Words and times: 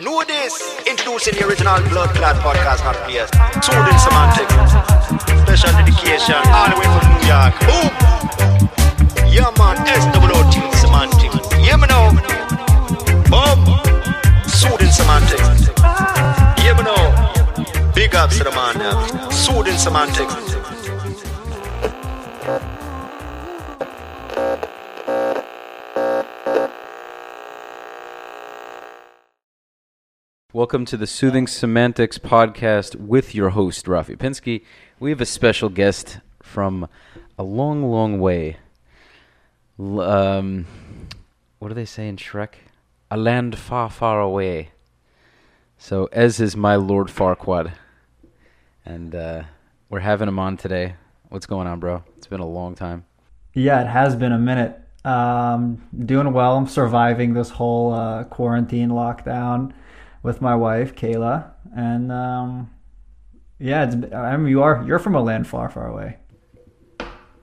Know 0.00 0.24
this. 0.24 0.52
Introducing 0.88 1.38
the 1.38 1.46
original 1.46 1.78
Blood 1.88 2.10
Clot 2.16 2.34
podcast, 2.42 2.82
not 2.82 2.96
players. 3.06 3.30
Soothing 3.62 3.98
semantic. 4.02 4.48
Special 5.46 5.70
dedication 5.70 6.34
all 6.50 6.68
the 6.68 6.76
way 6.80 6.88
from 6.90 7.06
New 7.14 7.30
York. 7.30 7.54
Boom. 7.62 7.90
Yeah, 9.30 9.54
man. 9.54 9.78
SWOT 9.86 10.74
semantic. 10.74 11.30
Yeah, 11.62 11.76
me 11.76 11.86
know. 11.86 12.10
Boom. 13.30 13.60
Soothing 14.48 14.90
semantic. 14.90 15.38
Yeah, 16.58 16.74
me 16.76 16.82
know. 16.82 17.92
Big 17.94 18.14
ups 18.16 18.38
to 18.38 18.44
the 18.44 18.50
man. 18.50 18.80
Yeah. 18.80 19.28
Semantic. 19.78 20.73
Welcome 30.64 30.86
to 30.86 30.96
the 30.96 31.06
Soothing 31.06 31.46
Semantics 31.46 32.16
podcast 32.16 32.96
with 32.96 33.34
your 33.34 33.50
host, 33.50 33.84
Rafi 33.84 34.16
Pinsky. 34.16 34.64
We 34.98 35.10
have 35.10 35.20
a 35.20 35.26
special 35.26 35.68
guest 35.68 36.20
from 36.42 36.88
a 37.38 37.42
long, 37.42 37.82
long 37.82 38.18
way. 38.18 38.56
Um, 39.78 40.64
what 41.58 41.68
do 41.68 41.74
they 41.74 41.84
say 41.84 42.08
in 42.08 42.16
Shrek? 42.16 42.54
A 43.10 43.18
land 43.18 43.58
far, 43.58 43.90
far 43.90 44.22
away. 44.22 44.70
So, 45.76 46.06
Ez 46.12 46.40
is 46.40 46.56
my 46.56 46.76
Lord 46.76 47.08
Farquaad. 47.08 47.74
And 48.86 49.14
uh, 49.14 49.42
we're 49.90 50.00
having 50.00 50.28
him 50.28 50.38
on 50.38 50.56
today. 50.56 50.94
What's 51.28 51.44
going 51.44 51.66
on, 51.66 51.78
bro? 51.78 52.04
It's 52.16 52.26
been 52.26 52.40
a 52.40 52.48
long 52.48 52.74
time. 52.74 53.04
Yeah, 53.52 53.82
it 53.82 53.88
has 53.88 54.16
been 54.16 54.32
a 54.32 54.38
minute. 54.38 54.80
Um, 55.04 55.86
doing 56.06 56.32
well. 56.32 56.56
I'm 56.56 56.68
surviving 56.68 57.34
this 57.34 57.50
whole 57.50 57.92
uh, 57.92 58.24
quarantine 58.24 58.88
lockdown 58.88 59.74
with 60.24 60.40
my 60.40 60.56
wife 60.56 60.96
Kayla, 60.96 61.52
and 61.76 62.10
um, 62.10 62.70
yeah, 63.60 63.84
it's, 63.84 64.12
I 64.12 64.36
mean, 64.36 64.48
you 64.48 64.62
are 64.62 64.82
you're 64.84 64.98
from 64.98 65.14
a 65.14 65.22
land 65.22 65.46
far, 65.46 65.68
far 65.68 65.86
away. 65.86 66.16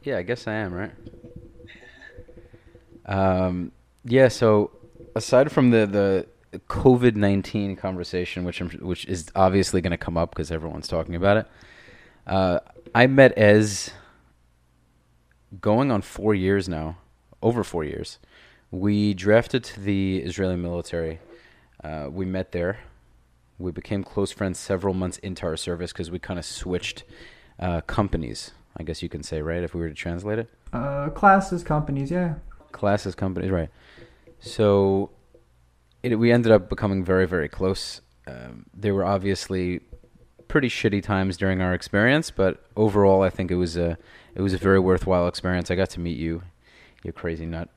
Yeah, 0.03 0.17
I 0.17 0.23
guess 0.23 0.47
I 0.47 0.53
am, 0.53 0.73
right? 0.73 0.91
Um, 3.05 3.71
yeah. 4.03 4.27
So, 4.27 4.71
aside 5.15 5.51
from 5.51 5.69
the 5.69 5.85
the 5.85 6.59
COVID 6.67 7.15
nineteen 7.15 7.77
conversation, 7.77 8.43
which 8.43 8.59
I'm, 8.59 8.69
which 8.81 9.05
is 9.05 9.27
obviously 9.35 9.79
going 9.79 9.91
to 9.91 9.97
come 9.97 10.17
up 10.17 10.31
because 10.31 10.51
everyone's 10.51 10.87
talking 10.87 11.15
about 11.15 11.37
it, 11.37 11.47
uh, 12.25 12.59
I 12.95 13.05
met 13.07 13.37
Ez 13.37 13.91
going 15.59 15.91
on 15.91 16.01
four 16.01 16.33
years 16.33 16.67
now, 16.67 16.97
over 17.43 17.63
four 17.63 17.83
years. 17.83 18.17
We 18.71 19.13
drafted 19.13 19.63
to 19.65 19.79
the 19.81 20.17
Israeli 20.19 20.55
military. 20.55 21.19
Uh, 21.83 22.07
we 22.11 22.25
met 22.25 22.51
there. 22.51 22.79
We 23.57 23.71
became 23.71 24.03
close 24.03 24.31
friends 24.31 24.59
several 24.59 24.93
months 24.93 25.17
into 25.19 25.45
our 25.45 25.57
service 25.57 25.91
because 25.91 26.09
we 26.11 26.19
kind 26.19 26.39
of 26.39 26.45
switched 26.45 27.03
uh, 27.59 27.81
companies. 27.81 28.51
I 28.77 28.83
guess 28.83 29.03
you 29.03 29.09
can 29.09 29.23
say, 29.23 29.41
right? 29.41 29.63
If 29.63 29.73
we 29.73 29.81
were 29.81 29.89
to 29.89 29.95
translate 29.95 30.39
it, 30.39 30.49
Uh, 30.73 31.09
classes, 31.09 31.63
companies, 31.63 32.09
yeah. 32.09 32.35
classes, 32.71 33.15
companies, 33.15 33.51
right? 33.51 33.69
So, 34.39 35.11
it, 36.01 36.15
we 36.15 36.31
ended 36.31 36.51
up 36.51 36.69
becoming 36.69 37.03
very, 37.03 37.27
very 37.27 37.49
close. 37.49 38.01
Um, 38.27 38.65
there 38.73 38.95
were 38.95 39.05
obviously 39.05 39.81
pretty 40.47 40.69
shitty 40.69 41.03
times 41.03 41.37
during 41.37 41.61
our 41.61 41.73
experience, 41.73 42.31
but 42.31 42.65
overall, 42.75 43.21
I 43.21 43.29
think 43.29 43.51
it 43.51 43.55
was 43.55 43.77
a 43.77 43.97
it 44.35 44.41
was 44.41 44.53
a 44.53 44.57
very 44.57 44.79
worthwhile 44.79 45.27
experience. 45.27 45.69
I 45.69 45.75
got 45.75 45.89
to 45.91 45.99
meet 45.99 46.17
you, 46.17 46.43
you 47.03 47.11
crazy 47.11 47.45
nut. 47.45 47.69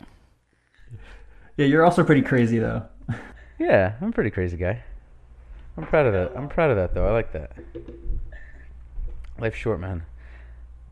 Yeah, 1.57 1.67
you're 1.67 1.85
also 1.85 2.03
pretty 2.05 2.23
crazy 2.23 2.59
though. 2.59 2.85
Yeah, 3.59 3.95
I'm 4.01 4.09
a 4.09 4.13
pretty 4.13 4.31
crazy 4.31 4.57
guy. 4.57 4.83
I'm 5.77 5.87
proud 5.87 6.07
of 6.07 6.13
that. 6.13 6.37
I'm 6.37 6.49
proud 6.49 6.71
of 6.71 6.77
that 6.77 6.95
though. 6.95 7.07
I 7.07 7.13
like 7.13 7.33
that. 7.33 7.53
Life's 9.39 9.59
short, 9.59 9.81
man. 9.81 10.05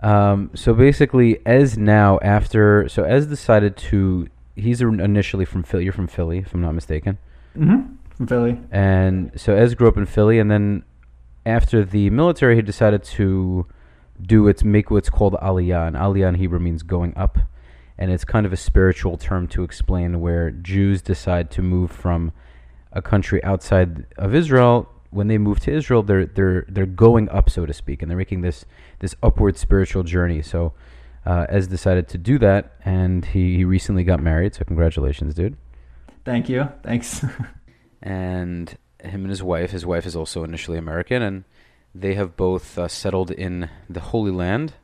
Um, 0.00 0.50
so 0.54 0.74
basically, 0.74 1.44
Ez 1.46 1.78
now 1.78 2.18
after 2.22 2.88
so 2.88 3.04
Ez 3.04 3.26
decided 3.26 3.76
to 3.76 4.28
he's 4.56 4.80
initially 4.80 5.44
from 5.44 5.62
Philly. 5.62 5.84
You're 5.84 5.92
from 5.92 6.08
Philly, 6.08 6.38
if 6.38 6.54
I'm 6.54 6.60
not 6.60 6.72
mistaken. 6.72 7.18
Mm-hmm. 7.56 7.94
From 8.16 8.26
Philly. 8.26 8.58
And 8.70 9.30
so 9.36 9.54
Ez 9.54 9.74
grew 9.74 9.88
up 9.88 9.96
in 9.96 10.06
Philly, 10.06 10.38
and 10.38 10.50
then 10.50 10.84
after 11.46 11.84
the 11.84 12.10
military, 12.10 12.56
he 12.56 12.62
decided 12.62 13.02
to 13.04 13.66
do 14.20 14.46
its 14.48 14.62
make 14.62 14.90
what's 14.90 15.10
called 15.10 15.34
aliyah. 15.34 15.88
And 15.88 15.96
aliyah 15.96 16.28
in 16.30 16.34
Hebrew 16.36 16.58
means 16.58 16.82
going 16.82 17.16
up, 17.16 17.38
and 17.96 18.10
it's 18.10 18.24
kind 18.24 18.46
of 18.46 18.52
a 18.52 18.56
spiritual 18.56 19.16
term 19.16 19.46
to 19.48 19.62
explain 19.62 20.20
where 20.20 20.50
Jews 20.50 21.02
decide 21.02 21.50
to 21.52 21.62
move 21.62 21.90
from 21.90 22.32
a 22.92 23.02
country 23.02 23.42
outside 23.44 24.06
of 24.16 24.34
Israel. 24.34 24.88
When 25.10 25.28
they 25.28 25.36
move 25.36 25.60
to 25.60 25.72
Israel, 25.72 26.02
they're 26.02 26.26
they're 26.26 26.64
they're 26.68 26.86
going 26.86 27.28
up, 27.28 27.50
so 27.50 27.66
to 27.66 27.72
speak, 27.72 28.00
and 28.00 28.10
they're 28.10 28.18
making 28.18 28.40
this 28.40 28.64
this 29.00 29.14
upward 29.22 29.58
spiritual 29.58 30.04
journey. 30.04 30.40
So, 30.40 30.72
uh, 31.26 31.46
Ez 31.50 31.66
decided 31.66 32.08
to 32.08 32.18
do 32.18 32.38
that, 32.38 32.72
and 32.84 33.24
he, 33.24 33.56
he 33.56 33.64
recently 33.64 34.04
got 34.04 34.22
married. 34.22 34.54
So, 34.54 34.64
congratulations, 34.64 35.34
dude 35.34 35.56
Thank 36.24 36.48
you. 36.48 36.68
Thanks. 36.82 37.24
and 38.02 38.70
him 39.02 39.22
and 39.22 39.30
his 39.30 39.42
wife. 39.42 39.72
His 39.72 39.84
wife 39.84 40.06
is 40.06 40.14
also 40.14 40.44
initially 40.44 40.78
American, 40.78 41.22
and 41.22 41.44
they 41.94 42.14
have 42.14 42.36
both 42.36 42.78
uh, 42.78 42.88
settled 42.88 43.30
in 43.30 43.68
the 43.90 44.00
Holy 44.00 44.30
Land. 44.30 44.74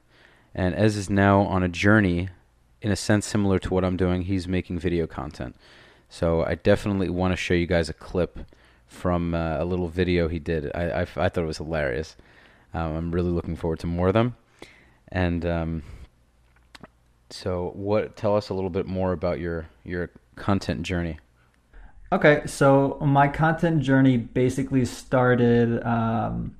And 0.54 0.74
Ez 0.74 0.96
is 0.96 1.08
now 1.08 1.42
on 1.42 1.62
a 1.62 1.68
journey, 1.68 2.28
in 2.82 2.90
a 2.90 2.96
sense 2.96 3.26
similar 3.26 3.58
to 3.60 3.72
what 3.72 3.84
I'm 3.84 3.96
doing. 3.96 4.22
He's 4.22 4.48
making 4.48 4.80
video 4.80 5.06
content, 5.06 5.54
so 6.08 6.44
I 6.44 6.54
definitely 6.54 7.08
want 7.08 7.32
to 7.32 7.36
show 7.36 7.54
you 7.54 7.66
guys 7.66 7.88
a 7.88 7.94
clip 7.94 8.38
from 8.86 9.34
uh, 9.34 9.58
a 9.58 9.64
little 9.64 9.88
video 9.88 10.28
he 10.28 10.38
did. 10.38 10.70
I 10.74 11.02
I 11.02 11.04
thought 11.04 11.38
it 11.38 11.46
was 11.46 11.58
hilarious. 11.58 12.16
Um, 12.74 12.94
I'm 12.96 13.10
really 13.12 13.30
looking 13.30 13.56
forward 13.56 13.78
to 13.80 13.86
more 13.86 14.08
of 14.08 14.14
them. 14.14 14.36
And 15.10 15.44
um, 15.46 15.82
so, 17.30 17.72
what? 17.74 18.16
Tell 18.16 18.36
us 18.36 18.48
a 18.48 18.54
little 18.54 18.70
bit 18.70 18.86
more 18.86 19.12
about 19.12 19.38
your 19.38 19.68
your 19.84 20.10
content 20.36 20.82
journey. 20.82 21.18
Okay, 22.10 22.42
so 22.46 22.98
my 23.02 23.28
content 23.28 23.82
journey 23.82 24.16
basically 24.16 24.86
started, 24.86 25.84
um, 25.84 26.56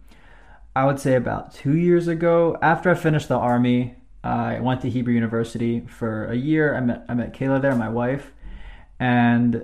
I 0.76 0.84
would 0.84 1.00
say, 1.00 1.14
about 1.14 1.54
two 1.54 1.74
years 1.74 2.06
ago. 2.06 2.58
After 2.60 2.90
I 2.90 2.94
finished 2.94 3.28
the 3.28 3.38
army, 3.38 3.94
I 4.22 4.60
went 4.60 4.82
to 4.82 4.90
Hebrew 4.90 5.14
University 5.14 5.86
for 5.86 6.26
a 6.26 6.36
year. 6.36 6.74
I 6.74 6.80
met 6.80 7.04
I 7.08 7.14
met 7.14 7.32
Kayla 7.32 7.62
there, 7.62 7.74
my 7.74 7.88
wife, 7.88 8.32
and 8.98 9.62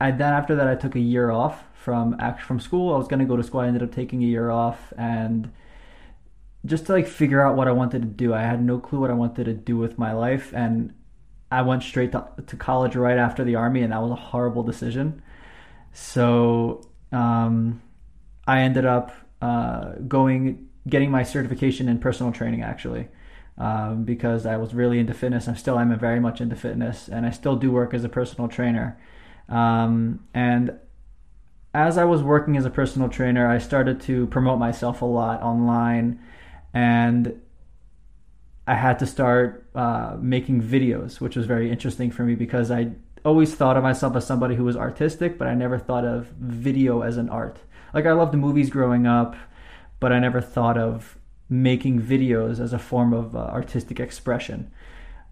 I 0.00 0.10
then 0.10 0.32
after 0.32 0.54
that 0.56 0.68
I 0.68 0.74
took 0.74 0.96
a 0.96 1.00
year 1.00 1.30
off 1.30 1.64
from 1.74 2.18
from 2.46 2.60
school. 2.60 2.94
I 2.94 2.98
was 2.98 3.08
gonna 3.08 3.24
go 3.24 3.36
to 3.36 3.42
school. 3.42 3.60
I 3.60 3.66
ended 3.66 3.82
up 3.82 3.92
taking 3.92 4.22
a 4.22 4.26
year 4.26 4.50
off 4.50 4.92
and 4.96 5.50
just 6.66 6.86
to 6.86 6.92
like 6.92 7.06
figure 7.06 7.44
out 7.44 7.56
what 7.56 7.68
I 7.68 7.72
wanted 7.72 8.02
to 8.02 8.08
do. 8.08 8.32
I 8.32 8.42
had 8.42 8.62
no 8.62 8.78
clue 8.78 9.00
what 9.00 9.10
I 9.10 9.14
wanted 9.14 9.44
to 9.44 9.52
do 9.52 9.76
with 9.76 9.98
my 9.98 10.12
life, 10.12 10.52
and 10.54 10.94
I 11.50 11.62
went 11.62 11.82
straight 11.82 12.12
to, 12.12 12.26
to 12.46 12.56
college 12.56 12.96
right 12.96 13.18
after 13.18 13.44
the 13.44 13.54
army, 13.56 13.82
and 13.82 13.92
that 13.92 14.00
was 14.00 14.10
a 14.10 14.16
horrible 14.16 14.62
decision. 14.62 15.22
So 15.92 16.88
um, 17.12 17.82
I 18.46 18.60
ended 18.60 18.86
up 18.86 19.12
uh, 19.40 19.92
going, 20.08 20.68
getting 20.88 21.10
my 21.10 21.22
certification 21.22 21.88
in 21.88 21.98
personal 21.98 22.32
training 22.32 22.62
actually, 22.62 23.08
um, 23.58 24.04
because 24.04 24.46
I 24.46 24.56
was 24.56 24.74
really 24.74 24.98
into 24.98 25.14
fitness. 25.14 25.48
I 25.48 25.54
still 25.54 25.78
am 25.78 25.96
very 25.98 26.20
much 26.20 26.40
into 26.40 26.56
fitness, 26.56 27.08
and 27.08 27.24
I 27.24 27.30
still 27.30 27.56
do 27.56 27.70
work 27.70 27.94
as 27.94 28.04
a 28.04 28.08
personal 28.08 28.48
trainer. 28.48 28.98
Um, 29.48 30.26
and 30.34 30.78
as 31.72 31.98
I 31.98 32.04
was 32.04 32.22
working 32.22 32.56
as 32.56 32.64
a 32.64 32.70
personal 32.70 33.08
trainer, 33.08 33.48
I 33.48 33.58
started 33.58 34.00
to 34.02 34.26
promote 34.28 34.58
myself 34.58 35.02
a 35.02 35.06
lot 35.06 35.42
online, 35.42 36.20
and 36.72 37.40
I 38.66 38.74
had 38.74 38.98
to 39.00 39.06
start 39.06 39.66
uh, 39.74 40.16
making 40.20 40.62
videos, 40.62 41.20
which 41.20 41.36
was 41.36 41.46
very 41.46 41.70
interesting 41.70 42.10
for 42.10 42.22
me 42.22 42.34
because 42.34 42.70
I 42.70 42.92
always 43.24 43.54
thought 43.54 43.76
of 43.76 43.82
myself 43.82 44.16
as 44.16 44.26
somebody 44.26 44.54
who 44.54 44.64
was 44.64 44.76
artistic, 44.76 45.38
but 45.38 45.48
I 45.48 45.54
never 45.54 45.78
thought 45.78 46.04
of 46.04 46.26
video 46.38 47.02
as 47.02 47.16
an 47.16 47.28
art. 47.28 47.58
Like 47.92 48.06
I 48.06 48.12
loved 48.12 48.34
movies 48.34 48.70
growing 48.70 49.06
up, 49.06 49.36
but 50.00 50.12
I 50.12 50.18
never 50.18 50.40
thought 50.40 50.76
of 50.78 51.18
making 51.48 52.00
videos 52.00 52.58
as 52.60 52.72
a 52.72 52.78
form 52.78 53.12
of 53.12 53.36
uh, 53.36 53.38
artistic 53.38 54.00
expression. 54.00 54.70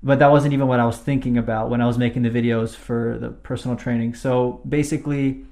But 0.02 0.18
that 0.18 0.30
wasn't 0.30 0.52
even 0.52 0.66
what 0.66 0.80
I 0.80 0.84
was 0.84 0.98
thinking 0.98 1.38
about 1.38 1.70
when 1.70 1.80
I 1.80 1.86
was 1.86 1.96
making 1.96 2.22
the 2.22 2.30
videos 2.30 2.74
for 2.74 3.18
the 3.18 3.30
personal 3.30 3.76
training. 3.76 4.14
So 4.14 4.60
basically, 4.68 5.44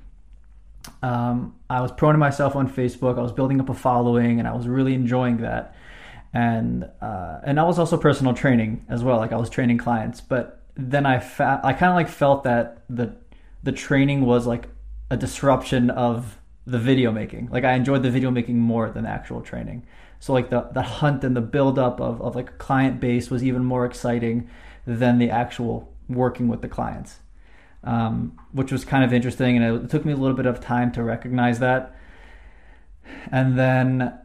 um, 1.02 1.54
I 1.68 1.80
was 1.80 1.92
promoting 1.92 2.18
myself 2.18 2.56
on 2.56 2.68
Facebook. 2.68 3.18
I 3.18 3.22
was 3.22 3.32
building 3.32 3.60
up 3.60 3.68
a 3.68 3.74
following, 3.74 4.38
and 4.38 4.48
I 4.48 4.54
was 4.54 4.66
really 4.66 4.94
enjoying 4.94 5.38
that. 5.38 5.74
And 6.32 6.88
uh, 7.00 7.40
and 7.44 7.60
I 7.60 7.64
was 7.64 7.78
also 7.78 7.96
personal 7.96 8.34
training 8.34 8.84
as 8.88 9.04
well. 9.04 9.18
Like 9.18 9.32
I 9.32 9.36
was 9.36 9.50
training 9.50 9.78
clients, 9.78 10.20
but 10.20 10.62
then 10.76 11.06
I 11.06 11.18
fa- 11.20 11.60
I 11.62 11.72
kind 11.72 11.90
of 11.90 11.96
like 11.96 12.08
felt 12.08 12.44
that 12.44 12.82
the 12.88 13.14
the 13.62 13.72
training 13.72 14.22
was 14.22 14.46
like 14.46 14.68
a 15.10 15.16
disruption 15.16 15.90
of 15.90 16.38
the 16.66 16.78
video 16.78 17.10
making. 17.12 17.48
Like 17.50 17.64
I 17.64 17.72
enjoyed 17.72 18.02
the 18.02 18.10
video 18.10 18.30
making 18.30 18.58
more 18.58 18.90
than 18.90 19.04
the 19.04 19.10
actual 19.10 19.40
training. 19.40 19.84
So 20.20 20.32
like 20.32 20.50
the 20.50 20.68
the 20.72 20.82
hunt 20.82 21.24
and 21.24 21.34
the 21.36 21.40
build 21.40 21.78
up 21.78 22.00
of, 22.00 22.22
of 22.22 22.36
like 22.36 22.50
a 22.50 22.54
client 22.54 23.00
base 23.00 23.30
was 23.30 23.42
even 23.42 23.64
more 23.64 23.84
exciting 23.84 24.48
than 24.86 25.18
the 25.18 25.30
actual 25.30 25.92
working 26.08 26.48
with 26.48 26.62
the 26.62 26.68
clients. 26.68 27.18
um, 27.84 28.38
which 28.52 28.72
was 28.72 28.84
kind 28.84 29.04
of 29.04 29.12
interesting, 29.12 29.56
and 29.56 29.84
it 29.84 29.90
took 29.90 30.04
me 30.04 30.12
a 30.12 30.16
little 30.16 30.36
bit 30.36 30.46
of 30.46 30.60
time 30.60 30.92
to 30.92 31.02
recognize 31.02 31.58
that. 31.60 31.94
And 33.32 33.58
then 33.58 34.18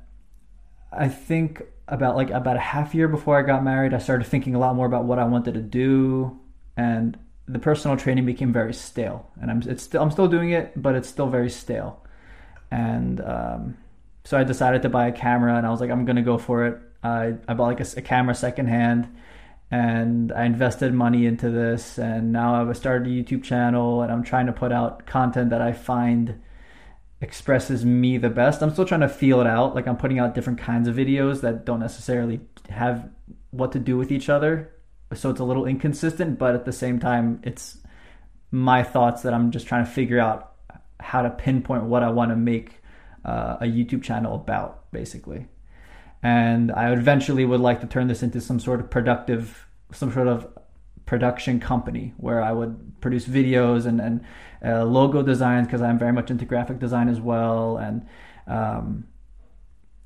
I 0.91 1.07
think 1.07 1.63
about 1.87 2.15
like 2.15 2.29
about 2.31 2.57
a 2.57 2.59
half 2.59 2.93
year 2.95 3.07
before 3.07 3.37
I 3.39 3.43
got 3.43 3.63
married, 3.63 3.93
I 3.93 3.99
started 3.99 4.25
thinking 4.25 4.55
a 4.55 4.59
lot 4.59 4.75
more 4.75 4.85
about 4.85 5.05
what 5.05 5.19
I 5.19 5.25
wanted 5.25 5.53
to 5.55 5.61
do, 5.61 6.39
and 6.75 7.17
the 7.47 7.59
personal 7.59 7.95
training 7.97 8.25
became 8.25 8.51
very 8.51 8.73
stale. 8.73 9.31
And 9.41 9.51
I'm 9.51 9.61
it's 9.65 9.83
still 9.83 10.01
I'm 10.01 10.11
still 10.11 10.27
doing 10.27 10.51
it, 10.51 10.73
but 10.81 10.95
it's 10.95 11.07
still 11.09 11.27
very 11.27 11.49
stale. 11.49 12.03
And 12.71 13.21
um, 13.21 13.77
so 14.25 14.37
I 14.37 14.43
decided 14.43 14.81
to 14.81 14.89
buy 14.89 15.07
a 15.07 15.11
camera, 15.13 15.55
and 15.55 15.65
I 15.65 15.69
was 15.69 15.79
like, 15.79 15.91
I'm 15.91 16.03
gonna 16.03 16.21
go 16.21 16.37
for 16.37 16.65
it. 16.65 16.77
I 17.03 17.35
I 17.47 17.53
bought 17.53 17.67
like 17.67 17.79
a, 17.79 17.87
a 17.97 18.01
camera 18.01 18.35
secondhand, 18.35 19.07
and 19.71 20.33
I 20.33 20.43
invested 20.43 20.93
money 20.93 21.25
into 21.25 21.49
this, 21.49 21.97
and 21.97 22.33
now 22.33 22.55
I've 22.55 22.75
started 22.75 23.07
a 23.07 23.11
YouTube 23.11 23.43
channel, 23.43 24.01
and 24.01 24.11
I'm 24.11 24.23
trying 24.23 24.47
to 24.47 24.51
put 24.53 24.73
out 24.73 25.05
content 25.05 25.51
that 25.51 25.61
I 25.61 25.71
find 25.71 26.41
expresses 27.21 27.85
me 27.85 28.17
the 28.17 28.29
best. 28.29 28.61
I'm 28.61 28.71
still 28.71 28.85
trying 28.85 29.01
to 29.01 29.09
feel 29.09 29.41
it 29.41 29.47
out. 29.47 29.73
Like 29.75 29.87
I'm 29.87 29.97
putting 29.97 30.19
out 30.19 30.35
different 30.35 30.59
kinds 30.59 30.87
of 30.87 30.95
videos 30.95 31.41
that 31.41 31.65
don't 31.65 31.79
necessarily 31.79 32.41
have 32.69 33.09
what 33.51 33.71
to 33.71 33.79
do 33.79 33.97
with 33.97 34.11
each 34.11 34.29
other. 34.29 34.71
So 35.13 35.29
it's 35.29 35.39
a 35.39 35.43
little 35.43 35.65
inconsistent, 35.65 36.37
but 36.37 36.55
at 36.55 36.65
the 36.65 36.73
same 36.73 36.99
time, 36.99 37.39
it's 37.43 37.77
my 38.51 38.83
thoughts 38.83 39.21
that 39.21 39.33
I'm 39.33 39.51
just 39.51 39.67
trying 39.67 39.85
to 39.85 39.91
figure 39.91 40.19
out 40.19 40.53
how 40.99 41.21
to 41.21 41.29
pinpoint 41.29 41.83
what 41.83 42.03
I 42.03 42.09
want 42.09 42.31
to 42.31 42.35
make 42.35 42.81
uh, 43.25 43.57
a 43.59 43.65
YouTube 43.65 44.03
channel 44.03 44.35
about, 44.35 44.89
basically. 44.91 45.47
And 46.23 46.71
I 46.71 46.91
eventually 46.93 47.45
would 47.45 47.59
like 47.59 47.81
to 47.81 47.87
turn 47.87 48.07
this 48.07 48.23
into 48.23 48.39
some 48.39 48.59
sort 48.59 48.79
of 48.79 48.89
productive, 48.89 49.67
some 49.91 50.11
sort 50.11 50.27
of 50.27 50.47
production 51.05 51.59
company 51.59 52.13
where 52.17 52.41
I 52.41 52.51
would 52.51 52.99
produce 53.01 53.27
videos 53.27 53.85
and, 53.85 53.99
and 54.01 54.25
uh, 54.63 54.83
logo 54.85 55.21
designs 55.21 55.67
because 55.67 55.81
I'm 55.81 55.99
very 55.99 56.13
much 56.13 56.31
into 56.31 56.45
graphic 56.45 56.79
design 56.79 57.09
as 57.09 57.19
well. 57.19 57.77
And, 57.77 58.07
um, 58.47 59.07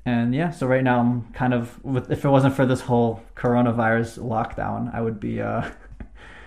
and 0.04 0.34
yeah, 0.34 0.50
so 0.50 0.66
right 0.66 0.82
now 0.82 1.00
I'm 1.00 1.32
kind 1.32 1.54
of, 1.54 1.82
with, 1.84 2.10
if 2.10 2.24
it 2.24 2.28
wasn't 2.28 2.54
for 2.54 2.66
this 2.66 2.80
whole 2.82 3.22
coronavirus 3.36 4.18
lockdown, 4.18 4.94
I 4.94 5.00
would 5.00 5.20
be, 5.20 5.40
uh, 5.40 5.70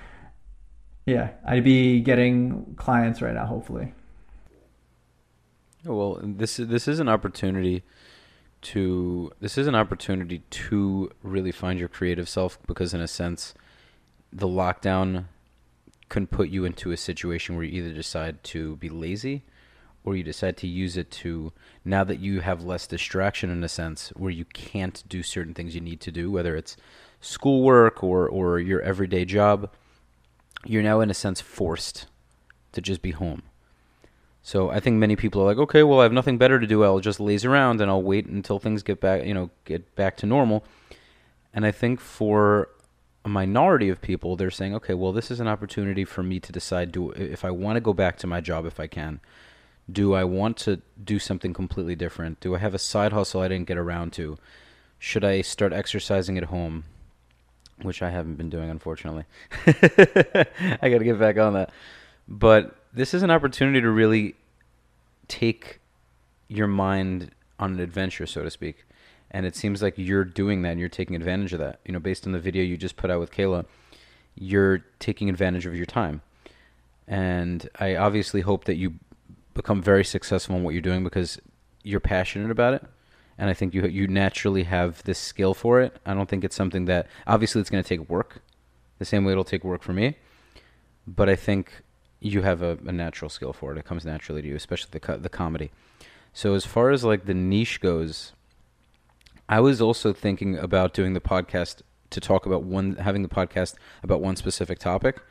yeah, 1.06 1.32
I'd 1.46 1.64
be 1.64 2.02
getting 2.02 2.76
clients 2.78 3.22
right 3.22 3.34
now, 3.34 3.46
hopefully. 3.46 3.94
Well, 5.86 6.20
this 6.24 6.58
this 6.58 6.88
is 6.88 7.00
an 7.00 7.10
opportunity 7.10 7.84
to 8.62 9.32
this 9.42 9.58
is 9.58 9.68
an 9.68 9.76
opportunity 9.76 10.40
to 10.50 11.12
really 11.22 11.52
find 11.52 11.78
your 11.78 11.90
creative 11.90 12.30
self 12.30 12.58
because 12.66 12.94
in 12.94 13.02
a 13.02 13.08
sense 13.08 13.54
the 14.32 14.48
lockdown 14.48 15.26
can 16.08 16.28
put 16.28 16.48
you 16.48 16.64
into 16.64 16.92
a 16.92 16.98
situation 16.98 17.56
where 17.56 17.66
you 17.66 17.84
either 17.84 17.94
decide 17.94 18.42
to 18.46 18.78
be 18.78 18.88
lazy 18.88 19.44
or 20.06 20.16
you 20.16 20.24
decide 20.24 20.56
to 20.58 20.68
use 20.68 20.96
it 20.96 21.12
to 21.12 21.52
now 21.84 22.06
that 22.06 22.20
you 22.20 22.40
have 22.40 22.64
less 22.64 22.88
distraction 22.88 23.50
in 23.50 23.64
a 23.64 23.70
sense 23.70 24.10
where 24.16 24.32
you 24.32 24.46
can't 24.46 25.04
do 25.10 25.22
certain 25.22 25.54
things 25.54 25.76
you 25.76 25.82
need 25.82 26.00
to 26.00 26.12
do 26.12 26.32
whether 26.32 26.56
it's 26.56 26.78
schoolwork 27.20 28.02
or 28.02 28.30
or 28.30 28.60
your 28.60 28.82
everyday 28.82 29.26
job 29.26 29.70
you're 30.66 30.82
now 30.82 31.02
in 31.02 31.10
a 31.10 31.14
sense 31.14 31.42
forced 31.42 32.06
to 32.72 32.80
just 32.80 33.02
be 33.02 33.12
home 33.12 33.42
so 34.46 34.70
I 34.70 34.82
think 34.82 34.98
many 34.98 35.16
people 35.16 35.42
are 35.42 35.46
like, 35.46 35.58
okay, 35.58 35.84
well, 35.84 36.02
I 36.02 36.04
have 36.04 36.12
nothing 36.12 36.38
better 36.38 36.60
to 36.60 36.68
do. 36.68 36.84
I'll 36.84 37.00
just 37.00 37.22
laze 37.22 37.46
around 37.46 37.80
and 37.80 37.90
I'll 37.90 38.04
wait 38.04 38.26
until 38.26 38.60
things 38.60 38.84
get 38.84 39.00
back, 39.00 39.26
you 39.26 39.34
know, 39.34 39.50
get 39.64 39.96
back 39.96 40.18
to 40.18 40.26
normal. 40.26 40.66
And 41.54 41.66
I 41.66 41.72
think 41.72 42.02
for 42.02 42.68
a 43.24 43.30
minority 43.30 43.88
of 43.88 44.02
people, 44.02 44.36
they're 44.36 44.52
saying, 44.52 44.76
okay, 44.76 44.96
well, 44.96 45.14
this 45.14 45.32
is 45.32 45.40
an 45.40 45.48
opportunity 45.48 46.04
for 46.04 46.24
me 46.24 46.42
to 46.42 46.52
decide 46.52 46.92
do 46.92 47.12
if 47.12 47.46
I 47.46 47.52
want 47.52 47.78
to 47.78 47.82
go 47.82 47.94
back 47.94 48.18
to 48.18 48.28
my 48.28 48.42
job 48.42 48.66
if 48.66 48.82
I 48.82 48.88
can. 48.88 49.22
Do 49.90 50.14
I 50.14 50.26
want 50.26 50.58
to 50.58 50.82
do 51.02 51.20
something 51.20 51.54
completely 51.54 51.96
different? 51.96 52.42
Do 52.42 52.54
I 52.54 52.58
have 52.58 52.74
a 52.74 52.80
side 52.80 53.14
hustle 53.14 53.42
I 53.42 53.48
didn't 53.48 53.68
get 53.68 53.78
around 53.78 54.12
to? 54.14 54.38
Should 55.00 55.24
I 55.24 55.42
start 55.42 55.72
exercising 55.72 56.38
at 56.38 56.46
home? 56.46 56.84
Which 57.82 58.02
I 58.02 58.10
haven't 58.10 58.36
been 58.36 58.50
doing, 58.50 58.70
unfortunately. 58.70 59.24
I 59.68 60.90
got 60.90 61.00
to 61.00 61.04
get 61.04 61.18
back 61.18 61.38
on 61.38 61.54
that. 61.54 61.72
But 62.28 62.78
this 62.94 63.14
is 63.14 63.24
an 63.24 63.32
opportunity 63.32 63.82
to 63.82 63.90
really 63.90 64.36
take 65.28 65.80
your 66.48 66.68
mind 66.68 67.32
on 67.60 67.74
an 67.74 67.80
adventure, 67.80 68.26
so 68.26 68.44
to 68.44 68.52
speak. 68.52 68.86
And 69.32 69.46
it 69.46 69.56
seems 69.56 69.82
like 69.82 69.96
you're 69.98 70.26
doing 70.26 70.62
that 70.62 70.70
and 70.70 70.80
you're 70.80 70.90
taking 70.90 71.16
advantage 71.16 71.54
of 71.54 71.60
that. 71.60 71.80
You 71.86 71.94
know, 71.94 72.00
based 72.00 72.28
on 72.28 72.34
the 72.34 72.40
video 72.40 72.64
you 72.64 72.78
just 72.78 72.96
put 72.96 73.10
out 73.10 73.20
with 73.20 73.32
Kayla, 73.32 73.66
you're 74.36 74.80
taking 75.00 75.30
advantage 75.30 75.66
of 75.66 75.76
your 75.76 75.88
time. 75.88 76.22
And 77.08 77.68
I 77.80 77.96
obviously 77.96 78.42
hope 78.42 78.66
that 78.66 78.76
you 78.76 78.94
become 79.54 79.82
very 79.82 80.06
successful 80.06 80.56
in 80.56 80.64
what 80.64 80.74
you're 80.74 80.82
doing 80.82 81.04
because 81.04 81.40
you're 81.84 82.00
passionate 82.00 82.52
about 82.52 82.76
it. 82.76 82.84
And 83.38 83.50
I 83.50 83.54
think 83.54 83.74
you 83.74 83.86
you 83.88 84.08
naturally 84.08 84.64
have 84.64 85.04
this 85.04 85.18
skill 85.18 85.56
for 85.56 85.82
it. 85.82 85.98
I 86.06 86.14
don't 86.14 86.30
think 86.30 86.44
it's 86.44 86.56
something 86.56 86.86
that 86.86 87.08
obviously 87.26 87.62
it's 87.62 87.70
going 87.70 87.84
to 87.84 87.88
take 87.88 88.08
work, 88.08 88.42
the 89.00 89.06
same 89.06 89.26
way 89.26 89.32
it'll 89.32 89.44
take 89.44 89.64
work 89.64 89.82
for 89.82 89.94
me. 89.94 90.18
But 91.08 91.30
I 91.30 91.36
think 91.36 91.83
you 92.24 92.42
have 92.42 92.62
a, 92.62 92.78
a, 92.86 92.92
natural 92.92 93.30
skill 93.30 93.54
for 93.54 93.74
it. 93.74 93.78
It 93.78 93.86
comes 93.86 94.06
naturally 94.06 94.42
to 94.42 94.48
you, 94.48 94.56
especially 94.56 94.90
the 94.92 95.00
co- 95.00 95.18
the 95.18 95.30
comedy. 95.30 95.72
So 96.32 96.56
as 96.56 96.66
far 96.66 96.90
as 96.90 97.04
like 97.04 97.26
the 97.26 97.34
niche 97.34 97.82
goes, 97.82 98.32
I 99.50 99.60
was 99.60 99.82
also 99.82 100.14
thinking 100.14 100.58
about 100.58 100.94
doing 100.94 101.14
the 101.14 101.22
podcast 101.22 101.82
to 102.12 102.22
talk 102.22 102.46
about 102.46 102.64
one 102.64 102.96
having 102.96 103.24
the 103.24 103.30
podcast 103.30 103.76
about 104.02 104.22
one 104.22 104.36
specific 104.36 104.80
topic. 104.80 105.22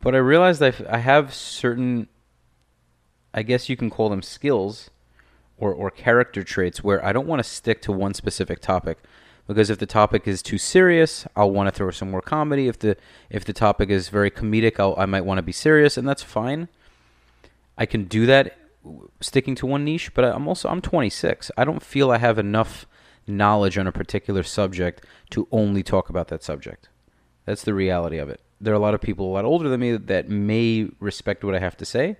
But 0.00 0.14
I 0.14 0.18
realized 0.18 0.62
I, 0.62 0.72
I 0.88 0.98
have 0.98 1.34
certain 1.34 2.08
I 3.32 3.42
guess 3.42 3.68
you 3.68 3.76
can 3.76 3.90
call 3.90 4.08
them 4.08 4.22
skills 4.22 4.90
or 5.58 5.74
or 5.74 5.90
character 5.90 6.44
traits 6.44 6.84
where 6.84 7.04
I 7.04 7.12
don't 7.12 7.26
want 7.26 7.40
to 7.40 7.48
stick 7.48 7.82
to 7.82 7.92
one 7.92 8.14
specific 8.14 8.60
topic 8.60 8.98
because 9.46 9.70
if 9.70 9.78
the 9.78 9.86
topic 9.86 10.26
is 10.26 10.42
too 10.42 10.58
serious, 10.58 11.26
I'll 11.36 11.50
want 11.50 11.66
to 11.68 11.72
throw 11.72 11.90
some 11.90 12.10
more 12.10 12.22
comedy. 12.22 12.68
If 12.68 12.78
the 12.78 12.96
if 13.30 13.44
the 13.44 13.52
topic 13.52 13.90
is 13.90 14.08
very 14.08 14.30
comedic, 14.30 14.78
I'll, 14.78 14.94
I 14.96 15.06
might 15.06 15.22
want 15.22 15.38
to 15.38 15.42
be 15.42 15.52
serious, 15.52 15.96
and 15.96 16.08
that's 16.08 16.22
fine. 16.22 16.68
I 17.76 17.86
can 17.86 18.04
do 18.04 18.26
that 18.26 18.56
sticking 19.20 19.54
to 19.56 19.66
one 19.66 19.84
niche, 19.84 20.14
but 20.14 20.24
I'm 20.24 20.48
also 20.48 20.68
I'm 20.68 20.80
26. 20.80 21.50
I 21.56 21.64
don't 21.64 21.82
feel 21.82 22.10
I 22.10 22.18
have 22.18 22.38
enough 22.38 22.86
knowledge 23.26 23.78
on 23.78 23.86
a 23.86 23.92
particular 23.92 24.42
subject 24.42 25.04
to 25.30 25.48
only 25.50 25.82
talk 25.82 26.08
about 26.08 26.28
that 26.28 26.42
subject. 26.42 26.88
That's 27.44 27.62
the 27.62 27.74
reality 27.74 28.18
of 28.18 28.28
it. 28.28 28.40
There 28.60 28.72
are 28.72 28.76
a 28.76 28.80
lot 28.80 28.94
of 28.94 29.00
people 29.00 29.26
a 29.26 29.34
lot 29.34 29.44
older 29.44 29.68
than 29.68 29.80
me 29.80 29.96
that 29.96 30.28
may 30.28 30.88
respect 31.00 31.44
what 31.44 31.54
I 31.54 31.58
have 31.58 31.76
to 31.78 31.84
say, 31.84 32.16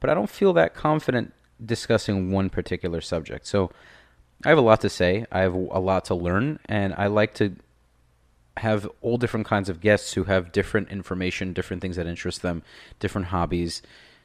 but 0.00 0.10
I 0.10 0.14
don't 0.14 0.30
feel 0.30 0.52
that 0.54 0.74
confident 0.74 1.32
discussing 1.64 2.30
one 2.30 2.50
particular 2.50 3.00
subject. 3.00 3.46
So 3.46 3.70
I 4.44 4.48
have 4.50 4.58
a 4.58 4.62
lot 4.62 4.80
to 4.82 4.88
say. 4.88 5.26
I 5.32 5.40
have 5.40 5.54
a 5.54 5.80
lot 5.80 6.04
to 6.06 6.14
learn, 6.14 6.58
and 6.66 6.94
I 6.94 7.06
like 7.06 7.34
to 7.34 7.56
have 8.58 8.88
all 9.02 9.18
different 9.18 9.46
kinds 9.46 9.68
of 9.68 9.80
guests 9.80 10.14
who 10.14 10.24
have 10.24 10.52
different 10.52 10.90
information, 10.90 11.52
different 11.52 11.82
things 11.82 11.96
that 11.96 12.06
interest 12.06 12.42
them, 12.42 12.62
different 13.00 13.28
hobbies, 13.28 13.82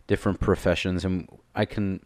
different 0.08 0.40
professions, 0.40 1.04
and 1.04 1.28
I 1.56 1.66
can 1.66 2.02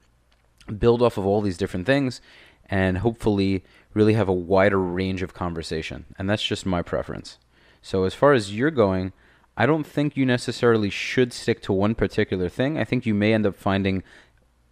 build 0.80 1.02
off 1.02 1.18
of 1.18 1.26
all 1.26 1.42
these 1.42 1.58
different 1.58 1.86
things 1.86 2.22
and 2.68 2.98
hopefully 3.00 3.64
really 3.94 4.14
have 4.14 4.28
a 4.28 4.34
wider 4.34 4.80
range 4.80 5.22
of 5.22 5.34
conversation. 5.34 6.06
And 6.18 6.30
that's 6.30 6.44
just 6.44 6.66
my 6.66 6.82
preference. 6.82 7.38
So 7.82 8.04
as 8.04 8.16
far 8.16 8.34
as 8.34 8.56
you're 8.56 8.72
going, 8.72 9.14
I 9.56 9.66
don't 9.66 9.86
think 9.86 10.18
you 10.18 10.26
necessarily 10.26 10.90
should 10.90 11.32
stick 11.32 11.62
to 11.64 11.74
one 11.74 11.94
particular 11.94 12.50
thing. 12.50 12.78
I 12.78 12.84
think 12.84 13.06
you 13.06 13.14
may 13.14 13.34
end 13.34 13.46
up 13.46 13.56
finding 13.56 14.04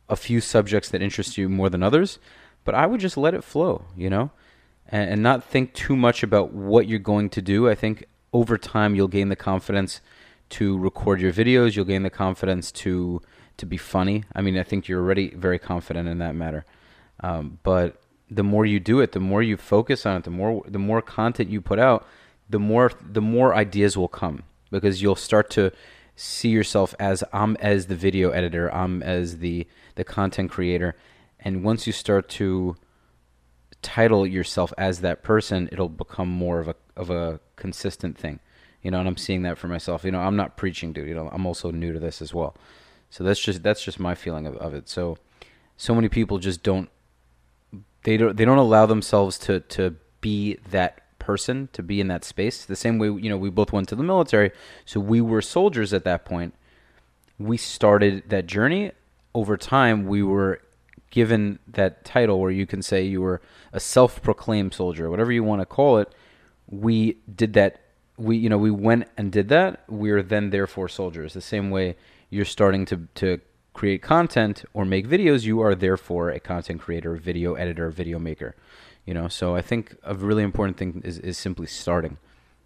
a 0.10 0.16
few 0.16 0.42
subjects 0.42 0.90
that 0.90 1.02
interest 1.02 1.38
you 1.38 1.48
more 1.48 1.70
than 1.70 1.84
others. 1.84 2.18
But 2.63 2.75
I 2.75 2.86
would 2.86 3.00
just 3.00 3.17
let 3.17 3.34
it 3.34 3.43
flow, 3.43 3.86
you 3.96 4.10
know, 4.10 4.32
and, 4.88 5.10
and 5.12 5.24
not 5.24 5.43
think 5.43 5.74
too 5.74 5.96
much 5.96 6.24
about 6.24 6.53
what 6.53 6.88
you're 6.88 7.00
going 7.00 7.29
to 7.32 7.41
do. 7.41 7.70
I 7.70 7.75
think 7.75 8.05
over 8.32 8.58
time 8.58 8.96
you'll 8.96 9.08
gain 9.08 9.29
the 9.29 9.36
confidence 9.36 10.01
to 10.50 10.77
record 10.77 11.20
your 11.22 11.34
videos. 11.34 11.75
You'll 11.75 11.86
gain 11.86 12.03
the 12.03 12.10
confidence 12.10 12.72
to 12.72 13.22
to 13.58 13.65
be 13.65 13.77
funny. 13.77 14.24
I 14.34 14.41
mean, 14.41 14.58
I 14.58 14.63
think 14.63 14.88
you're 14.88 15.01
already 15.01 15.29
very 15.36 15.60
confident 15.60 16.08
in 16.10 16.17
that 16.17 16.36
matter. 16.36 16.65
Um, 17.20 17.60
but 17.63 18.01
the 18.29 18.43
more 18.43 18.65
you 18.65 18.79
do 18.79 19.00
it, 19.00 19.12
the 19.12 19.20
more 19.20 19.43
you 19.43 19.58
focus 19.58 20.05
on 20.05 20.17
it, 20.17 20.24
the 20.24 20.32
more 20.32 20.63
the 20.67 20.79
more 20.79 21.01
content 21.01 21.50
you 21.50 21.62
put 21.62 21.79
out, 21.79 22.08
the 22.50 22.60
more 22.60 22.91
the 23.01 23.22
more 23.22 23.53
ideas 23.55 23.98
will 23.98 24.08
come 24.08 24.43
because 24.72 25.01
you'll 25.01 25.15
start 25.15 25.50
to 25.51 25.72
see 26.15 26.50
yourself 26.50 26.93
as 27.00 27.24
I'm 27.32 27.55
as 27.58 27.88
the 27.88 27.96
video 27.96 28.32
editor, 28.32 28.74
I'm 28.74 29.03
as 29.03 29.39
the 29.39 29.67
the 29.96 30.03
content 30.03 30.51
creator, 30.51 30.96
and 31.44 31.64
once 31.64 31.86
you 31.88 31.94
start 31.94 32.30
to 32.30 32.76
title 33.82 34.26
yourself 34.26 34.74
as 34.78 35.02
that 35.02 35.24
person, 35.24 35.70
it'll 35.72 35.90
become 35.90 36.30
more 36.30 36.60
of 36.60 36.68
a 36.68 36.76
of 36.96 37.10
a 37.10 37.40
consistent 37.56 38.18
thing. 38.18 38.40
You 38.82 38.92
know, 38.92 39.00
and 39.00 39.08
I'm 39.08 39.18
seeing 39.18 39.44
that 39.44 39.58
for 39.58 39.68
myself. 39.68 40.04
You 40.04 40.12
know, 40.12 40.20
I'm 40.20 40.36
not 40.36 40.58
preaching, 40.58 40.94
dude. 40.94 41.08
You 41.08 41.16
know, 41.16 41.30
I'm 41.32 41.46
also 41.46 41.72
new 41.72 41.94
to 41.94 42.00
this 42.00 42.22
as 42.22 42.34
well. 42.34 42.56
So 43.10 43.24
that's 43.24 43.40
just 43.40 43.64
that's 43.64 43.84
just 43.84 44.00
my 44.00 44.16
feeling 44.16 44.48
of, 44.48 44.56
of 44.58 44.74
it. 44.74 44.90
So 44.90 45.18
so 45.78 45.94
many 45.96 46.10
people 46.10 46.40
just 46.40 46.64
don't 46.64 46.90
they 48.04 48.18
don't 48.18 48.36
they 48.38 48.46
don't 48.46 48.58
allow 48.58 48.86
themselves 48.86 49.38
to 49.40 49.60
to 49.62 49.96
be 50.22 50.58
that 50.72 51.20
person, 51.20 51.70
to 51.74 51.84
be 51.84 52.02
in 52.02 52.08
that 52.10 52.24
space. 52.26 52.66
The 52.66 52.76
same 52.76 52.98
way, 53.00 53.08
you 53.08 53.30
know, 53.30 53.38
we 53.38 53.50
both 53.50 53.72
went 53.72 53.90
to 53.90 53.96
the 53.96 54.04
military, 54.04 54.52
so 54.86 55.00
we 55.00 55.22
were 55.22 55.42
soldiers 55.42 55.94
at 55.94 56.04
that 56.06 56.26
point. 56.26 56.54
we 57.40 57.58
started 57.58 58.30
that 58.30 58.46
journey. 58.46 58.92
Over 59.34 59.58
time, 59.58 60.06
we 60.08 60.22
were 60.24 60.62
given 61.13 61.60
that 61.67 62.03
title 62.03 62.39
where 62.39 62.50
you 62.50 62.65
can 62.65 62.82
say 62.82 63.03
you 63.03 63.22
were 63.22 63.39
a 63.72 63.79
self-proclaimed 63.79 64.74
soldier, 64.74 65.12
whatever 65.12 65.32
you 65.32 65.43
want 65.43 65.62
to 65.62 65.65
call 65.65 66.00
it. 66.00 66.12
We 66.67 67.17
did 67.34 67.53
that. 67.53 67.82
We 68.17 68.36
you 68.38 68.50
know 68.50 68.58
we 68.58 68.72
went 68.72 69.08
and 69.15 69.32
did 69.32 69.48
that. 69.50 69.84
We're 69.88 70.24
then 70.24 70.50
therefore 70.50 70.89
soldiers. 70.89 71.34
The 71.34 71.41
same 71.41 71.70
way 71.70 71.96
you're 72.32 72.46
starting 72.46 72.84
to 72.88 73.08
to 73.22 73.41
create 73.74 74.01
content 74.01 74.65
or 74.74 74.86
make 74.86 75.08
videos, 75.08 75.43
you 75.43 75.62
are 75.62 75.75
therefore 75.75 76.32
a 76.32 76.39
content 76.39 76.82
creator, 76.82 77.15
video 77.15 77.53
editor, 77.53 77.91
video 77.91 78.17
maker. 78.17 78.55
You 79.05 79.13
know, 79.13 79.27
so 79.27 79.55
I 79.55 79.62
think 79.62 79.96
a 80.03 80.15
really 80.15 80.43
important 80.43 80.77
thing 80.77 81.01
is, 81.05 81.20
is 81.20 81.38
simply 81.38 81.67
starting 81.67 82.17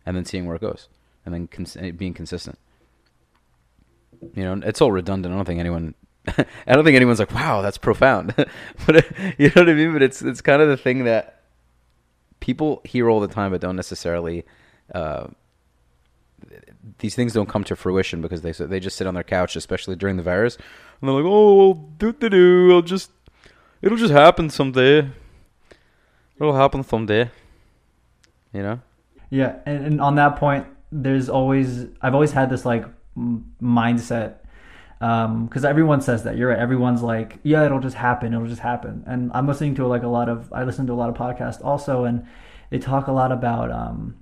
and 0.06 0.16
then 0.16 0.24
seeing 0.24 0.46
where 0.46 0.56
it 0.56 0.62
goes 0.62 0.88
and 1.25 1.34
then 1.34 1.48
cons- 1.48 1.77
being 1.98 2.13
consistent. 2.13 2.58
You 4.36 4.44
know, 4.44 4.62
it's 4.63 4.82
all 4.82 4.92
redundant. 4.94 5.34
I 5.34 5.38
don't 5.38 5.46
think 5.46 5.60
anyone 5.60 5.96
I 6.68 6.74
don't 6.74 6.84
think 6.84 6.96
anyone's 6.96 7.20
like, 7.20 7.34
"Wow, 7.34 7.62
that's 7.62 7.78
profound." 7.78 8.34
but 8.86 9.06
you 9.38 9.48
know 9.48 9.62
what 9.62 9.70
I 9.70 9.74
mean? 9.74 9.94
But 9.94 10.02
it's 10.02 10.22
it's 10.22 10.42
kind 10.42 10.62
of 10.62 10.68
the 10.68 10.78
thing 10.78 11.06
that 11.06 11.42
people 12.40 12.82
hear 12.84 13.10
all 13.10 13.20
the 13.20 13.28
time 13.28 13.52
but 13.52 13.62
don't 13.62 13.76
necessarily 13.76 14.46
uh, 14.94 15.28
these 17.00 17.16
things 17.16 17.34
don't 17.34 17.50
come 17.50 17.64
to 17.66 17.76
fruition 17.76 18.22
because 18.22 18.42
they 18.42 18.52
they 18.52 18.80
just 18.80 18.98
sit 18.98 19.08
on 19.08 19.14
their 19.14 19.24
couch, 19.24 19.56
especially 19.56 19.96
during 19.96 20.18
the 20.18 20.24
virus, 20.24 20.56
and 20.56 21.10
they're 21.10 21.16
like, 21.16 21.26
"Oh, 21.26 21.74
do 21.98 22.14
do 22.14 22.30
do. 22.30 22.74
I'll 22.74 22.82
just 22.82 23.12
it'll 23.82 23.98
just 23.98 24.14
happen 24.14 24.50
someday. 24.50 25.10
It'll 26.40 26.56
happen 26.56 26.84
someday." 26.84 27.30
You 28.54 28.64
know? 28.64 28.80
Yeah, 29.30 29.58
and, 29.66 29.86
and 29.86 30.02
on 30.02 30.16
that 30.16 30.38
point, 30.38 30.66
there's 30.92 31.30
always 31.30 31.86
I've 32.02 32.14
always 32.14 32.32
had 32.32 32.50
this 32.50 32.66
like 32.66 32.86
mindset 33.62 34.36
because 35.00 35.66
um, 35.66 35.66
everyone 35.66 36.01
says 36.01 36.24
that 36.24 36.38
you're 36.38 36.50
right. 36.50 36.58
Everyone's 36.58 37.04
like, 37.04 37.39
yeah, 37.44 37.66
it'll 37.66 37.80
just 37.80 37.96
happen. 37.96 38.34
It'll 38.34 38.48
just 38.48 38.62
happen. 38.62 39.04
And 39.06 39.32
I'm 39.34 39.48
listening 39.48 39.75
to 39.75 39.88
like 39.88 40.04
a 40.04 40.08
lot 40.08 40.27
of 40.27 40.51
I 40.51 40.63
listen 40.63 40.88
to 40.88 40.94
a 40.94 40.96
lot 40.96 41.10
of 41.10 41.16
podcasts 41.16 41.63
also, 41.63 42.06
and 42.06 42.25
they 42.70 42.80
talk 42.80 43.08
a 43.08 43.12
lot 43.12 43.32
about 43.32 43.72
um, 43.72 44.18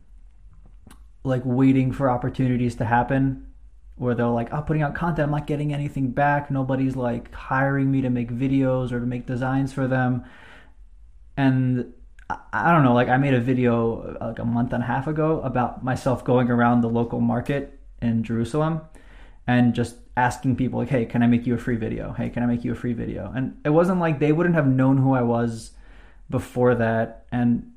like 1.23 1.41
waiting 1.45 1.91
for 1.91 2.09
opportunities 2.09 2.75
to 2.75 2.85
happen 2.85 3.47
where 3.95 4.13
they're 4.13 4.27
like, 4.27 4.53
oh, 4.53 4.61
putting 4.61 4.81
out 4.81 4.93
content, 4.93 5.27
I'm 5.27 5.31
not 5.31 5.47
getting 5.47 5.73
anything 5.73 6.11
back. 6.11 6.51
Nobody's 6.51 6.95
like 6.95 7.33
hiring 7.33 7.89
me 7.89 8.01
to 8.01 8.09
make 8.09 8.29
videos 8.29 8.91
or 8.91 8.99
to 8.99 9.05
make 9.05 9.25
designs 9.25 9.71
for 9.71 9.87
them. 9.87 10.25
And 11.37 11.93
I, 12.29 12.37
I 12.51 12.71
don't 12.73 12.83
know, 12.83 12.93
like 12.93 13.07
I 13.07 13.17
made 13.17 13.33
a 13.33 13.39
video 13.39 14.17
like 14.19 14.39
a 14.39 14.45
month 14.45 14.73
and 14.73 14.83
a 14.83 14.85
half 14.85 15.07
ago 15.07 15.39
about 15.41 15.83
myself 15.83 16.25
going 16.25 16.49
around 16.49 16.81
the 16.81 16.89
local 16.89 17.21
market 17.21 17.79
in 18.01 18.23
Jerusalem 18.23 18.81
and 19.47 19.73
just 19.73 19.95
asking 20.17 20.55
people 20.55 20.79
like, 20.79 20.89
hey, 20.89 21.05
can 21.05 21.21
I 21.23 21.27
make 21.27 21.45
you 21.45 21.55
a 21.55 21.57
free 21.57 21.75
video? 21.75 22.13
Hey, 22.13 22.29
can 22.29 22.43
I 22.43 22.45
make 22.45 22.63
you 22.63 22.71
a 22.71 22.75
free 22.75 22.93
video? 22.93 23.31
And 23.35 23.59
it 23.65 23.69
wasn't 23.69 23.99
like 23.99 24.19
they 24.19 24.31
wouldn't 24.31 24.55
have 24.55 24.67
known 24.67 24.97
who 24.97 25.13
I 25.13 25.21
was 25.21 25.71
before 26.29 26.75
that. 26.75 27.25
And 27.31 27.71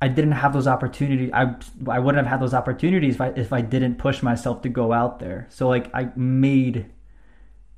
I 0.00 0.08
didn't 0.08 0.32
have 0.32 0.52
those 0.52 0.66
opportunities. 0.66 1.30
I 1.32 1.54
I 1.88 2.00
wouldn't 2.00 2.24
have 2.24 2.30
had 2.30 2.42
those 2.42 2.54
opportunities 2.54 3.14
if 3.14 3.20
I 3.20 3.28
if 3.28 3.52
I 3.52 3.60
didn't 3.60 3.98
push 3.98 4.20
myself 4.20 4.62
to 4.62 4.68
go 4.68 4.92
out 4.92 5.20
there. 5.20 5.46
So 5.48 5.68
like 5.68 5.94
I 5.94 6.10
made 6.16 6.86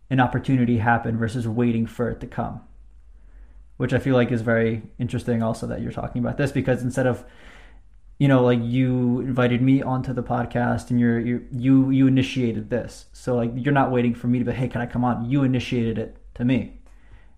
an 0.08 0.20
opportunity 0.20 0.78
happen 0.78 1.18
versus 1.18 1.46
waiting 1.46 1.86
for 1.86 2.08
it 2.08 2.20
to 2.20 2.26
come. 2.26 2.62
Which 3.76 3.92
I 3.92 3.98
feel 3.98 4.14
like 4.14 4.32
is 4.32 4.40
very 4.40 4.84
interesting 4.98 5.42
also 5.42 5.66
that 5.66 5.82
you're 5.82 5.92
talking 5.92 6.22
about 6.22 6.38
this 6.38 6.50
because 6.50 6.82
instead 6.82 7.06
of 7.06 7.24
you 8.18 8.28
know 8.28 8.42
like 8.42 8.60
you 8.62 9.20
invited 9.20 9.60
me 9.62 9.82
onto 9.82 10.12
the 10.12 10.22
podcast 10.22 10.90
and 10.90 11.00
you're 11.00 11.20
you 11.20 11.46
you 11.50 11.90
you 11.90 12.06
initiated 12.06 12.70
this. 12.70 13.06
So 13.12 13.36
like 13.36 13.52
you're 13.54 13.74
not 13.74 13.90
waiting 13.90 14.14
for 14.14 14.28
me 14.28 14.38
to 14.38 14.44
be 14.44 14.52
hey 14.52 14.68
can 14.68 14.80
I 14.80 14.86
come 14.86 15.04
on? 15.04 15.28
You 15.30 15.42
initiated 15.42 15.98
it 15.98 16.16
to 16.34 16.44
me 16.44 16.80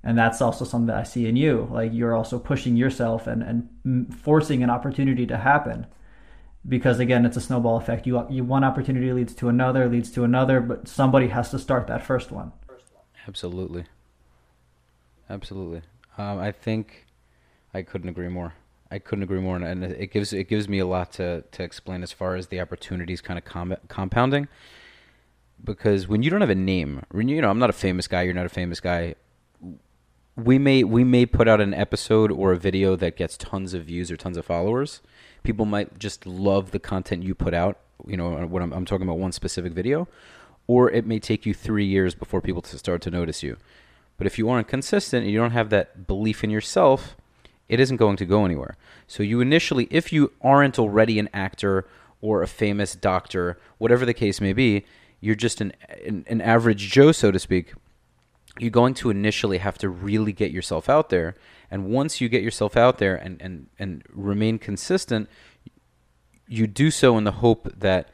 and 0.06 0.16
that's 0.16 0.40
also 0.40 0.64
something 0.64 0.87
that 0.87 0.97
I 0.97 1.02
see 1.02 1.26
in 1.26 1.35
you. 1.35 1.68
Like 1.71 1.92
you're 1.92 2.14
also 2.14 2.38
pushing 2.38 2.76
yourself 2.76 3.26
and 3.26 3.42
and 3.42 4.14
forcing 4.16 4.62
an 4.62 4.71
opportunity 4.71 5.26
to 5.26 5.37
happen, 5.37 5.87
because 6.68 7.00
again, 7.00 7.26
it's 7.26 7.37
a 7.37 7.40
snowball 7.40 7.76
effect. 7.76 8.06
You 8.06 8.25
you 8.30 8.45
one 8.45 8.62
opportunity 8.62 9.12
leads 9.12 9.35
to 9.35 9.49
another, 9.49 9.88
leads 9.88 10.12
to 10.12 10.23
another, 10.23 10.61
but 10.61 10.87
somebody 10.87 11.26
has 11.28 11.50
to 11.50 11.59
start 11.59 11.88
that 11.88 12.06
first 12.06 12.30
one. 12.30 12.52
Absolutely. 13.26 13.87
Absolutely. 15.28 15.83
Um, 16.16 16.38
I 16.38 16.52
think 16.52 17.06
I 17.75 17.83
couldn't 17.83 18.09
agree 18.09 18.28
more. 18.28 18.54
I 18.90 18.99
couldn't 18.99 19.25
agree 19.25 19.40
more, 19.40 19.57
and 19.57 19.85
it 19.85 20.12
gives 20.12 20.33
it 20.33 20.49
gives 20.49 20.69
me 20.69 20.78
a 20.78 20.87
lot 20.87 21.12
to 21.14 21.43
to 21.43 21.62
explain 21.62 22.02
as 22.02 22.12
far 22.12 22.37
as 22.37 22.49
the 22.49 22.61
opportunities 22.61 23.21
kind 23.21 23.38
of 23.38 23.45
com- 23.45 23.76
compounding. 23.88 24.49
Because 25.62 26.07
when 26.07 26.23
you 26.23 26.31
don't 26.31 26.43
have 26.43 26.50
a 26.50 26.55
name, 26.55 27.02
when 27.11 27.28
you 27.28 27.40
know, 27.40 27.50
I'm 27.50 27.59
not 27.59 27.71
a 27.71 27.75
famous 27.75 28.07
guy. 28.07 28.23
You're 28.23 28.35
not 28.35 28.47
a 28.47 28.50
famous 28.50 28.78
guy 28.78 29.14
we 30.37 30.59
may 30.59 30.85
we 30.85 31.02
may 31.02 31.25
put 31.25 31.49
out 31.49 31.61
an 31.61 31.73
episode 31.73 32.31
or 32.31 32.52
a 32.52 32.57
video 32.57 32.95
that 32.97 33.16
gets 33.16 33.37
tons 33.37 33.73
of 33.75 33.85
views 33.85 34.11
or 34.11 34.16
tons 34.16 34.37
of 34.37 34.45
followers. 34.45 35.00
People 35.43 35.64
might 35.64 35.99
just 35.99 36.26
love 36.26 36.71
the 36.71 36.78
content 36.78 37.23
you 37.23 37.35
put 37.35 37.55
out. 37.55 37.78
You 38.07 38.16
know, 38.16 38.47
what 38.47 38.62
I'm, 38.62 38.73
I'm 38.73 38.85
talking 38.85 39.07
about 39.07 39.19
one 39.19 39.33
specific 39.33 39.73
video, 39.73 40.07
or 40.66 40.90
it 40.90 41.07
may 41.07 41.19
take 41.19 41.47
you 41.47 41.55
three 41.55 41.87
years 41.87 42.14
before 42.14 42.40
people 42.40 42.61
to 42.62 42.78
start 42.78 43.00
to 43.02 43.11
notice 43.11 43.43
you. 43.43 43.57
But 44.19 44.26
if 44.26 44.38
you 44.38 44.49
aren't 44.50 44.69
consistent 44.69 45.25
and 45.25 45.33
you 45.33 45.38
don't 45.38 45.52
have 45.52 45.71
that 45.71 46.07
belief 46.07 46.45
in 46.45 46.50
yourself, 46.50 47.16
it 47.68 47.80
isn't 47.80 47.96
going 47.96 48.16
to 48.16 48.25
go 48.25 48.44
anywhere. 48.44 48.76
So 49.06 49.23
you 49.23 49.40
initially, 49.40 49.88
if 49.90 50.12
you 50.12 50.32
aren't 50.40 50.78
already 50.78 51.18
an 51.18 51.28
actor 51.32 51.87
or 52.20 52.42
a 52.42 52.46
famous 52.46 52.94
doctor, 52.94 53.58
whatever 53.78 54.04
the 54.04 54.14
case 54.14 54.40
may 54.40 54.52
be, 54.52 54.85
you're 55.20 55.35
just 55.35 55.61
an, 55.61 55.73
an, 56.04 56.25
an 56.28 56.40
average 56.40 56.90
Joe, 56.90 57.12
so 57.12 57.30
to 57.30 57.38
speak 57.38 57.73
you're 58.58 58.70
going 58.70 58.94
to 58.94 59.11
initially 59.11 59.58
have 59.58 59.78
to 59.78 59.88
really 59.88 60.32
get 60.32 60.50
yourself 60.50 60.88
out 60.88 61.11
there. 61.11 61.37
And 61.70 61.87
once 61.87 62.20
you 62.20 62.28
get 62.28 62.42
yourself 62.42 62.76
out 62.76 62.99
there 62.99 63.16
and, 63.16 63.40
and, 63.42 63.66
and 63.78 64.02
remain 64.08 64.58
consistent, 64.58 65.28
you 66.46 66.66
do 66.66 66.90
so 66.90 67.18
in 67.18 67.25
the 67.25 67.32
hope 67.32 67.70
that 67.76 68.11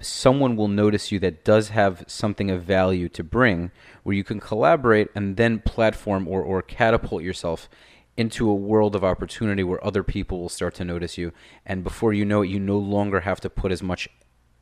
someone 0.00 0.56
will 0.56 0.68
notice 0.68 1.12
you 1.12 1.18
that 1.20 1.44
does 1.44 1.68
have 1.68 2.04
something 2.06 2.50
of 2.50 2.62
value 2.62 3.08
to 3.10 3.22
bring, 3.22 3.70
where 4.02 4.16
you 4.16 4.24
can 4.24 4.40
collaborate 4.40 5.08
and 5.14 5.36
then 5.36 5.60
platform 5.60 6.26
or, 6.26 6.42
or 6.42 6.62
catapult 6.62 7.22
yourself 7.22 7.68
into 8.16 8.48
a 8.48 8.54
world 8.54 8.96
of 8.96 9.04
opportunity 9.04 9.62
where 9.62 9.84
other 9.84 10.02
people 10.02 10.40
will 10.40 10.48
start 10.48 10.74
to 10.74 10.84
notice 10.84 11.18
you. 11.18 11.32
And 11.64 11.84
before 11.84 12.12
you 12.12 12.24
know 12.24 12.42
it, 12.42 12.48
you 12.48 12.58
no 12.58 12.78
longer 12.78 13.20
have 13.20 13.40
to 13.40 13.50
put 13.50 13.72
as 13.72 13.82
much 13.82 14.08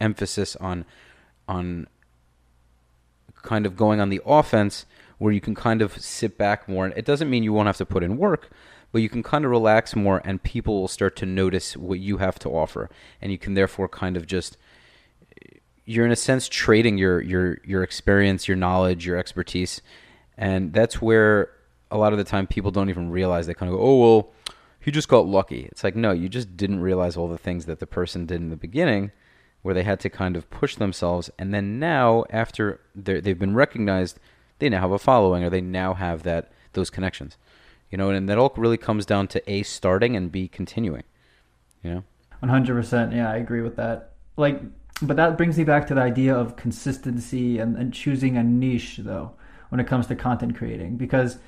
emphasis 0.01 0.57
on 0.57 0.85
on 1.47 1.87
kind 3.43 3.67
of 3.67 3.77
going 3.77 4.01
on 4.01 4.09
the 4.09 4.23
offense 4.25 4.87
where 5.19 5.33
you 5.33 5.41
can 5.41 5.55
kind 5.55 5.83
of 5.83 5.97
sit 6.01 6.37
back 6.39 6.69
more. 6.69 6.89
It 6.89 7.05
doesn't 7.05 7.31
mean 7.31 7.43
you 7.43 7.53
won't 7.53 7.67
have 7.67 7.77
to 7.77 7.87
put 7.87 8.03
in 8.03 8.17
work, 8.17 8.51
but 8.91 9.03
you 9.03 9.09
can 9.09 9.23
kind 9.23 9.45
of 9.45 9.51
relax 9.51 9.95
more 9.95 10.23
and 10.25 10.43
people 10.43 10.81
will 10.81 10.89
start 10.89 11.15
to 11.17 11.27
notice 11.27 11.77
what 11.77 12.01
you 12.01 12.17
have 12.17 12.39
to 12.41 12.49
offer. 12.49 12.91
And 13.21 13.31
you 13.31 13.39
can 13.39 13.55
therefore 13.55 13.89
kind 13.89 14.17
of 14.17 14.27
just 14.27 14.57
you're 15.85 16.07
in 16.07 16.13
a 16.13 16.17
sense 16.17 16.49
trading 16.49 16.99
your 16.99 17.21
your 17.21 17.59
your 17.65 17.83
experience, 17.83 18.49
your 18.49 18.57
knowledge, 18.57 19.07
your 19.07 19.17
expertise. 19.17 19.83
And 20.37 20.73
that's 20.73 21.01
where 21.01 21.51
a 21.95 21.99
lot 21.99 22.13
of 22.13 22.19
the 22.19 22.25
time 22.25 22.47
people 22.47 22.71
don't 22.71 22.91
even 22.91 23.11
realize 23.11 23.47
they 23.47 23.55
kind 23.55 23.73
of 23.73 23.79
go, 23.79 23.83
"Oh, 23.83 23.99
well, 23.99 24.33
he 24.79 24.91
just 24.91 25.09
got 25.09 25.27
lucky." 25.27 25.67
It's 25.73 25.83
like, 25.83 25.97
"No, 25.97 26.13
you 26.13 26.29
just 26.29 26.57
didn't 26.57 26.81
realize 26.81 27.17
all 27.17 27.29
the 27.29 27.39
things 27.39 27.65
that 27.65 27.79
the 27.81 27.87
person 27.87 28.27
did 28.27 28.41
in 28.41 28.51
the 28.51 28.57
beginning." 28.57 29.13
where 29.63 29.73
they 29.73 29.83
had 29.83 29.99
to 29.99 30.11
kind 30.11 30.37
of 30.37 30.51
push 30.51 30.77
themselves 30.77 31.31
and 31.39 31.55
then 31.55 31.79
now 31.79 32.23
after 32.29 32.83
they've 32.95 33.39
been 33.39 33.55
recognized 33.55 34.21
they 34.59 34.69
now 34.69 34.81
have 34.81 34.91
a 34.91 34.99
following 34.99 35.43
or 35.43 35.49
they 35.49 35.61
now 35.61 35.95
have 35.95 36.23
that 36.23 36.53
those 36.75 36.91
connections. 36.91 37.37
You 37.91 37.99
know, 37.99 38.11
and 38.11 38.29
that 38.29 38.39
all 38.39 38.53
really 38.57 38.77
comes 38.77 39.07
down 39.07 39.29
to 39.29 39.51
A 39.51 39.63
starting 39.63 40.17
and 40.17 40.33
B 40.33 40.49
continuing. 40.49 41.05
You 41.83 41.91
know? 41.91 42.05
100%. 42.43 43.15
Yeah, 43.15 43.31
I 43.31 43.37
agree 43.37 43.63
with 43.63 43.77
that. 43.77 44.13
Like 44.37 44.61
but 45.03 45.17
that 45.17 45.37
brings 45.37 45.59
me 45.59 45.65
back 45.65 45.87
to 45.89 45.95
the 45.95 46.01
idea 46.01 46.35
of 46.35 46.57
consistency 46.57 47.59
and, 47.59 47.77
and 47.77 47.93
choosing 47.93 48.37
a 48.37 48.43
niche 48.43 48.99
though 48.99 49.33
when 49.71 49.81
it 49.81 49.87
comes 49.87 50.07
to 50.07 50.15
content 50.15 50.57
creating 50.57 50.97
because 50.97 51.39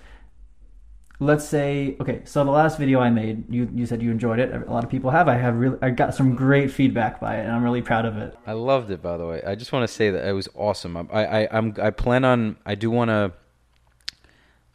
let's 1.18 1.48
say 1.48 1.96
okay 1.98 2.20
so 2.24 2.44
the 2.44 2.50
last 2.50 2.78
video 2.78 3.00
i 3.00 3.08
made 3.08 3.50
you 3.52 3.68
you 3.74 3.86
said 3.86 4.02
you 4.02 4.10
enjoyed 4.10 4.38
it. 4.38 4.52
A 4.52 4.70
lot 4.70 4.84
of 4.84 4.90
people 4.90 5.10
have. 5.10 5.28
I 5.28 5.36
have 5.36 5.56
really 5.56 5.78
i 5.80 5.90
got 5.90 6.14
some 6.14 6.34
great 6.34 6.70
feedback 6.70 7.20
by 7.20 7.36
it 7.36 7.44
and 7.44 7.52
i'm 7.52 7.62
really 7.62 7.82
proud 7.82 8.04
of 8.04 8.18
it. 8.18 8.36
I 8.46 8.52
loved 8.52 8.90
it 8.90 9.02
by 9.02 9.16
the 9.16 9.26
way. 9.26 9.42
I 9.42 9.54
just 9.54 9.72
want 9.72 9.88
to 9.88 9.92
say 9.92 10.10
that 10.10 10.26
it 10.26 10.32
was 10.32 10.48
awesome. 10.54 10.96
I 10.96 11.24
i 11.24 11.48
i'm 11.50 11.74
i 11.80 11.90
plan 11.90 12.24
on 12.24 12.56
i 12.66 12.74
do 12.74 12.90
want 12.90 13.08
to 13.08 13.32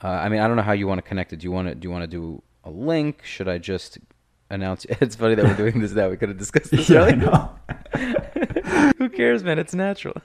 uh, 0.03 0.07
i 0.07 0.29
mean 0.29 0.39
i 0.39 0.47
don't 0.47 0.55
know 0.55 0.63
how 0.63 0.71
you 0.71 0.87
want 0.87 0.97
to 0.97 1.07
connect 1.07 1.31
it. 1.31 1.37
Do 1.37 1.43
you 1.45 1.51
want 1.51 1.67
to 1.67 1.75
do 1.75 1.87
you 1.87 1.91
want 1.91 2.03
to 2.03 2.07
do 2.07 2.41
a 2.63 2.71
link? 2.71 3.21
Should 3.23 3.47
i 3.47 3.59
just 3.59 3.99
announce 4.49 4.85
it's 4.89 5.15
funny 5.15 5.35
that 5.35 5.45
we're 5.45 5.53
doing 5.55 5.79
this 5.79 5.91
now. 5.91 6.09
We 6.09 6.17
could 6.17 6.29
have 6.29 6.39
discussed 6.39 6.71
this 6.71 6.89
yeah, 6.89 7.09
know. 7.11 7.51
who 8.97 9.09
cares 9.09 9.43
man? 9.43 9.59
It's 9.59 9.75
natural. 9.75 10.15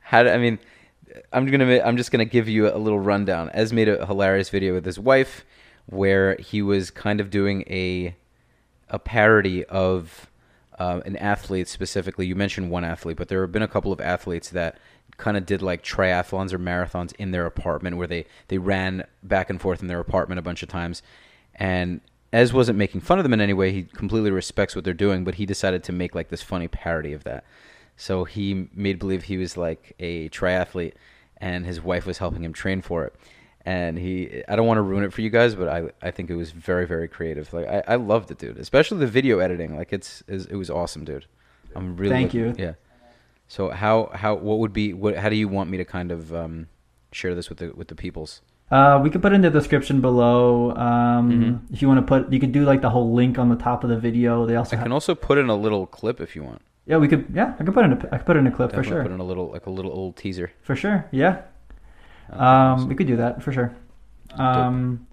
How 0.00 0.22
do, 0.22 0.30
i 0.30 0.38
mean 0.38 0.58
I'm 1.32 1.46
gonna 1.46 1.80
I'm 1.80 1.96
just 1.96 2.10
gonna 2.10 2.24
give 2.24 2.48
you 2.48 2.68
a 2.68 2.78
little 2.78 3.00
rundown. 3.00 3.50
Ez 3.52 3.72
made 3.72 3.88
a 3.88 4.06
hilarious 4.06 4.48
video 4.50 4.74
with 4.74 4.84
his 4.84 4.98
wife 4.98 5.44
where 5.86 6.36
he 6.36 6.62
was 6.62 6.90
kind 6.90 7.20
of 7.20 7.30
doing 7.30 7.62
a 7.68 8.16
a 8.88 8.98
parody 8.98 9.64
of 9.64 10.30
uh, 10.78 11.00
an 11.04 11.16
athlete 11.16 11.68
specifically. 11.68 12.26
You 12.26 12.34
mentioned 12.34 12.70
one 12.70 12.84
athlete, 12.84 13.16
but 13.16 13.28
there 13.28 13.40
have 13.42 13.52
been 13.52 13.62
a 13.62 13.68
couple 13.68 13.92
of 13.92 14.00
athletes 14.00 14.50
that 14.50 14.78
kind 15.16 15.36
of 15.36 15.44
did 15.44 15.62
like 15.62 15.82
triathlons 15.82 16.52
or 16.52 16.58
marathons 16.58 17.14
in 17.16 17.30
their 17.30 17.46
apartment 17.46 17.96
where 17.96 18.06
they 18.06 18.26
they 18.48 18.58
ran 18.58 19.04
back 19.22 19.50
and 19.50 19.60
forth 19.60 19.82
in 19.82 19.88
their 19.88 20.00
apartment 20.00 20.38
a 20.38 20.42
bunch 20.42 20.62
of 20.62 20.68
times 20.68 21.02
and 21.54 22.00
Ez 22.32 22.52
wasn't 22.52 22.78
making 22.78 23.02
fun 23.02 23.18
of 23.18 23.24
them 23.24 23.34
in 23.34 23.40
any 23.40 23.52
way. 23.52 23.72
He 23.72 23.82
completely 23.82 24.30
respects 24.30 24.74
what 24.74 24.84
they're 24.84 24.94
doing, 24.94 25.22
but 25.22 25.34
he 25.34 25.44
decided 25.44 25.84
to 25.84 25.92
make 25.92 26.14
like 26.14 26.28
this 26.28 26.42
funny 26.42 26.66
parody 26.66 27.12
of 27.12 27.24
that. 27.24 27.44
So 27.96 28.24
he 28.24 28.68
made 28.74 28.98
believe 28.98 29.24
he 29.24 29.36
was 29.36 29.56
like 29.56 29.94
a 30.00 30.28
triathlete, 30.30 30.94
and 31.38 31.64
his 31.66 31.80
wife 31.80 32.06
was 32.06 32.18
helping 32.18 32.44
him 32.44 32.52
train 32.52 32.82
for 32.82 33.04
it. 33.04 33.14
And 33.64 33.96
he, 33.96 34.42
I 34.48 34.56
don't 34.56 34.66
want 34.66 34.78
to 34.78 34.82
ruin 34.82 35.04
it 35.04 35.12
for 35.12 35.20
you 35.20 35.30
guys, 35.30 35.54
but 35.54 35.68
I, 35.68 35.90
I 36.02 36.10
think 36.10 36.30
it 36.30 36.34
was 36.34 36.50
very, 36.50 36.84
very 36.84 37.06
creative. 37.06 37.52
Like 37.52 37.68
I, 37.68 37.82
I 37.86 37.94
loved 37.94 38.30
it, 38.32 38.38
dude. 38.38 38.58
Especially 38.58 38.98
the 38.98 39.06
video 39.06 39.38
editing. 39.38 39.76
Like 39.76 39.92
it's, 39.92 40.24
it 40.26 40.56
was 40.56 40.68
awesome, 40.68 41.04
dude. 41.04 41.26
I'm 41.76 41.96
really 41.96 42.12
Thank 42.12 42.34
looking- 42.34 42.58
you. 42.58 42.64
Yeah. 42.66 42.72
So 43.48 43.68
how 43.70 44.10
how 44.14 44.34
what 44.34 44.60
would 44.60 44.72
be 44.72 44.94
what 44.94 45.14
how 45.16 45.28
do 45.28 45.36
you 45.36 45.46
want 45.46 45.68
me 45.68 45.76
to 45.76 45.84
kind 45.84 46.10
of 46.10 46.34
um, 46.34 46.68
share 47.12 47.34
this 47.34 47.50
with 47.50 47.58
the 47.58 47.70
with 47.76 47.88
the 47.88 47.94
peoples? 47.94 48.40
Uh, 48.70 48.98
we 49.02 49.10
could 49.10 49.20
put 49.20 49.34
in 49.34 49.42
the 49.42 49.50
description 49.50 50.00
below. 50.00 50.70
Um, 50.74 51.30
Mm-hmm. 51.30 51.74
If 51.74 51.82
you 51.82 51.88
want 51.88 52.00
to 52.00 52.06
put, 52.06 52.32
you 52.32 52.40
could 52.40 52.52
do 52.52 52.64
like 52.64 52.80
the 52.80 52.88
whole 52.90 53.12
link 53.12 53.38
on 53.38 53.50
the 53.50 53.56
top 53.56 53.84
of 53.84 53.90
the 53.90 53.98
video. 53.98 54.46
They 54.46 54.56
also 54.56 54.74
I 54.74 54.78
have, 54.78 54.84
can 54.86 54.92
also 54.92 55.14
put 55.14 55.36
in 55.38 55.50
a 55.50 55.54
little 55.54 55.86
clip 55.86 56.18
if 56.20 56.34
you 56.34 56.42
want. 56.42 56.62
Yeah, 56.86 56.96
we 56.96 57.08
could, 57.08 57.26
yeah, 57.34 57.54
I 57.58 57.64
could 57.64 57.74
put 57.74 57.84
in 57.84 57.92
a, 57.92 57.96
I 58.12 58.18
could 58.18 58.26
put 58.26 58.36
in 58.36 58.46
a 58.46 58.50
clip 58.50 58.70
for 58.70 58.82
Definitely 58.82 58.90
sure, 58.90 59.02
Put 59.02 59.12
in 59.12 59.20
a 59.20 59.24
little 59.24 59.50
like 59.50 59.66
a 59.66 59.70
little 59.70 59.92
old 59.92 60.16
teaser. 60.16 60.52
for 60.62 60.74
sure, 60.76 61.06
yeah. 61.10 61.42
Uh, 62.32 62.42
Um, 62.42 62.88
we 62.88 62.94
could 62.94 63.06
do 63.06 63.16
that 63.16 63.42
for 63.42 63.52
sure. 63.52 63.74
Um, 64.34 65.06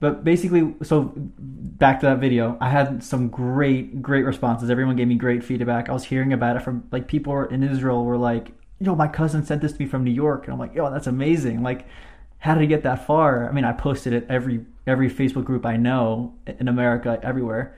but 0.00 0.22
basically, 0.24 0.74
so 0.82 1.12
back 1.16 2.00
to 2.00 2.06
that 2.06 2.18
video, 2.18 2.56
I 2.60 2.70
had 2.70 3.02
some 3.02 3.28
great, 3.28 4.00
great 4.00 4.24
responses. 4.24 4.70
Everyone 4.70 4.96
gave 4.96 5.08
me 5.08 5.16
great 5.16 5.42
feedback. 5.42 5.88
I 5.88 5.92
was 5.92 6.04
hearing 6.04 6.32
about 6.32 6.56
it 6.56 6.62
from 6.62 6.84
like 6.92 7.08
people 7.08 7.44
in 7.44 7.62
Israel 7.62 8.04
were 8.04 8.16
like, 8.18 8.52
"Yo, 8.80 8.94
my 8.94 9.08
cousin 9.08 9.44
sent 9.44 9.60
this 9.62 9.72
to 9.72 9.78
me 9.80 9.86
from 9.86 10.04
New 10.04 10.12
York," 10.12 10.44
and 10.44 10.52
I'm 10.52 10.58
like, 10.58 10.74
"Yo, 10.74 10.90
that's 10.90 11.06
amazing!" 11.08 11.62
Like, 11.62 11.86
how 12.38 12.54
did 12.54 12.62
it 12.62 12.68
get 12.68 12.82
that 12.84 13.06
far? 13.06 13.48
I 13.48 13.52
mean, 13.52 13.64
I 13.64 13.72
posted 13.72 14.12
it 14.12 14.26
every 14.28 14.64
every 14.86 15.10
Facebook 15.10 15.44
group 15.44 15.66
I 15.66 15.76
know 15.76 16.34
in 16.46 16.68
America, 16.68 17.18
everywhere. 17.22 17.76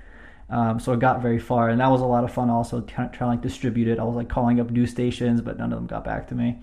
Um, 0.51 0.81
so 0.81 0.93
it 0.93 0.99
got 0.99 1.23
very 1.23 1.39
far, 1.39 1.69
and 1.69 1.81
that 1.81 1.91
was 1.91 2.01
a 2.01 2.07
lot 2.07 2.25
of 2.25 2.33
fun. 2.33 2.51
Also, 2.51 2.81
trying 2.81 3.11
to 3.11 3.27
like 3.27 3.41
distribute 3.41 3.87
it. 3.89 3.99
I 3.99 4.05
was 4.05 4.17
like 4.17 4.29
calling 4.29 4.59
up 4.59 4.71
news 4.71 4.91
stations, 4.91 5.41
but 5.41 5.57
none 5.59 5.73
of 5.73 5.79
them 5.79 5.87
got 5.87 6.05
back 6.05 6.27
to 6.29 6.35
me. 6.35 6.59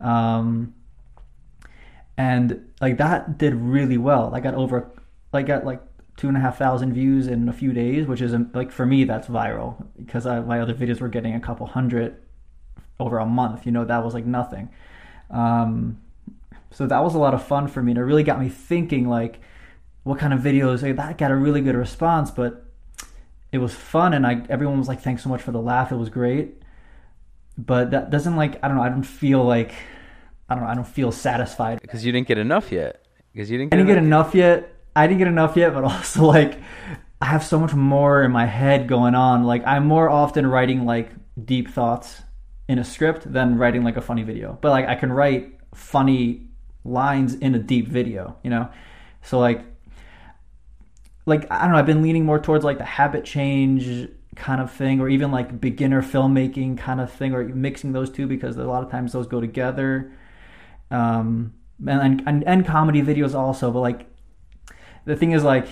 Um, 0.00 0.74
and 2.18 2.70
like 2.80 2.98
that 2.98 3.38
did 3.38 3.54
really 3.54 3.96
well. 3.96 4.34
I 4.34 4.40
got 4.40 4.54
over, 4.54 4.90
like 5.32 5.46
got 5.46 5.64
like 5.64 5.80
two 6.16 6.28
and 6.28 6.36
a 6.36 6.40
half 6.40 6.58
thousand 6.58 6.92
views 6.92 7.26
in 7.26 7.48
a 7.48 7.52
few 7.52 7.72
days, 7.72 8.06
which 8.06 8.20
is 8.20 8.34
like 8.52 8.70
for 8.70 8.84
me 8.84 9.04
that's 9.04 9.28
viral 9.28 9.86
because 9.96 10.26
I, 10.26 10.40
my 10.40 10.60
other 10.60 10.74
videos 10.74 11.00
were 11.00 11.08
getting 11.08 11.34
a 11.34 11.40
couple 11.40 11.66
hundred 11.66 12.16
over 13.00 13.18
a 13.18 13.26
month. 13.26 13.64
You 13.64 13.72
know 13.72 13.86
that 13.86 14.04
was 14.04 14.12
like 14.12 14.26
nothing. 14.26 14.68
Um, 15.30 16.02
so 16.70 16.86
that 16.86 17.02
was 17.02 17.14
a 17.14 17.18
lot 17.18 17.34
of 17.34 17.42
fun 17.46 17.66
for 17.68 17.82
me, 17.82 17.92
and 17.92 17.98
it 17.98 18.04
really 18.04 18.24
got 18.24 18.40
me 18.40 18.48
thinking 18.48 19.08
like, 19.08 19.40
what 20.04 20.18
kind 20.18 20.32
of 20.32 20.40
videos? 20.40 20.82
Like, 20.82 20.96
that 20.96 21.18
got 21.18 21.30
a 21.30 21.36
really 21.36 21.60
good 21.60 21.76
response, 21.76 22.30
but 22.30 22.61
it 23.52 23.58
was 23.58 23.74
fun, 23.74 24.14
and 24.14 24.26
I 24.26 24.44
everyone 24.48 24.78
was 24.78 24.88
like, 24.88 25.02
thanks 25.02 25.22
so 25.22 25.28
much 25.28 25.42
for 25.42 25.52
the 25.52 25.60
laugh. 25.60 25.92
It 25.92 25.96
was 25.96 26.08
great, 26.08 26.62
but 27.56 27.90
that 27.92 28.10
doesn't 28.10 28.34
like 28.34 28.58
I 28.64 28.68
don't 28.68 28.76
know. 28.76 28.82
I 28.82 28.88
don't 28.88 29.02
feel 29.04 29.44
like 29.44 29.74
I 30.48 30.54
don't 30.54 30.64
know. 30.64 30.70
I 30.70 30.74
don't 30.74 30.88
feel 30.88 31.12
satisfied 31.12 31.80
because 31.80 32.04
you 32.04 32.12
didn't 32.12 32.26
get 32.26 32.38
enough 32.38 32.72
yet. 32.72 33.06
Because 33.32 33.50
you 33.50 33.58
didn't. 33.58 33.72
I 33.72 33.76
didn't 33.76 33.88
get 33.88 33.98
enough 33.98 34.34
yet. 34.34 34.74
I 34.96 35.06
didn't 35.06 35.18
get 35.18 35.28
enough 35.28 35.56
yet, 35.56 35.74
but 35.74 35.84
also 35.92 36.24
like 36.24 36.58
I 37.20 37.26
have 37.26 37.44
so 37.44 37.60
much 37.60 37.72
more 37.72 38.22
in 38.22 38.32
my 38.32 38.46
head 38.46 38.88
going 38.88 39.14
on. 39.14 39.44
Like 39.44 39.62
I'm 39.66 39.86
more 39.86 40.10
often 40.10 40.46
writing 40.46 40.84
like 40.84 41.10
deep 41.44 41.70
thoughts 41.70 42.22
in 42.68 42.78
a 42.78 42.84
script 42.84 43.30
than 43.32 43.58
writing 43.58 43.84
like 43.84 43.96
a 43.96 44.00
funny 44.00 44.22
video. 44.22 44.58
But 44.60 44.70
like 44.70 44.88
I 44.88 44.94
can 44.94 45.12
write 45.12 45.58
funny 45.74 46.48
lines 46.84 47.34
in 47.34 47.54
a 47.54 47.58
deep 47.58 47.88
video, 47.88 48.36
you 48.42 48.50
know? 48.50 48.68
So 49.22 49.38
like 49.38 49.64
like 51.26 51.50
I 51.50 51.62
don't 51.62 51.72
know, 51.72 51.78
I've 51.78 51.86
been 51.86 52.02
leaning 52.02 52.24
more 52.24 52.38
towards 52.38 52.64
like 52.64 52.78
the 52.78 52.84
habit 52.84 53.24
change 53.24 54.08
kind 54.34 54.60
of 54.60 54.72
thing 54.72 55.00
or 55.00 55.08
even 55.08 55.30
like 55.30 55.60
beginner 55.60 56.02
filmmaking 56.02 56.78
kind 56.78 57.00
of 57.00 57.12
thing 57.12 57.34
or 57.34 57.44
mixing 57.44 57.92
those 57.92 58.10
two 58.10 58.26
because 58.26 58.56
a 58.56 58.64
lot 58.64 58.82
of 58.82 58.90
times 58.90 59.12
those 59.12 59.26
go 59.26 59.40
together. 59.40 60.12
Um 60.90 61.54
and 61.86 62.22
and, 62.26 62.44
and 62.44 62.66
comedy 62.66 63.02
videos 63.02 63.34
also 63.34 63.70
but 63.70 63.80
like 63.80 64.06
the 65.04 65.16
thing 65.16 65.32
is 65.32 65.42
like 65.42 65.66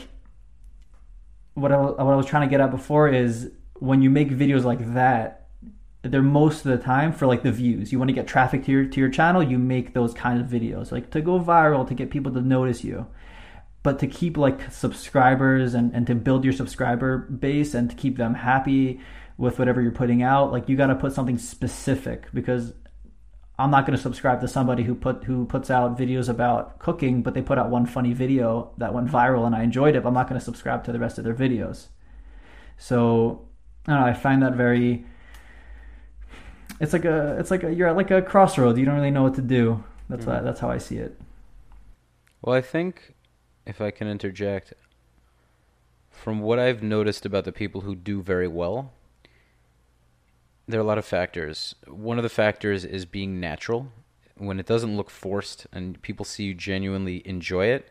what 1.55 1.73
I, 1.73 1.77
what 1.79 2.01
I 2.01 2.17
was 2.17 2.27
trying 2.27 2.49
to 2.49 2.51
get 2.51 2.61
at 2.61 2.71
before 2.71 3.09
is 3.09 3.51
when 3.75 4.03
you 4.03 4.11
make 4.11 4.31
videos 4.31 4.65
like 4.65 4.95
that 4.95 5.41
they're 6.03 6.23
most 6.23 6.65
of 6.65 6.71
the 6.71 6.83
time 6.83 7.13
for 7.13 7.27
like 7.27 7.43
the 7.43 7.53
views. 7.53 7.93
You 7.93 7.99
want 7.99 8.09
to 8.09 8.15
get 8.15 8.27
traffic 8.27 8.65
to 8.65 8.73
your 8.73 8.85
to 8.87 9.01
your 9.01 9.11
channel 9.11 9.43
you 9.43 9.59
make 9.59 9.95
those 9.95 10.15
kind 10.15 10.41
of 10.41 10.47
videos 10.47 10.93
like 10.93 11.11
to 11.11 11.21
go 11.21 11.39
viral 11.41 11.87
to 11.89 11.95
get 11.95 12.11
people 12.11 12.33
to 12.33 12.41
notice 12.41 12.85
you 12.85 13.07
but 13.83 13.99
to 14.01 14.07
keep 14.07 14.37
like 14.37 14.71
subscribers 14.71 15.75
and, 15.75 15.95
and 15.95 16.07
to 16.07 16.15
build 16.15 16.45
your 16.45 16.53
subscriber 16.53 17.19
base 17.19 17.75
and 17.75 17.91
to 17.91 17.97
keep 17.97 18.17
them 18.17 18.35
happy 18.35 19.01
with 19.39 19.59
whatever 19.59 19.81
you're 19.81 19.91
putting 19.91 20.23
out 20.23 20.53
like 20.53 20.69
you 20.69 20.77
got 20.77 20.89
to 20.89 20.95
put 20.95 21.13
something 21.13 21.39
specific 21.39 22.27
because 22.35 22.75
i'm 23.59 23.71
not 23.71 23.87
going 23.87 23.97
to 23.97 24.03
subscribe 24.03 24.41
to 24.41 24.49
somebody 24.49 24.83
who 24.83 24.95
put 24.95 25.25
who 25.25 25.47
puts 25.47 25.71
out 25.71 25.99
videos 25.99 26.29
about 26.29 26.79
cooking 26.79 27.23
but 27.23 27.33
they 27.35 27.43
put 27.43 27.59
out 27.59 27.71
one 27.71 27.87
funny 27.87 28.13
video 28.13 28.73
that 28.77 28.93
went 28.93 29.09
viral 29.09 29.47
and 29.47 29.55
i 29.55 29.63
enjoyed 29.63 29.97
it 29.97 30.03
but 30.03 30.09
i'm 30.09 30.15
not 30.15 30.29
going 30.29 30.39
to 30.39 30.45
subscribe 30.45 30.85
to 30.85 30.93
the 30.93 30.99
rest 30.99 31.19
of 31.19 31.25
their 31.25 31.35
videos. 31.35 31.89
So 32.77 33.47
i 33.87 33.93
don't 33.93 34.01
know 34.01 34.07
i 34.07 34.13
find 34.13 34.43
that 34.43 34.55
very 34.55 35.07
it's 36.81 36.95
like 36.95 37.05
a 37.05 37.37
it's 37.39 37.51
like 37.51 37.63
a 37.63 37.73
you're 37.73 37.89
at 37.89 37.97
like 37.97 38.11
a 38.11 38.23
crossroads. 38.23 38.79
You 38.79 38.87
don't 38.87 38.95
really 38.95 39.11
know 39.11 39.23
what 39.23 39.35
to 39.35 39.43
do. 39.43 39.85
That's 40.09 40.25
mm. 40.25 40.29
why, 40.29 40.41
that's 40.41 40.61
how 40.61 40.71
i 40.71 40.79
see 40.79 40.97
it. 40.97 41.21
Well, 42.43 42.57
I 42.57 42.63
think 42.63 43.15
if 43.71 43.81
I 43.81 43.91
can 43.91 44.09
interject, 44.09 44.75
from 46.11 46.41
what 46.41 46.59
I've 46.59 46.83
noticed 46.83 47.25
about 47.25 47.45
the 47.45 47.53
people 47.53 47.83
who 47.83 47.95
do 47.95 48.21
very 48.21 48.49
well, 48.49 48.93
there 50.69 50.79
are 50.81 50.83
a 50.83 50.87
lot 50.87 50.99
of 50.99 51.05
factors. 51.05 51.75
One 51.87 52.19
of 52.19 52.25
the 52.25 52.29
factors 52.29 52.85
is 52.85 53.07
being 53.07 53.41
natural. 53.41 53.93
When 54.37 54.59
it 54.59 54.67
doesn't 54.67 54.97
look 54.97 55.09
forced 55.09 55.67
and 55.73 56.01
people 56.03 56.25
see 56.25 56.45
you 56.45 56.55
genuinely 56.55 57.23
enjoy 57.27 57.67
it, 57.67 57.91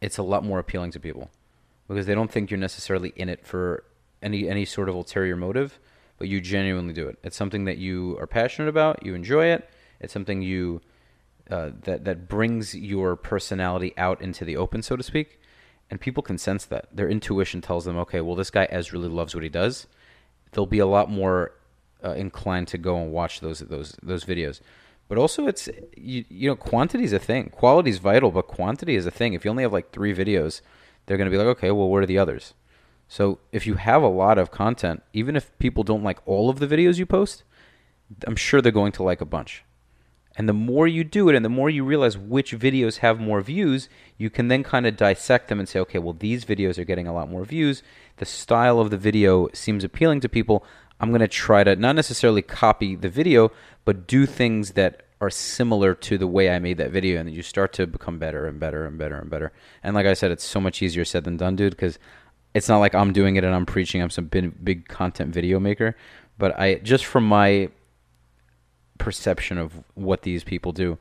it's 0.00 0.18
a 0.18 0.22
lot 0.22 0.44
more 0.44 0.58
appealing 0.58 0.92
to 0.92 1.00
people 1.00 1.30
because 1.86 2.06
they 2.06 2.14
don't 2.14 2.30
think 2.30 2.50
you're 2.50 2.58
necessarily 2.58 3.12
in 3.16 3.28
it 3.28 3.46
for 3.46 3.84
any 4.22 4.48
any 4.48 4.64
sort 4.64 4.88
of 4.88 4.94
ulterior 4.94 5.36
motive, 5.36 5.78
but 6.18 6.28
you 6.28 6.40
genuinely 6.40 6.94
do 6.94 7.06
it. 7.06 7.18
It's 7.22 7.36
something 7.36 7.64
that 7.64 7.78
you 7.78 8.16
are 8.18 8.26
passionate 8.26 8.68
about, 8.68 9.04
you 9.04 9.14
enjoy 9.14 9.46
it. 9.46 9.68
It's 10.00 10.12
something 10.12 10.40
you 10.40 10.80
uh, 11.50 11.70
that 11.82 12.04
that 12.04 12.28
brings 12.28 12.74
your 12.74 13.16
personality 13.16 13.92
out 13.96 14.20
into 14.22 14.44
the 14.44 14.56
open, 14.56 14.82
so 14.82 14.96
to 14.96 15.02
speak, 15.02 15.40
and 15.90 16.00
people 16.00 16.22
can 16.22 16.38
sense 16.38 16.64
that. 16.66 16.94
Their 16.94 17.08
intuition 17.08 17.60
tells 17.60 17.84
them, 17.84 17.96
okay, 17.98 18.20
well, 18.20 18.36
this 18.36 18.50
guy 18.50 18.66
Ez 18.70 18.92
really 18.92 19.08
loves 19.08 19.34
what 19.34 19.44
he 19.44 19.50
does. 19.50 19.86
They'll 20.52 20.66
be 20.66 20.78
a 20.78 20.86
lot 20.86 21.10
more 21.10 21.52
uh, 22.04 22.12
inclined 22.12 22.68
to 22.68 22.78
go 22.78 22.96
and 23.02 23.12
watch 23.12 23.40
those 23.40 23.60
those 23.60 23.96
those 24.02 24.24
videos. 24.24 24.60
But 25.08 25.18
also, 25.18 25.48
it's 25.48 25.68
you, 25.96 26.24
you 26.28 26.48
know, 26.48 26.56
quantity 26.56 27.04
is 27.04 27.12
a 27.12 27.18
thing. 27.18 27.50
Quality 27.50 27.90
is 27.90 27.98
vital, 27.98 28.30
but 28.30 28.46
quantity 28.46 28.94
is 28.94 29.06
a 29.06 29.10
thing. 29.10 29.34
If 29.34 29.44
you 29.44 29.50
only 29.50 29.64
have 29.64 29.72
like 29.72 29.90
three 29.90 30.14
videos, 30.14 30.60
they're 31.06 31.16
going 31.16 31.28
to 31.28 31.36
be 31.36 31.38
like, 31.38 31.56
okay, 31.56 31.72
well, 31.72 31.88
where 31.88 32.02
are 32.02 32.06
the 32.06 32.18
others? 32.18 32.54
So 33.08 33.40
if 33.50 33.66
you 33.66 33.74
have 33.74 34.04
a 34.04 34.08
lot 34.08 34.38
of 34.38 34.52
content, 34.52 35.02
even 35.12 35.34
if 35.34 35.58
people 35.58 35.82
don't 35.82 36.04
like 36.04 36.20
all 36.26 36.48
of 36.48 36.60
the 36.60 36.68
videos 36.68 36.96
you 36.96 37.06
post, 37.06 37.42
I'm 38.24 38.36
sure 38.36 38.62
they're 38.62 38.70
going 38.70 38.92
to 38.92 39.02
like 39.02 39.20
a 39.20 39.24
bunch. 39.24 39.64
And 40.36 40.48
the 40.48 40.54
more 40.54 40.86
you 40.86 41.04
do 41.04 41.28
it 41.28 41.34
and 41.34 41.44
the 41.44 41.48
more 41.50 41.68
you 41.68 41.84
realize 41.84 42.16
which 42.16 42.56
videos 42.56 42.98
have 42.98 43.20
more 43.20 43.40
views, 43.40 43.88
you 44.16 44.30
can 44.30 44.48
then 44.48 44.62
kind 44.62 44.86
of 44.86 44.96
dissect 44.96 45.48
them 45.48 45.58
and 45.58 45.68
say, 45.68 45.80
okay, 45.80 45.98
well, 45.98 46.12
these 46.12 46.44
videos 46.44 46.78
are 46.78 46.84
getting 46.84 47.08
a 47.08 47.12
lot 47.12 47.28
more 47.28 47.44
views. 47.44 47.82
The 48.18 48.24
style 48.24 48.78
of 48.78 48.90
the 48.90 48.96
video 48.96 49.48
seems 49.52 49.82
appealing 49.82 50.20
to 50.20 50.28
people. 50.28 50.64
I'm 51.00 51.10
going 51.10 51.20
to 51.20 51.28
try 51.28 51.64
to 51.64 51.74
not 51.76 51.96
necessarily 51.96 52.42
copy 52.42 52.94
the 52.94 53.08
video, 53.08 53.50
but 53.84 54.06
do 54.06 54.24
things 54.24 54.72
that 54.72 55.02
are 55.20 55.30
similar 55.30 55.94
to 55.94 56.16
the 56.16 56.26
way 56.26 56.50
I 56.50 56.58
made 56.58 56.78
that 56.78 56.92
video. 56.92 57.20
And 57.20 57.30
you 57.30 57.42
start 57.42 57.72
to 57.74 57.86
become 57.86 58.18
better 58.18 58.46
and 58.46 58.60
better 58.60 58.86
and 58.86 58.96
better 58.98 59.16
and 59.16 59.28
better. 59.28 59.52
And 59.82 59.94
like 59.94 60.06
I 60.06 60.14
said, 60.14 60.30
it's 60.30 60.44
so 60.44 60.60
much 60.60 60.80
easier 60.80 61.04
said 61.04 61.24
than 61.24 61.36
done, 61.36 61.56
dude, 61.56 61.72
because 61.72 61.98
it's 62.54 62.68
not 62.68 62.78
like 62.78 62.94
I'm 62.94 63.12
doing 63.12 63.36
it 63.36 63.44
and 63.44 63.54
I'm 63.54 63.66
preaching. 63.66 64.00
I'm 64.00 64.10
some 64.10 64.26
big, 64.26 64.64
big 64.64 64.88
content 64.88 65.34
video 65.34 65.58
maker. 65.58 65.96
But 66.38 66.58
I 66.58 66.76
just 66.76 67.04
from 67.04 67.26
my 67.26 67.70
perception 69.00 69.58
of 69.58 69.82
what 69.94 70.22
these 70.22 70.44
people 70.44 70.70
do. 70.70 70.98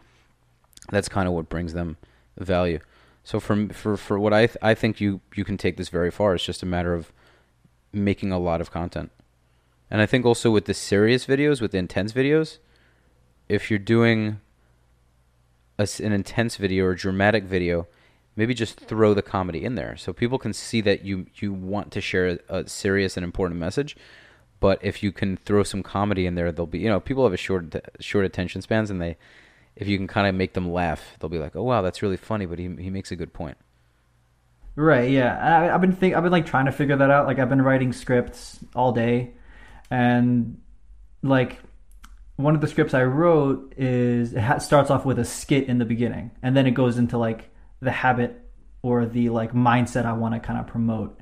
That's 0.90 1.10
kind 1.10 1.28
of 1.28 1.34
what 1.36 1.50
brings 1.50 1.74
them 1.74 1.98
value. 2.38 2.80
So 3.24 3.40
from 3.40 3.70
for 3.70 3.96
for 3.96 4.18
what 4.18 4.34
I 4.34 4.48
th- 4.48 4.58
I 4.62 4.74
think 4.74 5.00
you 5.00 5.22
you 5.36 5.46
can 5.46 5.58
take 5.58 5.78
this 5.78 5.90
very 5.90 6.10
far. 6.10 6.34
It's 6.34 6.44
just 6.44 6.64
a 6.64 6.66
matter 6.66 6.96
of 6.96 7.12
making 7.94 8.32
a 8.32 8.40
lot 8.40 8.62
of 8.62 8.72
content. 8.72 9.12
And 9.92 10.02
I 10.02 10.06
think 10.06 10.26
also 10.26 10.50
with 10.50 10.66
the 10.66 10.74
serious 10.74 11.26
videos, 11.26 11.62
with 11.62 11.72
the 11.72 11.78
intense 11.78 12.14
videos, 12.14 12.58
if 13.48 13.70
you're 13.70 13.80
doing 13.80 14.40
a 15.78 15.88
an 16.02 16.12
intense 16.12 16.56
video 16.56 16.86
or 16.86 16.92
a 16.92 16.98
dramatic 16.98 17.44
video, 17.44 17.88
maybe 18.36 18.54
just 18.54 18.80
throw 18.80 19.14
the 19.14 19.22
comedy 19.22 19.64
in 19.64 19.76
there 19.76 19.98
so 19.98 20.14
people 20.14 20.40
can 20.40 20.54
see 20.54 20.82
that 20.82 21.04
you 21.04 21.28
you 21.36 21.52
want 21.54 21.92
to 21.92 22.02
share 22.02 22.40
a 22.48 22.68
serious 22.68 23.18
and 23.18 23.24
important 23.24 23.60
message, 23.60 23.98
But 24.60 24.80
if 24.84 25.02
you 25.02 25.12
can 25.12 25.38
throw 25.38 25.63
some 25.63 25.84
comedy 25.84 26.26
in 26.26 26.36
there, 26.36 26.52
they'll 26.52 26.65
be 26.65 26.80
you 26.80 26.89
know 26.89 27.00
people 27.00 27.24
have 27.24 27.34
a 27.34 27.38
short 27.38 27.76
short 28.00 28.26
attention 28.26 28.62
spans, 28.62 28.89
and 28.89 29.02
they 29.02 29.17
if 29.76 29.88
you 29.88 29.98
can 29.98 30.08
kind 30.08 30.28
of 30.28 30.36
make 30.36 30.54
them 30.54 30.72
laugh, 30.72 31.15
they'll 31.19 31.30
be 31.30 31.39
like, 31.39 31.56
oh 31.56 31.63
wow, 31.63 31.82
that's 31.82 32.02
really 32.02 32.17
funny, 32.17 32.45
but 32.45 32.60
he 32.60 32.63
he 32.80 32.89
makes 32.89 33.12
a 33.12 33.15
good 33.15 33.34
point. 33.34 33.58
Right. 34.76 35.10
Yeah. 35.10 35.38
I, 35.38 35.74
I've 35.74 35.82
been 35.82 35.93
think 35.93 36.15
I've 36.15 36.24
been 36.24 36.32
like 36.32 36.45
trying 36.45 36.65
to 36.65 36.72
figure 36.72 36.95
that 36.95 37.10
out. 37.10 37.28
Like 37.28 37.39
I've 37.39 37.50
been 37.50 37.62
writing 37.62 37.93
scripts 37.93 38.60
all 38.76 38.91
day, 38.91 39.32
and 39.89 40.62
like 41.22 41.60
one 42.36 42.56
of 42.56 42.62
the 42.62 42.67
scripts 42.67 42.93
I 42.93 43.04
wrote 43.04 43.74
is 43.78 44.34
it 44.34 44.39
ha- 44.39 44.60
starts 44.60 44.89
off 44.89 45.06
with 45.06 45.19
a 45.19 45.26
skit 45.26 45.67
in 45.67 45.78
the 45.78 45.86
beginning, 45.86 46.32
and 46.41 46.56
then 46.56 46.65
it 46.65 46.72
goes 46.72 46.98
into 46.98 47.17
like 47.17 47.50
the 47.82 47.91
habit 47.91 48.41
or 48.82 49.06
the 49.06 49.30
like 49.30 49.54
mindset 49.54 50.06
I 50.06 50.13
want 50.13 50.34
to 50.34 50.39
kind 50.39 50.60
of 50.60 50.67
promote. 50.67 51.19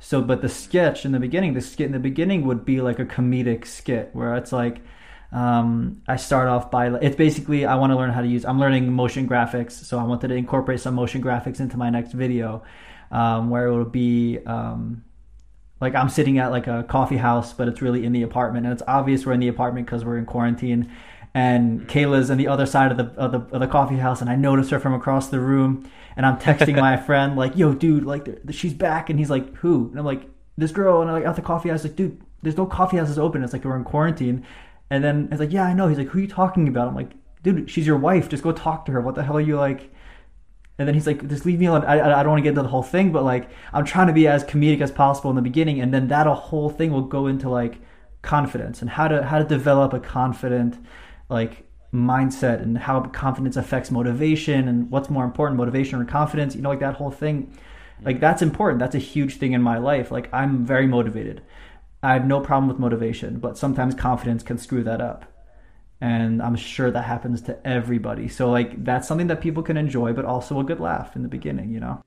So, 0.00 0.22
but 0.22 0.40
the 0.40 0.48
sketch 0.48 1.04
in 1.04 1.12
the 1.12 1.20
beginning, 1.20 1.52
the 1.52 1.60
skit 1.60 1.86
in 1.86 1.92
the 1.92 1.98
beginning 1.98 2.46
would 2.46 2.64
be 2.64 2.80
like 2.80 2.98
a 2.98 3.04
comedic 3.04 3.66
skit 3.66 4.10
where 4.14 4.34
it's 4.36 4.50
like, 4.50 4.80
um, 5.30 6.02
I 6.08 6.16
start 6.16 6.48
off 6.48 6.70
by 6.70 6.88
it's 6.98 7.14
basically 7.14 7.64
I 7.64 7.76
want 7.76 7.92
to 7.92 7.96
learn 7.96 8.10
how 8.10 8.22
to 8.22 8.26
use. 8.26 8.44
I'm 8.44 8.58
learning 8.58 8.90
motion 8.92 9.28
graphics, 9.28 9.72
so 9.72 9.98
I 9.98 10.02
wanted 10.02 10.28
to 10.28 10.34
incorporate 10.34 10.80
some 10.80 10.94
motion 10.94 11.22
graphics 11.22 11.60
into 11.60 11.76
my 11.76 11.90
next 11.90 12.12
video, 12.12 12.64
um, 13.12 13.50
where 13.50 13.66
it 13.66 13.76
will 13.76 13.84
be 13.84 14.38
um, 14.46 15.04
like 15.80 15.94
I'm 15.94 16.08
sitting 16.08 16.38
at 16.38 16.50
like 16.50 16.66
a 16.66 16.82
coffee 16.82 17.18
house, 17.18 17.52
but 17.52 17.68
it's 17.68 17.80
really 17.80 18.04
in 18.04 18.12
the 18.12 18.22
apartment, 18.22 18.66
and 18.66 18.72
it's 18.72 18.82
obvious 18.88 19.24
we're 19.24 19.34
in 19.34 19.40
the 19.40 19.48
apartment 19.48 19.86
because 19.86 20.04
we're 20.04 20.18
in 20.18 20.26
quarantine. 20.26 20.90
And 21.32 21.88
Kayla's 21.88 22.30
on 22.30 22.38
the 22.38 22.48
other 22.48 22.66
side 22.66 22.90
of 22.90 22.96
the, 22.96 23.04
of 23.20 23.30
the 23.30 23.54
of 23.54 23.60
the 23.60 23.68
coffee 23.68 23.98
house, 23.98 24.20
and 24.20 24.28
I 24.28 24.34
notice 24.34 24.70
her 24.70 24.80
from 24.80 24.94
across 24.94 25.28
the 25.28 25.38
room, 25.38 25.88
and 26.16 26.26
I'm 26.26 26.38
texting 26.38 26.76
my 26.76 26.96
friend 27.06 27.36
like, 27.36 27.56
"Yo, 27.56 27.72
dude, 27.72 28.04
like 28.04 28.28
she's 28.50 28.74
back," 28.74 29.10
and 29.10 29.18
he's 29.18 29.30
like, 29.30 29.54
"Who?" 29.56 29.88
And 29.90 29.98
I'm 29.98 30.04
like, 30.04 30.28
"This 30.58 30.72
girl," 30.72 31.00
and 31.00 31.10
I'm 31.10 31.16
like 31.16 31.26
at 31.26 31.36
the 31.36 31.42
coffee 31.42 31.68
house, 31.68 31.84
like, 31.84 31.94
"Dude, 31.94 32.20
there's 32.42 32.56
no 32.56 32.66
coffee 32.66 32.96
houses 32.96 33.18
open. 33.18 33.44
It's 33.44 33.52
like 33.52 33.64
we're 33.64 33.76
in 33.76 33.84
quarantine." 33.84 34.44
And 34.90 35.04
then 35.04 35.28
it's 35.30 35.38
like, 35.38 35.52
"Yeah, 35.52 35.64
I 35.64 35.72
know." 35.72 35.86
He's 35.86 35.98
like, 35.98 36.08
"Who 36.08 36.18
are 36.18 36.22
you 36.22 36.28
talking 36.28 36.66
about?" 36.66 36.88
I'm 36.88 36.96
like, 36.96 37.12
"Dude, 37.44 37.70
she's 37.70 37.86
your 37.86 37.98
wife. 37.98 38.28
Just 38.28 38.42
go 38.42 38.50
talk 38.50 38.84
to 38.86 38.92
her. 38.92 39.00
What 39.00 39.14
the 39.14 39.22
hell 39.22 39.36
are 39.36 39.40
you 39.40 39.56
like?" 39.56 39.92
And 40.80 40.88
then 40.88 40.94
he's 40.94 41.06
like, 41.06 41.28
just 41.28 41.44
leave 41.44 41.58
me 41.58 41.66
alone. 41.66 41.84
I, 41.84 42.00
I 42.00 42.22
don't 42.22 42.30
want 42.30 42.38
to 42.38 42.42
get 42.42 42.50
into 42.50 42.62
the 42.62 42.68
whole 42.68 42.82
thing, 42.82 43.12
but 43.12 43.22
like, 43.22 43.50
I'm 43.74 43.84
trying 43.84 44.06
to 44.06 44.14
be 44.14 44.26
as 44.26 44.42
comedic 44.44 44.80
as 44.80 44.90
possible 44.90 45.28
in 45.28 45.36
the 45.36 45.42
beginning. 45.42 45.78
And 45.78 45.92
then 45.92 46.08
that 46.08 46.26
whole 46.26 46.70
thing 46.70 46.90
will 46.90 47.02
go 47.02 47.26
into 47.26 47.50
like 47.50 47.82
confidence 48.22 48.80
and 48.80 48.88
how 48.88 49.06
to, 49.06 49.22
how 49.24 49.36
to 49.36 49.44
develop 49.44 49.92
a 49.92 50.00
confident, 50.00 50.78
like 51.30 51.66
mindset 51.92 52.62
and 52.62 52.78
how 52.78 53.00
confidence 53.00 53.56
affects 53.56 53.90
motivation 53.90 54.68
and 54.68 54.90
what's 54.90 55.10
more 55.10 55.24
important, 55.24 55.58
motivation 55.58 56.00
or 56.00 56.04
confidence, 56.04 56.54
you 56.54 56.62
know, 56.62 56.68
like 56.68 56.80
that 56.80 56.94
whole 56.96 57.10
thing. 57.10 57.56
Like 58.02 58.20
that's 58.20 58.42
important. 58.42 58.78
That's 58.78 58.94
a 58.94 58.98
huge 58.98 59.36
thing 59.36 59.52
in 59.52 59.62
my 59.62 59.78
life. 59.78 60.10
Like 60.10 60.28
I'm 60.32 60.64
very 60.64 60.86
motivated. 60.86 61.42
I 62.02 62.14
have 62.14 62.26
no 62.26 62.40
problem 62.40 62.68
with 62.68 62.78
motivation, 62.78 63.38
but 63.40 63.58
sometimes 63.58 63.94
confidence 63.94 64.42
can 64.42 64.56
screw 64.58 64.82
that 64.84 65.00
up 65.00 65.30
and 66.00 66.42
i'm 66.42 66.56
sure 66.56 66.90
that 66.90 67.02
happens 67.02 67.42
to 67.42 67.66
everybody 67.66 68.28
so 68.28 68.50
like 68.50 68.82
that's 68.84 69.06
something 69.06 69.26
that 69.26 69.40
people 69.40 69.62
can 69.62 69.76
enjoy 69.76 70.12
but 70.12 70.24
also 70.24 70.58
a 70.58 70.64
good 70.64 70.80
laugh 70.80 71.14
in 71.14 71.22
the 71.22 71.28
beginning 71.28 71.70
you 71.70 71.80
know 71.80 72.02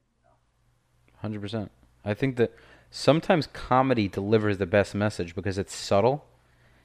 100% 1.24 1.70
i 2.04 2.14
think 2.14 2.36
that 2.38 2.54
sometimes 2.90 3.48
comedy 3.54 4.08
delivers 4.08 4.58
the 4.58 4.66
best 4.66 4.96
message 4.96 5.36
because 5.36 5.58
it's 5.58 5.76
subtle 5.76 6.26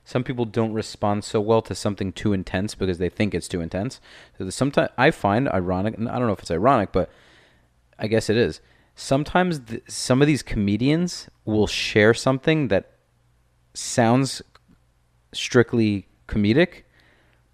some 0.09 0.25
people 0.25 0.47
don't 0.47 0.73
respond 0.73 1.23
so 1.23 1.39
well 1.41 1.61
to 1.61 1.75
something 1.75 2.13
too 2.13 2.33
intense 2.33 2.75
because 2.75 2.97
they 2.99 3.09
think 3.09 3.35
it's 3.35 3.49
too 3.49 3.61
intense 3.61 4.01
so 4.39 4.49
sometimes 4.51 4.89
i 4.97 5.11
find 5.11 5.49
ironic 5.51 5.97
and 5.97 6.09
i 6.09 6.19
don't 6.19 6.27
know 6.27 6.33
if 6.33 6.41
it's 6.41 6.51
ironic 6.51 6.93
but 6.93 7.11
i 7.99 8.07
guess 8.07 8.31
it 8.31 8.37
is 8.37 8.61
sometimes 8.95 9.59
th- 9.61 9.83
some 9.89 10.23
of 10.23 10.27
these 10.27 10.43
comedians 10.43 11.29
will 11.45 11.67
share 11.67 12.15
something 12.15 12.69
that 12.69 12.91
sounds 13.75 14.41
strictly 15.33 16.07
comedic 16.27 16.85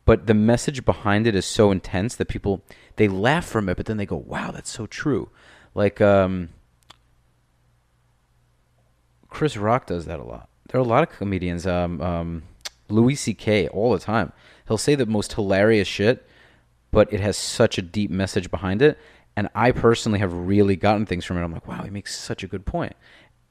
but 0.05 0.27
the 0.27 0.35
message 0.35 0.85
behind 0.85 1.27
it 1.27 1.35
is 1.35 1.47
so 1.47 1.71
intense 1.71 2.17
that 2.17 2.29
people 2.29 2.63
they 2.97 3.09
laugh 3.09 3.45
from 3.45 3.69
it, 3.69 3.77
but 3.77 3.87
then 3.87 3.97
they 3.97 4.07
go, 4.07 4.17
"Wow, 4.17 4.51
that's 4.51 4.71
so 4.71 4.87
true." 4.87 5.31
Like 5.75 6.01
um, 6.01 6.51
Chris 9.29 9.57
Rock 9.57 9.87
does 9.87 10.05
that 10.07 10.21
a 10.21 10.25
lot. 10.25 10.49
There 10.75 10.81
are 10.81 10.85
a 10.85 10.89
lot 10.89 11.05
of 11.05 11.17
comedians. 11.17 11.69
Um, 11.69 12.01
um, 12.01 12.43
Louis 12.89 13.15
C.K. 13.15 13.69
all 13.69 13.93
the 13.93 14.01
time. 14.01 14.33
He'll 14.67 14.77
say 14.77 14.97
the 14.97 15.07
most 15.07 15.33
hilarious 15.35 15.87
shit, 15.87 16.29
but 16.91 17.13
it 17.13 17.21
has 17.21 17.37
such 17.37 17.79
a 17.79 17.83
deep 17.83 18.11
message 18.11 18.51
behind 18.51 18.83
it. 18.83 18.99
And 19.37 19.49
I 19.55 19.71
personally 19.71 20.19
have 20.19 20.33
really 20.33 20.75
gotten 20.75 21.07
things 21.07 21.25
from 21.25 21.39
it. 21.39 21.45
I'm 21.45 21.53
like, 21.53 21.69
wow, 21.69 21.85
he 21.85 21.91
makes 21.91 22.19
such 22.19 22.43
a 22.43 22.49
good 22.49 22.67
point. 22.67 22.97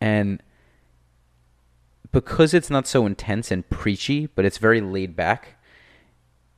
And 0.01 0.43
because 2.11 2.53
it's 2.53 2.69
not 2.69 2.87
so 2.87 3.05
intense 3.05 3.51
and 3.51 3.69
preachy, 3.69 4.25
but 4.25 4.43
it's 4.43 4.57
very 4.57 4.81
laid 4.81 5.15
back, 5.15 5.63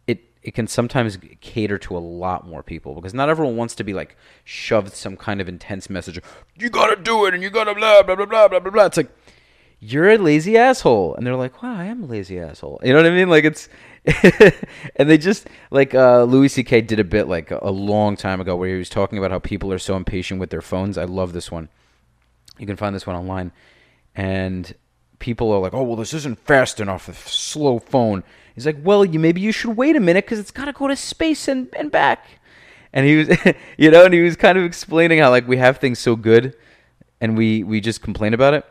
it 0.07 0.21
it 0.41 0.55
can 0.55 0.65
sometimes 0.65 1.19
cater 1.41 1.77
to 1.77 1.95
a 1.95 1.99
lot 1.99 2.47
more 2.47 2.63
people 2.63 2.95
because 2.95 3.13
not 3.13 3.29
everyone 3.29 3.55
wants 3.55 3.75
to 3.75 3.83
be 3.83 3.93
like 3.93 4.17
shoved 4.43 4.95
some 4.95 5.15
kind 5.15 5.39
of 5.41 5.47
intense 5.47 5.91
message. 5.91 6.19
You 6.57 6.71
gotta 6.71 6.95
do 6.95 7.27
it, 7.27 7.35
and 7.35 7.43
you 7.43 7.51
gotta 7.51 7.75
blah 7.75 8.01
blah 8.01 8.15
blah 8.15 8.25
blah 8.25 8.47
blah 8.47 8.59
blah 8.59 8.71
blah. 8.71 8.85
It's 8.85 8.97
like 8.97 9.11
you're 9.91 10.09
a 10.09 10.17
lazy 10.17 10.57
asshole, 10.57 11.15
and 11.15 11.25
they're 11.25 11.35
like, 11.35 11.61
"Wow, 11.61 11.75
I 11.75 11.85
am 11.85 12.03
a 12.03 12.05
lazy 12.05 12.39
asshole." 12.39 12.79
You 12.83 12.93
know 12.93 12.99
what 12.99 13.05
I 13.05 13.15
mean? 13.15 13.29
Like 13.29 13.43
it's, 13.43 13.69
and 14.95 15.09
they 15.09 15.17
just 15.17 15.47
like 15.71 15.93
uh, 15.93 16.23
Louis 16.23 16.49
C.K. 16.49 16.81
did 16.81 16.99
a 16.99 17.03
bit 17.03 17.27
like 17.27 17.51
a 17.51 17.71
long 17.71 18.15
time 18.15 18.41
ago 18.41 18.55
where 18.55 18.69
he 18.69 18.77
was 18.77 18.89
talking 18.89 19.17
about 19.17 19.31
how 19.31 19.39
people 19.39 19.71
are 19.71 19.79
so 19.79 19.95
impatient 19.95 20.39
with 20.39 20.49
their 20.49 20.61
phones. 20.61 20.97
I 20.97 21.03
love 21.05 21.33
this 21.33 21.51
one. 21.51 21.69
You 22.57 22.65
can 22.65 22.75
find 22.75 22.95
this 22.95 23.05
one 23.05 23.15
online, 23.15 23.51
and 24.15 24.73
people 25.19 25.51
are 25.51 25.59
like, 25.59 25.73
"Oh, 25.73 25.83
well, 25.83 25.97
this 25.97 26.13
isn't 26.13 26.39
fast 26.39 26.79
enough. 26.79 27.07
A 27.07 27.13
slow 27.13 27.79
phone." 27.79 28.23
He's 28.55 28.65
like, 28.65 28.77
well, 28.81 29.03
you 29.03 29.19
maybe 29.19 29.41
you 29.41 29.51
should 29.51 29.75
wait 29.75 29.97
a 29.97 29.99
minute 29.99 30.25
because 30.25 30.39
it's 30.39 30.51
got 30.51 30.65
to 30.65 30.71
go 30.71 30.87
to 30.87 30.95
space 30.95 31.49
and, 31.49 31.67
and 31.77 31.91
back. 31.91 32.25
And 32.93 33.05
he 33.05 33.17
was, 33.17 33.37
you 33.77 33.91
know, 33.91 34.05
and 34.05 34.13
he 34.13 34.21
was 34.21 34.37
kind 34.37 34.57
of 34.57 34.63
explaining 34.63 35.19
how 35.19 35.29
like 35.29 35.45
we 35.45 35.57
have 35.57 35.77
things 35.79 35.99
so 35.99 36.15
good, 36.15 36.55
and 37.19 37.37
we 37.37 37.63
we 37.63 37.81
just 37.81 38.01
complain 38.01 38.33
about 38.33 38.53
it. 38.53 38.65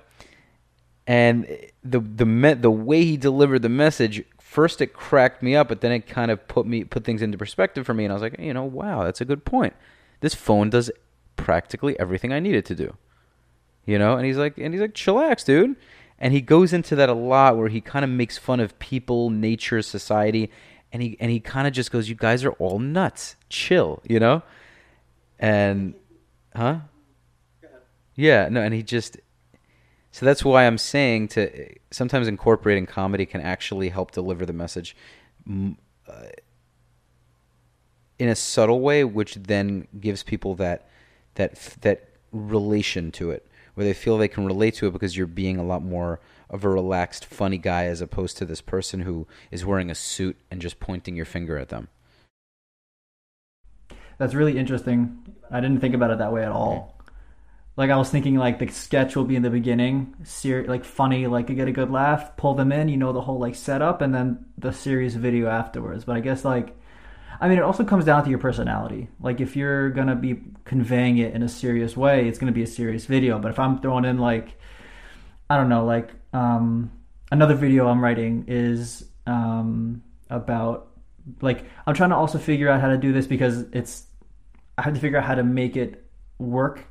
And 1.06 1.46
the 1.82 2.00
the 2.00 2.26
me- 2.26 2.54
the 2.54 2.70
way 2.70 3.04
he 3.04 3.16
delivered 3.16 3.60
the 3.60 3.68
message, 3.68 4.24
first 4.40 4.80
it 4.80 4.94
cracked 4.94 5.42
me 5.42 5.54
up, 5.54 5.68
but 5.68 5.80
then 5.80 5.92
it 5.92 6.06
kind 6.06 6.30
of 6.30 6.46
put 6.48 6.66
me 6.66 6.84
put 6.84 7.04
things 7.04 7.20
into 7.22 7.36
perspective 7.36 7.84
for 7.84 7.94
me, 7.94 8.04
and 8.04 8.12
I 8.12 8.14
was 8.14 8.22
like, 8.22 8.38
you 8.38 8.54
know, 8.54 8.64
wow, 8.64 9.04
that's 9.04 9.20
a 9.20 9.24
good 9.24 9.44
point. 9.44 9.74
This 10.20 10.34
phone 10.34 10.70
does 10.70 10.90
practically 11.36 11.98
everything 12.00 12.32
I 12.32 12.40
need 12.40 12.54
it 12.54 12.64
to 12.66 12.74
do. 12.74 12.96
You 13.84 13.98
know, 13.98 14.16
and 14.16 14.24
he's 14.24 14.38
like, 14.38 14.56
and 14.56 14.72
he's 14.72 14.80
like, 14.80 14.94
chillax, 14.94 15.44
dude 15.44 15.76
and 16.18 16.32
he 16.32 16.40
goes 16.40 16.72
into 16.72 16.96
that 16.96 17.08
a 17.08 17.14
lot 17.14 17.56
where 17.56 17.68
he 17.68 17.80
kind 17.80 18.04
of 18.04 18.10
makes 18.10 18.38
fun 18.38 18.60
of 18.60 18.78
people, 18.78 19.30
nature, 19.30 19.82
society, 19.82 20.50
and 20.92 21.02
he 21.02 21.16
and 21.20 21.30
he 21.30 21.40
kind 21.40 21.66
of 21.66 21.72
just 21.72 21.90
goes, 21.90 22.08
"You 22.08 22.14
guys 22.14 22.44
are 22.44 22.52
all 22.52 22.78
nuts. 22.78 23.36
Chill," 23.48 24.00
you 24.08 24.20
know? 24.20 24.42
And 25.38 25.94
huh? 26.54 26.80
Yeah, 28.14 28.48
no, 28.48 28.62
and 28.62 28.72
he 28.72 28.82
just 28.82 29.18
so 30.14 30.24
that's 30.24 30.44
why 30.44 30.64
I'm 30.64 30.78
saying 30.78 31.26
to 31.30 31.74
sometimes 31.90 32.28
incorporating 32.28 32.86
comedy 32.86 33.26
can 33.26 33.40
actually 33.40 33.88
help 33.88 34.12
deliver 34.12 34.46
the 34.46 34.52
message 34.52 34.94
uh, 35.50 36.28
in 38.20 38.28
a 38.28 38.36
subtle 38.36 38.80
way, 38.80 39.02
which 39.02 39.34
then 39.34 39.88
gives 39.98 40.22
people 40.22 40.54
that 40.54 40.88
that 41.34 41.56
that 41.80 42.10
relation 42.30 43.10
to 43.10 43.32
it 43.32 43.44
where 43.74 43.84
they 43.84 43.92
feel 43.92 44.16
they 44.16 44.28
can 44.28 44.46
relate 44.46 44.74
to 44.74 44.86
it 44.86 44.92
because 44.92 45.16
you're 45.16 45.26
being 45.26 45.56
a 45.56 45.64
lot 45.64 45.82
more 45.82 46.20
of 46.48 46.62
a 46.62 46.68
relaxed, 46.68 47.24
funny 47.24 47.58
guy 47.58 47.86
as 47.86 48.00
opposed 48.00 48.36
to 48.36 48.44
this 48.44 48.60
person 48.60 49.00
who 49.00 49.26
is 49.50 49.66
wearing 49.66 49.90
a 49.90 49.96
suit 49.96 50.36
and 50.48 50.60
just 50.60 50.78
pointing 50.78 51.16
your 51.16 51.24
finger 51.24 51.58
at 51.58 51.70
them. 51.70 51.88
That's 54.18 54.34
really 54.34 54.58
interesting. 54.58 55.24
I 55.50 55.58
didn't 55.58 55.80
think 55.80 55.92
about 55.96 56.12
it 56.12 56.18
that 56.18 56.32
way 56.32 56.44
at 56.44 56.52
all. 56.52 56.93
Like 57.76 57.90
I 57.90 57.96
was 57.96 58.08
thinking, 58.08 58.36
like 58.36 58.58
the 58.58 58.68
sketch 58.68 59.16
will 59.16 59.24
be 59.24 59.36
in 59.36 59.42
the 59.42 59.50
beginning, 59.50 60.14
ser- 60.22 60.64
like 60.68 60.84
funny, 60.84 61.26
like 61.26 61.48
you 61.48 61.56
get 61.56 61.66
a 61.66 61.72
good 61.72 61.90
laugh, 61.90 62.36
pull 62.36 62.54
them 62.54 62.70
in, 62.70 62.88
you 62.88 62.96
know 62.96 63.12
the 63.12 63.20
whole 63.20 63.38
like 63.38 63.56
setup, 63.56 64.00
and 64.00 64.14
then 64.14 64.46
the 64.56 64.72
serious 64.72 65.14
video 65.14 65.48
afterwards. 65.48 66.04
But 66.04 66.16
I 66.16 66.20
guess 66.20 66.44
like 66.44 66.76
I 67.40 67.48
mean, 67.48 67.58
it 67.58 67.62
also 67.62 67.84
comes 67.84 68.04
down 68.04 68.24
to 68.24 68.30
your 68.30 68.38
personality. 68.38 69.08
Like, 69.20 69.40
if 69.40 69.56
you're 69.56 69.90
gonna 69.90 70.14
be 70.14 70.40
conveying 70.64 71.18
it 71.18 71.34
in 71.34 71.42
a 71.42 71.48
serious 71.48 71.96
way, 71.96 72.28
it's 72.28 72.38
gonna 72.38 72.52
be 72.52 72.62
a 72.62 72.66
serious 72.66 73.06
video. 73.06 73.38
But 73.38 73.50
if 73.50 73.58
I'm 73.58 73.80
throwing 73.80 74.04
in 74.04 74.18
like, 74.18 74.56
I 75.50 75.56
don't 75.56 75.68
know, 75.68 75.84
like 75.84 76.10
um, 76.32 76.92
another 77.30 77.54
video 77.54 77.88
I'm 77.88 78.02
writing 78.02 78.44
is 78.48 79.04
um, 79.26 80.02
about 80.30 80.88
like 81.40 81.64
I'm 81.86 81.94
trying 81.94 82.10
to 82.10 82.16
also 82.16 82.38
figure 82.38 82.68
out 82.68 82.80
how 82.80 82.88
to 82.88 82.98
do 82.98 83.12
this 83.12 83.26
because 83.26 83.62
it's 83.72 84.06
I 84.78 84.82
have 84.82 84.94
to 84.94 85.00
figure 85.00 85.18
out 85.18 85.24
how 85.24 85.34
to 85.34 85.44
make 85.44 85.76
it 85.76 86.04
work 86.38 86.84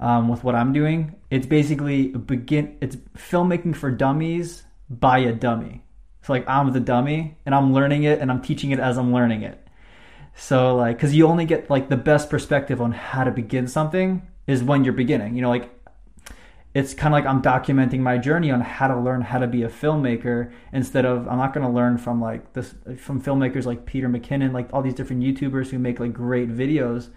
um, 0.00 0.28
with 0.28 0.44
what 0.44 0.54
I'm 0.54 0.72
doing. 0.72 1.16
It's 1.30 1.46
basically 1.46 2.08
begin. 2.08 2.76
It's 2.80 2.96
filmmaking 3.16 3.76
for 3.76 3.90
dummies 3.90 4.64
by 4.88 5.18
a 5.18 5.32
dummy. 5.32 5.82
So 6.22 6.32
like 6.32 6.48
I'm 6.48 6.72
the 6.72 6.80
dummy 6.80 7.36
and 7.46 7.54
I'm 7.54 7.72
learning 7.72 8.04
it 8.04 8.20
and 8.20 8.30
I'm 8.30 8.42
teaching 8.42 8.72
it 8.72 8.80
as 8.80 8.98
I'm 8.98 9.12
learning 9.12 9.42
it. 9.42 9.66
So 10.34 10.76
like, 10.76 10.96
because 10.96 11.14
you 11.14 11.26
only 11.26 11.44
get 11.44 11.70
like 11.70 11.88
the 11.88 11.96
best 11.96 12.28
perspective 12.28 12.80
on 12.80 12.92
how 12.92 13.24
to 13.24 13.30
begin 13.30 13.68
something 13.68 14.26
is 14.46 14.62
when 14.62 14.84
you're 14.84 14.92
beginning. 14.92 15.34
You 15.34 15.42
know, 15.42 15.50
like 15.50 15.70
it's 16.74 16.92
kind 16.92 17.14
of 17.14 17.18
like 17.18 17.26
I'm 17.26 17.40
documenting 17.40 18.00
my 18.00 18.18
journey 18.18 18.50
on 18.50 18.60
how 18.60 18.86
to 18.88 18.98
learn 18.98 19.22
how 19.22 19.38
to 19.38 19.46
be 19.46 19.62
a 19.62 19.68
filmmaker 19.68 20.52
instead 20.72 21.06
of 21.06 21.26
I'm 21.26 21.38
not 21.38 21.54
going 21.54 21.66
to 21.66 21.72
learn 21.72 21.96
from 21.96 22.20
like 22.20 22.52
this 22.52 22.74
from 22.98 23.22
filmmakers 23.22 23.64
like 23.64 23.86
Peter 23.86 24.08
McKinnon, 24.08 24.52
like 24.52 24.68
all 24.74 24.82
these 24.82 24.94
different 24.94 25.22
YouTubers 25.22 25.70
who 25.70 25.78
make 25.78 26.00
like 26.00 26.12
great 26.12 26.50
videos. 26.50 27.08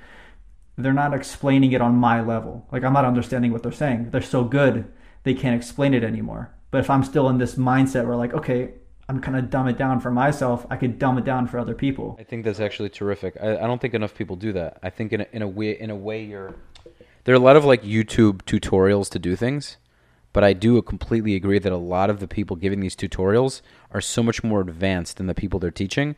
They're 0.82 0.94
not 0.94 1.14
explaining 1.14 1.72
it 1.74 1.82
on 1.82 1.96
my 1.96 2.22
level. 2.22 2.68
Like 2.72 2.84
I'm 2.84 2.94
not 2.94 3.06
understanding 3.06 3.52
what 3.52 3.64
they're 3.64 3.72
saying. 3.72 4.12
They're 4.12 4.22
so 4.22 4.44
good 4.44 4.92
they 5.24 5.34
can't 5.34 5.56
explain 5.56 5.94
it 5.94 6.04
anymore. 6.04 6.52
But 6.72 6.80
if 6.80 6.90
I'm 6.90 7.04
still 7.04 7.30
in 7.30 7.38
this 7.38 7.56
mindset 7.56 8.06
where 8.06 8.16
like, 8.16 8.34
okay, 8.34 8.74
I'm 9.08 9.20
kind 9.20 9.38
of 9.38 9.50
dumb 9.50 9.68
it 9.68 9.78
down 9.78 10.00
for 10.00 10.12
myself, 10.12 10.66
I 10.70 10.78
could 10.78 11.00
dumb 11.00 11.18
it 11.18 11.26
down 11.26 11.48
for 11.48 11.58
other 11.60 11.74
people. 11.74 12.16
I 12.20 12.24
think 12.24 12.46
that's 12.46 12.60
actually 12.60 12.90
terrific. 12.90 13.36
I, 13.42 13.58
I 13.58 13.68
don't 13.68 13.82
think 13.82 13.94
enough 13.94 14.14
people 14.14 14.36
do 14.36 14.54
that. 14.54 14.78
I 14.84 14.90
think 14.90 15.12
in 15.14 15.22
a, 15.22 15.28
in 15.32 15.42
a 15.42 15.48
way 15.48 15.72
in 15.72 15.90
a 15.90 15.96
way 15.96 16.24
you're 16.24 16.56
there 17.24 17.34
are 17.34 17.38
a 17.38 17.42
lot 17.42 17.56
of 17.56 17.66
like 17.66 17.84
YouTube 17.84 18.44
tutorials 18.44 19.10
to 19.10 19.20
do 19.20 19.36
things, 19.36 19.78
but 20.32 20.44
I 20.44 20.54
do 20.54 20.82
completely 20.82 21.36
agree 21.36 21.60
that 21.60 21.72
a 21.72 21.78
lot 21.78 22.10
of 22.10 22.20
the 22.20 22.28
people 22.28 22.56
giving 22.56 22.80
these 22.80 22.96
tutorials 22.96 23.62
are 23.92 24.02
so 24.02 24.24
much 24.24 24.44
more 24.44 24.62
advanced 24.62 25.18
than 25.18 25.28
the 25.28 25.36
people 25.36 25.60
they're 25.60 25.72
teaching, 25.72 26.16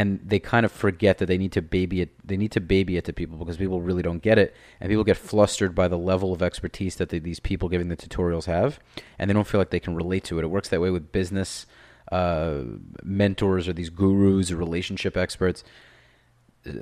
and 0.00 0.18
they 0.24 0.38
kind 0.38 0.64
of 0.64 0.72
forget 0.72 1.18
that 1.18 1.26
they 1.26 1.36
need 1.36 1.52
to 1.52 1.60
baby 1.60 2.00
it. 2.00 2.08
They 2.26 2.38
need 2.38 2.52
to 2.52 2.60
baby 2.60 2.96
it 2.96 3.04
to 3.04 3.12
people 3.12 3.36
because 3.36 3.58
people 3.58 3.82
really 3.82 4.00
don't 4.02 4.22
get 4.22 4.38
it, 4.38 4.56
and 4.80 4.88
people 4.88 5.04
get 5.04 5.18
flustered 5.18 5.74
by 5.74 5.88
the 5.88 5.98
level 5.98 6.32
of 6.32 6.40
expertise 6.40 6.96
that 6.96 7.10
they, 7.10 7.18
these 7.18 7.38
people 7.38 7.68
giving 7.68 7.88
the 7.88 7.98
tutorials 7.98 8.46
have, 8.46 8.80
and 9.18 9.28
they 9.28 9.34
don't 9.34 9.46
feel 9.46 9.60
like 9.60 9.68
they 9.68 9.78
can 9.78 9.94
relate 9.94 10.24
to 10.24 10.38
it. 10.38 10.44
It 10.44 10.48
works 10.48 10.70
that 10.70 10.80
way 10.80 10.88
with 10.88 11.12
business 11.12 11.66
uh, 12.10 12.60
mentors 13.02 13.68
or 13.68 13.74
these 13.74 13.90
gurus 13.90 14.50
or 14.50 14.56
relationship 14.56 15.18
experts. 15.18 15.64
Uh, 16.66 16.72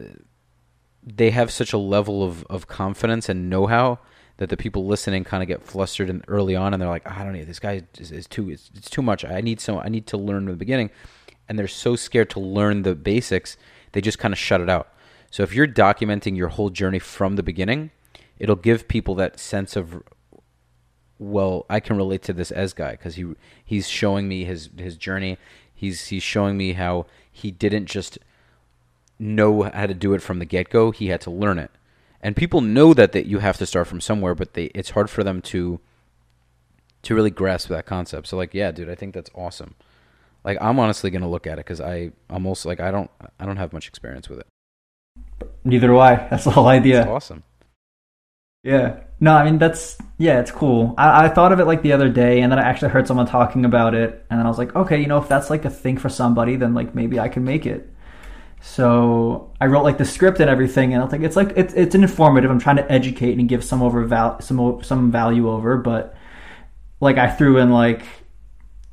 they 1.02 1.30
have 1.30 1.50
such 1.50 1.72
a 1.72 1.78
level 1.78 2.22
of, 2.22 2.44
of 2.44 2.68
confidence 2.68 3.28
and 3.28 3.50
know 3.50 3.66
how 3.66 3.98
that 4.36 4.48
the 4.48 4.56
people 4.56 4.86
listening 4.86 5.24
kind 5.24 5.42
of 5.42 5.48
get 5.48 5.64
flustered 5.64 6.08
and 6.08 6.24
early 6.28 6.54
on 6.54 6.72
and 6.72 6.80
they're 6.80 6.88
like 6.88 7.10
I 7.10 7.24
don't 7.24 7.32
know 7.32 7.44
this 7.44 7.58
guy 7.58 7.82
is, 7.98 8.12
is 8.12 8.26
too 8.28 8.50
it's, 8.50 8.70
it's, 8.76 8.90
too 8.90 9.02
much 9.02 9.24
I 9.24 9.40
need 9.40 9.60
so 9.60 9.80
I 9.80 9.88
need 9.88 10.06
to 10.08 10.16
learn 10.16 10.44
from 10.44 10.52
the 10.52 10.56
beginning 10.56 10.90
and 11.48 11.58
they're 11.58 11.68
so 11.68 11.96
scared 11.96 12.30
to 12.30 12.40
learn 12.40 12.82
the 12.82 12.94
basics 12.94 13.56
they 13.92 14.00
just 14.00 14.18
kind 14.18 14.32
of 14.32 14.38
shut 14.38 14.60
it 14.60 14.68
out 14.68 14.88
so 15.30 15.42
if 15.42 15.54
you're 15.54 15.66
documenting 15.66 16.36
your 16.36 16.48
whole 16.48 16.70
journey 16.70 16.98
from 16.98 17.36
the 17.36 17.42
beginning 17.42 17.90
it'll 18.38 18.56
give 18.56 18.88
people 18.88 19.14
that 19.14 19.38
sense 19.38 19.76
of 19.76 20.02
well 21.18 21.66
I 21.68 21.80
can 21.80 21.96
relate 21.96 22.22
to 22.24 22.32
this 22.32 22.50
as 22.50 22.72
guy 22.72 22.92
because 22.92 23.16
he 23.16 23.34
he's 23.64 23.88
showing 23.88 24.28
me 24.28 24.44
his 24.44 24.70
his 24.76 24.96
journey 24.96 25.38
he's 25.74 26.06
he's 26.08 26.22
showing 26.22 26.56
me 26.56 26.72
how 26.72 27.06
he 27.30 27.50
didn't 27.50 27.86
just 27.86 28.18
know 29.18 29.62
how 29.62 29.86
to 29.86 29.94
do 29.94 30.14
it 30.14 30.22
from 30.22 30.38
the 30.38 30.44
get 30.44 30.70
go. 30.70 30.90
He 30.90 31.08
had 31.08 31.20
to 31.22 31.30
learn 31.30 31.58
it, 31.58 31.70
and 32.22 32.36
people 32.36 32.60
know 32.60 32.94
that 32.94 33.12
that 33.12 33.26
you 33.26 33.38
have 33.38 33.58
to 33.58 33.66
start 33.66 33.86
from 33.86 34.00
somewhere, 34.00 34.34
but 34.34 34.54
they 34.54 34.66
it's 34.74 34.90
hard 34.90 35.10
for 35.10 35.24
them 35.24 35.40
to 35.42 35.80
to 37.02 37.14
really 37.14 37.30
grasp 37.30 37.68
that 37.68 37.86
concept. 37.86 38.26
So 38.26 38.36
like, 38.36 38.54
yeah, 38.54 38.72
dude, 38.72 38.90
I 38.90 38.94
think 38.94 39.14
that's 39.14 39.30
awesome. 39.34 39.74
Like, 40.48 40.62
I'm 40.62 40.80
honestly 40.80 41.10
gonna 41.10 41.28
look 41.28 41.46
at 41.46 41.58
it 41.58 41.66
because 41.66 41.78
I 41.78 42.10
almost 42.30 42.64
like 42.64 42.80
I 42.80 42.90
don't 42.90 43.10
I 43.38 43.44
don't 43.44 43.58
have 43.58 43.74
much 43.74 43.86
experience 43.86 44.30
with 44.30 44.38
it. 44.38 44.46
Neither 45.62 45.88
do 45.88 45.98
I. 45.98 46.14
That's 46.30 46.44
the 46.44 46.52
whole 46.52 46.68
idea. 46.68 47.00
That's 47.00 47.10
awesome. 47.10 47.42
Yeah. 48.62 49.00
No, 49.20 49.34
I 49.34 49.44
mean 49.44 49.58
that's 49.58 49.98
yeah, 50.16 50.40
it's 50.40 50.50
cool. 50.50 50.94
I, 50.96 51.26
I 51.26 51.28
thought 51.28 51.52
of 51.52 51.60
it 51.60 51.66
like 51.66 51.82
the 51.82 51.92
other 51.92 52.08
day, 52.08 52.40
and 52.40 52.50
then 52.50 52.58
I 52.58 52.62
actually 52.62 52.88
heard 52.88 53.06
someone 53.06 53.26
talking 53.26 53.66
about 53.66 53.94
it, 53.94 54.24
and 54.30 54.38
then 54.38 54.46
I 54.46 54.48
was 54.48 54.56
like, 54.56 54.74
okay, 54.74 54.98
you 54.98 55.06
know, 55.06 55.18
if 55.18 55.28
that's 55.28 55.50
like 55.50 55.66
a 55.66 55.70
thing 55.70 55.98
for 55.98 56.08
somebody, 56.08 56.56
then 56.56 56.72
like 56.72 56.94
maybe 56.94 57.20
I 57.20 57.28
can 57.28 57.44
make 57.44 57.66
it. 57.66 57.92
So 58.62 59.52
I 59.60 59.66
wrote 59.66 59.82
like 59.82 59.98
the 59.98 60.06
script 60.06 60.40
and 60.40 60.48
everything, 60.48 60.94
and 60.94 61.02
I 61.02 61.04
was 61.04 61.12
like, 61.12 61.20
it's 61.20 61.36
like 61.36 61.52
it's 61.56 61.74
it's 61.74 61.94
informative. 61.94 62.50
I'm 62.50 62.58
trying 62.58 62.76
to 62.76 62.90
educate 62.90 63.38
and 63.38 63.50
give 63.50 63.62
some 63.62 63.82
over 63.82 64.02
val- 64.04 64.40
some 64.40 64.82
some 64.82 65.12
value 65.12 65.50
over, 65.50 65.76
but 65.76 66.16
like 67.00 67.18
I 67.18 67.28
threw 67.28 67.58
in 67.58 67.70
like 67.70 68.02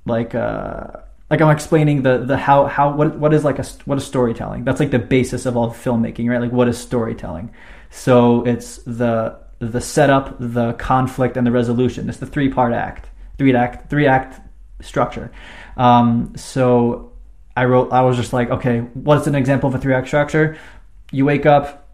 like 0.06 0.36
uh 0.36 1.05
like 1.30 1.42
I'm 1.42 1.50
explaining 1.50 2.04
the 2.04 2.20
the 2.20 2.38
how 2.38 2.66
how 2.66 2.94
what 2.94 3.18
what 3.18 3.34
is 3.34 3.44
like 3.44 3.60
a 3.60 3.66
what 3.86 3.98
is 3.98 4.06
storytelling? 4.06 4.64
That's 4.64 4.80
like 4.80 4.92
the 4.92 5.00
basis 5.00 5.46
of 5.46 5.58
all 5.58 5.72
filmmaking, 5.72 6.30
right? 6.30 6.40
Like 6.40 6.52
what 6.52 6.68
is 6.68 6.78
storytelling? 6.78 7.54
So 7.90 8.46
it's 8.46 8.78
the 8.84 9.40
the 9.60 9.82
setup, 9.82 10.36
the 10.40 10.74
conflict, 10.74 11.38
and 11.38 11.48
the 11.48 11.52
resolution. 11.52 12.10
It's 12.10 12.20
the 12.20 12.26
three 12.28 12.50
part 12.50 12.74
act, 12.74 13.10
three 13.38 13.56
act 13.56 13.90
three 13.90 14.06
act 14.06 14.40
structure. 14.82 15.32
Um, 15.78 16.34
so 16.36 17.14
I 17.58 17.66
wrote, 17.66 17.92
I 17.92 18.02
was 18.02 18.18
just 18.18 18.34
like, 18.34 18.50
okay, 18.50 18.80
what's 18.80 19.28
an 19.28 19.36
example 19.36 19.70
of 19.70 19.76
a 19.76 19.80
three 19.80 19.94
act 19.94 20.08
structure? 20.08 20.58
You 21.12 21.26
wake 21.26 21.46
up, 21.46 21.88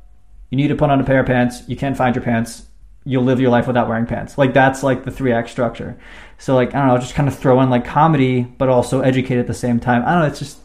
you 0.50 0.58
need 0.58 0.70
to 0.70 0.76
put 0.76 0.90
on 0.90 1.00
a 1.00 1.04
pair 1.04 1.20
of 1.20 1.28
pants, 1.28 1.62
you 1.68 1.76
can't 1.76 1.96
find 1.96 2.16
your 2.16 2.24
pants, 2.24 2.64
you'll 3.06 3.24
live 3.24 3.40
your 3.40 3.52
life 3.52 3.68
without 3.68 3.88
wearing 3.88 4.06
pants. 4.06 4.38
Like 4.38 4.54
that's 4.54 4.84
like 4.84 5.04
the 5.04 5.12
three 5.12 5.32
act 5.32 5.50
structure. 5.50 6.00
So 6.42 6.56
like 6.56 6.74
I 6.74 6.80
don't 6.80 6.88
know, 6.88 6.98
just 6.98 7.14
kind 7.14 7.30
of 7.30 7.38
throw 7.38 7.62
in 7.62 7.70
like 7.70 7.86
comedy, 7.86 8.42
but 8.42 8.68
also 8.68 9.02
educate 9.02 9.38
at 9.38 9.46
the 9.46 9.54
same 9.54 9.80
time. 9.80 10.02
I 10.04 10.14
don't 10.14 10.22
know, 10.22 10.28
it's 10.28 10.40
just 10.40 10.58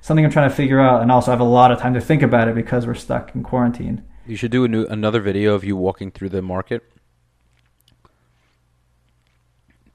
something 0.00 0.24
I'm 0.24 0.30
trying 0.30 0.48
to 0.48 0.54
figure 0.54 0.78
out, 0.78 1.02
and 1.02 1.10
also 1.10 1.32
I 1.32 1.34
have 1.34 1.40
a 1.40 1.44
lot 1.44 1.72
of 1.72 1.80
time 1.80 1.94
to 1.94 2.00
think 2.00 2.22
about 2.22 2.46
it 2.46 2.54
because 2.54 2.86
we're 2.86 2.94
stuck 2.94 3.34
in 3.34 3.42
quarantine. 3.42 4.04
You 4.28 4.36
should 4.36 4.52
do 4.52 4.62
a 4.62 4.68
new, 4.68 4.86
another 4.86 5.20
video 5.20 5.54
of 5.54 5.64
you 5.64 5.76
walking 5.76 6.12
through 6.12 6.28
the 6.28 6.40
market, 6.40 6.84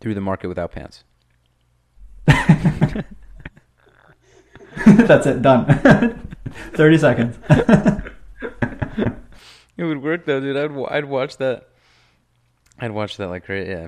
through 0.01 0.13
the 0.13 0.19
market 0.19 0.49
without 0.49 0.73
pants. 0.73 1.05
That's 4.86 5.25
it. 5.25 5.41
Done. 5.41 6.36
Thirty 6.73 6.97
seconds. 6.97 7.38
it 9.77 9.86
would 9.86 10.03
work 10.03 10.25
though, 10.25 10.41
dude. 10.41 10.57
I'd 10.57 10.93
I'd 10.93 11.05
watch 11.05 11.38
that. 11.38 11.69
I'd 12.77 12.91
watch 12.91 13.15
that 13.15 13.29
like 13.29 13.45
great. 13.45 13.69
Yeah, 13.69 13.88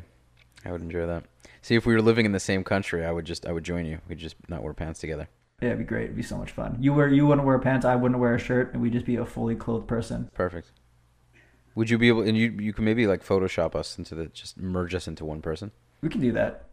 I 0.65 0.71
would 0.71 0.81
enjoy 0.81 1.05
that. 1.05 1.23
See, 1.61 1.75
if 1.75 1.85
we 1.85 1.93
were 1.93 2.01
living 2.01 2.25
in 2.25 2.31
the 2.31 2.39
same 2.39 2.63
country, 2.63 3.05
I 3.05 3.11
would 3.11 3.25
just 3.25 3.45
I 3.45 3.51
would 3.51 3.63
join 3.63 3.85
you. 3.85 3.99
We'd 4.07 4.17
just 4.17 4.35
not 4.49 4.63
wear 4.63 4.73
pants 4.73 4.99
together. 4.99 5.27
Yeah, 5.61 5.69
it'd 5.69 5.79
be 5.79 5.85
great. 5.85 6.05
It'd 6.05 6.15
be 6.15 6.23
so 6.23 6.37
much 6.37 6.51
fun. 6.51 6.77
You 6.79 6.93
wear 6.93 7.07
you 7.07 7.25
wouldn't 7.27 7.45
wear 7.45 7.59
pants. 7.59 7.85
I 7.85 7.95
wouldn't 7.95 8.19
wear 8.19 8.35
a 8.35 8.39
shirt, 8.39 8.73
and 8.73 8.81
we'd 8.81 8.93
just 8.93 9.05
be 9.05 9.15
a 9.15 9.25
fully 9.25 9.55
clothed 9.55 9.87
person. 9.87 10.29
Perfect. 10.33 10.71
Would 11.75 11.89
you 11.89 11.97
be 11.97 12.07
able? 12.07 12.21
And 12.23 12.37
you 12.37 12.51
you 12.59 12.73
can 12.73 12.85
maybe 12.85 13.07
like 13.07 13.23
Photoshop 13.23 13.75
us 13.75 13.97
into 13.97 14.15
the 14.15 14.27
just 14.27 14.57
merge 14.57 14.95
us 14.95 15.07
into 15.07 15.25
one 15.25 15.41
person. 15.41 15.71
We 16.01 16.09
can 16.09 16.21
do 16.21 16.31
that. 16.33 16.65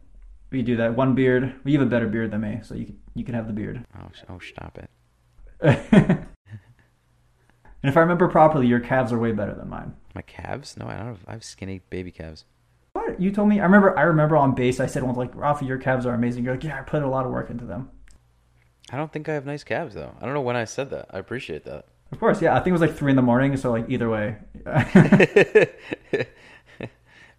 We 0.51 0.61
do 0.61 0.75
that. 0.77 0.95
One 0.95 1.15
beard. 1.15 1.55
You 1.65 1.79
have 1.79 1.87
a 1.87 1.89
better 1.89 2.07
beard 2.07 2.31
than 2.31 2.41
me, 2.41 2.59
so 2.63 2.75
you 2.75 2.85
can, 2.85 2.99
you 3.15 3.23
can 3.23 3.35
have 3.35 3.47
the 3.47 3.53
beard. 3.53 3.85
Oh, 3.97 4.09
oh, 4.29 4.39
stop 4.39 4.77
it. 4.77 4.89
and 5.61 6.27
if 7.83 7.97
I 7.97 8.01
remember 8.01 8.27
properly, 8.27 8.67
your 8.67 8.79
calves 8.79 9.11
are 9.11 9.17
way 9.17 9.31
better 9.31 9.55
than 9.55 9.69
mine. 9.69 9.95
My 10.13 10.21
calves? 10.21 10.77
No, 10.77 10.85
I 10.85 10.95
don't. 10.95 11.07
Have, 11.07 11.25
I 11.27 11.31
have 11.31 11.43
skinny 11.43 11.81
baby 11.89 12.11
calves. 12.11 12.45
What 12.93 13.19
you 13.19 13.31
told 13.31 13.49
me? 13.49 13.59
I 13.59 13.63
remember. 13.63 13.97
I 13.97 14.03
remember 14.03 14.37
on 14.37 14.53
base, 14.53 14.79
I 14.79 14.85
said, 14.85 15.03
"Well, 15.03 15.15
like 15.15 15.35
Rafa, 15.35 15.65
your 15.65 15.79
calves 15.79 16.05
are 16.05 16.13
amazing." 16.13 16.43
You're 16.43 16.53
like, 16.53 16.63
"Yeah, 16.63 16.77
I 16.77 16.81
put 16.81 17.01
a 17.01 17.07
lot 17.07 17.25
of 17.25 17.31
work 17.31 17.49
into 17.49 17.65
them." 17.65 17.89
I 18.91 18.97
don't 18.97 19.11
think 19.11 19.27
I 19.27 19.33
have 19.33 19.45
nice 19.47 19.63
calves 19.63 19.95
though. 19.95 20.15
I 20.21 20.25
don't 20.25 20.35
know 20.35 20.41
when 20.41 20.55
I 20.55 20.65
said 20.65 20.91
that. 20.91 21.07
I 21.09 21.17
appreciate 21.17 21.65
that. 21.65 21.87
Of 22.11 22.19
course, 22.19 22.39
yeah. 22.41 22.53
I 22.53 22.57
think 22.57 22.67
it 22.67 22.73
was 22.73 22.81
like 22.81 22.95
three 22.95 23.11
in 23.11 23.15
the 23.15 23.23
morning, 23.23 23.57
so 23.57 23.71
like 23.71 23.89
either 23.89 24.09
way. 24.09 24.37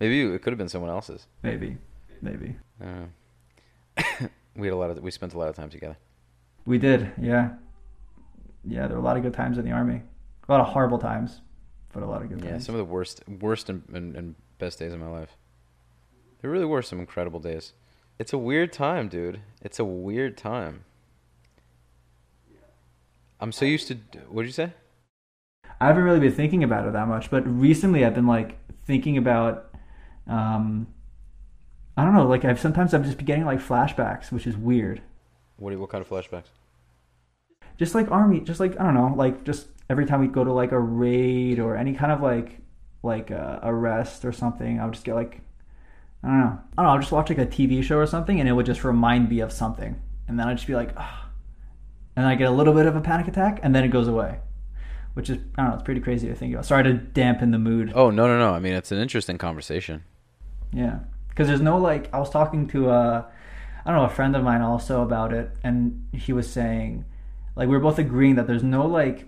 Maybe 0.00 0.22
it 0.22 0.42
could 0.42 0.52
have 0.52 0.58
been 0.58 0.68
someone 0.68 0.90
else's. 0.90 1.28
Maybe, 1.44 1.76
maybe. 2.20 2.56
Uh, 2.82 3.04
we 4.56 4.66
had 4.66 4.74
a 4.74 4.76
lot 4.76 4.90
of 4.90 4.98
we 4.98 5.12
spent 5.12 5.34
a 5.34 5.38
lot 5.38 5.48
of 5.48 5.54
time 5.54 5.70
together. 5.70 5.96
We 6.66 6.78
did, 6.78 7.12
yeah, 7.20 7.50
yeah. 8.64 8.88
There 8.88 8.96
were 8.96 9.02
a 9.02 9.06
lot 9.06 9.16
of 9.16 9.22
good 9.22 9.34
times 9.34 9.56
in 9.56 9.64
the 9.64 9.70
army. 9.70 10.02
A 10.48 10.52
lot 10.52 10.60
of 10.60 10.66
horrible 10.66 10.98
times, 10.98 11.40
but 11.92 12.02
a 12.02 12.06
lot 12.06 12.22
of 12.22 12.28
good 12.28 12.40
yeah, 12.40 12.50
times. 12.50 12.62
Yeah, 12.62 12.66
some 12.66 12.74
of 12.74 12.80
the 12.80 12.92
worst, 12.92 13.22
worst 13.28 13.70
and, 13.70 13.84
and, 13.94 14.16
and 14.16 14.34
best 14.58 14.80
days 14.80 14.92
of 14.92 14.98
my 14.98 15.06
life. 15.06 15.36
There 16.44 16.50
really 16.50 16.66
were 16.66 16.82
some 16.82 17.00
incredible 17.00 17.40
days. 17.40 17.72
It's 18.18 18.34
a 18.34 18.36
weird 18.36 18.70
time, 18.70 19.08
dude. 19.08 19.40
It's 19.62 19.78
a 19.78 19.84
weird 19.84 20.36
time. 20.36 20.84
I'm 23.40 23.50
so 23.50 23.64
used 23.64 23.88
to. 23.88 23.94
What 24.28 24.42
did 24.42 24.48
you 24.48 24.52
say? 24.52 24.74
I 25.80 25.86
haven't 25.86 26.02
really 26.02 26.20
been 26.20 26.34
thinking 26.34 26.62
about 26.62 26.86
it 26.86 26.92
that 26.92 27.08
much, 27.08 27.30
but 27.30 27.46
recently 27.46 28.04
I've 28.04 28.14
been 28.14 28.26
like 28.26 28.58
thinking 28.84 29.16
about 29.16 29.74
um, 30.26 30.86
I 31.96 32.04
don't 32.04 32.12
know. 32.12 32.26
Like 32.26 32.44
I've 32.44 32.60
sometimes 32.60 32.92
I'm 32.92 33.04
just 33.04 33.24
getting 33.24 33.46
like 33.46 33.60
flashbacks, 33.60 34.30
which 34.30 34.46
is 34.46 34.54
weird. 34.54 35.00
What 35.56 35.74
what 35.78 35.88
kind 35.88 36.02
of 36.02 36.10
flashbacks? 36.10 36.50
Just 37.78 37.94
like 37.94 38.10
army, 38.10 38.40
just 38.40 38.60
like 38.60 38.78
I 38.78 38.84
don't 38.84 38.92
know, 38.92 39.14
like 39.16 39.44
just 39.44 39.68
every 39.88 40.04
time 40.04 40.20
we 40.20 40.26
go 40.26 40.44
to 40.44 40.52
like 40.52 40.72
a 40.72 40.78
raid 40.78 41.58
or 41.58 41.74
any 41.74 41.94
kind 41.94 42.12
of 42.12 42.20
like 42.20 42.58
like 43.02 43.30
uh, 43.30 43.60
arrest 43.62 44.26
or 44.26 44.32
something, 44.32 44.78
I 44.78 44.84
would 44.84 44.92
just 44.92 45.06
get 45.06 45.14
like 45.14 45.40
I 46.24 46.28
don't 46.28 46.40
know, 46.40 46.46
I 46.46 46.82
don't 46.82 46.86
know. 46.86 46.92
I'll 46.92 46.98
just 46.98 47.12
watch 47.12 47.28
like 47.28 47.38
a 47.38 47.46
TV 47.46 47.82
show 47.82 47.98
or 47.98 48.06
something, 48.06 48.40
and 48.40 48.48
it 48.48 48.52
would 48.52 48.66
just 48.66 48.82
remind 48.82 49.28
me 49.28 49.40
of 49.40 49.52
something, 49.52 50.00
and 50.26 50.38
then 50.38 50.48
I'd 50.48 50.56
just 50.56 50.66
be 50.66 50.74
like, 50.74 50.94
oh. 50.96 51.28
and 52.16 52.26
I 52.26 52.34
get 52.34 52.48
a 52.48 52.50
little 52.50 52.72
bit 52.72 52.86
of 52.86 52.96
a 52.96 53.00
panic 53.00 53.28
attack, 53.28 53.60
and 53.62 53.74
then 53.74 53.84
it 53.84 53.88
goes 53.88 54.08
away, 54.08 54.38
which 55.12 55.28
is 55.28 55.38
I 55.56 55.62
don't 55.62 55.70
know. 55.70 55.74
It's 55.74 55.84
pretty 55.84 56.00
crazy 56.00 56.26
to 56.28 56.34
think 56.34 56.54
about. 56.54 56.66
Sorry 56.66 56.82
to 56.84 56.94
dampen 56.94 57.50
the 57.50 57.58
mood. 57.58 57.92
Oh 57.94 58.10
no 58.10 58.26
no 58.26 58.38
no! 58.38 58.54
I 58.54 58.58
mean, 58.58 58.72
it's 58.72 58.90
an 58.90 58.98
interesting 58.98 59.38
conversation. 59.38 60.04
Yeah 60.72 61.00
because 61.34 61.48
there's 61.48 61.60
no 61.60 61.78
like 61.78 62.12
I 62.14 62.18
was 62.20 62.30
talking 62.30 62.68
to 62.68 62.90
a 62.90 63.26
I 63.84 63.90
don't 63.90 64.00
know 64.00 64.06
a 64.06 64.10
friend 64.14 64.34
of 64.34 64.42
mine 64.42 64.62
also 64.62 65.02
about 65.02 65.32
it, 65.32 65.50
and 65.62 66.06
he 66.12 66.32
was 66.32 66.50
saying 66.50 67.04
like 67.56 67.68
we 67.68 67.76
are 67.76 67.80
both 67.80 67.98
agreeing 67.98 68.36
that 68.36 68.46
there's 68.46 68.62
no 68.62 68.86
like 68.86 69.26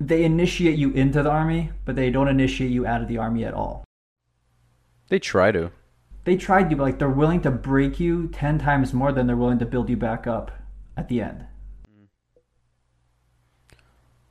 they 0.00 0.24
initiate 0.24 0.78
you 0.78 0.90
into 0.90 1.22
the 1.22 1.30
army, 1.30 1.70
but 1.84 1.94
they 1.94 2.10
don't 2.10 2.28
initiate 2.28 2.70
you 2.70 2.86
out 2.86 3.00
of 3.00 3.08
the 3.08 3.18
army 3.18 3.44
at 3.44 3.54
all. 3.54 3.84
They 5.08 5.18
try 5.18 5.52
to. 5.52 5.70
They 6.26 6.36
tried 6.36 6.70
you, 6.70 6.76
but 6.76 6.82
like 6.82 6.98
they're 6.98 7.08
willing 7.08 7.40
to 7.42 7.50
break 7.52 7.98
you 8.00 8.26
ten 8.26 8.58
times 8.58 8.92
more 8.92 9.12
than 9.12 9.26
they're 9.26 9.36
willing 9.36 9.60
to 9.60 9.64
build 9.64 9.88
you 9.88 9.96
back 9.96 10.26
up 10.26 10.50
at 10.96 11.08
the 11.08 11.22
end. 11.22 11.46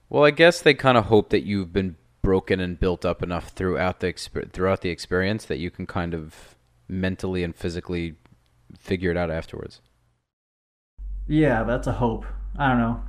Well, 0.10 0.26
I 0.26 0.32
guess 0.32 0.62
they 0.62 0.74
kind 0.74 0.98
of 0.98 1.06
hope 1.06 1.30
that 1.30 1.46
you've 1.46 1.72
been 1.74 1.96
broken 2.22 2.60
and 2.60 2.78
built 2.78 3.06
up 3.06 3.24
enough 3.24 3.50
throughout 3.50 4.02
the 4.02 4.08
exper- 4.08 4.52
throughout 4.52 4.82
the 4.82 4.90
experience 4.90 5.46
that 5.46 5.58
you 5.58 5.72
can 5.72 5.88
kind 5.88 6.14
of 6.14 6.56
mentally 6.90 7.44
and 7.44 7.56
physically 7.56 8.16
figure 8.78 9.10
it 9.10 9.18
out 9.18 9.32
afterwards. 9.32 9.80
Yeah, 11.28 11.64
that's 11.64 11.88
a 11.88 11.94
hope. 11.94 12.26
I 12.58 12.70
don't 12.70 12.80
know. 12.80 13.04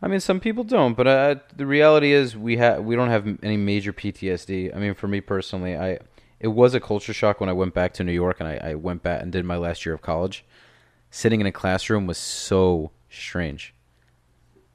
I 0.00 0.06
mean, 0.06 0.20
some 0.20 0.38
people 0.38 0.62
don't, 0.62 0.96
but 0.96 1.08
uh, 1.08 1.34
the 1.56 1.66
reality 1.66 2.12
is 2.12 2.36
we 2.36 2.58
have 2.58 2.84
we 2.84 2.94
don't 2.94 3.10
have 3.10 3.26
any 3.42 3.56
major 3.56 3.92
PTSD. 3.92 4.74
I 4.74 4.78
mean, 4.78 4.94
for 4.94 5.08
me 5.08 5.20
personally, 5.20 5.76
I 5.76 5.98
it 6.40 6.48
was 6.48 6.74
a 6.74 6.80
culture 6.80 7.12
shock 7.12 7.40
when 7.40 7.48
I 7.48 7.52
went 7.52 7.74
back 7.74 7.92
to 7.94 8.04
New 8.04 8.12
York 8.12 8.38
and 8.40 8.48
I, 8.48 8.70
I 8.70 8.74
went 8.74 9.02
back 9.02 9.22
and 9.22 9.32
did 9.32 9.44
my 9.44 9.56
last 9.56 9.84
year 9.84 9.94
of 9.94 10.02
college. 10.02 10.44
Sitting 11.10 11.40
in 11.40 11.46
a 11.46 11.52
classroom 11.52 12.06
was 12.06 12.18
so 12.18 12.90
strange, 13.08 13.74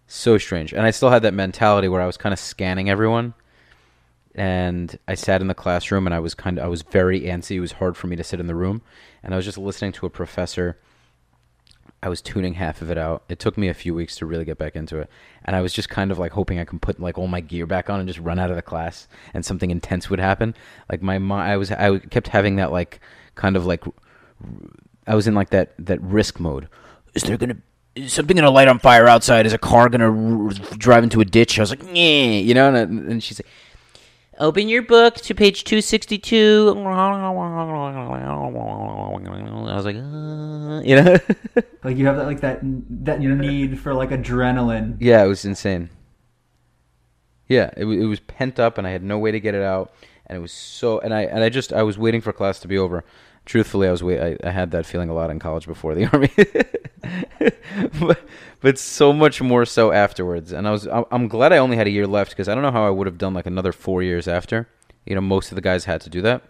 so 0.07 0.37
strange, 0.37 0.73
and 0.73 0.81
I 0.81 0.91
still 0.91 1.11
had 1.11 1.21
that 1.21 1.33
mentality 1.33 1.87
where 1.87 2.01
I 2.01 2.07
was 2.07 2.17
kind 2.17 2.33
of 2.33 2.39
scanning 2.39 2.89
everyone. 2.89 3.35
And 4.35 4.97
I 5.07 5.13
sat 5.13 5.41
in 5.41 5.47
the 5.47 5.53
classroom 5.53 6.07
and 6.07 6.13
I 6.13 6.19
was 6.19 6.33
kind 6.33 6.57
of 6.57 6.65
I 6.65 6.67
was 6.67 6.81
very 6.81 7.21
antsy. 7.21 7.57
It 7.57 7.59
was 7.59 7.73
hard 7.73 7.95
for 7.95 8.07
me 8.07 8.15
to 8.15 8.23
sit 8.23 8.39
in 8.39 8.47
the 8.47 8.55
room, 8.55 8.81
and 9.21 9.31
I 9.31 9.37
was 9.37 9.45
just 9.45 9.59
listening 9.59 9.91
to 9.93 10.07
a 10.07 10.09
professor 10.09 10.79
I 12.03 12.09
was 12.09 12.21
tuning 12.21 12.55
half 12.55 12.81
of 12.81 12.91
it 12.91 12.97
out. 12.97 13.23
It 13.29 13.39
took 13.39 13.57
me 13.57 13.69
a 13.69 13.73
few 13.73 13.95
weeks 13.95 14.17
to 14.17 14.25
really 14.25 14.43
get 14.43 14.57
back 14.57 14.75
into 14.75 14.99
it, 14.99 15.09
and 15.45 15.55
I 15.55 15.61
was 15.61 15.71
just 15.71 15.87
kind 15.87 16.11
of 16.11 16.19
like 16.19 16.33
hoping 16.33 16.59
I 16.59 16.65
can 16.65 16.77
put 16.77 16.99
like 16.99 17.17
all 17.17 17.27
my 17.27 17.39
gear 17.39 17.65
back 17.65 17.89
on 17.89 18.01
and 18.01 18.09
just 18.09 18.19
run 18.19 18.39
out 18.39 18.49
of 18.49 18.57
the 18.57 18.61
class, 18.61 19.07
and 19.33 19.45
something 19.45 19.71
intense 19.71 20.09
would 20.09 20.19
happen. 20.19 20.53
Like 20.91 21.01
my 21.01 21.17
mind, 21.17 21.49
I 21.49 21.55
was 21.55 21.71
I 21.71 21.99
kept 21.99 22.27
having 22.27 22.57
that 22.57 22.73
like 22.73 22.99
kind 23.35 23.55
of 23.55 23.65
like 23.65 23.85
I 25.07 25.15
was 25.15 25.27
in 25.27 25.33
like 25.33 25.51
that 25.51 25.75
that 25.79 26.01
risk 26.01 26.41
mode. 26.41 26.67
Is 27.15 27.23
there 27.23 27.37
gonna 27.37 27.57
is 27.95 28.11
something 28.11 28.35
gonna 28.35 28.51
light 28.51 28.67
on 28.67 28.79
fire 28.79 29.07
outside? 29.07 29.45
Is 29.45 29.53
a 29.53 29.57
car 29.57 29.87
gonna 29.87 30.11
r- 30.45 30.49
drive 30.77 31.03
into 31.03 31.21
a 31.21 31.25
ditch? 31.25 31.57
I 31.57 31.61
was 31.61 31.69
like, 31.69 31.83
yeah, 31.93 32.31
you 32.31 32.53
know, 32.53 32.73
and, 32.75 33.09
and 33.09 33.23
she's 33.23 33.39
like. 33.39 33.47
Open 34.39 34.67
your 34.67 34.81
book 34.81 35.15
to 35.15 35.35
page 35.35 35.63
262. 35.63 36.73
I 36.75 36.79
was 39.75 39.85
like, 39.85 39.95
uh, 39.95 40.81
you 40.83 40.95
know? 40.95 41.17
Like 41.83 41.97
you 41.97 42.05
have 42.05 42.15
that 42.15 42.25
like 42.27 42.39
that 42.39 42.59
that 42.61 43.19
need 43.19 43.77
for 43.77 43.93
like 43.93 44.11
adrenaline. 44.11 44.95
yeah, 45.01 45.21
it 45.21 45.27
was 45.27 45.43
insane. 45.43 45.89
Yeah, 47.47 47.71
it, 47.75 47.85
it 47.85 48.05
was 48.05 48.21
pent 48.21 48.57
up 48.57 48.77
and 48.77 48.87
I 48.87 48.91
had 48.91 49.03
no 49.03 49.19
way 49.19 49.31
to 49.31 49.39
get 49.39 49.53
it 49.53 49.61
out. 49.61 49.93
And 50.25 50.37
it 50.37 50.39
was 50.41 50.53
so, 50.53 50.99
and 50.99 51.13
I, 51.13 51.23
and 51.23 51.43
I 51.43 51.49
just, 51.49 51.73
I 51.73 51.83
was 51.83 51.97
waiting 51.97 52.21
for 52.21 52.31
class 52.31 52.59
to 52.59 52.67
be 52.69 52.77
over. 52.77 53.03
Truthfully, 53.45 53.87
I 53.87 53.91
was 53.91 54.03
wait, 54.03 54.19
I, 54.19 54.37
I 54.47 54.51
had 54.51 54.71
that 54.71 54.85
feeling 54.85 55.09
a 55.09 55.13
lot 55.13 55.29
in 55.29 55.39
college 55.39 55.67
before 55.67 55.95
the 55.95 56.05
army, 56.13 56.31
but, 57.99 58.21
but 58.61 58.77
so 58.77 59.11
much 59.11 59.41
more 59.41 59.65
so 59.65 59.91
afterwards. 59.91 60.53
And 60.53 60.67
I 60.67 60.71
was, 60.71 60.87
I'm 60.87 61.27
glad 61.27 61.51
I 61.51 61.57
only 61.57 61.75
had 61.75 61.87
a 61.87 61.91
year 61.91 62.07
left 62.07 62.31
because 62.31 62.47
I 62.47 62.53
don't 62.53 62.63
know 62.63 62.71
how 62.71 62.87
I 62.87 62.89
would 62.89 63.07
have 63.07 63.17
done 63.17 63.33
like 63.33 63.45
another 63.45 63.73
four 63.73 64.01
years 64.01 64.27
after. 64.27 64.69
You 65.05 65.15
know, 65.15 65.21
most 65.21 65.51
of 65.51 65.55
the 65.55 65.61
guys 65.61 65.85
had 65.85 65.99
to 66.01 66.09
do 66.09 66.21
that. 66.21 66.43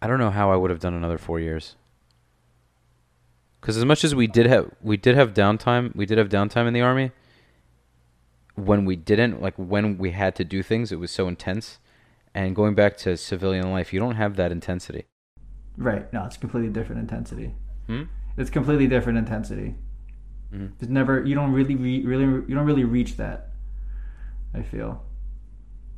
I 0.00 0.06
don't 0.06 0.18
know 0.18 0.30
how 0.30 0.50
I 0.50 0.56
would 0.56 0.70
have 0.70 0.80
done 0.80 0.94
another 0.94 1.18
four 1.18 1.40
years. 1.40 1.74
Because 3.60 3.76
as 3.76 3.84
much 3.84 4.04
as 4.04 4.14
we 4.14 4.26
did 4.26 4.46
have, 4.46 4.70
we 4.80 4.96
did 4.96 5.16
have 5.16 5.34
downtime. 5.34 5.94
We 5.94 6.06
did 6.06 6.18
have 6.18 6.28
downtime 6.28 6.66
in 6.66 6.72
the 6.72 6.80
army. 6.80 7.12
When 8.54 8.84
we 8.84 8.96
didn't, 8.96 9.42
like 9.42 9.54
when 9.56 9.98
we 9.98 10.12
had 10.12 10.34
to 10.36 10.44
do 10.44 10.62
things, 10.62 10.92
it 10.92 10.98
was 10.98 11.10
so 11.10 11.28
intense. 11.28 11.78
And 12.34 12.54
going 12.54 12.74
back 12.74 12.96
to 12.98 13.16
civilian 13.16 13.70
life, 13.70 13.92
you 13.92 14.00
don't 14.00 14.16
have 14.16 14.36
that 14.36 14.52
intensity. 14.52 15.06
Right. 15.76 16.12
No, 16.12 16.24
it's 16.24 16.36
completely 16.36 16.70
different 16.70 17.00
intensity. 17.00 17.54
Hmm? 17.86 18.04
It's 18.36 18.50
completely 18.50 18.86
different 18.86 19.18
intensity. 19.18 19.74
Mhm. 20.52 20.72
It's 20.80 20.88
never 20.88 21.24
you 21.24 21.34
don't 21.34 21.52
really 21.52 21.74
re, 21.76 22.04
really 22.04 22.24
you 22.24 22.54
don't 22.54 22.66
really 22.66 22.84
reach 22.84 23.16
that. 23.16 23.50
I 24.54 24.62
feel. 24.62 25.04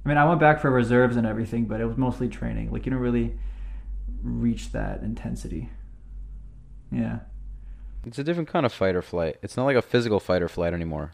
I 0.04 0.08
mean, 0.08 0.18
I 0.18 0.24
went 0.24 0.40
back 0.40 0.60
for 0.60 0.70
reserves 0.70 1.16
and 1.16 1.26
everything, 1.26 1.66
but 1.66 1.80
it 1.80 1.86
was 1.86 1.96
mostly 1.96 2.28
training. 2.28 2.72
Like 2.72 2.84
you 2.86 2.90
don't 2.92 3.00
really 3.00 3.38
reach 4.22 4.72
that 4.72 5.02
intensity. 5.02 5.70
Yeah. 6.90 7.20
It's 8.04 8.18
a 8.18 8.24
different 8.24 8.48
kind 8.48 8.66
of 8.66 8.72
fight 8.72 8.96
or 8.96 9.02
flight. 9.02 9.36
It's 9.42 9.56
not 9.56 9.64
like 9.64 9.76
a 9.76 9.82
physical 9.82 10.18
fight 10.20 10.42
or 10.42 10.48
flight 10.48 10.74
anymore. 10.74 11.12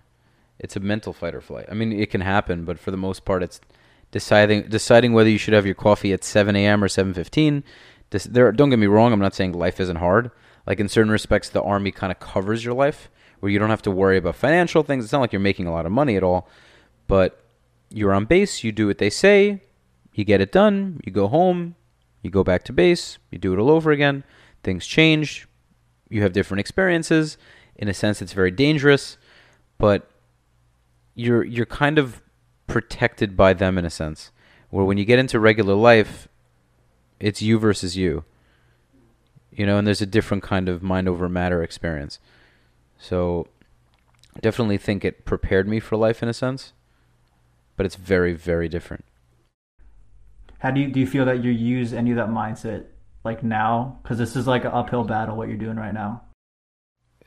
It's 0.58 0.74
a 0.74 0.80
mental 0.80 1.12
fight 1.12 1.34
or 1.34 1.40
flight. 1.40 1.66
I 1.70 1.74
mean, 1.74 1.92
it 1.92 2.10
can 2.10 2.22
happen, 2.22 2.64
but 2.64 2.78
for 2.78 2.90
the 2.90 2.96
most 2.96 3.24
part, 3.24 3.42
it's 3.42 3.60
deciding 4.10 4.68
deciding 4.68 5.12
whether 5.12 5.30
you 5.30 5.38
should 5.38 5.54
have 5.54 5.66
your 5.66 5.74
coffee 5.74 6.12
at 6.12 6.24
7 6.24 6.54
a.m. 6.56 6.82
or 6.82 6.88
7:15. 6.88 7.62
This, 8.10 8.24
there, 8.24 8.50
don't 8.52 8.70
get 8.70 8.78
me 8.78 8.86
wrong. 8.86 9.12
I'm 9.12 9.20
not 9.20 9.34
saying 9.34 9.52
life 9.52 9.80
isn't 9.80 9.96
hard. 9.96 10.30
Like 10.66 10.80
in 10.80 10.88
certain 10.88 11.12
respects, 11.12 11.48
the 11.50 11.62
army 11.62 11.90
kind 11.90 12.10
of 12.10 12.18
covers 12.20 12.64
your 12.64 12.74
life, 12.74 13.10
where 13.40 13.50
you 13.50 13.58
don't 13.58 13.70
have 13.70 13.82
to 13.82 13.90
worry 13.90 14.16
about 14.16 14.36
financial 14.36 14.82
things. 14.82 15.04
It's 15.04 15.12
not 15.12 15.20
like 15.20 15.32
you're 15.32 15.40
making 15.40 15.66
a 15.66 15.72
lot 15.72 15.86
of 15.86 15.92
money 15.92 16.16
at 16.16 16.22
all, 16.22 16.48
but 17.06 17.44
you're 17.90 18.12
on 18.12 18.24
base. 18.24 18.64
You 18.64 18.72
do 18.72 18.86
what 18.86 18.98
they 18.98 19.10
say. 19.10 19.62
You 20.14 20.24
get 20.24 20.40
it 20.40 20.52
done. 20.52 21.00
You 21.04 21.12
go 21.12 21.28
home. 21.28 21.74
You 22.22 22.30
go 22.30 22.42
back 22.42 22.64
to 22.64 22.72
base. 22.72 23.18
You 23.30 23.38
do 23.38 23.52
it 23.52 23.58
all 23.58 23.70
over 23.70 23.90
again. 23.90 24.24
Things 24.62 24.86
change. 24.86 25.46
You 26.08 26.22
have 26.22 26.32
different 26.32 26.60
experiences. 26.60 27.38
In 27.76 27.88
a 27.88 27.94
sense, 27.94 28.20
it's 28.20 28.32
very 28.32 28.50
dangerous, 28.50 29.18
but 29.78 30.10
you're 31.14 31.44
you're 31.44 31.66
kind 31.66 31.98
of 31.98 32.20
protected 32.68 33.36
by 33.36 33.52
them 33.54 33.76
in 33.76 33.84
a 33.84 33.90
sense. 33.90 34.30
Where 34.70 34.84
when 34.84 34.98
you 34.98 35.04
get 35.04 35.18
into 35.18 35.40
regular 35.40 35.74
life, 35.74 36.28
it's 37.18 37.42
you 37.42 37.58
versus 37.58 37.96
you. 37.96 38.24
You 39.50 39.66
know, 39.66 39.78
and 39.78 39.86
there's 39.86 40.02
a 40.02 40.06
different 40.06 40.44
kind 40.44 40.68
of 40.68 40.82
mind 40.82 41.08
over 41.08 41.28
matter 41.28 41.62
experience. 41.62 42.20
So, 42.96 43.48
definitely 44.40 44.78
think 44.78 45.04
it 45.04 45.24
prepared 45.24 45.66
me 45.66 45.80
for 45.80 45.96
life 45.96 46.22
in 46.22 46.28
a 46.28 46.34
sense, 46.34 46.72
but 47.76 47.86
it's 47.86 47.96
very 47.96 48.34
very 48.34 48.68
different. 48.68 49.04
How 50.58 50.70
do 50.70 50.80
you 50.80 50.88
do 50.88 51.00
you 51.00 51.06
feel 51.06 51.24
that 51.24 51.42
you 51.42 51.50
use 51.50 51.92
any 51.92 52.10
of 52.10 52.16
that 52.16 52.28
mindset 52.28 52.84
like 53.24 53.42
now? 53.42 53.98
Because 54.02 54.18
this 54.18 54.36
is 54.36 54.46
like 54.46 54.64
an 54.64 54.72
uphill 54.72 55.04
battle. 55.04 55.36
What 55.36 55.48
you're 55.48 55.56
doing 55.56 55.76
right 55.76 55.94
now. 55.94 56.22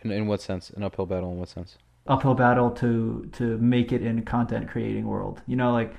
In 0.04 0.12
in 0.12 0.27
what 0.27 0.41
sense? 0.41 0.69
An 0.69 0.84
uphill 0.84 1.06
battle 1.06 1.32
in 1.32 1.38
what 1.38 1.49
sense? 1.49 1.77
Uphill 2.07 2.33
battle 2.33 2.71
to 2.71 3.29
to 3.33 3.57
make 3.57 3.91
it 3.91 4.01
in 4.01 4.23
content 4.23 4.67
creating 4.69 5.05
world 5.05 5.41
you 5.47 5.55
know 5.55 5.71
like 5.71 5.93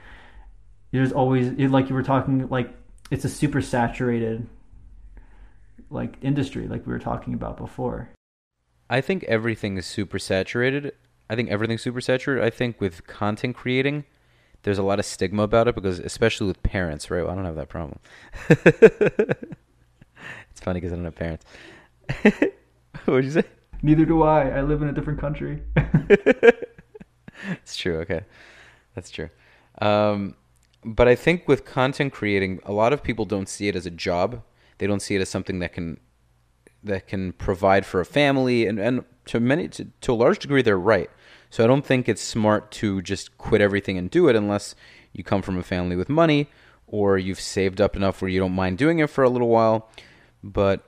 there's 0.91 1.13
always 1.13 1.51
like 1.71 1.89
you 1.89 1.95
were 1.95 2.03
talking 2.03 2.49
like 2.49 2.75
it's 3.11 3.25
a 3.25 3.29
super 3.29 3.61
saturated 3.61 4.47
like 5.91 6.17
industry 6.23 6.67
like 6.67 6.87
we 6.87 6.93
were 6.93 6.99
talking 6.99 7.35
about 7.35 7.57
before 7.57 8.11
I 8.93 9.01
think 9.01 9.25
everything 9.25 9.79
is 9.79 9.87
super 9.87 10.19
saturated. 10.19 10.93
I 11.31 11.35
think 11.35 11.49
everything's 11.49 11.81
super 11.81 12.03
saturated. 12.03 12.45
I 12.45 12.51
think 12.51 12.79
with 12.79 13.07
content 13.07 13.57
creating, 13.57 14.05
there's 14.65 14.77
a 14.77 14.83
lot 14.83 14.99
of 14.99 15.07
stigma 15.07 15.45
about 15.45 15.67
it 15.67 15.75
because, 15.75 15.99
especially 15.99 16.49
with 16.49 16.63
parents, 16.63 17.11
right? 17.11 17.23
Well, 17.23 17.33
I 17.33 17.35
don't 17.35 17.47
have 17.47 17.57
that 17.57 17.71
problem. 17.71 18.01
it's 18.51 18.61
funny 20.57 20.79
because 20.79 20.93
I 20.93 20.97
don't 20.97 21.07
have 21.07 21.15
parents. 21.15 21.47
What'd 23.07 23.25
you 23.25 23.31
say? 23.31 23.45
Neither 23.83 24.05
do 24.05 24.23
i 24.23 24.49
i 24.49 24.61
live 24.63 24.83
in 24.83 24.89
a 24.89 24.93
different 24.93 25.21
country 25.21 25.63
It's 27.51 27.77
true. 27.77 27.99
Okay, 27.99 28.23
that's 28.95 29.11
true. 29.11 29.31
Um, 29.81 30.35
but 30.85 31.09
I 31.09 31.15
think 31.15 31.47
with 31.49 31.65
content 31.65 32.13
creating, 32.13 32.61
a 32.65 32.73
lot 32.73 32.93
of 32.93 33.03
people 33.03 33.25
don't 33.25 33.49
see 33.49 33.69
it 33.69 33.77
as 33.77 33.87
a 33.87 33.91
job. 33.91 34.43
They 34.79 34.87
don't 34.87 35.01
see 35.01 35.15
it 35.15 35.21
as 35.21 35.29
something 35.29 35.59
that 35.61 35.73
can 35.73 36.01
that 36.85 37.07
can 37.07 37.33
provide 37.35 37.87
for 37.87 38.01
a 38.01 38.05
family, 38.05 38.67
and 38.67 38.79
and 38.79 39.05
to 39.27 39.41
many 39.41 39.69
to, 39.69 39.87
to 40.03 40.13
a 40.13 40.15
large 40.15 40.39
degree, 40.39 40.63
they're 40.63 40.79
right. 40.79 41.11
So 41.51 41.63
I 41.63 41.67
don't 41.67 41.85
think 41.85 42.09
it's 42.09 42.23
smart 42.23 42.71
to 42.73 43.03
just 43.03 43.37
quit 43.37 43.61
everything 43.61 43.99
and 43.99 44.11
do 44.11 44.29
it 44.29 44.37
unless 44.37 44.75
you 45.13 45.23
come 45.23 45.43
from 45.43 45.59
a 45.59 45.63
family 45.63 45.97
with 45.97 46.09
money 46.09 46.49
or 46.87 47.19
you've 47.19 47.41
saved 47.41 47.79
up 47.79 47.95
enough 47.95 48.23
where 48.23 48.31
you 48.31 48.41
don't 48.41 48.55
mind 48.55 48.79
doing 48.79 49.01
it 49.01 49.11
for 49.11 49.23
a 49.23 49.29
little 49.29 49.49
while. 49.49 49.91
But 50.43 50.83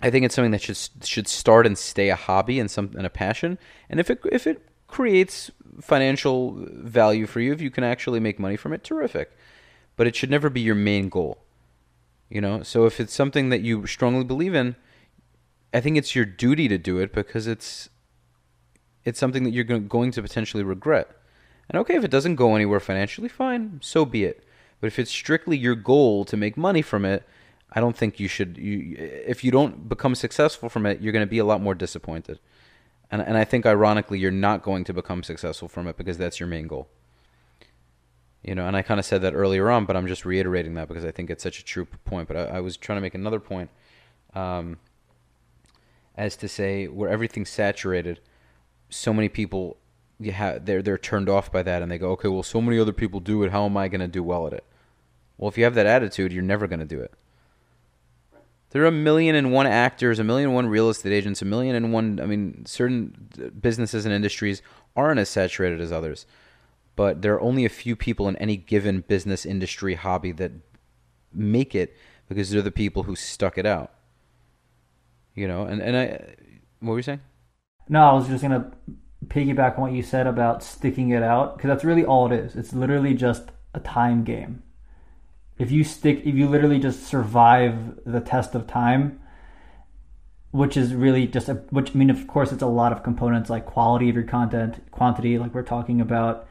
I 0.00 0.10
think 0.10 0.24
it's 0.24 0.34
something 0.34 0.52
that 0.52 0.62
should 0.62 0.78
should 1.04 1.28
start 1.28 1.66
and 1.66 1.76
stay 1.76 2.08
a 2.10 2.16
hobby 2.16 2.60
and 2.60 2.70
some 2.70 2.92
and 2.96 3.06
a 3.06 3.10
passion. 3.10 3.58
And 3.90 3.98
if 3.98 4.10
it 4.10 4.20
if 4.30 4.46
it 4.46 4.64
creates 4.86 5.50
financial 5.80 6.56
value 6.70 7.26
for 7.26 7.40
you, 7.40 7.52
if 7.52 7.60
you 7.60 7.70
can 7.70 7.84
actually 7.84 8.20
make 8.20 8.38
money 8.38 8.56
from 8.56 8.72
it, 8.72 8.84
terrific. 8.84 9.36
But 9.96 10.06
it 10.06 10.14
should 10.14 10.30
never 10.30 10.48
be 10.48 10.60
your 10.60 10.74
main 10.74 11.08
goal. 11.08 11.38
You 12.28 12.40
know, 12.40 12.62
so 12.62 12.84
if 12.84 13.00
it's 13.00 13.14
something 13.14 13.48
that 13.48 13.62
you 13.62 13.86
strongly 13.86 14.24
believe 14.24 14.54
in, 14.54 14.76
I 15.72 15.80
think 15.80 15.96
it's 15.96 16.14
your 16.14 16.24
duty 16.24 16.68
to 16.68 16.78
do 16.78 16.98
it 16.98 17.12
because 17.12 17.46
it's 17.46 17.88
it's 19.04 19.18
something 19.18 19.44
that 19.44 19.50
you're 19.50 19.64
going 19.64 20.10
to 20.12 20.22
potentially 20.22 20.62
regret. 20.62 21.08
And 21.68 21.78
okay, 21.80 21.96
if 21.96 22.04
it 22.04 22.10
doesn't 22.10 22.36
go 22.36 22.54
anywhere 22.54 22.80
financially, 22.80 23.28
fine, 23.28 23.80
so 23.82 24.04
be 24.04 24.24
it. 24.24 24.44
But 24.80 24.88
if 24.88 24.98
it's 24.98 25.10
strictly 25.10 25.56
your 25.56 25.74
goal 25.74 26.24
to 26.26 26.36
make 26.36 26.56
money 26.56 26.82
from 26.82 27.04
it, 27.04 27.26
I 27.72 27.80
don't 27.80 27.96
think 27.96 28.18
you 28.18 28.28
should. 28.28 28.56
You, 28.56 28.96
if 28.98 29.44
you 29.44 29.50
don't 29.50 29.88
become 29.88 30.14
successful 30.14 30.68
from 30.68 30.86
it, 30.86 31.00
you're 31.00 31.12
going 31.12 31.26
to 31.26 31.30
be 31.30 31.38
a 31.38 31.44
lot 31.44 31.60
more 31.60 31.74
disappointed. 31.74 32.40
And 33.10 33.20
and 33.22 33.36
I 33.36 33.44
think 33.44 33.66
ironically, 33.66 34.18
you're 34.18 34.30
not 34.30 34.62
going 34.62 34.84
to 34.84 34.92
become 34.92 35.22
successful 35.22 35.68
from 35.68 35.86
it 35.86 35.96
because 35.96 36.18
that's 36.18 36.40
your 36.40 36.48
main 36.48 36.66
goal. 36.66 36.88
You 38.42 38.54
know, 38.54 38.66
and 38.66 38.76
I 38.76 38.82
kind 38.82 39.00
of 39.00 39.04
said 39.04 39.22
that 39.22 39.34
earlier 39.34 39.70
on, 39.70 39.84
but 39.84 39.96
I'm 39.96 40.06
just 40.06 40.24
reiterating 40.24 40.74
that 40.74 40.88
because 40.88 41.04
I 41.04 41.10
think 41.10 41.28
it's 41.28 41.42
such 41.42 41.58
a 41.58 41.64
true 41.64 41.86
point. 42.04 42.28
But 42.28 42.36
I, 42.36 42.44
I 42.56 42.60
was 42.60 42.76
trying 42.76 42.96
to 42.96 43.02
make 43.02 43.14
another 43.14 43.40
point, 43.40 43.68
um, 44.32 44.78
as 46.16 46.36
to 46.36 46.48
say 46.48 46.86
where 46.86 47.10
everything's 47.10 47.50
saturated, 47.50 48.20
so 48.88 49.12
many 49.12 49.28
people 49.28 49.76
you 50.20 50.32
have 50.32 50.64
they're 50.66 50.82
they're 50.82 50.98
turned 50.98 51.28
off 51.28 51.52
by 51.52 51.62
that, 51.62 51.82
and 51.82 51.90
they 51.90 51.98
go, 51.98 52.10
okay, 52.12 52.28
well, 52.28 52.42
so 52.42 52.60
many 52.60 52.78
other 52.78 52.92
people 52.92 53.20
do 53.20 53.42
it. 53.42 53.50
How 53.50 53.64
am 53.66 53.76
I 53.76 53.88
going 53.88 54.00
to 54.00 54.08
do 54.08 54.22
well 54.22 54.46
at 54.46 54.52
it? 54.52 54.64
Well, 55.36 55.48
if 55.48 55.56
you 55.56 55.64
have 55.64 55.74
that 55.74 55.86
attitude, 55.86 56.32
you're 56.32 56.42
never 56.42 56.66
going 56.66 56.80
to 56.80 56.86
do 56.86 57.00
it. 57.00 57.12
There 58.70 58.82
are 58.82 58.86
a 58.86 58.92
million 58.92 59.34
and 59.34 59.52
one 59.52 59.66
actors, 59.66 60.18
a 60.18 60.24
million 60.24 60.48
and 60.48 60.54
one 60.54 60.66
real 60.66 60.90
estate 60.90 61.12
agents, 61.12 61.40
a 61.40 61.46
million 61.46 61.74
and 61.74 61.92
one. 61.92 62.20
I 62.20 62.26
mean, 62.26 62.66
certain 62.66 63.28
businesses 63.60 64.04
and 64.04 64.14
industries 64.14 64.60
aren't 64.94 65.20
as 65.20 65.30
saturated 65.30 65.80
as 65.80 65.90
others, 65.90 66.26
but 66.94 67.22
there 67.22 67.34
are 67.34 67.40
only 67.40 67.64
a 67.64 67.70
few 67.70 67.96
people 67.96 68.28
in 68.28 68.36
any 68.36 68.56
given 68.56 69.00
business, 69.00 69.46
industry, 69.46 69.94
hobby 69.94 70.32
that 70.32 70.52
make 71.32 71.74
it 71.74 71.96
because 72.28 72.50
they're 72.50 72.60
the 72.60 72.70
people 72.70 73.04
who 73.04 73.16
stuck 73.16 73.56
it 73.56 73.64
out. 73.64 73.92
You 75.34 75.48
know, 75.48 75.62
and 75.62 75.80
and 75.80 75.96
I, 75.96 76.34
what 76.80 76.92
were 76.92 76.98
you 76.98 77.02
saying? 77.02 77.20
No, 77.88 78.02
I 78.02 78.12
was 78.12 78.28
just 78.28 78.42
gonna 78.42 78.70
piggyback 79.28 79.76
on 79.76 79.82
what 79.82 79.92
you 79.92 80.02
said 80.02 80.26
about 80.26 80.62
sticking 80.62 81.10
it 81.10 81.22
out 81.22 81.56
because 81.56 81.68
that's 81.68 81.84
really 81.84 82.04
all 82.04 82.30
it 82.30 82.36
is. 82.38 82.54
It's 82.54 82.74
literally 82.74 83.14
just 83.14 83.50
a 83.72 83.80
time 83.80 84.24
game 84.24 84.62
if 85.58 85.70
you 85.70 85.84
stick 85.84 86.20
if 86.24 86.34
you 86.34 86.48
literally 86.48 86.78
just 86.78 87.06
survive 87.06 87.98
the 88.04 88.20
test 88.20 88.54
of 88.54 88.66
time 88.66 89.20
which 90.50 90.76
is 90.76 90.94
really 90.94 91.26
just 91.26 91.48
a 91.48 91.54
which 91.70 91.90
I 91.94 91.98
mean 91.98 92.10
of 92.10 92.26
course 92.26 92.52
it's 92.52 92.62
a 92.62 92.66
lot 92.66 92.92
of 92.92 93.02
components 93.02 93.50
like 93.50 93.66
quality 93.66 94.08
of 94.08 94.14
your 94.14 94.24
content 94.24 94.82
quantity 94.90 95.38
like 95.38 95.54
we're 95.54 95.62
talking 95.62 96.00
about 96.00 96.48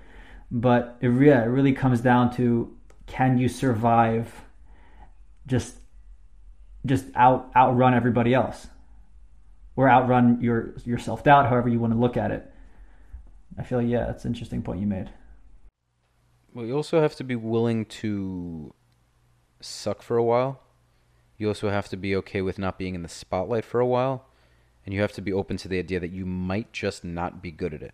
but 0.49 0.97
it, 1.01 1.10
yeah, 1.10 1.43
it 1.43 1.47
really 1.47 1.74
comes 1.74 2.01
down 2.01 2.34
to 2.36 2.74
can 3.05 3.38
you 3.38 3.49
survive 3.49 4.43
just 5.45 5.78
just 6.86 7.05
out 7.16 7.51
outrun 7.55 7.93
everybody 7.93 8.34
else 8.34 8.68
or 9.76 9.89
outrun 9.89 10.39
your 10.41 10.76
your 10.86 10.97
self-doubt 10.97 11.47
however 11.47 11.70
you 11.70 11.80
want 11.80 11.93
to 11.93 11.99
look 11.99 12.18
at 12.18 12.32
it. 12.32 12.51
I 13.58 13.64
feel 13.64 13.80
like 13.80 13.88
yeah 13.88 14.10
it's 14.12 14.26
an 14.26 14.34
interesting 14.34 14.62
point 14.62 14.80
you 14.80 14.88
made. 14.88 15.10
Well 16.53 16.66
you 16.66 16.76
also 16.76 17.01
have 17.01 17.16
to 17.16 17.24
be 17.24 17.36
willing 17.36 17.86
to 17.86 18.74
suck 19.60 20.01
for 20.01 20.18
a 20.18 20.24
while. 20.24 20.62
You 21.38 21.47
also 21.47 21.70
have 21.70 21.88
to 21.89 21.97
be 21.97 22.16
okay 22.18 22.41
with 22.41 22.58
not 22.58 22.78
being 22.78 22.95
in 22.95 23.03
the 23.03 23.10
spotlight 23.10 23.66
for 23.66 23.80
a 23.80 23.86
while. 23.86 24.26
And 24.86 24.93
you 24.93 25.01
have 25.01 25.14
to 25.14 25.22
be 25.22 25.34
open 25.34 25.58
to 25.58 25.68
the 25.68 25.80
idea 25.80 25.99
that 25.99 26.12
you 26.12 26.26
might 26.26 26.72
just 26.72 27.03
not 27.03 27.41
be 27.41 27.51
good 27.51 27.74
at 27.74 27.82
it. 27.82 27.93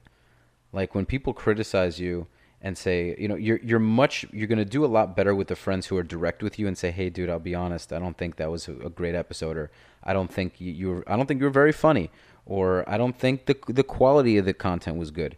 Like 0.72 0.95
when 0.95 1.05
people 1.05 1.34
criticize 1.34 1.99
you 1.99 2.28
and 2.61 2.78
say, 2.78 3.16
you 3.20 3.28
know, 3.28 3.36
you're 3.36 3.59
you're 3.64 3.80
much 3.80 4.26
you're 4.32 4.47
going 4.47 4.57
to 4.57 4.66
do 4.66 4.86
a 4.86 4.88
lot 4.88 5.16
better 5.16 5.36
with 5.36 5.49
the 5.49 5.55
friends 5.55 5.88
who 5.88 5.97
are 5.97 6.03
direct 6.03 6.41
with 6.41 6.57
you 6.57 6.68
and 6.68 6.78
say, 6.78 6.91
"Hey 6.91 7.09
dude, 7.09 7.30
I'll 7.30 7.39
be 7.39 7.53
honest, 7.53 7.91
I 7.91 7.99
don't 7.99 8.18
think 8.18 8.38
that 8.38 8.49
was 8.49 8.68
a, 8.68 8.89
great 8.89 9.16
episode 9.16 9.57
or 9.57 9.70
I 10.03 10.14
don't 10.14 10.32
think 10.32 10.61
you, 10.61 10.72
you 10.72 10.89
were, 10.89 11.03
I 11.05 11.18
don't 11.18 11.26
think 11.26 11.39
you 11.41 11.45
were 11.45 11.51
very 11.51 11.74
funny 11.74 12.09
or 12.45 12.88
I 12.89 12.97
don't 12.97 13.18
think 13.18 13.47
the 13.47 13.57
the 13.68 13.84
quality 13.84 14.38
of 14.38 14.45
the 14.45 14.53
content 14.53 14.97
was 14.97 15.11
good." 15.11 15.36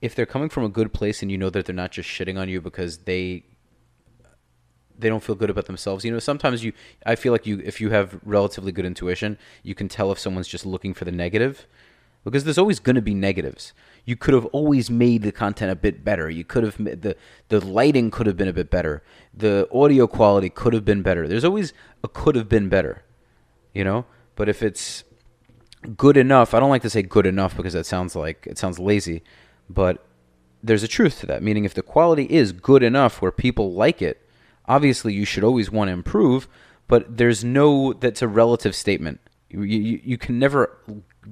If 0.00 0.14
they're 0.14 0.26
coming 0.26 0.48
from 0.48 0.64
a 0.64 0.68
good 0.68 0.92
place 0.92 1.22
and 1.22 1.30
you 1.30 1.38
know 1.38 1.50
that 1.50 1.66
they're 1.66 1.74
not 1.74 1.90
just 1.90 2.08
shitting 2.08 2.38
on 2.38 2.48
you 2.48 2.60
because 2.60 2.98
they 2.98 3.44
they 4.98 5.08
don't 5.08 5.22
feel 5.22 5.34
good 5.34 5.50
about 5.50 5.66
themselves. 5.66 6.04
You 6.04 6.12
know, 6.12 6.18
sometimes 6.18 6.64
you 6.64 6.72
I 7.06 7.14
feel 7.14 7.32
like 7.32 7.46
you 7.46 7.60
if 7.64 7.80
you 7.80 7.90
have 7.90 8.18
relatively 8.24 8.72
good 8.72 8.84
intuition, 8.84 9.38
you 9.62 9.74
can 9.74 9.88
tell 9.88 10.10
if 10.12 10.18
someone's 10.18 10.48
just 10.48 10.66
looking 10.66 10.94
for 10.94 11.04
the 11.04 11.12
negative 11.12 11.66
because 12.24 12.44
there's 12.44 12.58
always 12.58 12.80
going 12.80 12.96
to 12.96 13.02
be 13.02 13.14
negatives. 13.14 13.72
You 14.04 14.16
could 14.16 14.34
have 14.34 14.46
always 14.46 14.90
made 14.90 15.22
the 15.22 15.32
content 15.32 15.70
a 15.70 15.76
bit 15.76 16.04
better. 16.04 16.28
You 16.28 16.44
could 16.44 16.64
have 16.64 16.78
made 16.78 17.02
the 17.02 17.16
the 17.48 17.64
lighting 17.64 18.10
could 18.10 18.26
have 18.26 18.36
been 18.36 18.48
a 18.48 18.52
bit 18.52 18.70
better. 18.70 19.02
The 19.34 19.68
audio 19.72 20.06
quality 20.06 20.50
could 20.50 20.72
have 20.72 20.84
been 20.84 21.02
better. 21.02 21.28
There's 21.28 21.44
always 21.44 21.72
a 22.02 22.08
could 22.08 22.34
have 22.34 22.48
been 22.48 22.68
better. 22.68 23.02
You 23.74 23.84
know? 23.84 24.06
But 24.34 24.48
if 24.48 24.62
it's 24.62 25.04
good 25.96 26.16
enough, 26.16 26.54
I 26.54 26.60
don't 26.60 26.70
like 26.70 26.82
to 26.82 26.90
say 26.90 27.02
good 27.02 27.26
enough 27.26 27.56
because 27.56 27.72
that 27.72 27.86
sounds 27.86 28.16
like 28.16 28.46
it 28.46 28.58
sounds 28.58 28.78
lazy, 28.78 29.22
but 29.68 30.04
there's 30.62 30.82
a 30.82 30.88
truth 30.88 31.20
to 31.20 31.26
that. 31.26 31.42
Meaning 31.42 31.64
if 31.64 31.74
the 31.74 31.82
quality 31.82 32.24
is 32.24 32.52
good 32.52 32.82
enough 32.82 33.22
where 33.22 33.32
people 33.32 33.72
like 33.72 34.02
it, 34.02 34.27
obviously 34.68 35.12
you 35.14 35.24
should 35.24 35.44
always 35.44 35.70
want 35.70 35.88
to 35.88 35.92
improve, 35.92 36.46
but 36.86 37.16
there's 37.16 37.42
no 37.42 37.92
that's 37.92 38.22
a 38.22 38.28
relative 38.28 38.74
statement. 38.74 39.20
You, 39.50 39.62
you, 39.62 40.00
you 40.04 40.18
can 40.18 40.38
never 40.38 40.78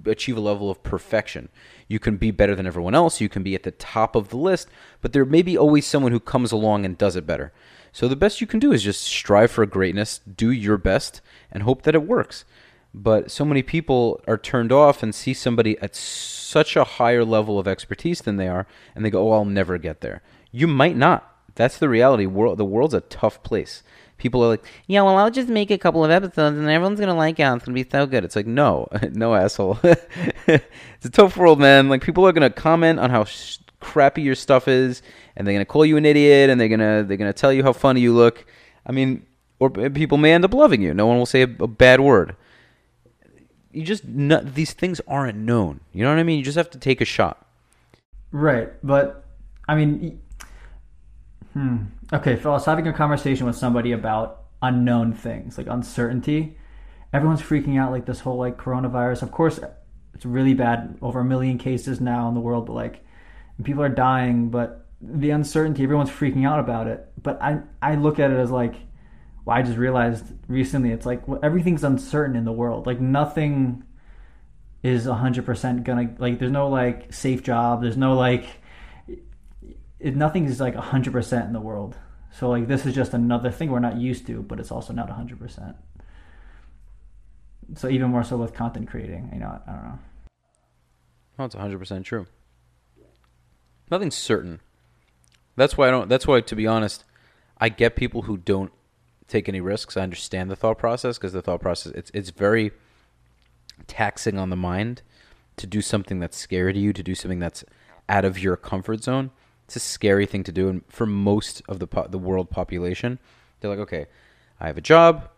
achieve 0.07 0.37
a 0.37 0.41
level 0.41 0.71
of 0.71 0.83
perfection. 0.83 1.51
You 1.87 1.99
can 1.99 2.17
be 2.17 2.31
better 2.31 2.55
than 2.55 2.67
everyone 2.67 2.95
else, 2.95 3.21
you 3.21 3.29
can 3.29 3.43
be 3.43 3.55
at 3.55 3.63
the 3.63 3.71
top 3.71 4.17
of 4.17 4.31
the 4.31 4.37
list, 4.37 4.69
but 5.01 5.13
there 5.13 5.25
may 5.25 5.43
be 5.43 5.57
always 5.57 5.87
someone 5.87 6.13
who 6.13 6.21
comes 6.21 6.51
along 6.51 6.85
and 6.85 6.99
does 6.99 7.15
it 7.15 7.27
better. 7.27 7.53
So 7.93 8.09
the 8.09 8.17
best 8.17 8.41
you 8.41 8.47
can 8.47 8.61
do 8.61 8.73
is 8.73 8.83
just 8.83 9.03
strive 9.03 9.51
for 9.51 9.65
greatness, 9.65 10.21
do 10.21 10.51
your 10.51 10.77
best, 10.77 11.21
and 11.51 11.63
hope 11.63 11.83
that 11.83 11.95
it 11.95 12.07
works. 12.07 12.45
But 12.93 13.31
so 13.31 13.45
many 13.45 13.63
people 13.63 14.23
are 14.27 14.39
turned 14.39 14.73
off 14.73 15.03
and 15.03 15.15
see 15.15 15.35
somebody 15.35 15.79
at 15.79 15.95
such 15.95 16.77
a 16.77 16.85
higher 16.85 17.25
level 17.25 17.59
of 17.59 17.69
expertise 17.69 18.21
than 18.23 18.37
they 18.37 18.49
are, 18.49 18.67
and 18.95 19.05
they 19.05 19.11
go, 19.11 19.29
Oh, 19.29 19.33
I'll 19.33 19.45
never 19.45 19.77
get 19.79 20.01
there. 20.01 20.23
You 20.51 20.67
might 20.67 20.97
not. 20.97 21.36
That's 21.57 21.79
the 21.79 21.89
reality. 21.89 22.27
World, 22.27 22.59
the 22.59 22.65
world's 22.65 22.95
a 22.95 23.01
tough 23.01 23.43
place. 23.43 23.83
People 24.19 24.43
are 24.45 24.49
like, 24.49 24.65
yeah, 24.87 25.03
well, 25.03 25.19
I'll 25.19 25.31
just 25.31 25.49
make 25.49 25.71
a 25.71 25.77
couple 25.77 26.05
of 26.05 26.11
episodes 26.11 26.57
and 26.57 26.69
everyone's 26.69 27.01
gonna 27.01 27.15
like 27.15 27.39
it. 27.39 27.43
It's 27.43 27.65
gonna 27.65 27.75
be 27.75 27.87
so 27.89 28.07
good. 28.07 28.25
It's 28.25 28.37
like, 28.37 28.47
no, 28.47 28.89
no, 29.13 29.35
asshole. 29.35 29.79
it's 29.83 31.05
a 31.05 31.11
tough 31.11 31.37
world, 31.37 31.59
man. 31.59 31.89
Like 31.89 32.03
people 32.03 32.27
are 32.27 32.33
gonna 32.33 32.51
comment 32.51 32.99
on 32.99 33.11
how 33.11 33.25
sh- 33.25 33.59
crappy 33.81 34.23
your 34.23 34.35
stuff 34.35 34.69
is, 34.69 35.03
and 35.37 35.47
they're 35.47 35.55
gonna 35.55 35.65
call 35.65 35.85
you 35.85 35.97
an 35.97 36.07
idiot, 36.07 36.49
and 36.49 36.61
they're 36.61 36.69
gonna 36.69 37.05
they're 37.05 37.17
gonna 37.17 37.33
tell 37.33 37.53
you 37.53 37.63
how 37.63 37.73
funny 37.73 38.01
you 38.01 38.15
look. 38.15 38.47
I 38.87 38.93
mean, 38.93 39.27
or 39.59 39.71
people 39.71 40.19
may 40.19 40.33
end 40.33 40.45
up 40.45 40.55
loving 40.55 40.81
you. 40.83 40.95
No 40.95 41.07
one 41.07 41.19
will 41.19 41.27
say 41.27 41.43
a, 41.43 41.49
a 41.61 41.67
bad 41.67 42.01
word. 42.01 42.37
You 43.73 43.83
just 43.83 44.03
these 44.07 44.73
things 44.73 45.01
aren't 45.07 45.39
known. 45.39 45.81
You 45.93 46.05
know 46.05 46.11
what 46.11 46.19
I 46.19 46.23
mean? 46.23 46.39
You 46.39 46.45
just 46.45 46.57
have 46.57 46.71
to 46.71 46.79
take 46.79 47.01
a 47.01 47.05
shot. 47.05 47.47
Right, 48.33 48.71
but 48.83 49.25
I 49.69 49.75
mean, 49.75 50.21
Hmm. 51.57 51.85
Okay, 52.13 52.35
if 52.35 52.45
I 52.45 52.51
was 52.51 52.67
having 52.67 52.87
a 52.87 52.93
conversation 52.93 53.47
with 53.47 53.57
somebody 53.57 53.93
about 53.93 54.45
unknown 54.61 55.15
things, 55.15 55.57
like 55.57 55.69
uncertainty, 55.69 56.59
everyone's 57.15 57.41
freaking 57.41 57.81
out 57.81 57.93
like 57.93 58.05
this 58.05 58.21
whole 58.21 58.37
like 58.37 58.59
coronavirus. 58.59 59.23
Of 59.23 59.33
course, 59.33 59.59
it's 60.13 60.27
really 60.27 60.53
bad, 60.53 60.99
over 61.01 61.21
a 61.21 61.25
million 61.25 61.57
cases 61.57 61.99
now 61.99 62.29
in 62.29 62.35
the 62.35 62.41
world, 62.41 62.67
but 62.67 62.75
like 62.75 63.07
people 63.65 63.83
are 63.83 63.89
dying, 63.89 64.51
but 64.51 64.87
the 65.01 65.31
uncertainty, 65.31 65.83
everyone's 65.83 66.11
freaking 66.11 66.47
out 66.47 66.61
about 66.61 66.89
it. 66.89 67.11
But 67.23 67.41
I 67.41 67.61
I 67.81 67.95
look 67.95 68.19
at 68.19 68.31
it 68.31 68.37
as 68.37 68.51
like 68.51 68.75
well, 69.47 69.57
I 69.57 69.63
just 69.63 69.79
realized 69.79 70.27
recently 70.49 70.91
it's 70.91 71.07
like 71.07 71.23
everything's 71.43 71.85
uncertain 71.85 72.37
in 72.37 72.45
the 72.45 72.53
world. 72.53 72.87
Like 72.87 73.01
nothing 73.01 73.83
is 74.83 75.07
100% 75.07 75.85
gonna 75.85 76.15
like 76.19 76.39
there's 76.39 76.53
no 76.53 76.69
like 76.69 77.15
safe 77.15 77.43
job, 77.43 77.81
there's 77.81 77.97
no 77.97 78.15
like 78.15 78.45
it, 80.07 80.15
nothing 80.15 80.45
is 80.45 80.61
like 80.61 80.75
100% 80.75 81.47
in 81.47 81.53
the 81.53 81.61
world. 81.61 81.97
So 82.31 82.49
like 82.49 82.69
this 82.69 82.87
is 82.87 82.95
just 82.95 83.13
another 83.13 83.51
thing 83.51 83.71
we're 83.71 83.81
not 83.81 83.97
used 83.97 84.27
to, 84.29 84.43
but 84.43 84.61
it's 84.61 84.71
also 84.71 84.93
not 84.93 85.09
100%. 85.09 85.75
So 87.75 87.89
even 87.89 88.11
more 88.11 88.23
so 88.23 88.37
with 88.37 88.55
content 88.55 88.89
creating, 88.89 89.31
you 89.33 89.41
know, 89.41 89.61
I 89.67 89.73
don't 89.73 89.83
know. 89.83 89.99
Well, 91.37 91.47
it's 91.47 91.55
100% 91.57 92.05
true. 92.05 92.27
Nothing's 93.91 94.15
certain. 94.15 94.61
That's 95.57 95.77
why 95.77 95.89
I 95.89 95.91
don't 95.91 96.09
that's 96.09 96.27
why 96.27 96.41
to 96.41 96.57
be 96.57 96.67
honest, 96.67 97.05
I 97.59 97.69
get 97.69 97.97
people 97.97 98.23
who 98.23 98.37
don't 98.37 98.73
take 99.27 99.49
any 99.49 99.61
risks. 99.61 99.97
I 99.97 100.03
understand 100.03 100.51
the 100.51 100.57
thought 100.57 100.79
process 100.79 101.19
because 101.19 101.33
the 101.33 101.43
thought 101.43 101.61
process 101.61 101.93
it's 101.93 102.11
it's 102.13 102.31
very 102.31 102.73
taxing 103.87 104.39
on 104.39 104.51
the 104.51 104.57
mind 104.57 105.03
to 105.57 105.67
do 105.67 105.81
something 105.81 106.19
that's 106.19 106.37
scary 106.37 106.73
to 106.75 106.79
you, 106.79 106.93
to 106.93 107.03
do 107.03 107.15
something 107.15 107.39
that's 107.39 107.65
out 108.09 108.25
of 108.25 108.39
your 108.39 108.57
comfort 108.57 109.03
zone. 109.03 109.31
It's 109.67 109.77
a 109.77 109.81
scary 109.81 110.27
thing 110.27 110.45
to 110.45 110.53
do, 110.53 110.69
and 110.69 110.83
for 110.89 111.07
most 111.07 111.61
of 111.69 111.81
the 111.81 111.87
po- 111.87 112.07
the 112.09 112.19
world 112.19 112.51
population, 112.51 113.19
they're 113.61 113.71
like, 113.71 113.81
okay, 113.81 114.07
I 114.61 114.69
have 114.69 114.79
a 114.79 114.81
job, 114.81 115.29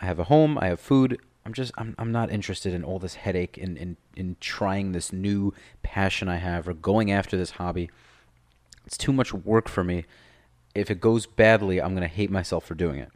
I 0.00 0.06
have 0.06 0.18
a 0.18 0.24
home, 0.24 0.58
I 0.58 0.68
have 0.68 0.80
food. 0.80 1.20
I'm 1.44 1.52
just 1.52 1.72
I'm 1.76 1.94
I'm 1.98 2.10
not 2.10 2.30
interested 2.30 2.72
in 2.72 2.82
all 2.82 2.98
this 2.98 3.14
headache 3.14 3.56
in 3.58 3.76
in 3.76 3.96
in 4.16 4.36
trying 4.40 4.92
this 4.92 5.12
new 5.12 5.52
passion 5.82 6.28
I 6.28 6.36
have 6.36 6.66
or 6.66 6.74
going 6.74 7.12
after 7.12 7.36
this 7.36 7.52
hobby. 7.52 7.90
It's 8.86 8.96
too 8.96 9.12
much 9.12 9.32
work 9.32 9.68
for 9.68 9.84
me. 9.84 10.06
If 10.74 10.90
it 10.90 11.00
goes 11.00 11.26
badly, 11.26 11.80
I'm 11.80 11.94
going 11.94 12.08
to 12.08 12.14
hate 12.14 12.30
myself 12.30 12.64
for 12.64 12.74
doing 12.74 12.98
it. 12.98 13.10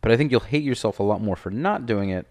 But 0.00 0.12
I 0.12 0.16
think 0.16 0.30
you'll 0.30 0.40
hate 0.40 0.62
yourself 0.62 0.98
a 0.98 1.02
lot 1.02 1.20
more 1.20 1.36
for 1.36 1.50
not 1.50 1.86
doing 1.86 2.10
it 2.10 2.26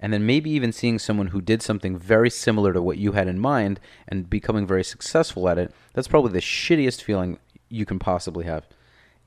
and 0.00 0.12
then 0.12 0.26
maybe 0.26 0.50
even 0.50 0.72
seeing 0.72 0.98
someone 0.98 1.28
who 1.28 1.40
did 1.40 1.62
something 1.62 1.98
very 1.98 2.30
similar 2.30 2.72
to 2.72 2.82
what 2.82 2.98
you 2.98 3.12
had 3.12 3.28
in 3.28 3.38
mind 3.38 3.80
and 4.08 4.28
becoming 4.28 4.66
very 4.66 4.84
successful 4.84 5.48
at 5.48 5.58
it, 5.58 5.72
that's 5.92 6.08
probably 6.08 6.32
the 6.32 6.40
shittiest 6.40 7.02
feeling 7.02 7.38
you 7.68 7.86
can 7.86 7.98
possibly 7.98 8.44
have. 8.44 8.66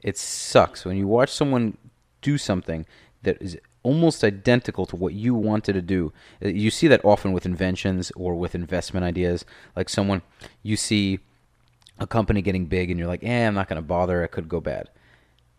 It 0.03 0.17
sucks 0.17 0.85
when 0.85 0.97
you 0.97 1.07
watch 1.07 1.31
someone 1.31 1.77
do 2.21 2.37
something 2.37 2.85
that 3.23 3.41
is 3.41 3.57
almost 3.83 4.23
identical 4.23 4.85
to 4.85 4.95
what 4.95 5.13
you 5.13 5.33
wanted 5.33 5.73
to 5.73 5.81
do. 5.81 6.13
Uh, 6.43 6.49
you 6.49 6.69
see 6.69 6.87
that 6.87 7.03
often 7.03 7.31
with 7.31 7.45
inventions 7.45 8.11
or 8.15 8.35
with 8.35 8.53
investment 8.53 9.03
ideas. 9.05 9.45
Like 9.75 9.89
someone, 9.89 10.21
you 10.61 10.75
see 10.75 11.19
a 11.97 12.05
company 12.05 12.41
getting 12.41 12.65
big 12.65 12.91
and 12.91 12.99
you're 12.99 13.07
like, 13.07 13.23
eh, 13.23 13.47
I'm 13.47 13.55
not 13.55 13.69
going 13.69 13.81
to 13.81 13.87
bother. 13.87 14.23
It 14.23 14.31
could 14.31 14.49
go 14.49 14.59
bad. 14.59 14.89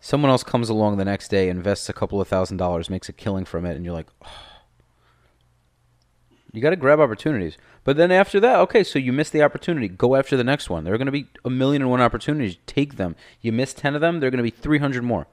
Someone 0.00 0.30
else 0.30 0.44
comes 0.44 0.68
along 0.68 0.96
the 0.96 1.04
next 1.04 1.28
day, 1.28 1.48
invests 1.48 1.88
a 1.88 1.92
couple 1.92 2.20
of 2.20 2.28
thousand 2.28 2.58
dollars, 2.58 2.88
makes 2.88 3.08
a 3.08 3.12
killing 3.12 3.44
from 3.44 3.64
it, 3.64 3.74
and 3.74 3.84
you're 3.84 3.94
like, 3.94 4.06
oh. 4.24 4.47
You 6.52 6.62
got 6.62 6.70
to 6.70 6.76
grab 6.76 7.00
opportunities. 7.00 7.56
But 7.84 7.96
then 7.96 8.10
after 8.10 8.40
that, 8.40 8.58
okay, 8.60 8.82
so 8.84 8.98
you 8.98 9.12
missed 9.12 9.32
the 9.32 9.42
opportunity. 9.42 9.88
Go 9.88 10.16
after 10.16 10.36
the 10.36 10.44
next 10.44 10.70
one. 10.70 10.84
There 10.84 10.94
are 10.94 10.98
going 10.98 11.06
to 11.06 11.12
be 11.12 11.28
a 11.44 11.50
million 11.50 11.82
and 11.82 11.90
one 11.90 12.00
opportunities. 12.00 12.56
Take 12.66 12.96
them. 12.96 13.16
You 13.40 13.52
miss 13.52 13.74
10 13.74 13.94
of 13.94 14.00
them, 14.00 14.20
there 14.20 14.28
are 14.28 14.30
going 14.30 14.38
to 14.38 14.42
be 14.42 14.50
300 14.50 15.02
more. 15.02 15.26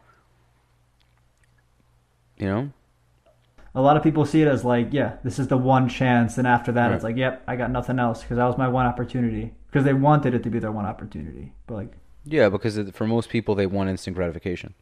You 2.37 2.45
know? 2.47 2.69
A 3.73 3.81
lot 3.81 3.97
of 3.97 4.03
people 4.03 4.25
see 4.25 4.41
it 4.41 4.47
as 4.47 4.63
like, 4.63 4.89
yeah, 4.91 5.17
this 5.23 5.37
is 5.37 5.47
the 5.49 5.57
one 5.57 5.89
chance, 5.89 6.37
and 6.37 6.47
after 6.47 6.71
that, 6.71 6.87
Right. 6.87 6.95
it's 6.95 7.03
like, 7.03 7.17
yep, 7.17 7.43
I 7.45 7.57
got 7.57 7.71
nothing 7.71 7.99
else 7.99 8.21
because 8.21 8.37
that 8.37 8.45
was 8.45 8.57
my 8.57 8.69
one 8.69 8.85
opportunity 8.85 9.53
because 9.67 9.83
they 9.83 9.93
wanted 9.93 10.33
it 10.33 10.43
to 10.43 10.49
be 10.49 10.59
their 10.59 10.71
one 10.71 10.85
opportunity. 10.85 11.51
But 11.67 11.73
like, 11.75 11.91
Yeah, 12.23 12.47
because 12.49 12.79
for 12.91 13.05
most 13.05 13.29
people, 13.29 13.53
they 13.53 13.65
want 13.67 13.89
instant 13.89 14.15
gratification. 14.15 14.73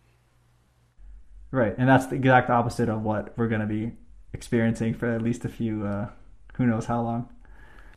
right, 1.49 1.73
and 1.77 1.87
that's 1.89 2.05
the 2.07 2.15
exact 2.15 2.49
opposite 2.51 2.87
of 2.89 3.01
what 3.03 3.33
we're 3.37 3.47
gonna 3.47 3.65
be 3.65 3.93
experiencing 4.31 4.93
for 4.93 5.07
at 5.11 5.21
least 5.23 5.43
a 5.45 5.49
few, 5.49 5.85
uh, 5.85 6.09
who 6.53 6.65
knows 6.65 6.85
how 6.85 7.01
long. 7.01 7.29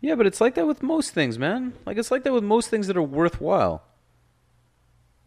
Yeah, 0.01 0.15
but 0.15 0.27
it's 0.27 0.41
like 0.41 0.55
that 0.55 0.67
with 0.67 0.83
most 0.83 1.13
things, 1.13 1.39
man. 1.39 1.73
Like 1.85 1.97
it's 1.97 2.11
like 2.11 2.25
that 2.25 2.33
with 2.33 2.45
most 2.45 2.69
things 2.71 2.87
that 2.87 2.97
are 2.97 3.03
worthwhile. 3.03 3.83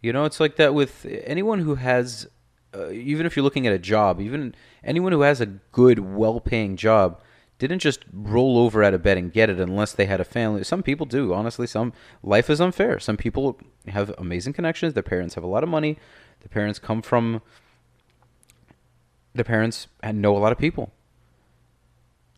You 0.02 0.14
know, 0.14 0.26
it's 0.26 0.40
like 0.40 0.56
that 0.56 0.74
with 0.74 1.06
anyone 1.26 1.60
who 1.60 1.76
has, 1.76 2.28
uh, 2.74 2.90
even 2.92 3.26
if 3.26 3.36
you're 3.36 3.44
looking 3.44 3.68
at 3.68 3.74
a 3.74 3.80
job, 3.80 4.22
even 4.22 4.56
anyone 4.84 5.12
who 5.12 5.22
has 5.22 5.42
a 5.42 5.46
good, 5.46 6.00
well-paying 6.00 6.78
job, 6.78 7.22
didn't 7.58 7.80
just 7.80 8.06
roll 8.14 8.58
over 8.58 8.82
out 8.82 8.94
of 8.94 9.04
bed 9.04 9.18
and 9.18 9.34
get 9.34 9.50
it 9.50 9.60
unless 9.60 9.92
they 9.92 10.06
had 10.06 10.22
a 10.22 10.24
family. 10.24 10.64
Some 10.64 10.82
people 10.82 11.06
do. 11.06 11.34
Honestly, 11.34 11.68
some 11.68 11.92
life 12.24 12.50
is 12.50 12.62
unfair. 12.62 13.00
Some 13.00 13.18
people 13.18 13.60
have 13.88 14.14
amazing 14.18 14.54
connections. 14.54 14.94
Their 14.94 15.04
parents 15.04 15.36
have 15.36 15.44
a 15.44 15.48
lot 15.48 15.64
of 15.64 15.70
money. 15.70 15.98
Their 16.40 16.50
parents 16.50 16.80
come 16.80 17.02
from. 17.02 17.42
Their 19.36 19.44
parents 19.44 19.88
know 20.02 20.38
a 20.38 20.40
lot 20.40 20.54
of 20.54 20.58
people 20.58 20.94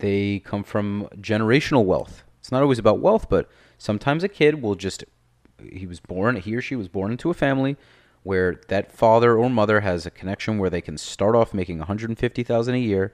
they 0.02 0.40
come 0.40 0.64
from 0.64 1.08
generational 1.18 1.86
wealth. 1.86 2.24
It's 2.40 2.52
not 2.52 2.62
always 2.62 2.80
about 2.80 3.00
wealth, 3.00 3.30
but 3.30 3.50
sometimes 3.78 4.24
a 4.24 4.28
kid 4.28 4.62
will 4.62 4.76
just 4.76 5.04
he 5.72 5.86
was 5.86 6.00
born 6.00 6.38
he 6.38 6.56
or 6.56 6.62
she 6.62 6.76
was 6.76 6.88
born 6.88 7.12
into 7.12 7.30
a 7.30 7.36
family 7.36 7.78
where 8.24 8.60
that 8.68 8.92
father 8.92 9.36
or 9.38 9.50
mother 9.50 9.82
has 9.82 10.06
a 10.06 10.12
connection 10.12 10.58
where 10.58 10.70
they 10.70 10.82
can 10.82 10.98
start 10.98 11.36
off 11.36 11.54
making 11.54 11.80
150,000 11.80 12.76
a 12.76 12.78
year. 12.78 13.14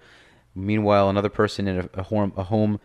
Meanwhile, 0.56 1.10
another 1.10 1.30
person 1.30 1.68
in 1.68 1.80
a, 1.80 1.90
a 1.94 2.04
home, 2.04 2.34
a 2.36 2.44
home 2.44 2.80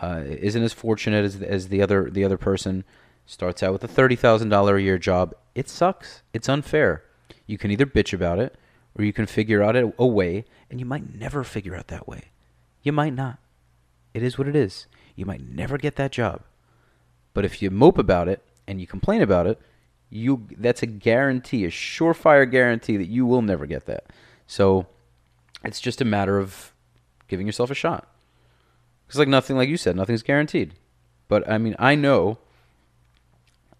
uh, 0.00 0.22
isn't 0.24 0.62
as 0.62 0.72
fortunate 0.72 1.24
as, 1.24 1.40
as 1.40 1.68
the 1.68 1.80
other 1.80 2.10
the 2.10 2.24
other 2.24 2.36
person 2.36 2.84
starts 3.26 3.62
out 3.62 3.72
with 3.72 3.82
a 3.82 3.88
$30,000 3.88 4.76
a 4.76 4.82
year 4.82 4.98
job. 4.98 5.34
It 5.54 5.68
sucks. 5.68 6.22
It's 6.32 6.48
unfair. 6.48 7.04
You 7.46 7.56
can 7.56 7.70
either 7.70 7.86
bitch 7.86 8.12
about 8.12 8.38
it 8.38 8.56
or 8.98 9.04
you 9.04 9.12
can 9.12 9.26
figure 9.26 9.62
out 9.62 9.76
a 9.76 10.06
way 10.06 10.44
and 10.70 10.78
you 10.78 10.86
might 10.86 11.14
never 11.14 11.42
figure 11.42 11.74
out 11.74 11.88
that 11.88 12.06
way. 12.06 12.24
You 12.82 12.92
might 12.92 13.14
not. 13.14 13.38
It 14.14 14.22
is 14.22 14.38
what 14.38 14.48
it 14.48 14.56
is. 14.56 14.86
You 15.16 15.26
might 15.26 15.46
never 15.46 15.76
get 15.76 15.96
that 15.96 16.12
job. 16.12 16.42
But 17.34 17.44
if 17.44 17.60
you 17.60 17.70
mope 17.70 17.98
about 17.98 18.28
it 18.28 18.42
and 18.66 18.80
you 18.80 18.86
complain 18.86 19.20
about 19.20 19.46
it, 19.46 19.60
you 20.08 20.46
that's 20.56 20.82
a 20.82 20.86
guarantee, 20.86 21.64
a 21.64 21.70
surefire 21.70 22.48
guarantee 22.48 22.96
that 22.96 23.08
you 23.08 23.26
will 23.26 23.42
never 23.42 23.66
get 23.66 23.86
that. 23.86 24.04
So 24.46 24.86
it's 25.64 25.80
just 25.80 26.00
a 26.00 26.04
matter 26.04 26.38
of 26.38 26.72
giving 27.26 27.46
yourself 27.46 27.70
a 27.70 27.74
shot. 27.74 28.08
It's 29.08 29.18
like 29.18 29.28
nothing 29.28 29.56
like 29.56 29.68
you 29.68 29.76
said, 29.76 29.96
nothing's 29.96 30.22
guaranteed. 30.22 30.74
But 31.26 31.48
I 31.50 31.58
mean, 31.58 31.74
I 31.78 31.96
know 31.96 32.38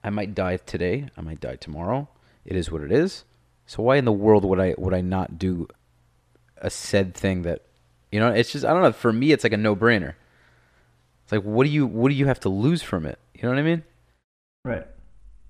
I 0.02 0.10
might 0.10 0.34
die 0.34 0.56
today, 0.56 1.08
I 1.16 1.20
might 1.20 1.40
die 1.40 1.56
tomorrow. 1.56 2.08
It 2.44 2.56
is 2.56 2.70
what 2.70 2.82
it 2.82 2.90
is. 2.90 3.24
So 3.66 3.82
why 3.82 3.96
in 3.96 4.04
the 4.04 4.12
world 4.12 4.44
would 4.44 4.60
I 4.60 4.74
would 4.76 4.92
I 4.92 5.00
not 5.00 5.38
do 5.38 5.68
a 6.58 6.70
said 6.70 7.14
thing 7.14 7.42
that 7.42 7.62
you 8.10 8.20
know, 8.20 8.28
it's 8.28 8.52
just 8.52 8.64
I 8.64 8.72
don't 8.72 8.82
know, 8.82 8.92
for 8.92 9.12
me 9.12 9.32
it's 9.32 9.44
like 9.44 9.52
a 9.52 9.56
no-brainer. 9.56 10.14
It's 11.24 11.32
like 11.32 11.42
what 11.42 11.64
do 11.64 11.70
you 11.70 11.86
what 11.86 12.10
do 12.10 12.14
you 12.14 12.26
have 12.26 12.40
to 12.40 12.48
lose 12.48 12.82
from 12.82 13.06
it? 13.06 13.18
You 13.34 13.42
know 13.42 13.48
what 13.48 13.58
I 13.58 13.62
mean? 13.62 13.82
Right, 14.64 14.86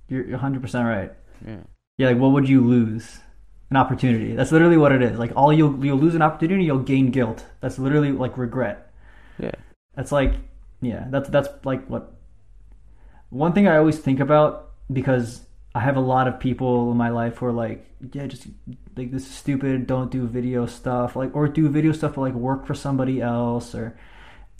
you're 0.08 0.22
you're 0.22 0.32
100 0.32 0.62
percent 0.62 0.86
right. 0.86 1.12
Yeah. 1.46 1.58
Yeah, 1.98 2.08
like 2.08 2.18
what 2.18 2.32
would 2.32 2.48
you 2.48 2.60
lose? 2.60 3.20
An 3.70 3.76
opportunity. 3.78 4.36
That's 4.36 4.52
literally 4.52 4.76
what 4.76 4.92
it 4.92 5.02
is. 5.02 5.18
Like 5.18 5.32
all 5.34 5.52
you'll 5.52 5.84
you'll 5.84 5.98
lose 5.98 6.14
an 6.14 6.22
opportunity, 6.22 6.64
you'll 6.64 6.78
gain 6.78 7.10
guilt. 7.10 7.44
That's 7.60 7.78
literally 7.78 8.12
like 8.12 8.38
regret. 8.38 8.92
Yeah. 9.38 9.54
That's 9.96 10.12
like 10.12 10.34
yeah, 10.80 11.06
that's 11.10 11.28
that's 11.28 11.48
like 11.64 11.84
what 11.86 12.12
one 13.30 13.52
thing 13.52 13.66
I 13.66 13.76
always 13.78 13.98
think 13.98 14.20
about 14.20 14.70
because 14.92 15.42
I 15.74 15.80
have 15.80 15.96
a 15.96 16.00
lot 16.00 16.28
of 16.28 16.38
people 16.38 16.92
in 16.92 16.96
my 16.96 17.08
life 17.08 17.38
who 17.38 17.46
are 17.46 17.52
like, 17.52 17.84
yeah, 18.12 18.26
just 18.26 18.46
like 18.96 19.10
this 19.10 19.22
is 19.22 19.34
stupid, 19.34 19.86
don't 19.88 20.10
do 20.10 20.26
video 20.26 20.66
stuff, 20.66 21.16
like 21.16 21.34
or 21.34 21.48
do 21.48 21.68
video 21.68 21.90
stuff 21.92 22.14
but 22.14 22.20
like 22.20 22.34
work 22.34 22.66
for 22.66 22.74
somebody 22.74 23.20
else 23.20 23.74
or 23.74 23.96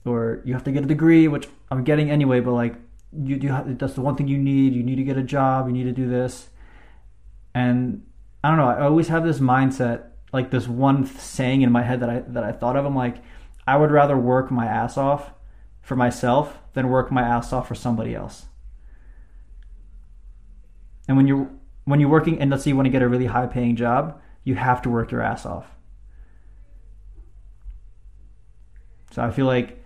or 0.04 0.42
you 0.44 0.52
have 0.52 0.64
to 0.64 0.72
get 0.72 0.84
a 0.84 0.86
degree, 0.86 1.28
which 1.28 1.48
I'm 1.70 1.84
getting 1.84 2.10
anyway, 2.10 2.40
but 2.40 2.52
like 2.52 2.74
you 3.12 3.36
do 3.36 3.48
have, 3.48 3.78
that's 3.78 3.94
the 3.94 4.00
one 4.00 4.16
thing 4.16 4.28
you 4.28 4.38
need, 4.38 4.74
you 4.74 4.82
need 4.82 4.96
to 4.96 5.04
get 5.04 5.16
a 5.16 5.22
job, 5.22 5.66
you 5.66 5.72
need 5.72 5.84
to 5.84 5.92
do 5.92 6.08
this. 6.08 6.48
And 7.54 8.04
I 8.42 8.48
don't 8.48 8.58
know, 8.58 8.68
I 8.68 8.82
always 8.82 9.08
have 9.08 9.24
this 9.24 9.38
mindset, 9.38 10.08
like 10.32 10.50
this 10.50 10.66
one 10.66 11.06
saying 11.06 11.62
in 11.62 11.70
my 11.70 11.82
head 11.82 12.00
that 12.00 12.10
I 12.10 12.18
that 12.20 12.42
I 12.42 12.52
thought 12.52 12.76
of. 12.76 12.84
I'm 12.84 12.96
like, 12.96 13.18
I 13.66 13.76
would 13.76 13.90
rather 13.90 14.16
work 14.16 14.50
my 14.50 14.66
ass 14.66 14.98
off 14.98 15.32
for 15.80 15.96
myself 15.96 16.58
than 16.72 16.88
work 16.88 17.12
my 17.12 17.22
ass 17.22 17.52
off 17.52 17.68
for 17.68 17.74
somebody 17.74 18.14
else. 18.14 18.46
And 21.06 21.16
when 21.16 21.26
you're 21.26 21.50
when 21.84 22.00
you're 22.00 22.10
working 22.10 22.40
and 22.40 22.50
let's 22.50 22.64
say 22.64 22.70
you 22.70 22.76
want 22.76 22.86
to 22.86 22.90
get 22.90 23.02
a 23.02 23.08
really 23.08 23.26
high 23.26 23.46
paying 23.46 23.76
job, 23.76 24.20
you 24.42 24.56
have 24.56 24.82
to 24.82 24.90
work 24.90 25.12
your 25.12 25.22
ass 25.22 25.46
off. 25.46 25.66
So 29.12 29.22
I 29.22 29.30
feel 29.30 29.46
like 29.46 29.83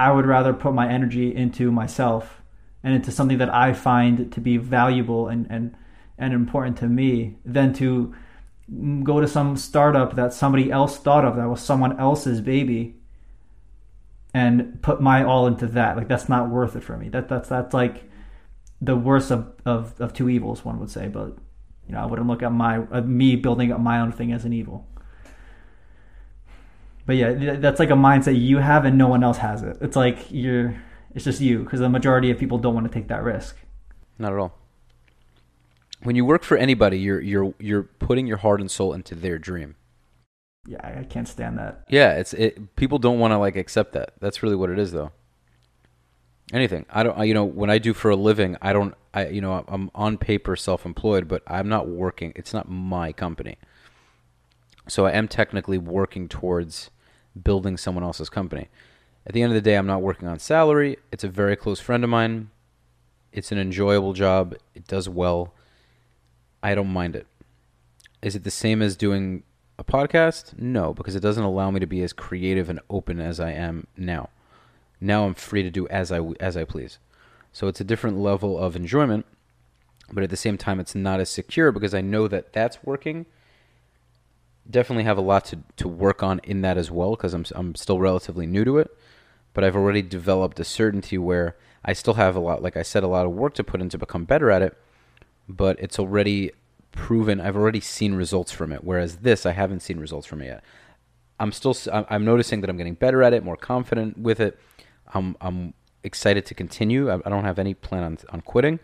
I 0.00 0.10
would 0.10 0.26
rather 0.26 0.52
put 0.52 0.74
my 0.74 0.90
energy 0.90 1.34
into 1.34 1.70
myself 1.70 2.42
and 2.82 2.94
into 2.94 3.10
something 3.10 3.38
that 3.38 3.52
I 3.52 3.72
find 3.72 4.32
to 4.32 4.40
be 4.40 4.56
valuable 4.56 5.28
and 5.28 5.46
and 5.50 5.74
and 6.18 6.34
important 6.34 6.78
to 6.78 6.86
me 6.86 7.36
than 7.44 7.72
to 7.74 8.14
go 9.02 9.20
to 9.20 9.26
some 9.26 9.56
startup 9.56 10.14
that 10.14 10.32
somebody 10.32 10.70
else 10.70 10.96
thought 10.96 11.24
of 11.24 11.36
that 11.36 11.48
was 11.48 11.60
someone 11.60 11.98
else's 11.98 12.40
baby 12.40 12.94
and 14.32 14.80
put 14.80 15.00
my 15.00 15.24
all 15.24 15.46
into 15.46 15.66
that. 15.66 15.96
Like 15.96 16.08
that's 16.08 16.28
not 16.28 16.50
worth 16.50 16.76
it 16.76 16.82
for 16.82 16.96
me. 16.96 17.08
That 17.08 17.28
that's 17.28 17.48
that's 17.48 17.74
like 17.74 18.10
the 18.80 18.96
worst 18.96 19.30
of, 19.30 19.52
of, 19.64 20.00
of 20.00 20.12
two 20.12 20.28
evils 20.28 20.64
one 20.64 20.78
would 20.80 20.90
say 20.90 21.08
but 21.08 21.36
you 21.86 21.94
know 21.94 22.00
i 22.00 22.06
wouldn't 22.06 22.28
look 22.28 22.42
at 22.42 22.52
my 22.52 22.78
uh, 22.78 23.00
me 23.02 23.36
building 23.36 23.70
up 23.72 23.80
my 23.80 24.00
own 24.00 24.10
thing 24.10 24.32
as 24.32 24.44
an 24.44 24.52
evil 24.52 24.86
but 27.06 27.16
yeah 27.16 27.56
that's 27.56 27.78
like 27.80 27.90
a 27.90 27.94
mindset 27.94 28.40
you 28.40 28.58
have 28.58 28.84
and 28.84 28.96
no 28.98 29.08
one 29.08 29.22
else 29.24 29.38
has 29.38 29.62
it 29.62 29.76
it's 29.80 29.96
like 29.96 30.18
you're 30.30 30.74
it's 31.14 31.24
just 31.24 31.40
you 31.40 31.60
because 31.64 31.80
the 31.80 31.88
majority 31.88 32.30
of 32.30 32.38
people 32.38 32.58
don't 32.58 32.74
want 32.74 32.86
to 32.86 32.92
take 32.92 33.08
that 33.08 33.22
risk 33.22 33.56
Not 34.18 34.32
at 34.32 34.38
all. 34.38 34.52
When 36.02 36.16
you 36.16 36.24
work 36.24 36.44
for 36.44 36.56
anybody, 36.56 36.98
you're 36.98 37.20
you're 37.20 37.54
you're 37.58 37.82
putting 37.82 38.26
your 38.26 38.38
heart 38.38 38.60
and 38.60 38.70
soul 38.70 38.94
into 38.94 39.14
their 39.14 39.38
dream. 39.38 39.74
yeah 40.66 40.78
i, 41.00 41.04
can't 41.04 41.28
stand 41.28 41.58
that 41.58 41.84
Yeah, 41.88 42.12
it's 42.14 42.32
it. 42.32 42.74
People 42.76 42.98
don't 42.98 43.18
want 43.18 43.32
to 43.32 43.38
like 43.38 43.56
accept 43.56 43.92
that. 43.92 44.12
That's 44.20 44.42
really 44.42 44.56
what 44.56 44.70
it 44.70 44.78
is, 44.78 44.92
though. 44.92 45.12
Anything. 46.52 46.86
I 46.90 47.02
don't. 47.02 47.18
I, 47.18 47.24
you 47.24 47.34
know, 47.34 47.44
when 47.44 47.70
I 47.70 47.78
do 47.78 47.92
for 47.94 48.10
a 48.10 48.16
living, 48.16 48.56
I 48.62 48.72
don't. 48.72 48.94
I 49.12 49.28
you 49.28 49.40
know, 49.40 49.64
I'm 49.68 49.90
on 49.94 50.16
paper 50.18 50.56
self-employed, 50.56 51.28
but 51.28 51.42
I'm 51.46 51.68
not 51.68 51.86
working. 51.88 52.32
It's 52.34 52.52
not 52.54 52.68
my 52.68 53.12
company. 53.12 53.56
So 54.88 55.06
I 55.06 55.12
am 55.12 55.28
technically 55.28 55.78
working 55.78 56.28
towards 56.28 56.90
building 57.40 57.76
someone 57.76 58.04
else's 58.04 58.28
company. 58.28 58.68
At 59.26 59.34
the 59.34 59.42
end 59.42 59.52
of 59.52 59.54
the 59.54 59.60
day, 59.60 59.76
I'm 59.76 59.86
not 59.86 60.02
working 60.02 60.28
on 60.28 60.38
salary. 60.38 60.96
It's 61.12 61.24
a 61.24 61.28
very 61.28 61.56
close 61.56 61.80
friend 61.80 62.02
of 62.02 62.10
mine. 62.10 62.50
It's 63.32 63.52
an 63.52 63.58
enjoyable 63.58 64.12
job. 64.12 64.54
It 64.74 64.86
does 64.86 65.08
well. 65.08 65.54
I 66.62 66.74
don't 66.74 66.92
mind 66.92 67.14
it. 67.14 67.26
Is 68.22 68.34
it 68.34 68.44
the 68.44 68.50
same 68.50 68.82
as 68.82 68.96
doing 68.96 69.44
a 69.78 69.84
podcast? 69.84 70.58
No, 70.58 70.92
because 70.92 71.14
it 71.14 71.20
doesn't 71.20 71.44
allow 71.44 71.70
me 71.70 71.80
to 71.80 71.86
be 71.86 72.02
as 72.02 72.12
creative 72.12 72.68
and 72.68 72.80
open 72.90 73.20
as 73.20 73.40
I 73.40 73.52
am 73.52 73.86
now. 73.96 74.30
Now 75.00 75.24
I'm 75.24 75.34
free 75.34 75.62
to 75.62 75.70
do 75.70 75.88
as 75.88 76.12
I 76.12 76.20
as 76.38 76.56
I 76.56 76.64
please. 76.64 76.98
So 77.52 77.66
it's 77.66 77.80
a 77.80 77.84
different 77.84 78.18
level 78.18 78.58
of 78.58 78.76
enjoyment, 78.76 79.24
but 80.12 80.22
at 80.22 80.30
the 80.30 80.36
same 80.36 80.58
time 80.58 80.80
it's 80.80 80.94
not 80.94 81.20
as 81.20 81.30
secure 81.30 81.72
because 81.72 81.94
I 81.94 82.02
know 82.02 82.28
that 82.28 82.52
that's 82.52 82.84
working. 82.84 83.26
Definitely 84.70 85.04
have 85.04 85.18
a 85.18 85.22
lot 85.22 85.44
to, 85.46 85.58
to 85.76 85.88
work 85.88 86.22
on 86.22 86.40
in 86.44 86.60
that 86.62 86.78
as 86.78 86.90
well 86.90 87.10
because 87.12 87.34
I'm 87.34 87.44
I'm 87.54 87.74
still 87.74 87.98
relatively 87.98 88.46
new 88.46 88.64
to 88.64 88.78
it, 88.78 88.96
but 89.54 89.64
I've 89.64 89.76
already 89.76 90.02
developed 90.02 90.60
a 90.60 90.64
certainty 90.64 91.18
where 91.18 91.56
I 91.84 91.92
still 91.94 92.14
have 92.14 92.36
a 92.36 92.40
lot 92.40 92.62
like 92.62 92.76
I 92.76 92.82
said 92.82 93.02
a 93.02 93.08
lot 93.08 93.26
of 93.26 93.32
work 93.32 93.54
to 93.54 93.64
put 93.64 93.80
in 93.80 93.88
to 93.90 93.98
become 93.98 94.24
better 94.24 94.50
at 94.50 94.62
it, 94.62 94.76
but 95.48 95.78
it's 95.80 95.98
already 95.98 96.52
proven 96.92 97.40
I've 97.40 97.56
already 97.56 97.80
seen 97.80 98.14
results 98.14 98.52
from 98.52 98.72
it 98.72 98.84
whereas 98.84 99.18
this 99.18 99.46
I 99.46 99.52
haven't 99.52 99.80
seen 99.80 99.98
results 100.00 100.26
from 100.26 100.42
it 100.42 100.46
yet. 100.46 100.64
I'm 101.40 101.52
still 101.52 101.76
I'm 101.92 102.24
noticing 102.24 102.60
that 102.60 102.70
I'm 102.70 102.76
getting 102.76 102.94
better 102.94 103.22
at 103.22 103.32
it, 103.32 103.42
more 103.44 103.56
confident 103.56 104.18
with 104.18 104.40
it. 104.40 104.58
I'm 105.14 105.36
I'm 105.40 105.74
excited 106.04 106.46
to 106.46 106.54
continue. 106.54 107.10
I, 107.10 107.16
I 107.16 107.28
don't 107.30 107.44
have 107.44 107.58
any 107.58 107.74
plan 107.74 108.02
on 108.04 108.18
on 108.30 108.40
quitting. 108.42 108.78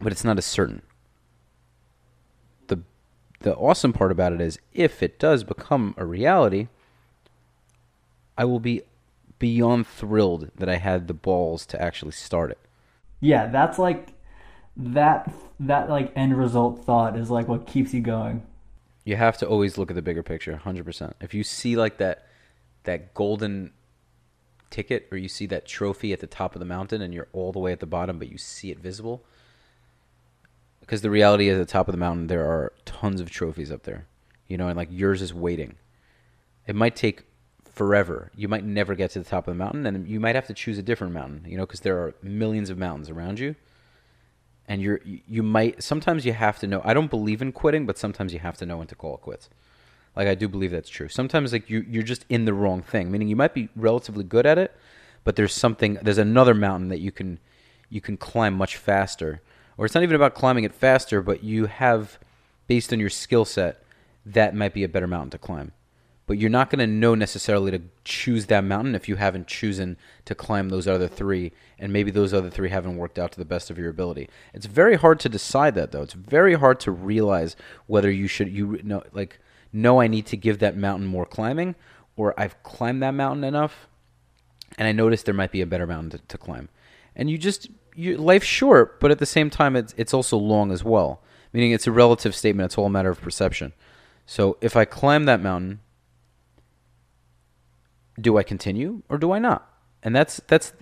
but 0.00 0.12
it's 0.12 0.24
not 0.24 0.38
as 0.38 0.44
certain. 0.46 0.82
The 3.40 3.54
awesome 3.54 3.92
part 3.92 4.12
about 4.12 4.32
it 4.32 4.40
is, 4.40 4.58
if 4.72 5.02
it 5.02 5.18
does 5.18 5.44
become 5.44 5.94
a 5.96 6.04
reality, 6.04 6.68
I 8.36 8.44
will 8.44 8.60
be 8.60 8.82
beyond 9.38 9.86
thrilled 9.86 10.50
that 10.56 10.68
I 10.68 10.76
had 10.76 11.06
the 11.06 11.14
balls 11.14 11.64
to 11.66 11.80
actually 11.80 12.12
start 12.12 12.50
it. 12.50 12.58
Yeah, 13.20 13.46
that's 13.46 13.78
like 13.78 14.12
that 14.76 15.32
that 15.60 15.88
like 15.90 16.12
end 16.14 16.36
result 16.36 16.84
thought 16.84 17.16
is 17.16 17.30
like 17.30 17.48
what 17.48 17.66
keeps 17.66 17.92
you 17.92 18.00
going. 18.00 18.42
You 19.04 19.16
have 19.16 19.38
to 19.38 19.46
always 19.46 19.78
look 19.78 19.90
at 19.90 19.94
the 19.94 20.02
bigger 20.02 20.22
picture, 20.22 20.60
100%. 20.64 21.14
If 21.20 21.34
you 21.34 21.42
see 21.42 21.76
like 21.76 21.98
that 21.98 22.26
that 22.84 23.14
golden 23.14 23.72
ticket 24.70 25.08
or 25.10 25.16
you 25.18 25.28
see 25.28 25.46
that 25.46 25.66
trophy 25.66 26.12
at 26.12 26.20
the 26.20 26.26
top 26.26 26.54
of 26.54 26.58
the 26.58 26.66
mountain 26.66 27.00
and 27.00 27.14
you're 27.14 27.28
all 27.32 27.52
the 27.52 27.58
way 27.58 27.72
at 27.72 27.80
the 27.80 27.86
bottom 27.86 28.18
but 28.18 28.30
you 28.30 28.38
see 28.38 28.70
it 28.70 28.78
visible, 28.78 29.24
because 30.88 31.02
the 31.02 31.10
reality 31.10 31.50
is 31.50 31.60
at 31.60 31.66
the 31.66 31.70
top 31.70 31.86
of 31.86 31.92
the 31.92 31.98
mountain 31.98 32.28
there 32.28 32.46
are 32.46 32.72
tons 32.86 33.20
of 33.20 33.28
trophies 33.28 33.70
up 33.70 33.82
there. 33.82 34.06
You 34.46 34.56
know, 34.56 34.68
and 34.68 34.76
like 34.78 34.88
yours 34.90 35.20
is 35.20 35.34
waiting. 35.34 35.76
It 36.66 36.74
might 36.74 36.96
take 36.96 37.24
forever. 37.62 38.32
You 38.34 38.48
might 38.48 38.64
never 38.64 38.94
get 38.94 39.10
to 39.10 39.18
the 39.18 39.24
top 39.28 39.46
of 39.46 39.52
the 39.52 39.58
mountain 39.58 39.84
and 39.84 40.08
you 40.08 40.18
might 40.18 40.34
have 40.34 40.46
to 40.46 40.54
choose 40.54 40.78
a 40.78 40.82
different 40.82 41.12
mountain, 41.12 41.44
you 41.46 41.58
know, 41.58 41.66
because 41.66 41.80
there 41.80 41.98
are 41.98 42.14
millions 42.22 42.70
of 42.70 42.78
mountains 42.78 43.10
around 43.10 43.38
you 43.38 43.54
and 44.66 44.80
you're 44.80 45.00
you 45.04 45.42
might 45.42 45.82
sometimes 45.82 46.26
you 46.26 46.32
have 46.34 46.58
to 46.58 46.66
know 46.66 46.82
i 46.84 46.92
don't 46.92 47.10
believe 47.10 47.40
in 47.40 47.50
quitting 47.50 47.86
but 47.86 47.96
sometimes 47.96 48.34
you 48.34 48.38
have 48.38 48.58
to 48.58 48.66
know 48.66 48.76
when 48.76 48.86
to 48.86 48.94
call 48.94 49.14
it 49.14 49.20
quits 49.22 49.48
like 50.14 50.28
i 50.28 50.34
do 50.34 50.46
believe 50.46 50.70
that's 50.70 50.90
true 50.90 51.08
sometimes 51.08 51.52
like 51.52 51.70
you 51.70 51.84
you're 51.88 52.02
just 52.02 52.26
in 52.28 52.44
the 52.44 52.52
wrong 52.52 52.82
thing 52.82 53.10
meaning 53.10 53.28
you 53.28 53.36
might 53.36 53.54
be 53.54 53.70
relatively 53.74 54.22
good 54.22 54.44
at 54.44 54.58
it 54.58 54.76
but 55.24 55.36
there's 55.36 55.54
something 55.54 55.94
there's 56.02 56.18
another 56.18 56.54
mountain 56.54 56.90
that 56.90 57.00
you 57.00 57.10
can 57.10 57.40
you 57.88 58.00
can 58.00 58.16
climb 58.16 58.54
much 58.54 58.76
faster 58.76 59.40
or 59.78 59.86
it's 59.86 59.94
not 59.94 60.02
even 60.02 60.16
about 60.16 60.34
climbing 60.34 60.64
it 60.64 60.74
faster 60.74 61.22
but 61.22 61.42
you 61.42 61.64
have 61.66 62.18
based 62.66 62.92
on 62.92 63.00
your 63.00 63.10
skill 63.10 63.46
set 63.46 63.82
that 64.24 64.54
might 64.54 64.74
be 64.74 64.84
a 64.84 64.88
better 64.88 65.06
mountain 65.06 65.30
to 65.30 65.38
climb. 65.38 65.72
But 66.26 66.36
you're 66.36 66.50
not 66.50 66.68
going 66.68 66.80
to 66.80 66.86
know 66.86 67.14
necessarily 67.14 67.70
to 67.70 67.80
choose 68.04 68.46
that 68.46 68.62
mountain 68.62 68.94
if 68.94 69.08
you 69.08 69.16
haven't 69.16 69.46
chosen 69.46 69.96
to 70.26 70.34
climb 70.34 70.68
those 70.68 70.86
other 70.86 71.08
three 71.08 71.52
and 71.78 71.90
maybe 71.90 72.10
those 72.10 72.34
other 72.34 72.50
three 72.50 72.68
haven't 72.68 72.98
worked 72.98 73.18
out 73.18 73.32
to 73.32 73.38
the 73.38 73.46
best 73.46 73.70
of 73.70 73.78
your 73.78 73.88
ability. 73.88 74.28
It's 74.52 74.66
very 74.66 74.96
hard 74.96 75.20
to 75.20 75.30
decide 75.30 75.74
that 75.76 75.90
though. 75.90 76.02
It's 76.02 76.12
very 76.12 76.54
hard 76.54 76.80
to 76.80 76.90
realize 76.90 77.56
whether 77.86 78.10
you 78.10 78.28
should 78.28 78.52
you 78.52 78.78
know 78.84 79.02
like 79.12 79.40
know 79.72 80.00
i 80.00 80.06
need 80.06 80.24
to 80.24 80.36
give 80.36 80.58
that 80.58 80.76
mountain 80.76 81.06
more 81.06 81.26
climbing 81.26 81.74
or 82.16 82.32
i've 82.40 82.62
climbed 82.62 83.02
that 83.02 83.12
mountain 83.12 83.44
enough 83.44 83.86
and 84.78 84.88
i 84.88 84.92
noticed 84.92 85.26
there 85.26 85.34
might 85.34 85.52
be 85.52 85.60
a 85.60 85.66
better 85.66 85.86
mountain 85.86 86.10
to, 86.10 86.18
to 86.26 86.38
climb. 86.38 86.68
And 87.16 87.30
you 87.30 87.38
just 87.38 87.68
you, 87.98 88.16
life's 88.16 88.46
short 88.46 89.00
but 89.00 89.10
at 89.10 89.18
the 89.18 89.26
same 89.26 89.50
time 89.50 89.76
it's, 89.76 89.94
it's 89.96 90.14
also 90.14 90.36
long 90.36 90.70
as 90.70 90.84
well 90.84 91.22
meaning 91.52 91.72
it's 91.72 91.86
a 91.86 91.92
relative 91.92 92.34
statement 92.34 92.66
it's 92.66 92.78
all 92.78 92.86
a 92.86 92.90
matter 92.90 93.10
of 93.10 93.20
perception 93.20 93.72
so 94.26 94.56
if 94.60 94.76
i 94.76 94.84
climb 94.84 95.24
that 95.24 95.40
mountain 95.40 95.80
do 98.20 98.38
I 98.38 98.42
continue 98.42 99.02
or 99.08 99.18
do 99.18 99.32
I 99.32 99.38
not? 99.38 99.70
And 100.02 100.14
that's 100.14 100.40
that's 100.46 100.72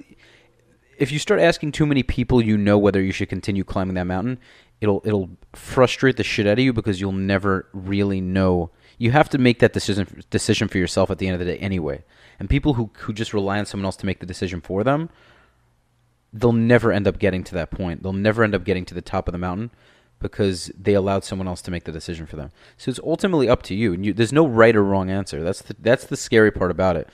if 0.98 1.12
you 1.12 1.18
start 1.18 1.40
asking 1.40 1.72
too 1.72 1.86
many 1.86 2.02
people 2.02 2.42
you 2.42 2.56
know 2.56 2.78
whether 2.78 3.02
you 3.02 3.12
should 3.12 3.28
continue 3.28 3.64
climbing 3.64 3.94
that 3.94 4.06
mountain, 4.06 4.38
it'll 4.80 5.02
it'll 5.04 5.30
frustrate 5.54 6.16
the 6.16 6.24
shit 6.24 6.46
out 6.46 6.54
of 6.54 6.64
you 6.64 6.72
because 6.72 7.00
you'll 7.00 7.12
never 7.12 7.68
really 7.72 8.20
know. 8.20 8.70
You 8.98 9.10
have 9.12 9.28
to 9.30 9.38
make 9.38 9.58
that 9.60 9.72
decision 9.72 10.22
decision 10.30 10.68
for 10.68 10.78
yourself 10.78 11.10
at 11.10 11.18
the 11.18 11.26
end 11.28 11.34
of 11.34 11.40
the 11.40 11.52
day 11.52 11.58
anyway. 11.58 12.04
And 12.38 12.48
people 12.48 12.74
who 12.74 12.90
who 12.98 13.12
just 13.12 13.34
rely 13.34 13.58
on 13.58 13.66
someone 13.66 13.86
else 13.86 13.96
to 13.96 14.06
make 14.06 14.20
the 14.20 14.26
decision 14.26 14.60
for 14.60 14.84
them, 14.84 15.10
they'll 16.38 16.52
never 16.52 16.92
end 16.92 17.06
up 17.06 17.18
getting 17.18 17.44
to 17.44 17.54
that 17.54 17.70
point. 17.70 18.02
They'll 18.02 18.12
never 18.12 18.44
end 18.44 18.54
up 18.54 18.64
getting 18.64 18.84
to 18.86 18.94
the 18.94 19.02
top 19.02 19.28
of 19.28 19.32
the 19.32 19.38
mountain 19.38 19.70
because 20.18 20.70
they 20.78 20.94
allowed 20.94 21.24
someone 21.24 21.46
else 21.46 21.62
to 21.62 21.70
make 21.70 21.84
the 21.84 21.92
decision 21.92 22.26
for 22.26 22.36
them. 22.36 22.50
So 22.76 22.90
it's 22.90 23.00
ultimately 23.04 23.48
up 23.48 23.62
to 23.64 23.74
you. 23.74 23.92
And 23.92 24.04
you, 24.04 24.12
there's 24.12 24.32
no 24.32 24.46
right 24.46 24.74
or 24.74 24.82
wrong 24.82 25.10
answer. 25.10 25.42
That's 25.42 25.62
the, 25.62 25.76
that's 25.78 26.04
the 26.04 26.16
scary 26.16 26.50
part 26.50 26.70
about 26.70 26.96
it 26.96 27.08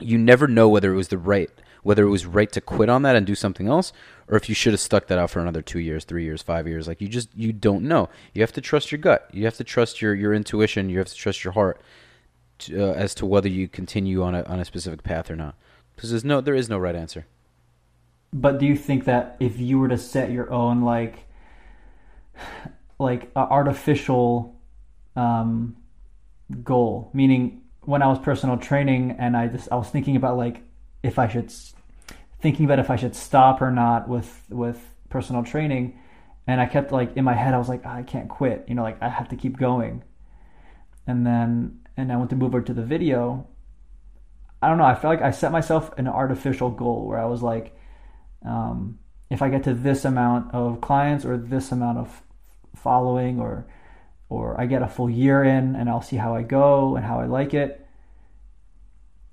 you 0.00 0.18
never 0.18 0.46
know 0.46 0.68
whether 0.68 0.92
it 0.92 0.96
was 0.96 1.08
the 1.08 1.18
right 1.18 1.50
whether 1.82 2.04
it 2.04 2.10
was 2.10 2.24
right 2.24 2.50
to 2.50 2.62
quit 2.62 2.88
on 2.88 3.02
that 3.02 3.14
and 3.14 3.26
do 3.26 3.34
something 3.34 3.68
else 3.68 3.92
or 4.28 4.36
if 4.36 4.48
you 4.48 4.54
should 4.54 4.72
have 4.72 4.80
stuck 4.80 5.06
that 5.06 5.18
out 5.18 5.30
for 5.30 5.40
another 5.40 5.62
two 5.62 5.78
years 5.78 6.04
three 6.04 6.24
years 6.24 6.42
five 6.42 6.66
years 6.66 6.88
like 6.88 7.00
you 7.00 7.08
just 7.08 7.28
you 7.34 7.52
don't 7.52 7.82
know 7.82 8.08
you 8.32 8.42
have 8.42 8.52
to 8.52 8.60
trust 8.60 8.90
your 8.90 8.98
gut 8.98 9.28
you 9.32 9.44
have 9.44 9.56
to 9.56 9.64
trust 9.64 10.02
your 10.02 10.14
your 10.14 10.34
intuition 10.34 10.88
you 10.88 10.98
have 10.98 11.08
to 11.08 11.14
trust 11.14 11.44
your 11.44 11.52
heart 11.52 11.80
to, 12.58 12.90
uh, 12.90 12.94
as 12.94 13.14
to 13.14 13.26
whether 13.26 13.48
you 13.48 13.68
continue 13.68 14.22
on 14.22 14.34
a 14.34 14.42
on 14.44 14.60
a 14.60 14.64
specific 14.64 15.02
path 15.02 15.30
or 15.30 15.36
not 15.36 15.54
because 15.94 16.10
there's 16.10 16.24
no 16.24 16.40
there 16.40 16.54
is 16.54 16.68
no 16.68 16.78
right 16.78 16.96
answer 16.96 17.26
but 18.34 18.58
do 18.58 18.66
you 18.66 18.76
think 18.76 19.04
that 19.04 19.36
if 19.38 19.60
you 19.60 19.78
were 19.78 19.88
to 19.88 19.96
set 19.96 20.32
your 20.32 20.52
own 20.52 20.82
like 20.82 21.24
like 22.98 23.30
artificial 23.36 24.60
um, 25.14 25.76
goal? 26.64 27.10
Meaning 27.14 27.62
when 27.82 28.02
I 28.02 28.08
was 28.08 28.18
personal 28.18 28.56
training 28.56 29.16
and 29.20 29.36
I 29.36 29.46
just 29.46 29.68
I 29.70 29.76
was 29.76 29.88
thinking 29.88 30.16
about 30.16 30.36
like 30.36 30.62
if 31.04 31.16
I 31.20 31.28
should 31.28 31.52
thinking 32.40 32.64
about 32.64 32.80
if 32.80 32.90
I 32.90 32.96
should 32.96 33.14
stop 33.14 33.62
or 33.62 33.70
not 33.70 34.08
with 34.08 34.42
with 34.50 34.82
personal 35.10 35.44
training 35.44 36.00
and 36.48 36.60
I 36.60 36.66
kept 36.66 36.90
like 36.90 37.16
in 37.16 37.22
my 37.22 37.34
head 37.34 37.54
I 37.54 37.58
was 37.58 37.68
like 37.68 37.82
oh, 37.86 37.90
I 37.90 38.02
can't 38.02 38.28
quit 38.28 38.64
you 38.66 38.74
know 38.74 38.82
like 38.82 39.00
I 39.00 39.08
have 39.10 39.28
to 39.28 39.36
keep 39.36 39.58
going. 39.58 40.02
And 41.06 41.24
then 41.24 41.82
and 41.96 42.10
I 42.10 42.16
went 42.16 42.30
to 42.30 42.36
move 42.36 42.48
over 42.48 42.62
to 42.62 42.74
the 42.74 42.82
video. 42.82 43.46
I 44.60 44.68
don't 44.68 44.78
know 44.78 44.84
I 44.84 44.96
felt 44.96 45.14
like 45.14 45.22
I 45.22 45.30
set 45.30 45.52
myself 45.52 45.96
an 45.98 46.08
artificial 46.08 46.70
goal 46.70 47.06
where 47.06 47.20
I 47.20 47.26
was 47.26 47.40
like 47.40 47.76
um, 48.44 48.98
if 49.30 49.42
I 49.42 49.48
get 49.48 49.64
to 49.64 49.74
this 49.74 50.04
amount 50.04 50.54
of 50.54 50.80
clients 50.80 51.24
or 51.24 51.36
this 51.36 51.72
amount 51.72 51.98
of 51.98 52.22
following 52.76 53.40
or 53.40 53.66
or 54.28 54.60
I 54.60 54.66
get 54.66 54.82
a 54.82 54.88
full 54.88 55.10
year 55.10 55.44
in 55.44 55.76
and 55.76 55.88
I'll 55.88 56.02
see 56.02 56.16
how 56.16 56.34
I 56.34 56.42
go 56.42 56.96
and 56.96 57.04
how 57.04 57.20
I 57.20 57.26
like 57.26 57.54
it. 57.54 57.86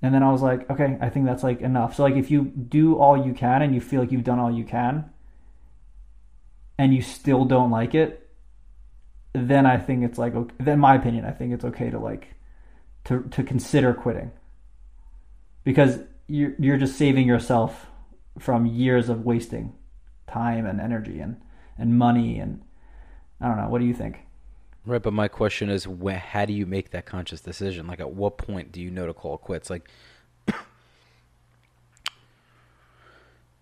And 0.00 0.14
then 0.14 0.22
I 0.22 0.30
was 0.30 0.42
like, 0.42 0.68
okay, 0.70 0.98
I 1.00 1.08
think 1.08 1.26
that's 1.26 1.42
like 1.42 1.60
enough. 1.60 1.96
So 1.96 2.02
like 2.02 2.14
if 2.14 2.30
you 2.30 2.44
do 2.44 2.96
all 2.96 3.16
you 3.16 3.32
can 3.32 3.62
and 3.62 3.74
you 3.74 3.80
feel 3.80 4.00
like 4.00 4.12
you've 4.12 4.24
done 4.24 4.38
all 4.38 4.50
you 4.50 4.64
can 4.64 5.10
and 6.78 6.94
you 6.94 7.02
still 7.02 7.44
don't 7.44 7.70
like 7.70 7.94
it, 7.94 8.28
then 9.32 9.64
I 9.64 9.78
think 9.78 10.04
it's 10.04 10.18
like 10.18 10.34
okay, 10.34 10.54
then 10.58 10.78
my 10.78 10.94
opinion, 10.94 11.24
I 11.24 11.30
think 11.30 11.54
it's 11.54 11.64
okay 11.64 11.90
to 11.90 11.98
like 11.98 12.34
to 13.04 13.22
to 13.30 13.42
consider 13.42 13.94
quitting. 13.94 14.30
Because 15.64 16.00
you're 16.26 16.54
you're 16.58 16.76
just 16.76 16.96
saving 16.96 17.26
yourself 17.26 17.86
from 18.38 18.66
years 18.66 19.08
of 19.08 19.24
wasting 19.24 19.74
time 20.26 20.66
and 20.66 20.80
energy 20.80 21.20
and 21.20 21.36
and 21.78 21.98
money 21.98 22.38
and 22.38 22.62
I 23.40 23.48
don't 23.48 23.56
know, 23.56 23.68
what 23.68 23.80
do 23.80 23.86
you 23.86 23.94
think? 23.94 24.20
Right, 24.84 25.02
but 25.02 25.12
my 25.12 25.28
question 25.28 25.68
is, 25.68 25.84
wh- 25.84 26.12
how 26.12 26.44
do 26.44 26.52
you 26.52 26.66
make 26.66 26.90
that 26.90 27.06
conscious 27.06 27.40
decision? 27.40 27.86
Like, 27.86 28.00
at 28.00 28.12
what 28.12 28.36
point 28.38 28.72
do 28.72 28.80
you 28.80 28.90
know 28.90 29.06
to 29.06 29.14
call 29.14 29.38
quits? 29.38 29.70
Like, 29.70 29.88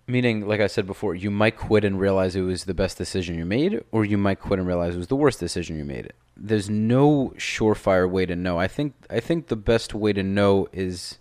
meaning, 0.07 0.47
like 0.47 0.61
I 0.61 0.66
said 0.66 0.87
before, 0.87 1.14
you 1.14 1.31
might 1.31 1.57
quit 1.57 1.85
and 1.85 2.01
realize 2.01 2.37
it 2.37 2.43
was 2.43 2.64
the 2.64 2.75
best 2.75 2.97
decision 2.97 3.37
you 3.37 3.45
made, 3.45 3.85
or 3.91 4.05
you 4.05 4.16
might 4.16 4.41
quit 4.41 4.59
and 4.59 4.66
realize 4.68 4.95
it 4.95 4.99
was 4.99 5.09
the 5.09 5.16
worst 5.16 5.41
decision 5.41 5.77
you 5.77 5.85
made. 5.85 6.12
There's 6.37 6.71
no 6.71 7.35
surefire 7.37 8.09
way 8.09 8.25
to 8.25 8.35
know. 8.37 8.59
I 8.59 8.66
think 8.66 8.95
I 9.11 9.21
think 9.21 9.49
the 9.49 9.57
best 9.57 9.95
way 9.95 10.14
to 10.14 10.23
know 10.23 10.68
is, 10.73 11.18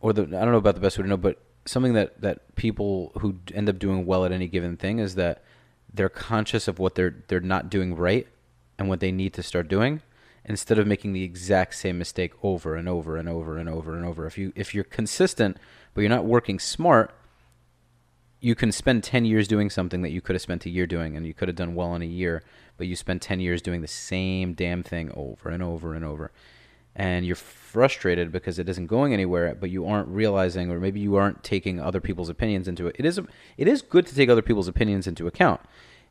or 0.00 0.14
the 0.14 0.22
I 0.22 0.44
don't 0.44 0.52
know 0.52 0.56
about 0.56 0.76
the 0.76 0.80
best 0.80 0.96
way 0.96 1.02
to 1.02 1.08
know, 1.08 1.18
but 1.18 1.38
something 1.64 1.92
that 1.94 2.20
that 2.20 2.54
people 2.56 3.12
who 3.20 3.36
end 3.54 3.68
up 3.68 3.78
doing 3.78 4.06
well 4.06 4.24
at 4.24 4.32
any 4.32 4.48
given 4.48 4.76
thing 4.76 4.98
is 4.98 5.14
that 5.14 5.42
they're 5.92 6.08
conscious 6.08 6.68
of 6.68 6.78
what 6.78 6.94
they're 6.94 7.16
they're 7.28 7.40
not 7.40 7.70
doing 7.70 7.94
right 7.94 8.26
and 8.78 8.88
what 8.88 9.00
they 9.00 9.12
need 9.12 9.32
to 9.34 9.42
start 9.42 9.68
doing 9.68 10.02
instead 10.44 10.78
of 10.78 10.86
making 10.86 11.12
the 11.12 11.22
exact 11.22 11.74
same 11.74 11.98
mistake 11.98 12.32
over 12.42 12.74
and 12.74 12.88
over 12.88 13.16
and 13.16 13.28
over 13.28 13.58
and 13.58 13.68
over 13.68 13.94
and 13.94 14.04
over. 14.04 14.26
If 14.26 14.38
you 14.38 14.52
if 14.56 14.74
you're 14.74 14.84
consistent 14.84 15.58
but 15.94 16.02
you're 16.02 16.10
not 16.10 16.24
working 16.24 16.58
smart, 16.58 17.12
you 18.40 18.54
can 18.54 18.72
spend 18.72 19.04
10 19.04 19.24
years 19.24 19.46
doing 19.46 19.68
something 19.68 20.02
that 20.02 20.10
you 20.10 20.20
could 20.20 20.34
have 20.34 20.42
spent 20.42 20.64
a 20.64 20.70
year 20.70 20.86
doing 20.86 21.16
and 21.16 21.26
you 21.26 21.34
could 21.34 21.48
have 21.48 21.56
done 21.56 21.74
well 21.74 21.94
in 21.94 22.02
a 22.02 22.06
year, 22.06 22.42
but 22.78 22.86
you 22.86 22.96
spend 22.96 23.20
10 23.20 23.40
years 23.40 23.60
doing 23.60 23.82
the 23.82 23.88
same 23.88 24.54
damn 24.54 24.82
thing 24.82 25.10
over 25.14 25.50
and 25.50 25.62
over 25.62 25.94
and 25.94 26.04
over. 26.04 26.30
And 26.94 27.26
you're 27.26 27.36
frustrated 27.70 28.32
because 28.32 28.58
it 28.58 28.68
isn't 28.68 28.88
going 28.88 29.12
anywhere, 29.12 29.54
but 29.54 29.70
you 29.70 29.86
aren't 29.86 30.08
realizing, 30.08 30.70
or 30.70 30.80
maybe 30.80 30.98
you 30.98 31.14
aren't 31.14 31.44
taking 31.44 31.78
other 31.78 32.00
people's 32.00 32.28
opinions 32.28 32.66
into 32.66 32.88
it. 32.88 32.96
It 32.98 33.04
is, 33.04 33.20
it 33.56 33.68
is 33.68 33.80
good 33.80 34.06
to 34.06 34.14
take 34.14 34.28
other 34.28 34.42
people's 34.42 34.66
opinions 34.66 35.06
into 35.06 35.28
account. 35.28 35.60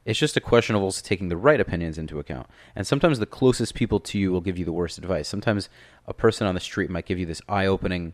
It's 0.05 0.17
just 0.17 0.37
a 0.37 0.41
question 0.41 0.75
of 0.77 0.81
also 0.81 1.01
taking 1.03 1.27
the 1.27 1.35
right 1.35 1.59
opinions 1.59 1.97
into 1.97 2.17
account. 2.17 2.47
And 2.75 2.87
sometimes 2.87 3.19
the 3.19 3.25
closest 3.25 3.75
people 3.75 3.99
to 3.99 4.17
you 4.17 4.31
will 4.31 4.39
give 4.39 4.57
you 4.57 4.63
the 4.63 4.71
worst 4.71 4.97
advice. 4.97 5.27
Sometimes 5.27 5.67
a 6.07 6.13
person 6.13 6.47
on 6.47 6.55
the 6.55 6.61
street 6.61 6.89
might 6.89 7.05
give 7.05 7.19
you 7.19 7.25
this 7.25 7.41
eye 7.49 7.65
opening, 7.65 8.13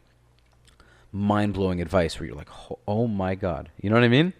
mind 1.11 1.53
blowing 1.53 1.79
advice 1.79 2.19
where 2.19 2.25
you're 2.25 2.35
like, 2.35 2.49
oh, 2.71 2.79
oh 2.87 3.07
my 3.07 3.35
God. 3.35 3.69
You 3.79 3.91
know 3.91 3.95
what 3.95 4.03
I 4.03 4.09
mean? 4.09 4.33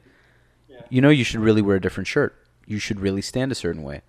Yeah. 0.68 0.82
You 0.90 1.02
know, 1.02 1.10
you 1.10 1.24
should 1.24 1.42
really 1.42 1.62
wear 1.62 1.76
a 1.76 1.82
different 1.82 2.08
shirt. 2.08 2.36
You 2.66 2.80
should 2.80 3.00
really 3.00 3.22
stand 3.22 3.52
a 3.52 3.56
certain 3.56 3.84
way. 3.84 4.02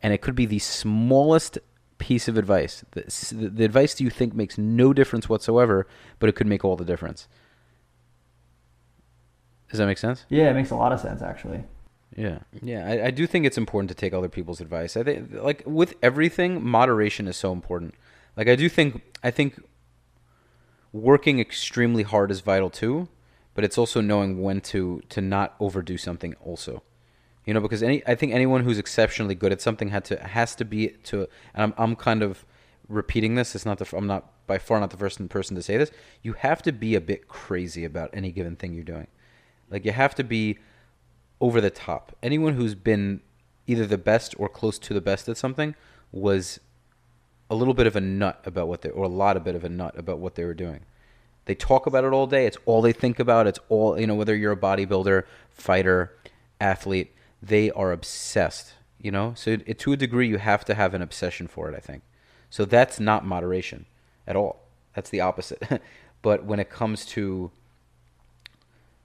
And 0.00 0.12
it 0.14 0.22
could 0.22 0.36
be 0.36 0.46
the 0.46 0.60
smallest 0.60 1.58
piece 1.98 2.28
of 2.28 2.36
advice. 2.36 2.84
The, 2.92 3.02
the, 3.34 3.48
the 3.48 3.64
advice 3.64 3.94
that 3.94 4.04
you 4.04 4.10
think 4.10 4.34
makes 4.34 4.58
no 4.58 4.92
difference 4.92 5.28
whatsoever, 5.28 5.86
but 6.18 6.28
it 6.28 6.34
could 6.34 6.46
make 6.46 6.64
all 6.64 6.76
the 6.76 6.84
difference. 6.84 7.28
Does 9.70 9.78
that 9.78 9.86
make 9.86 9.98
sense? 9.98 10.24
Yeah, 10.28 10.50
it 10.50 10.54
makes 10.54 10.70
a 10.70 10.76
lot 10.76 10.92
of 10.92 11.00
sense, 11.00 11.22
actually. 11.22 11.64
Yeah, 12.16 12.38
yeah. 12.62 12.86
I, 12.86 13.06
I 13.06 13.10
do 13.10 13.26
think 13.26 13.44
it's 13.44 13.58
important 13.58 13.88
to 13.90 13.94
take 13.94 14.14
other 14.14 14.28
people's 14.28 14.60
advice. 14.60 14.96
I 14.96 15.02
think, 15.02 15.32
like 15.32 15.62
with 15.66 15.94
everything, 16.02 16.64
moderation 16.64 17.26
is 17.28 17.36
so 17.36 17.52
important. 17.52 17.94
Like 18.36 18.48
I 18.48 18.56
do 18.56 18.68
think, 18.68 19.02
I 19.22 19.30
think 19.30 19.60
working 20.92 21.40
extremely 21.40 22.04
hard 22.04 22.30
is 22.30 22.40
vital 22.40 22.70
too, 22.70 23.08
but 23.54 23.64
it's 23.64 23.76
also 23.76 24.00
knowing 24.00 24.42
when 24.42 24.60
to 24.60 25.02
to 25.08 25.20
not 25.20 25.56
overdo 25.60 25.98
something. 25.98 26.34
Also, 26.40 26.82
you 27.46 27.54
know, 27.54 27.60
because 27.60 27.82
any 27.82 28.02
I 28.06 28.16
think 28.16 28.32
anyone 28.32 28.64
who's 28.64 28.78
exceptionally 28.78 29.36
good 29.36 29.52
at 29.52 29.60
something 29.60 29.88
had 29.88 30.04
to 30.06 30.22
has 30.22 30.54
to 30.56 30.64
be 30.64 30.88
to. 31.04 31.28
And 31.54 31.62
I'm 31.62 31.74
I'm 31.78 31.96
kind 31.96 32.22
of 32.22 32.44
repeating 32.88 33.36
this. 33.36 33.54
It's 33.54 33.64
not 33.64 33.78
the 33.78 33.96
I'm 33.96 34.06
not 34.06 34.32
by 34.46 34.58
far 34.58 34.78
not 34.80 34.90
the 34.90 34.96
first 34.96 35.26
person 35.28 35.56
to 35.56 35.62
say 35.62 35.76
this. 35.76 35.90
You 36.22 36.34
have 36.34 36.60
to 36.62 36.72
be 36.72 36.94
a 36.96 37.00
bit 37.00 37.28
crazy 37.28 37.84
about 37.84 38.10
any 38.12 38.32
given 38.32 38.56
thing 38.56 38.74
you're 38.74 38.84
doing. 38.84 39.06
Like 39.70 39.84
you 39.84 39.92
have 39.92 40.14
to 40.16 40.24
be 40.24 40.58
over 41.40 41.60
the 41.60 41.70
top. 41.70 42.16
Anyone 42.22 42.54
who's 42.54 42.74
been 42.74 43.20
either 43.66 43.86
the 43.86 43.98
best 43.98 44.34
or 44.38 44.48
close 44.48 44.78
to 44.80 44.94
the 44.94 45.00
best 45.00 45.28
at 45.28 45.36
something 45.36 45.74
was 46.12 46.60
a 47.48 47.54
little 47.54 47.74
bit 47.74 47.86
of 47.86 47.94
a 47.94 48.00
nut 48.00 48.40
about 48.44 48.66
what 48.66 48.82
they 48.82 48.90
or 48.90 49.04
a 49.04 49.08
lot 49.08 49.36
of 49.36 49.44
bit 49.44 49.54
of 49.54 49.64
a 49.64 49.68
nut 49.68 49.96
about 49.96 50.18
what 50.18 50.34
they 50.34 50.44
were 50.44 50.54
doing. 50.54 50.80
They 51.44 51.54
talk 51.54 51.86
about 51.86 52.02
it 52.02 52.12
all 52.12 52.26
day. 52.26 52.46
It's 52.46 52.58
all 52.66 52.82
they 52.82 52.92
think 52.92 53.20
about. 53.20 53.46
It's 53.46 53.60
all 53.68 53.98
you 54.00 54.08
know. 54.08 54.16
Whether 54.16 54.34
you're 54.34 54.52
a 54.52 54.56
bodybuilder, 54.56 55.22
fighter, 55.50 56.16
athlete, 56.60 57.14
they 57.42 57.70
are 57.70 57.92
obsessed. 57.92 58.74
You 58.98 59.10
know, 59.10 59.34
so 59.36 59.58
it, 59.66 59.78
to 59.80 59.92
a 59.92 59.96
degree, 59.96 60.26
you 60.26 60.38
have 60.38 60.64
to 60.64 60.74
have 60.74 60.94
an 60.94 61.02
obsession 61.02 61.46
for 61.46 61.68
it. 61.70 61.76
I 61.76 61.80
think. 61.80 62.02
So 62.50 62.64
that's 62.64 62.98
not 62.98 63.24
moderation 63.24 63.86
at 64.26 64.36
all. 64.36 64.62
That's 64.94 65.10
the 65.10 65.20
opposite. 65.20 65.62
but 66.22 66.44
when 66.44 66.58
it 66.58 66.70
comes 66.70 67.04
to 67.06 67.50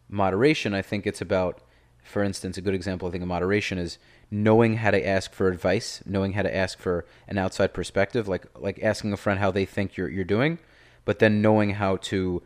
moderation, 0.09 0.73
I 0.73 0.81
think 0.81 1.05
it's 1.05 1.21
about, 1.21 1.61
for 2.03 2.23
instance, 2.23 2.57
a 2.57 2.61
good 2.61 2.73
example 2.73 3.07
I 3.07 3.11
think 3.11 3.21
of 3.21 3.27
moderation 3.27 3.77
is 3.77 3.97
knowing 4.29 4.77
how 4.77 4.91
to 4.91 5.07
ask 5.07 5.33
for 5.33 5.49
advice, 5.49 6.01
knowing 6.05 6.33
how 6.33 6.41
to 6.43 6.55
ask 6.55 6.79
for 6.79 7.05
an 7.27 7.37
outside 7.37 7.73
perspective, 7.73 8.27
like 8.27 8.45
like 8.57 8.79
asking 8.81 9.13
a 9.13 9.17
friend 9.17 9.39
how 9.39 9.51
they 9.51 9.65
think 9.65 9.97
you're 9.97 10.09
you're 10.09 10.23
doing, 10.23 10.59
but 11.05 11.19
then 11.19 11.41
knowing 11.41 11.71
how 11.71 11.97
to 11.97 12.41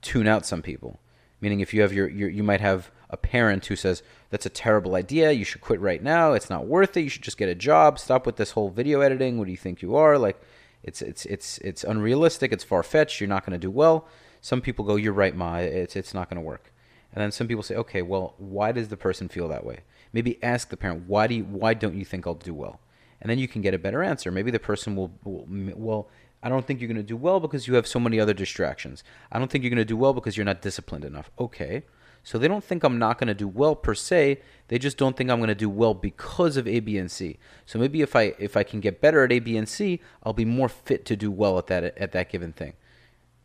tune 0.00 0.26
out 0.26 0.46
some 0.46 0.62
people. 0.62 0.98
Meaning, 1.40 1.60
if 1.60 1.74
you 1.74 1.82
have 1.82 1.92
your, 1.92 2.08
your 2.08 2.28
you 2.28 2.42
might 2.42 2.60
have 2.60 2.90
a 3.12 3.16
parent 3.16 3.66
who 3.66 3.76
says 3.76 4.02
that's 4.30 4.46
a 4.46 4.50
terrible 4.50 4.94
idea, 4.94 5.30
you 5.30 5.44
should 5.44 5.60
quit 5.60 5.80
right 5.80 6.02
now. 6.02 6.32
It's 6.32 6.50
not 6.50 6.66
worth 6.66 6.96
it. 6.96 7.02
You 7.02 7.10
should 7.10 7.22
just 7.22 7.36
get 7.36 7.48
a 7.48 7.54
job. 7.54 7.98
Stop 7.98 8.26
with 8.26 8.36
this 8.36 8.52
whole 8.52 8.70
video 8.70 9.02
editing. 9.02 9.38
What 9.38 9.44
do 9.44 9.50
you 9.50 9.56
think 9.56 9.82
you 9.82 9.94
are? 9.94 10.18
Like, 10.18 10.40
it's 10.82 11.02
it's 11.02 11.26
it's 11.26 11.58
it's 11.58 11.84
unrealistic. 11.84 12.52
It's 12.52 12.64
far 12.64 12.82
fetched. 12.82 13.20
You're 13.20 13.28
not 13.28 13.44
going 13.46 13.52
to 13.52 13.66
do 13.66 13.70
well. 13.70 14.08
Some 14.40 14.60
people 14.60 14.84
go, 14.84 14.96
"You're 14.96 15.12
right, 15.12 15.36
ma. 15.36 15.58
It's 15.58 15.94
it's 15.94 16.14
not 16.14 16.28
going 16.28 16.42
to 16.42 16.46
work." 16.46 16.72
And 17.12 17.22
then 17.22 17.30
some 17.30 17.46
people 17.46 17.62
say, 17.62 17.76
"Okay, 17.76 18.02
well, 18.02 18.34
why 18.38 18.72
does 18.72 18.88
the 18.88 18.96
person 18.96 19.28
feel 19.28 19.48
that 19.48 19.64
way?" 19.64 19.80
Maybe 20.12 20.42
ask 20.42 20.70
the 20.70 20.76
parent, 20.76 21.04
"Why 21.06 21.26
do 21.26 21.34
you, 21.34 21.44
why 21.44 21.74
don't 21.74 21.94
you 21.94 22.04
think 22.04 22.26
I'll 22.26 22.34
do 22.34 22.54
well?" 22.54 22.80
And 23.20 23.30
then 23.30 23.38
you 23.38 23.46
can 23.46 23.62
get 23.62 23.74
a 23.74 23.78
better 23.78 24.02
answer. 24.02 24.32
Maybe 24.32 24.50
the 24.50 24.58
person 24.58 24.96
will 24.96 25.12
will, 25.22 25.44
will 25.46 26.08
I 26.42 26.48
don't 26.48 26.66
think 26.66 26.80
you're 26.80 26.88
going 26.88 26.96
to 26.96 27.02
do 27.04 27.16
well 27.16 27.38
because 27.38 27.68
you 27.68 27.74
have 27.74 27.86
so 27.86 28.00
many 28.00 28.18
other 28.18 28.34
distractions. 28.34 29.04
I 29.30 29.38
don't 29.38 29.50
think 29.50 29.62
you're 29.62 29.70
going 29.70 29.76
to 29.76 29.84
do 29.84 29.96
well 29.96 30.12
because 30.12 30.36
you're 30.36 30.44
not 30.44 30.62
disciplined 30.62 31.04
enough. 31.04 31.30
Okay. 31.38 31.84
So 32.24 32.38
they 32.38 32.48
don't 32.48 32.62
think 32.62 32.84
I'm 32.84 32.98
not 32.98 33.18
going 33.18 33.28
to 33.28 33.34
do 33.34 33.48
well 33.48 33.74
per 33.74 33.94
se. 33.94 34.40
They 34.68 34.78
just 34.78 34.96
don't 34.96 35.16
think 35.16 35.30
I'm 35.30 35.38
going 35.38 35.48
to 35.48 35.54
do 35.54 35.68
well 35.68 35.92
because 35.92 36.56
of 36.56 36.68
A, 36.68 36.80
B, 36.80 36.96
and 36.96 37.10
C. 37.10 37.38
So 37.66 37.78
maybe 37.78 38.00
if 38.00 38.14
I 38.14 38.34
if 38.38 38.56
I 38.56 38.62
can 38.62 38.80
get 38.80 39.00
better 39.00 39.24
at 39.24 39.32
A, 39.32 39.38
B, 39.40 39.56
and 39.56 39.68
C, 39.68 40.00
I'll 40.22 40.32
be 40.32 40.44
more 40.44 40.68
fit 40.68 41.04
to 41.06 41.16
do 41.16 41.30
well 41.30 41.58
at 41.58 41.66
that 41.66 41.84
at 41.84 42.12
that 42.12 42.30
given 42.30 42.52
thing. 42.52 42.74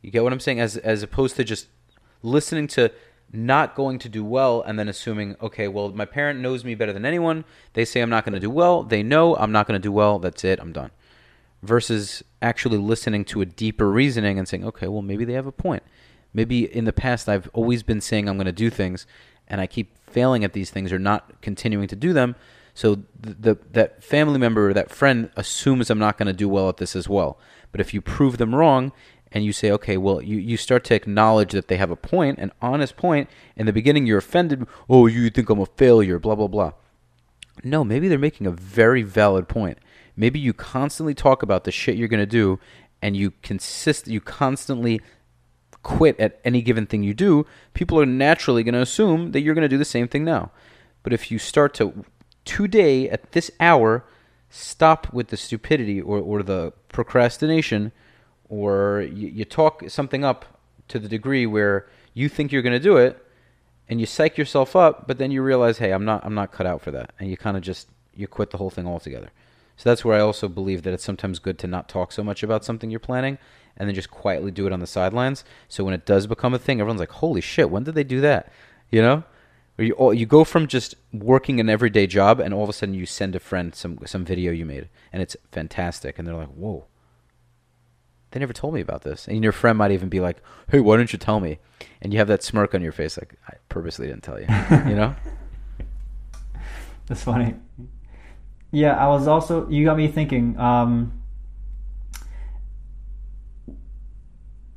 You 0.02 0.12
get 0.12 0.24
what 0.24 0.34
I'm 0.34 0.40
saying? 0.40 0.60
As 0.60 0.78
as 0.78 1.02
opposed 1.02 1.36
to 1.38 1.44
just 1.44 1.68
listening 2.22 2.68
to 2.68 2.92
not 3.34 3.76
going 3.76 4.00
to 4.00 4.08
do 4.08 4.24
well 4.24 4.62
and 4.62 4.80
then 4.80 4.88
assuming, 4.88 5.36
okay, 5.42 5.68
well, 5.68 5.90
my 5.90 6.06
parent 6.06 6.40
knows 6.40 6.64
me 6.64 6.76
better 6.76 6.94
than 6.94 7.06
anyone. 7.06 7.44
They 7.74 7.84
say 7.84 8.00
I'm 8.00 8.10
not 8.10 8.24
going 8.24 8.34
to 8.34 8.40
do 8.40 8.50
well. 8.50 8.84
They 8.84 9.04
know 9.04 9.36
I'm 9.36 9.52
not 9.52 9.68
going 9.68 9.80
to 9.80 9.86
do 9.86 9.92
well. 9.92 10.18
That's 10.20 10.46
it. 10.46 10.60
I'm 10.62 10.72
done 10.72 10.92
versus 11.62 12.24
actually 12.42 12.78
listening 12.78 13.26
to 13.26 13.42
a 13.42 13.46
deeper 13.46 13.90
reasoning 13.90 14.38
and 14.38 14.48
saying, 14.48 14.66
okay, 14.66 14.88
well, 14.88 15.02
maybe 15.02 15.26
they 15.26 15.34
have 15.34 15.48
a 15.48 15.52
point. 15.52 15.84
Maybe 16.34 16.64
in 16.66 16.86
the 16.86 16.94
past 16.94 17.28
I've 17.30 17.50
always 17.54 17.84
been 17.84 18.02
saying 18.02 18.28
I'm 18.28 18.38
going 18.38 18.46
to 18.46 18.52
do 18.52 18.70
things 18.70 19.06
and 19.48 19.62
I 19.62 19.68
keep 19.68 19.98
failing 20.10 20.44
at 20.44 20.54
these 20.54 20.70
things 20.70 20.92
or 20.92 21.00
not 21.00 21.42
continuing 21.42 21.88
to 21.88 21.96
do 21.96 22.14
them. 22.14 22.36
So 22.74 23.04
the, 23.20 23.34
the 23.34 23.58
that 23.72 24.04
family 24.04 24.38
member 24.40 24.70
or 24.70 24.74
that 24.74 24.92
friend 24.92 25.32
assumes 25.36 25.90
I'm 25.90 26.00
not 26.00 26.18
going 26.18 26.28
to 26.28 26.34
do 26.34 26.48
well 26.48 26.70
at 26.70 26.78
this 26.78 26.96
as 26.96 27.10
well. 27.10 27.40
But 27.72 27.82
if 27.82 27.94
you 27.94 28.02
prove 28.02 28.38
them 28.38 28.54
wrong 28.54 28.92
and 29.32 29.44
you 29.44 29.52
say, 29.52 29.72
okay, 29.72 29.98
well, 29.98 30.22
you, 30.22 30.38
you 30.38 30.58
start 30.58 30.84
to 30.86 30.96
acknowledge 30.96 31.52
that 31.52 31.68
they 31.68 31.78
have 31.78 31.92
a 31.92 31.96
point, 31.96 32.40
an 32.40 32.52
honest 32.62 32.96
point. 32.96 33.30
In 33.56 33.66
the 33.66 33.74
beginning, 33.74 34.06
you're 34.06 34.20
offended. 34.20 34.68
Oh, 34.90 35.08
you 35.08 35.30
think 35.30 35.50
I'm 35.50 35.60
a 35.60 35.66
failure, 35.66 36.20
blah, 36.20 36.36
blah, 36.36 36.48
blah. 36.48 36.72
No, 37.64 37.84
maybe 37.84 38.08
they're 38.08 38.20
making 38.20 38.48
a 38.48 38.52
very 38.52 39.02
valid 39.02 39.48
point 39.48 39.80
maybe 40.18 40.40
you 40.40 40.52
constantly 40.52 41.14
talk 41.14 41.44
about 41.44 41.64
the 41.64 41.72
shit 41.72 41.96
you're 41.96 42.08
going 42.10 42.20
to 42.20 42.26
do 42.26 42.60
and 43.02 43.16
you 43.16 43.32
consist 43.44 44.08
you 44.08 44.20
constantly 44.20 45.00
quit 45.84 46.20
at 46.20 46.40
any 46.44 46.62
given 46.62 46.86
thing 46.86 47.04
you 47.04 47.14
do, 47.14 47.46
people 47.74 48.00
are 48.00 48.06
naturally 48.06 48.64
going 48.64 48.74
to 48.74 48.82
assume 48.82 49.32
that 49.32 49.42
you're 49.42 49.56
going 49.56 49.64
to 49.64 49.70
do 49.70 49.78
the 49.78 49.86
same 49.86 50.08
thing 50.08 50.24
now. 50.24 50.52
But 51.04 51.14
if 51.14 51.32
you 51.32 51.40
start 51.40 51.74
to 51.76 52.06
today 52.46 53.10
at 53.10 53.32
this 53.34 53.52
hour 53.60 54.06
stop 54.50 55.12
with 55.14 55.28
the 55.28 55.38
stupidity 55.38 56.02
or, 56.02 56.20
or 56.20 56.42
the 56.44 56.72
procrastination 56.90 57.92
or 58.50 59.02
you, 59.14 59.28
you 59.28 59.46
talk 59.46 59.84
something 59.90 60.24
up 60.24 60.46
to 60.88 61.00
the 61.00 61.10
degree 61.10 61.46
where 61.46 61.88
you 62.14 62.30
think 62.30 62.52
you're 62.52 62.62
going 62.62 62.74
to 62.74 62.80
do 62.80 62.96
it 62.96 63.24
and 63.90 64.00
you 64.00 64.06
psych 64.06 64.38
yourself 64.38 64.76
up 64.76 65.06
but 65.08 65.18
then 65.18 65.32
you 65.32 65.42
realize 65.42 65.78
hey 65.80 65.92
i'm 65.92 66.06
not 66.06 66.24
i'm 66.26 66.34
not 66.34 66.52
cut 66.52 66.66
out 66.66 66.82
for 66.82 66.92
that 66.92 67.12
and 67.20 67.30
you 67.30 67.36
kind 67.36 67.58
of 67.58 67.64
just 67.64 67.90
you 68.16 68.28
quit 68.28 68.52
the 68.52 68.58
whole 68.58 68.70
thing 68.70 68.88
altogether 68.88 69.30
so 69.78 69.90
that's 69.90 70.04
where 70.04 70.18
I 70.18 70.22
also 70.22 70.48
believe 70.48 70.82
that 70.84 70.94
it's 70.94 71.04
sometimes 71.04 71.38
good 71.38 71.60
to 71.60 71.68
not 71.68 71.88
talk 71.88 72.12
so 72.12 72.24
much 72.24 72.42
about 72.42 72.66
something 72.66 72.90
you're 72.90 73.00
planning 73.00 73.38
and 73.78 73.88
then 73.88 73.94
just 73.96 74.10
quietly 74.10 74.50
do 74.50 74.66
it 74.66 74.74
on 74.74 74.80
the 74.80 74.88
sidelines. 74.88 75.46
So 75.68 75.84
when 75.84 75.94
it 75.94 76.06
does 76.06 76.26
become 76.26 76.56
a 76.56 76.60
thing, 76.60 76.82
everyone's 76.82 77.00
like, 77.00 77.12
"Holy 77.12 77.42
shit, 77.42 77.70
when 77.70 77.84
did 77.84 77.94
they 77.94 78.04
do 78.04 78.20
that?" 78.22 78.52
You 78.90 79.04
know? 79.04 79.24
Or 79.78 79.84
you 79.84 80.12
you 80.14 80.26
go 80.26 80.44
from 80.44 80.66
just 80.66 80.96
working 81.14 81.60
an 81.60 81.70
everyday 81.70 82.08
job 82.08 82.40
and 82.40 82.54
all 82.54 82.64
of 82.64 82.70
a 82.70 82.74
sudden 82.74 82.96
you 82.96 83.06
send 83.06 83.36
a 83.36 83.40
friend 83.40 83.76
some 83.76 84.00
some 84.08 84.26
video 84.26 84.52
you 84.52 84.66
made 84.66 84.90
and 85.14 85.22
it's 85.22 85.38
fantastic 85.52 86.18
and 86.18 86.28
they're 86.28 86.36
like, 86.36 86.50
"Whoa." 86.50 86.86
They 88.32 88.40
never 88.40 88.54
told 88.54 88.74
me 88.74 88.82
about 88.82 89.04
this. 89.04 89.28
And 89.28 89.42
your 89.44 89.54
friend 89.54 89.78
might 89.78 89.92
even 89.92 90.10
be 90.10 90.20
like, 90.20 90.42
"Hey, 90.70 90.80
why 90.80 90.98
didn't 90.98 91.14
you 91.14 91.20
tell 91.20 91.40
me?" 91.40 91.60
And 92.02 92.12
you 92.12 92.20
have 92.20 92.28
that 92.30 92.42
smirk 92.44 92.74
on 92.74 92.82
your 92.82 92.92
face 92.92 93.16
like, 93.18 93.36
"I 93.48 93.54
purposely 93.70 94.08
didn't 94.08 94.24
tell 94.24 94.40
you." 94.40 94.48
you 94.90 94.96
know? 94.96 95.16
That's 97.06 97.24
funny. 97.24 97.54
Yeah, 98.72 98.96
I 98.96 99.08
was 99.08 99.28
also. 99.28 99.70
You 99.70 99.86
got 99.86 99.98
me 99.98 100.08
thinking. 100.08 100.60
Um, 100.60 101.22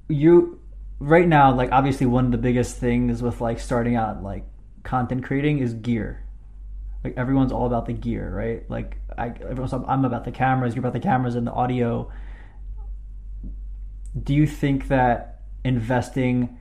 you 0.08 0.60
right 1.00 1.26
now, 1.26 1.54
like 1.54 1.72
obviously, 1.72 2.06
one 2.06 2.26
of 2.26 2.32
the 2.32 2.38
biggest 2.38 2.76
things 2.76 3.22
with 3.22 3.40
like 3.40 3.58
starting 3.58 3.96
out, 3.96 4.22
like 4.22 4.44
content 4.84 5.24
creating, 5.24 5.58
is 5.58 5.74
gear. 5.74 6.24
Like 7.02 7.14
everyone's 7.16 7.52
all 7.52 7.66
about 7.66 7.86
the 7.86 7.92
gear, 7.92 8.30
right? 8.32 8.68
Like 8.70 8.98
I, 9.18 9.28
everyone's. 9.28 9.72
I'm 9.72 10.04
about 10.04 10.24
the 10.24 10.32
cameras. 10.32 10.74
You're 10.74 10.80
about 10.80 10.92
the 10.92 11.00
cameras 11.00 11.34
and 11.34 11.46
the 11.46 11.52
audio. 11.52 12.12
Do 14.22 14.34
you 14.34 14.46
think 14.46 14.88
that 14.88 15.42
investing 15.64 16.58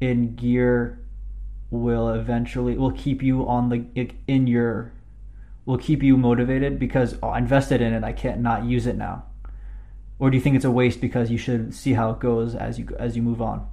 in 0.00 0.34
gear 0.34 0.98
will 1.70 2.08
eventually 2.10 2.76
will 2.76 2.92
keep 2.92 3.22
you 3.22 3.48
on 3.48 3.68
the 3.68 4.10
in 4.26 4.46
your 4.46 4.92
will 5.64 5.78
keep 5.78 6.02
you 6.02 6.16
motivated 6.16 6.78
because 6.78 7.16
oh, 7.22 7.28
I 7.28 7.38
invested 7.38 7.80
in 7.80 7.92
it, 7.92 8.04
I 8.04 8.12
can't 8.12 8.40
not 8.40 8.64
use 8.64 8.86
it 8.86 8.96
now? 8.96 9.24
Or 10.18 10.30
do 10.30 10.36
you 10.36 10.42
think 10.42 10.56
it's 10.56 10.64
a 10.64 10.70
waste 10.70 11.00
because 11.00 11.30
you 11.30 11.38
should 11.38 11.74
see 11.74 11.94
how 11.94 12.10
it 12.10 12.20
goes 12.20 12.54
as 12.54 12.78
you 12.78 12.88
as 12.98 13.16
you 13.16 13.22
move 13.22 13.42
on? 13.42 13.66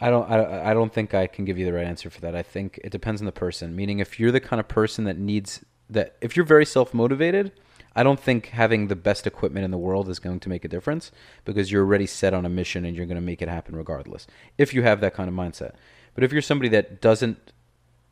I 0.00 0.10
don't 0.10 0.30
I, 0.30 0.70
I 0.70 0.74
don't 0.74 0.92
think 0.92 1.14
I 1.14 1.26
can 1.26 1.44
give 1.44 1.58
you 1.58 1.64
the 1.64 1.72
right 1.72 1.86
answer 1.86 2.10
for 2.10 2.20
that. 2.20 2.34
I 2.34 2.42
think 2.42 2.78
it 2.82 2.90
depends 2.90 3.20
on 3.20 3.26
the 3.26 3.32
person. 3.32 3.74
Meaning 3.74 4.00
if 4.00 4.18
you're 4.18 4.32
the 4.32 4.40
kind 4.40 4.60
of 4.60 4.68
person 4.68 5.04
that 5.04 5.18
needs 5.18 5.64
that 5.88 6.16
if 6.20 6.36
you're 6.36 6.46
very 6.46 6.66
self-motivated, 6.66 7.52
I 7.94 8.02
don't 8.02 8.20
think 8.20 8.48
having 8.48 8.88
the 8.88 8.96
best 8.96 9.26
equipment 9.26 9.64
in 9.64 9.70
the 9.70 9.78
world 9.78 10.08
is 10.08 10.18
going 10.18 10.40
to 10.40 10.48
make 10.48 10.64
a 10.64 10.68
difference 10.68 11.12
because 11.44 11.70
you're 11.70 11.84
already 11.84 12.06
set 12.06 12.34
on 12.34 12.46
a 12.46 12.48
mission 12.48 12.84
and 12.84 12.96
you're 12.96 13.06
going 13.06 13.16
to 13.16 13.22
make 13.22 13.42
it 13.42 13.48
happen 13.48 13.76
regardless. 13.76 14.26
If 14.58 14.72
you 14.74 14.82
have 14.82 15.00
that 15.00 15.14
kind 15.14 15.28
of 15.28 15.34
mindset. 15.34 15.72
But 16.14 16.24
if 16.24 16.32
you're 16.32 16.42
somebody 16.42 16.68
that 16.70 17.00
doesn't 17.00 17.52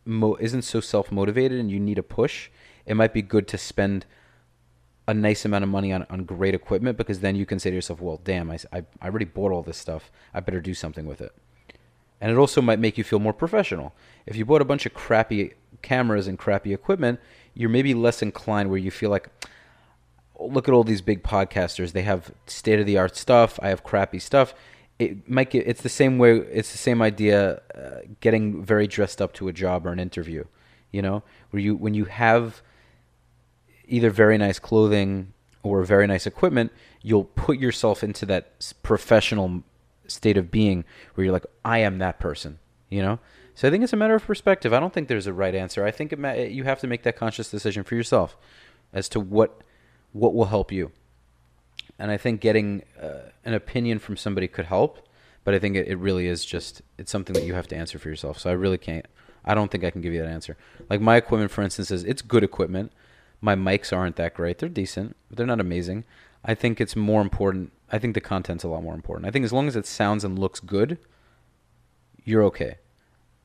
mo- 0.05 0.37
isn't 0.41 0.63
so 0.63 0.81
self 0.81 1.11
motivated 1.11 1.59
and 1.59 1.71
you 1.71 1.81
need 1.81 1.99
a 1.99 2.03
push, 2.03 2.51
it 2.87 2.95
might 2.95 3.13
be 3.13 3.23
good 3.23 3.47
to 3.49 3.59
spend 3.59 4.07
a 5.07 5.15
nice 5.15 5.45
amount 5.45 5.65
of 5.65 5.71
money 5.71 5.93
on, 5.93 6.07
on 6.11 6.25
great 6.25 6.55
equipment 6.55 6.97
because 6.97 7.21
then 7.21 7.35
you 7.35 7.47
can 7.47 7.59
say 7.59 7.71
to 7.71 7.77
yourself, 7.77 8.01
well, 8.01 8.21
damn, 8.23 8.51
I, 8.51 8.59
I, 8.73 8.85
I 9.01 9.07
already 9.07 9.25
bought 9.25 9.53
all 9.53 9.63
this 9.63 9.77
stuff. 9.77 10.11
I 10.33 10.41
better 10.41 10.61
do 10.61 10.75
something 10.75 11.07
with 11.07 11.21
it. 11.21 11.33
And 12.21 12.31
it 12.31 12.37
also 12.37 12.61
might 12.61 12.79
make 12.79 12.99
you 12.99 13.05
feel 13.05 13.19
more 13.19 13.33
professional. 13.33 13.95
If 14.27 14.37
you 14.37 14.45
bought 14.45 14.61
a 14.61 14.67
bunch 14.67 14.87
of 14.87 14.95
crappy 14.95 15.55
cameras 15.83 16.27
and 16.27 16.39
crappy 16.39 16.75
equipment, 16.75 17.19
you're 17.55 17.71
maybe 17.71 17.95
less 17.95 18.23
inclined 18.23 18.69
where 18.69 18.79
you 18.79 18.91
feel 18.91 19.11
like, 19.11 19.29
oh, 20.39 20.47
look 20.47 20.69
at 20.69 20.75
all 20.75 20.85
these 20.85 21.01
big 21.01 21.23
podcasters. 21.23 21.93
They 21.93 22.03
have 22.03 22.33
state 22.47 22.79
of 22.79 22.87
the 22.87 22.99
art 22.99 23.17
stuff. 23.17 23.59
I 23.63 23.69
have 23.69 23.83
crappy 23.83 24.19
stuff 24.19 24.55
it 25.01 25.51
get 25.51 25.67
it's 25.67 25.83
the 25.83 25.89
same 25.89 26.19
way 26.19 26.37
it's 26.37 26.73
the 26.73 26.79
same 26.79 27.01
idea 27.03 27.63
uh, 27.75 28.01
getting 28.21 28.63
very 28.63 28.87
dressed 28.87 29.21
up 29.23 29.33
to 29.33 29.49
a 29.49 29.53
job 29.53 29.87
or 29.87 29.93
an 29.93 29.99
interview 29.99 30.45
You 30.93 31.03
know, 31.03 31.23
where 31.51 31.63
you 31.63 31.75
when 31.77 31.95
you 31.95 32.07
have 32.07 32.63
either 33.87 34.11
very 34.11 34.39
nice 34.39 34.59
clothing 34.59 35.33
or 35.63 35.83
very 35.85 36.07
nice 36.07 36.27
equipment, 36.27 36.73
you'll 37.03 37.25
put 37.25 37.59
yourself 37.59 38.03
into 38.03 38.27
that 38.27 38.73
professional 38.83 39.63
state 40.07 40.37
of 40.37 40.51
being 40.51 40.85
where 41.15 41.25
you're 41.25 41.33
like, 41.33 41.47
I 41.65 41.79
am 41.79 41.99
that 41.99 42.19
person. 42.19 42.59
You 42.89 43.03
know. 43.03 43.19
So 43.55 43.69
I 43.69 43.71
think 43.71 43.85
it's 43.85 43.93
a 43.93 43.97
matter 43.97 44.15
of 44.15 44.25
perspective. 44.25 44.73
I 44.73 44.81
don't 44.81 44.93
think 44.93 45.09
there's 45.09 45.27
a 45.27 45.33
right 45.33 45.55
answer. 45.55 45.85
I 45.85 45.91
think 45.91 46.17
ma- 46.19 46.33
you 46.33 46.65
have 46.65 46.81
to 46.81 46.87
make 46.87 47.03
that 47.03 47.17
conscious 47.17 47.51
decision 47.51 47.85
for 47.85 47.95
yourself 47.95 48.37
as 48.93 49.09
to 49.11 49.21
what 49.21 49.63
what 50.13 50.35
will 50.35 50.47
help 50.47 50.73
you. 50.73 50.93
And 52.01 52.11
I 52.11 52.17
think 52.17 52.41
getting 52.41 52.83
uh, 53.01 53.31
an 53.45 53.53
opinion 53.53 53.99
from 53.99 54.17
somebody 54.17 54.49
could 54.49 54.65
help, 54.65 55.07
but 55.45 55.55
I 55.55 55.59
think 55.59 55.77
it, 55.77 55.87
it 55.87 55.97
really 55.97 56.27
is 56.27 56.45
just 56.47 56.81
it's 56.97 57.13
something 57.13 57.35
that 57.35 57.45
you 57.45 57.53
have 57.53 57.69
to 57.69 57.77
answer 57.77 57.99
for 57.99 58.09
yourself. 58.09 58.39
So 58.39 58.49
I 58.49 58.55
really 58.55 58.79
can't. 58.79 59.07
I 59.45 59.55
don't 59.55 59.71
think 59.71 59.85
I 59.85 59.91
can 59.91 60.01
give 60.01 60.15
you 60.15 60.21
that 60.21 60.29
answer. 60.29 60.57
Like 60.89 61.03
my 61.03 61.17
equipment, 61.17 61.51
for 61.51 61.63
instance, 61.63 61.91
is 61.91 62.03
it's 62.05 62.23
good 62.23 62.43
equipment. 62.43 62.93
My 63.43 63.55
mics 63.55 63.95
aren't 63.95 64.17
that 64.17 64.35
great. 64.35 64.59
They're 64.59 64.69
decent, 64.71 65.15
but 65.29 65.37
they're 65.37 65.47
not 65.47 65.61
amazing. 65.61 66.05
I 66.43 66.55
think 66.55 66.81
it's 66.81 66.97
more 66.97 67.21
important. 67.21 67.73
I 67.93 67.99
think 67.99 68.15
the 68.15 68.21
content's 68.21 68.65
a 68.65 68.69
lot 68.69 68.83
more 68.83 68.95
important. 68.95 69.27
I 69.27 69.31
think 69.31 69.45
as 69.45 69.53
long 69.53 69.69
as 69.69 69.77
it 69.77 69.87
sounds 69.87 70.25
and 70.25 70.39
looks 70.39 70.61
good, 70.61 70.99
you're 72.25 72.45
okay. 72.45 72.79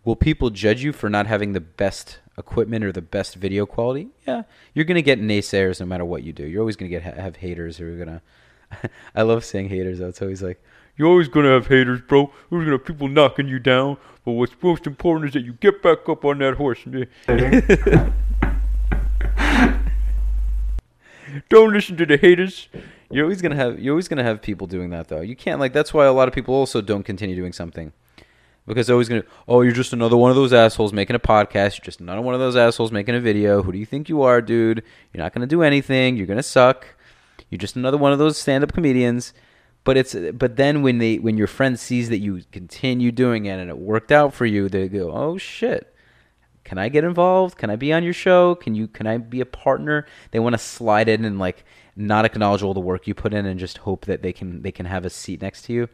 Will 0.05 0.15
people 0.15 0.49
judge 0.49 0.81
you 0.81 0.93
for 0.93 1.09
not 1.09 1.27
having 1.27 1.51
the 1.53 1.59
best 1.59 2.19
equipment 2.37 2.85
or 2.85 2.91
the 2.91 3.01
best 3.01 3.35
video 3.35 3.65
quality? 3.65 4.09
Yeah, 4.25 4.43
you're 4.73 4.85
gonna 4.85 5.01
get 5.01 5.19
naysayers 5.19 5.79
no 5.79 5.85
matter 5.85 6.05
what 6.05 6.23
you 6.23 6.31
do. 6.31 6.45
You're 6.45 6.61
always 6.61 6.77
gonna 6.77 6.89
get 6.89 7.03
have 7.03 7.37
haters 7.37 7.77
who 7.77 7.93
are 7.93 7.97
gonna. 7.97 8.21
I 9.15 9.21
love 9.21 9.45
saying 9.45 9.69
haters. 9.69 9.99
That's 9.99 10.21
always 10.21 10.41
like, 10.41 10.61
you're 10.97 11.07
always 11.07 11.27
gonna 11.27 11.51
have 11.51 11.67
haters, 11.67 12.01
bro. 12.01 12.31
There's 12.49 12.63
gonna 12.63 12.77
have 12.77 12.85
people 12.85 13.07
knocking 13.07 13.47
you 13.47 13.59
down. 13.59 13.97
But 14.23 14.31
what's 14.31 14.55
most 14.61 14.87
important 14.87 15.27
is 15.27 15.33
that 15.33 15.43
you 15.43 15.53
get 15.53 15.83
back 15.83 16.09
up 16.09 16.25
on 16.25 16.39
that 16.39 16.55
horse. 16.55 16.79
Don't 21.49 21.73
listen 21.73 21.97
to 21.97 22.05
the 22.05 22.17
haters. 22.17 22.69
You're 23.11 23.25
always 23.25 23.41
gonna 23.41 23.55
have 23.55 23.79
you're 23.79 23.93
always 23.93 24.07
gonna 24.07 24.23
have 24.23 24.41
people 24.41 24.67
doing 24.67 24.89
that 24.91 25.09
though. 25.09 25.21
You 25.21 25.35
can't 25.35 25.59
like 25.59 25.73
that's 25.73 25.93
why 25.93 26.05
a 26.05 26.13
lot 26.13 26.27
of 26.27 26.33
people 26.33 26.55
also 26.55 26.81
don't 26.81 27.03
continue 27.03 27.35
doing 27.35 27.53
something. 27.53 27.91
Because 28.65 28.87
they're 28.87 28.95
always 28.95 29.09
gonna 29.09 29.25
oh 29.47 29.61
you're 29.61 29.73
just 29.73 29.93
another 29.93 30.17
one 30.17 30.31
of 30.31 30.35
those 30.35 30.53
assholes 30.53 30.91
making 30.93 31.15
a 31.15 31.19
podcast, 31.19 31.77
you're 31.77 31.85
just 31.85 31.99
another 31.99 32.21
one 32.21 32.33
of 32.33 32.39
those 32.39 32.55
assholes 32.55 32.91
making 32.91 33.13
a 33.15 33.19
video. 33.19 33.61
Who 33.61 33.71
do 33.71 33.77
you 33.77 33.85
think 33.85 34.09
you 34.09 34.23
are, 34.23 34.41
dude? 34.41 34.81
You're 35.13 35.23
not 35.23 35.33
gonna 35.33 35.45
do 35.45 35.61
anything, 35.61 36.17
you're 36.17 36.25
gonna 36.25 36.41
suck. 36.41 36.87
You're 37.49 37.59
just 37.59 37.75
another 37.75 37.97
one 37.97 38.11
of 38.11 38.19
those 38.19 38.37
stand 38.37 38.63
up 38.63 38.73
comedians. 38.73 39.33
But 39.83 39.97
it's 39.97 40.15
but 40.33 40.55
then 40.55 40.81
when 40.81 40.97
they 40.97 41.17
when 41.17 41.37
your 41.37 41.47
friend 41.47 41.79
sees 41.79 42.09
that 42.09 42.17
you 42.17 42.41
continue 42.51 43.11
doing 43.11 43.45
it 43.45 43.59
and 43.59 43.69
it 43.69 43.77
worked 43.77 44.11
out 44.11 44.33
for 44.33 44.45
you, 44.45 44.67
they 44.67 44.87
go, 44.87 45.11
Oh 45.11 45.37
shit 45.37 45.95
can 46.65 46.79
I 46.79 46.89
get 46.89 47.03
involved? 47.03 47.57
Can 47.57 47.69
I 47.69 47.77
be 47.77 47.93
on 47.93 48.03
your 48.03 48.11
show? 48.11 48.55
Can 48.55 48.75
you 48.75 48.87
can 48.87 49.07
I 49.07 49.17
be 49.17 49.39
a 49.39 49.45
partner? 49.45 50.05
They 50.31 50.39
want 50.39 50.53
to 50.55 50.57
slide 50.57 51.07
in 51.07 51.23
and 51.23 51.39
like 51.39 51.63
not 51.95 52.25
acknowledge 52.25 52.63
all 52.63 52.73
the 52.73 52.79
work 52.79 53.07
you 53.07 53.13
put 53.13 53.33
in 53.33 53.45
and 53.45 53.59
just 53.59 53.77
hope 53.77 54.05
that 54.05 54.23
they 54.23 54.33
can 54.33 54.63
they 54.63 54.71
can 54.71 54.87
have 54.87 55.05
a 55.05 55.09
seat 55.09 55.41
next 55.41 55.61
to 55.65 55.73
you. 55.73 55.87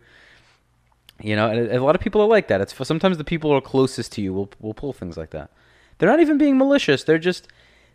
You 1.22 1.36
know, 1.36 1.50
and 1.50 1.72
a 1.72 1.84
lot 1.84 1.94
of 1.94 2.02
people 2.02 2.22
are 2.22 2.28
like 2.28 2.48
that. 2.48 2.62
It's 2.62 2.74
sometimes 2.88 3.18
the 3.18 3.24
people 3.24 3.52
who 3.52 3.58
are 3.58 3.62
closest 3.62 4.14
to 4.14 4.22
you 4.22 4.34
will 4.34 4.50
will 4.60 4.74
pull 4.74 4.94
things 4.94 5.18
like 5.18 5.32
that. 5.32 5.52
They're 5.98 6.10
not 6.10 6.22
even 6.22 6.38
being 6.38 6.58
malicious. 6.58 7.04
They're 7.04 7.20
just 7.20 7.50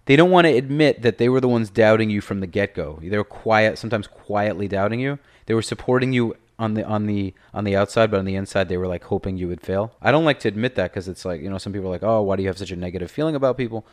they 0.06 0.16
don't 0.16 0.30
want 0.30 0.46
to 0.46 0.56
admit 0.56 1.02
that 1.02 1.18
they 1.18 1.28
were 1.28 1.40
the 1.40 1.48
ones 1.48 1.68
doubting 1.68 2.10
you 2.10 2.20
from 2.20 2.40
the 2.40 2.46
get 2.46 2.74
go. 2.74 2.98
They 3.02 3.16
were 3.16 3.24
quiet, 3.24 3.78
sometimes 3.78 4.06
quietly 4.06 4.68
doubting 4.68 5.00
you. 5.00 5.18
They 5.46 5.54
were 5.54 5.62
supporting 5.62 6.12
you 6.12 6.36
on 6.58 6.74
the 6.74 6.84
on 6.84 7.06
the 7.06 7.34
on 7.52 7.64
the 7.64 7.76
outside, 7.76 8.10
but 8.10 8.18
on 8.18 8.24
the 8.24 8.36
inside 8.36 8.68
they 8.68 8.76
were 8.76 8.86
like 8.86 9.04
hoping 9.04 9.36
you 9.36 9.48
would 9.48 9.60
fail. 9.60 9.92
I 10.00 10.10
don't 10.10 10.24
like 10.24 10.40
to 10.40 10.48
admit 10.48 10.76
that 10.76 10.92
because 10.92 11.08
it's 11.08 11.24
like 11.24 11.42
you 11.42 11.50
know 11.50 11.58
some 11.58 11.72
people 11.72 11.88
are 11.88 11.92
like, 11.92 12.02
oh, 12.02 12.22
why 12.22 12.36
do 12.36 12.42
you 12.42 12.48
have 12.48 12.58
such 12.58 12.70
a 12.70 12.76
negative 12.76 13.10
feeling 13.10 13.34
about 13.34 13.56
people? 13.56 13.84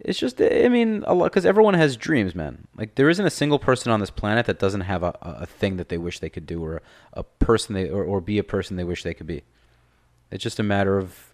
It's 0.00 0.18
just 0.18 0.40
eh, 0.40 0.64
I 0.64 0.68
mean 0.68 1.04
a 1.06 1.14
lot 1.14 1.26
because 1.26 1.46
everyone 1.46 1.74
has 1.74 1.96
dreams, 1.96 2.34
man. 2.34 2.66
Like 2.76 2.96
there 2.96 3.08
isn't 3.08 3.24
a 3.24 3.30
single 3.30 3.58
person 3.58 3.92
on 3.92 4.00
this 4.00 4.10
planet 4.10 4.46
that 4.46 4.58
doesn't 4.58 4.82
have 4.82 5.02
a, 5.02 5.16
a 5.22 5.46
thing 5.46 5.76
that 5.76 5.88
they 5.88 5.98
wish 5.98 6.18
they 6.18 6.30
could 6.30 6.46
do 6.46 6.62
or 6.62 6.82
a 7.12 7.22
person 7.22 7.74
they 7.74 7.88
or, 7.88 8.04
or 8.04 8.20
be 8.20 8.38
a 8.38 8.44
person 8.44 8.76
they 8.76 8.84
wish 8.84 9.02
they 9.02 9.14
could 9.14 9.26
be. 9.26 9.42
It's 10.30 10.42
just 10.42 10.58
a 10.58 10.64
matter 10.64 10.98
of 10.98 11.25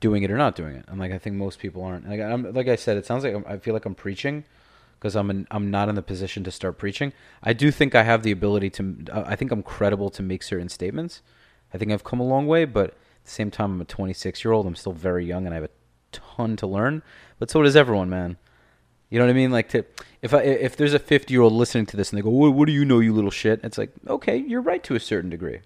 doing 0.00 0.22
it 0.22 0.30
or 0.30 0.36
not 0.36 0.56
doing 0.56 0.74
it. 0.74 0.84
And 0.88 0.98
like 0.98 1.12
I 1.12 1.18
think 1.18 1.36
most 1.36 1.58
people 1.58 1.84
aren't. 1.84 2.08
Like, 2.08 2.20
I'm, 2.20 2.52
like 2.52 2.68
I 2.68 2.76
said, 2.76 2.96
it 2.96 3.06
sounds 3.06 3.24
like 3.24 3.34
I'm, 3.34 3.44
I 3.46 3.58
feel 3.58 3.74
like 3.74 3.84
I'm 3.84 3.94
preaching 3.94 4.44
because 4.98 5.16
I'm 5.16 5.46
I'm 5.50 5.70
not 5.70 5.88
in 5.88 5.94
the 5.94 6.02
position 6.02 6.44
to 6.44 6.50
start 6.50 6.78
preaching. 6.78 7.12
I 7.42 7.52
do 7.52 7.70
think 7.70 7.94
I 7.94 8.02
have 8.02 8.22
the 8.22 8.32
ability 8.32 8.70
to. 8.70 8.96
I 9.12 9.36
think 9.36 9.50
I'm 9.50 9.62
credible 9.62 10.10
to 10.10 10.22
make 10.22 10.42
certain 10.42 10.68
statements. 10.68 11.22
I 11.72 11.78
think 11.78 11.92
I've 11.92 12.04
come 12.04 12.20
a 12.20 12.26
long 12.26 12.46
way, 12.46 12.64
but 12.64 12.90
at 12.90 13.24
the 13.24 13.30
same 13.30 13.50
time, 13.50 13.72
I'm 13.72 13.80
a 13.80 13.84
26 13.84 14.44
year 14.44 14.52
old. 14.52 14.66
I'm 14.66 14.76
still 14.76 14.92
very 14.92 15.24
young, 15.24 15.46
and 15.46 15.54
I 15.54 15.58
have 15.58 15.64
a 15.64 15.70
ton 16.12 16.56
to 16.56 16.66
learn. 16.66 17.02
But 17.38 17.50
so 17.50 17.62
does 17.62 17.76
everyone, 17.76 18.10
man. 18.10 18.36
You 19.08 19.18
know 19.18 19.24
what 19.24 19.30
I 19.30 19.34
mean? 19.34 19.50
Like 19.50 19.68
to 19.70 19.84
if 20.22 20.32
I 20.34 20.42
if 20.42 20.76
there's 20.76 20.94
a 20.94 20.98
50 20.98 21.32
year 21.32 21.42
old 21.42 21.52
listening 21.52 21.86
to 21.86 21.96
this 21.96 22.10
and 22.10 22.18
they 22.18 22.22
go, 22.22 22.30
what, 22.30 22.52
"What 22.52 22.66
do 22.66 22.72
you 22.72 22.84
know, 22.84 23.00
you 23.00 23.12
little 23.12 23.30
shit?" 23.30 23.60
It's 23.64 23.78
like, 23.78 23.90
okay, 24.06 24.36
you're 24.36 24.60
right 24.60 24.82
to 24.84 24.94
a 24.94 25.00
certain 25.00 25.30
degree. 25.30 25.60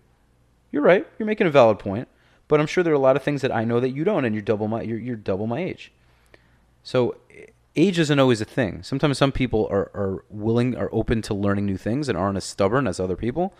You're 0.70 0.82
right. 0.82 1.06
You're 1.18 1.26
making 1.26 1.46
a 1.46 1.50
valid 1.50 1.78
point. 1.78 2.08
But 2.48 2.60
I'm 2.60 2.66
sure 2.66 2.84
there 2.84 2.92
are 2.92 2.96
a 2.96 3.00
lot 3.00 3.16
of 3.16 3.22
things 3.22 3.42
that 3.42 3.54
I 3.54 3.64
know 3.64 3.80
that 3.80 3.90
you 3.90 4.04
don't, 4.04 4.24
and 4.24 4.34
you're 4.34 4.42
double 4.42 4.68
my 4.68 4.82
you're, 4.82 4.98
you're 4.98 5.16
double 5.16 5.46
my 5.46 5.60
age. 5.60 5.92
So 6.82 7.16
age 7.76 7.98
isn't 7.98 8.18
always 8.18 8.40
a 8.40 8.44
thing. 8.44 8.82
Sometimes 8.82 9.18
some 9.18 9.32
people 9.32 9.66
are, 9.70 9.90
are 9.94 10.24
willing, 10.28 10.76
are 10.76 10.90
open 10.92 11.22
to 11.22 11.34
learning 11.34 11.66
new 11.66 11.76
things 11.76 12.08
and 12.08 12.16
aren't 12.16 12.36
as 12.36 12.44
stubborn 12.44 12.86
as 12.86 13.00
other 13.00 13.16
people. 13.16 13.54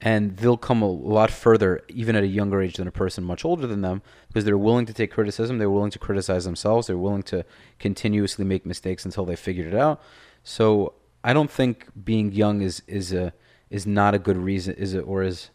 And 0.00 0.36
they'll 0.36 0.58
come 0.58 0.82
a 0.82 0.90
lot 0.90 1.30
further, 1.30 1.80
even 1.88 2.14
at 2.14 2.24
a 2.24 2.26
younger 2.26 2.60
age 2.60 2.76
than 2.76 2.86
a 2.86 2.92
person 2.92 3.24
much 3.24 3.44
older 3.44 3.66
than 3.66 3.80
them, 3.80 4.02
because 4.28 4.44
they're 4.44 4.58
willing 4.58 4.84
to 4.86 4.92
take 4.92 5.10
criticism. 5.10 5.58
They're 5.58 5.70
willing 5.70 5.92
to 5.92 5.98
criticize 5.98 6.44
themselves. 6.44 6.88
They're 6.88 6.98
willing 6.98 7.22
to 7.24 7.46
continuously 7.78 8.44
make 8.44 8.66
mistakes 8.66 9.06
until 9.06 9.24
they 9.24 9.36
figured 9.36 9.72
it 9.72 9.78
out. 9.78 10.02
So 10.42 10.94
I 11.22 11.32
don't 11.32 11.50
think 11.50 11.86
being 12.04 12.32
young 12.32 12.60
is 12.60 12.82
is 12.86 13.12
a 13.14 13.32
is 13.70 13.86
not 13.86 14.14
a 14.14 14.18
good 14.18 14.36
reason. 14.36 14.74
Is 14.74 14.92
it 14.92 15.04
or 15.06 15.22
is 15.22 15.48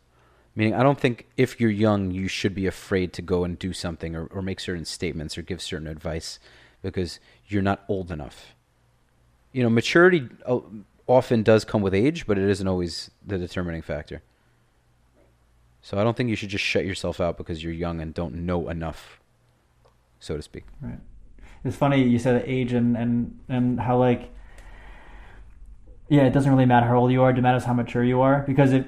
meaning 0.56 0.74
I 0.74 0.84
don't 0.84 1.00
think 1.00 1.28
if 1.38 1.60
you're 1.60 1.70
young 1.70 2.12
you 2.12 2.28
should 2.28 2.54
be 2.54 2.68
afraid 2.68 3.14
to 3.14 3.22
go 3.22 3.43
and 3.43 3.58
do 3.58 3.74
something 3.74 4.16
or, 4.16 4.26
or 4.28 4.41
make 4.41 4.60
certain 4.60 4.86
statements 4.86 5.38
or 5.38 5.41
give 5.41 5.62
certain 5.62 5.88
advice 5.88 6.39
because 6.82 7.20
you're 7.47 7.62
not 7.62 7.84
old 7.88 8.12
enough. 8.12 8.56
You 9.52 9.64
know, 9.64 9.70
maturity 9.70 10.30
uh, 10.45 10.60
often 11.08 11.43
does 11.43 11.66
come 11.66 11.82
with 11.82 11.93
age, 11.93 12.28
but 12.28 12.38
it 12.38 12.50
isn't 12.50 12.68
always 12.68 13.12
the 13.26 13.38
determining 13.38 13.82
factor. 13.82 14.22
So 15.82 16.00
I 16.00 16.04
don't 16.04 16.16
think 16.16 16.30
you 16.30 16.36
should 16.36 16.50
just 16.50 16.64
shut 16.64 16.86
yourself 16.86 17.20
out 17.20 17.38
because 17.38 17.64
you're 17.64 17.74
young 17.74 18.02
and 18.02 18.14
don't 18.14 18.36
know 18.36 18.70
enough, 18.70 19.20
so 20.20 20.36
to 20.36 20.41
speak. 20.41 20.66
Right. 20.82 21.00
It's 21.64 21.76
funny 21.76 22.04
you 22.04 22.20
said 22.20 22.43
age 22.45 22.74
and 22.74 22.95
and 22.95 23.39
and 23.50 23.80
how 23.80 23.97
like 23.97 24.30
yeah, 26.10 26.24
it 26.24 26.32
doesn't 26.32 26.52
really 26.52 26.66
matter 26.66 26.88
how 26.88 26.97
old 26.97 27.12
you 27.12 27.22
are. 27.22 27.30
It 27.30 27.41
matters 27.41 27.66
how 27.66 27.74
mature 27.74 28.04
you 28.04 28.22
are 28.22 28.43
because 28.47 28.74
if 28.74 28.86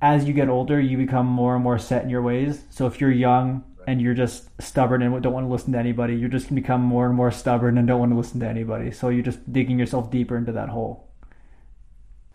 as 0.00 0.26
you 0.26 0.32
get 0.32 0.48
older, 0.48 0.80
you 0.80 0.96
become 0.96 1.26
more 1.26 1.54
and 1.54 1.64
more 1.64 1.78
set 1.78 2.04
in 2.04 2.10
your 2.10 2.22
ways. 2.22 2.64
So 2.70 2.86
if 2.86 3.00
you're 3.00 3.10
young 3.10 3.64
and 3.86 4.00
you're 4.00 4.14
just 4.14 4.48
stubborn 4.60 5.02
and 5.02 5.22
don't 5.22 5.32
want 5.32 5.46
to 5.46 5.52
listen 5.52 5.72
to 5.72 5.78
anybody, 5.78 6.14
you're 6.14 6.28
just 6.28 6.48
gonna 6.48 6.60
become 6.60 6.82
more 6.82 7.06
and 7.06 7.14
more 7.14 7.30
stubborn 7.30 7.78
and 7.78 7.88
don't 7.88 7.98
want 7.98 8.12
to 8.12 8.16
listen 8.16 8.40
to 8.40 8.46
anybody. 8.46 8.90
So 8.90 9.08
you're 9.08 9.24
just 9.24 9.52
digging 9.52 9.78
yourself 9.78 10.10
deeper 10.10 10.36
into 10.36 10.52
that 10.52 10.68
hole. 10.68 11.08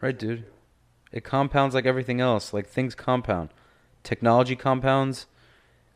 Right, 0.01 0.17
dude. 0.17 0.45
It 1.11 1.23
compounds 1.23 1.75
like 1.75 1.85
everything 1.85 2.19
else. 2.19 2.53
Like 2.53 2.67
things 2.67 2.95
compound. 2.95 3.49
Technology 4.03 4.55
compounds, 4.55 5.27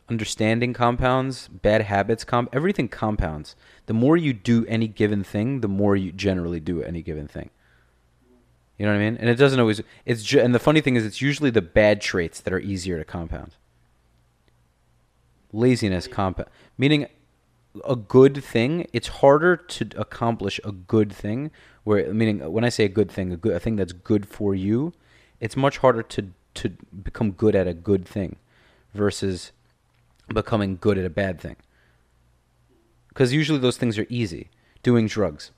understanding 0.07 0.73
compounds, 0.73 1.49
bad 1.49 1.81
habits 1.81 2.23
comp 2.23 2.49
everything 2.53 2.87
compounds. 2.87 3.55
The 3.87 3.93
more 3.93 4.15
you 4.15 4.31
do 4.31 4.65
any 4.67 4.87
given 4.87 5.23
thing, 5.23 5.59
the 5.59 5.67
more 5.67 5.95
you 5.95 6.13
generally 6.13 6.61
do 6.61 6.81
any 6.81 7.01
given 7.01 7.27
thing. 7.27 7.49
You 8.77 8.85
know 8.85 8.91
what 8.91 9.01
I 9.01 9.09
mean? 9.09 9.17
And 9.17 9.29
it 9.29 9.35
doesn't 9.35 9.59
always 9.59 9.81
it's 10.05 10.23
ju- 10.23 10.39
and 10.39 10.53
the 10.53 10.59
funny 10.59 10.81
thing 10.81 10.95
is 10.95 11.05
it's 11.05 11.21
usually 11.21 11.49
the 11.49 11.61
bad 11.61 12.01
traits 12.01 12.39
that 12.41 12.53
are 12.53 12.59
easier 12.59 12.97
to 12.97 13.05
compound. 13.05 13.55
Laziness 15.51 16.07
compound 16.07 16.49
meaning 16.77 17.07
a 17.85 17.95
good 17.95 18.43
thing, 18.43 18.87
it's 18.93 19.07
harder 19.07 19.55
to 19.55 19.89
accomplish 19.97 20.59
a 20.63 20.71
good 20.71 21.11
thing. 21.11 21.51
Where 21.83 22.11
meaning, 22.13 22.51
when 22.51 22.63
I 22.63 22.69
say 22.69 22.85
a 22.85 22.89
good 22.89 23.09
thing, 23.09 23.31
a 23.31 23.37
good 23.37 23.53
a 23.53 23.59
thing 23.59 23.75
that's 23.75 23.93
good 23.93 24.27
for 24.27 24.55
you, 24.55 24.93
it's 25.39 25.55
much 25.55 25.77
harder 25.79 26.03
to 26.03 26.29
to 26.55 26.69
become 27.03 27.31
good 27.31 27.55
at 27.55 27.67
a 27.67 27.73
good 27.73 28.05
thing, 28.07 28.37
versus 28.93 29.51
becoming 30.27 30.77
good 30.79 30.97
at 30.97 31.05
a 31.05 31.09
bad 31.09 31.39
thing. 31.39 31.55
Because 33.09 33.33
usually 33.33 33.59
those 33.59 33.77
things 33.77 33.97
are 33.97 34.07
easy. 34.09 34.49
Doing 34.83 35.07
drugs, 35.07 35.51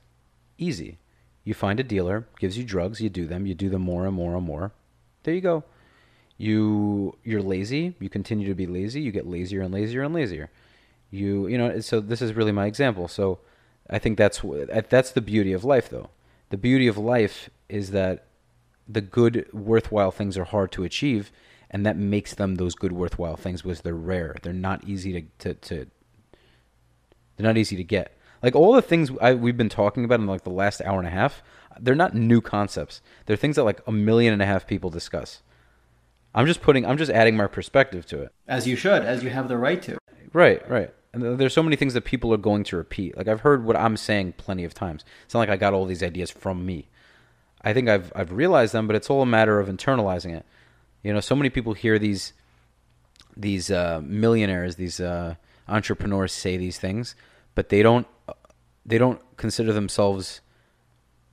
easy. 0.57 0.97
You 1.50 1.54
find 1.54 1.80
a 1.80 1.84
dealer, 1.84 2.18
gives 2.39 2.58
you 2.58 2.64
drugs, 2.64 3.02
you 3.02 3.10
do 3.10 3.26
them, 3.26 3.45
you 3.45 3.56
do 3.56 3.70
them 3.70 3.82
more 3.82 4.06
and 4.06 4.16
more 4.16 4.36
and 4.36 4.45
more. 4.45 4.72
There 5.24 5.34
you 5.34 5.41
go. 5.41 5.64
You 6.38 7.18
you're 7.24 7.41
lazy, 7.41 7.95
you 8.00 8.10
continue 8.10 8.47
to 8.47 8.56
be 8.56 8.68
lazy, 8.68 9.02
you 9.02 9.12
get 9.12 9.28
lazier 9.28 9.62
and 9.62 9.74
lazier 9.74 10.04
and 10.04 10.14
lazier 10.14 10.50
you 11.12 11.47
you 11.47 11.58
know 11.58 11.80
so 11.80 12.00
this 12.00 12.22
is 12.22 12.34
really 12.34 12.52
my 12.52 12.66
example 12.66 13.08
so 13.08 13.39
i 13.89 13.97
think 13.97 14.18
that's 14.18 14.41
that's 14.89 15.12
the 15.12 15.22
beauty 15.22 15.54
of 15.54 15.64
life 15.64 15.89
though 15.89 16.10
the 16.50 16.58
beauty 16.58 16.88
of 16.88 16.97
life 16.97 17.50
is 17.68 17.91
that 17.91 18.26
the 18.88 19.02
good 19.02 19.47
worthwhile 19.54 20.12
things 20.12 20.38
are 20.38 20.45
hard 20.45 20.72
to 20.72 20.84
achieve 20.84 21.32
and 21.72 21.86
that 21.86 21.97
makes 21.97 22.34
them 22.34 22.56
those 22.56 22.76
good 22.76 22.91
worthwhile 22.91 23.36
things 23.36 23.62
because 23.62 23.82
they're 23.82 23.93
rare 23.93 24.36
they're 24.43 24.54
not 24.54 24.84
easy 24.84 25.14
to 25.14 25.22
to 25.39 25.54
to, 25.56 25.88
They're 27.38 27.47
not 27.47 27.58
easy 27.58 27.76
to 27.76 27.84
get. 27.84 28.18
Like 28.42 28.56
all 28.56 28.74
the 28.74 28.82
things 28.82 29.12
I, 29.22 29.34
we've 29.34 29.58
been 29.58 29.70
talking 29.70 30.06
about 30.06 30.20
in 30.20 30.28
like 30.28 30.44
the 30.44 30.50
last 30.50 30.82
hour 30.82 31.00
and 31.00 31.08
a 31.08 31.12
half, 31.12 31.44
they're 31.80 31.96
not 31.96 32.16
new 32.16 32.42
concepts. 32.42 33.02
They're 33.26 33.36
things 33.36 33.56
that 33.56 33.64
like 33.64 33.82
a 33.88 33.92
million 33.92 34.34
and 34.34 34.42
a 34.42 34.46
half 34.46 34.68
people 34.68 34.90
discuss. 34.90 35.42
I'm 36.34 36.46
just 36.46 36.62
putting, 36.62 36.86
I'm 36.86 36.98
just 36.98 37.12
adding 37.12 37.36
my 37.36 37.48
perspective 37.48 38.06
to 38.08 38.22
it. 38.24 38.32
As 38.48 38.68
you 38.68 38.76
should, 38.76 39.04
as 39.04 39.24
you 39.24 39.30
have 39.30 39.48
the 39.48 39.58
right 39.58 39.82
to. 39.84 39.98
Right, 40.32 40.68
right. 40.70 40.94
And 41.12 41.40
there's 41.40 41.54
so 41.54 41.64
many 41.64 41.76
things 41.76 41.96
that 41.96 42.06
people 42.06 42.34
are 42.34 42.38
going 42.38 42.64
to 42.66 42.78
repeat. 42.78 43.18
Like 43.18 43.28
I've 43.28 43.42
heard 43.42 43.66
what 43.66 43.76
I'm 43.76 43.98
saying 43.98 44.34
plenty 44.34 44.64
of 44.64 44.74
times. 44.74 45.04
It's 45.26 45.34
not 45.34 45.40
like 45.40 45.50
I 45.50 45.58
got 45.58 45.74
all 45.74 45.86
these 45.86 46.04
ideas 46.04 46.30
from 46.30 46.66
me. 46.66 46.88
I 47.62 47.74
think 47.74 47.90
I've 47.90 48.14
I've 48.16 48.32
realized 48.32 48.74
them, 48.74 48.88
but 48.88 48.96
it's 48.96 49.10
all 49.10 49.22
a 49.22 49.26
matter 49.26 49.60
of 49.60 49.68
internalizing 49.68 50.36
it. 50.36 50.46
You 51.04 51.14
know, 51.14 51.20
so 51.20 51.36
many 51.36 51.50
people 51.50 51.74
hear 51.74 51.98
these 51.98 52.34
these 53.36 53.72
uh, 53.72 54.02
millionaires, 54.04 54.76
these 54.76 55.00
uh, 55.00 55.36
entrepreneurs 55.68 56.32
say 56.32 56.58
these 56.58 56.78
things, 56.78 57.16
but 57.60 57.68
they 57.68 57.84
don't 57.84 58.07
they 58.86 58.97
don't 58.97 59.20
consider 59.36 59.74
themselves 59.74 60.39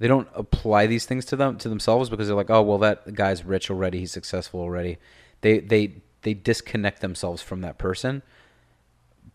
they 0.00 0.08
don't 0.08 0.26
apply 0.34 0.88
these 0.88 1.06
things 1.06 1.24
to 1.26 1.36
them 1.36 1.56
to 1.58 1.68
themselves 1.68 2.10
because 2.10 2.26
they're 2.26 2.34
like, 2.34 2.50
oh 2.50 2.62
well, 2.62 2.78
that 2.78 3.14
guy's 3.14 3.44
rich 3.44 3.70
already, 3.70 4.00
he's 4.00 4.10
successful 4.10 4.58
already. 4.58 4.98
They 5.42 5.60
they 5.60 6.02
they 6.22 6.34
disconnect 6.34 7.00
themselves 7.00 7.42
from 7.42 7.60
that 7.60 7.78
person, 7.78 8.22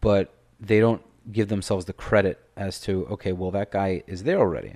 but 0.02 0.34
they 0.60 0.82
don't 0.82 1.02
give 1.32 1.48
themselves 1.48 1.86
the 1.86 1.94
credit 1.94 2.42
as 2.58 2.82
to 2.82 3.06
okay, 3.06 3.32
well 3.32 3.52
that 3.52 3.72
guy 3.72 4.04
is 4.06 4.24
there 4.24 4.40
already. 4.40 4.76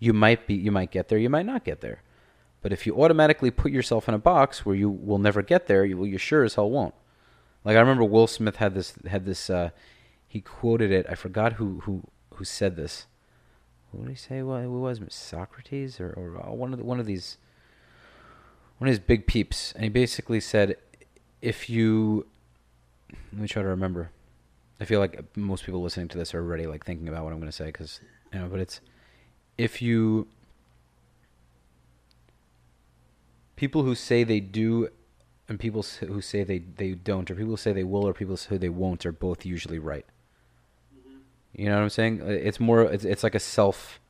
You 0.00 0.12
might 0.12 0.48
be 0.48 0.54
you 0.54 0.72
might 0.72 0.90
get 0.90 1.06
there, 1.06 1.18
you 1.18 1.30
might 1.30 1.46
not 1.46 1.64
get 1.64 1.82
there. 1.82 2.02
But 2.62 2.72
if 2.72 2.84
you 2.84 3.00
automatically 3.00 3.52
put 3.52 3.70
yourself 3.70 4.08
in 4.08 4.14
a 4.16 4.18
box 4.18 4.66
where 4.66 4.74
you 4.74 4.90
will 4.90 5.18
never 5.18 5.42
get 5.42 5.68
there, 5.68 5.84
you, 5.84 6.02
you 6.02 6.18
sure 6.18 6.42
as 6.42 6.56
hell 6.56 6.68
won't. 6.68 6.94
Like 7.64 7.76
I 7.76 7.80
remember 7.80 8.02
Will 8.02 8.26
Smith 8.26 8.56
had 8.56 8.74
this 8.74 8.94
had 9.06 9.24
this 9.24 9.48
uh, 9.48 9.70
he 10.28 10.40
quoted 10.40 10.92
it. 10.92 11.06
I 11.08 11.14
forgot 11.14 11.54
who 11.54 11.80
who 11.80 12.04
who 12.34 12.44
said 12.44 12.76
this. 12.76 13.06
What 13.90 14.04
did 14.04 14.10
he 14.10 14.16
say? 14.16 14.42
Well, 14.42 14.58
it 14.58 14.66
was 14.66 15.00
Socrates 15.08 15.98
or, 15.98 16.10
or 16.10 16.46
uh, 16.46 16.52
one 16.52 16.72
of 16.72 16.78
the, 16.78 16.84
one 16.84 17.00
of 17.00 17.06
these 17.06 17.38
one 18.76 18.86
of 18.86 18.92
his 18.92 19.00
big 19.00 19.26
peeps, 19.26 19.72
and 19.72 19.82
he 19.82 19.88
basically 19.88 20.40
said, 20.40 20.76
if 21.40 21.68
you 21.68 22.26
let 23.32 23.42
me 23.42 23.48
try 23.48 23.62
to 23.62 23.68
remember. 23.68 24.10
I 24.80 24.84
feel 24.84 25.00
like 25.00 25.36
most 25.36 25.64
people 25.64 25.82
listening 25.82 26.06
to 26.08 26.18
this 26.18 26.34
are 26.34 26.38
already 26.38 26.66
like 26.66 26.84
thinking 26.84 27.08
about 27.08 27.24
what 27.24 27.32
I'm 27.32 27.40
going 27.40 27.50
to 27.50 27.56
say 27.56 27.66
because 27.66 28.00
you 28.32 28.38
know, 28.38 28.48
but 28.48 28.60
it's 28.60 28.80
if 29.56 29.82
you 29.82 30.28
people 33.56 33.82
who 33.82 33.94
say 33.94 34.22
they 34.22 34.38
do 34.38 34.88
and 35.48 35.58
people 35.58 35.82
who 35.82 36.20
say 36.20 36.44
they, 36.44 36.58
they 36.58 36.92
don't 36.92 37.28
or 37.30 37.34
people 37.34 37.50
who 37.50 37.56
say 37.56 37.72
they 37.72 37.82
will 37.82 38.06
or 38.06 38.12
people 38.12 38.34
who 38.34 38.36
say 38.36 38.56
they 38.56 38.68
won't 38.68 39.04
are 39.04 39.12
both 39.12 39.44
usually 39.44 39.78
right. 39.78 40.06
You 41.58 41.66
know 41.66 41.74
what 41.74 41.82
i'm 41.82 41.90
saying? 41.90 42.22
It's 42.24 42.60
more 42.60 42.84
it's, 42.84 43.04
it's 43.04 43.24
like 43.24 43.34
a 43.34 43.40
self 43.40 44.00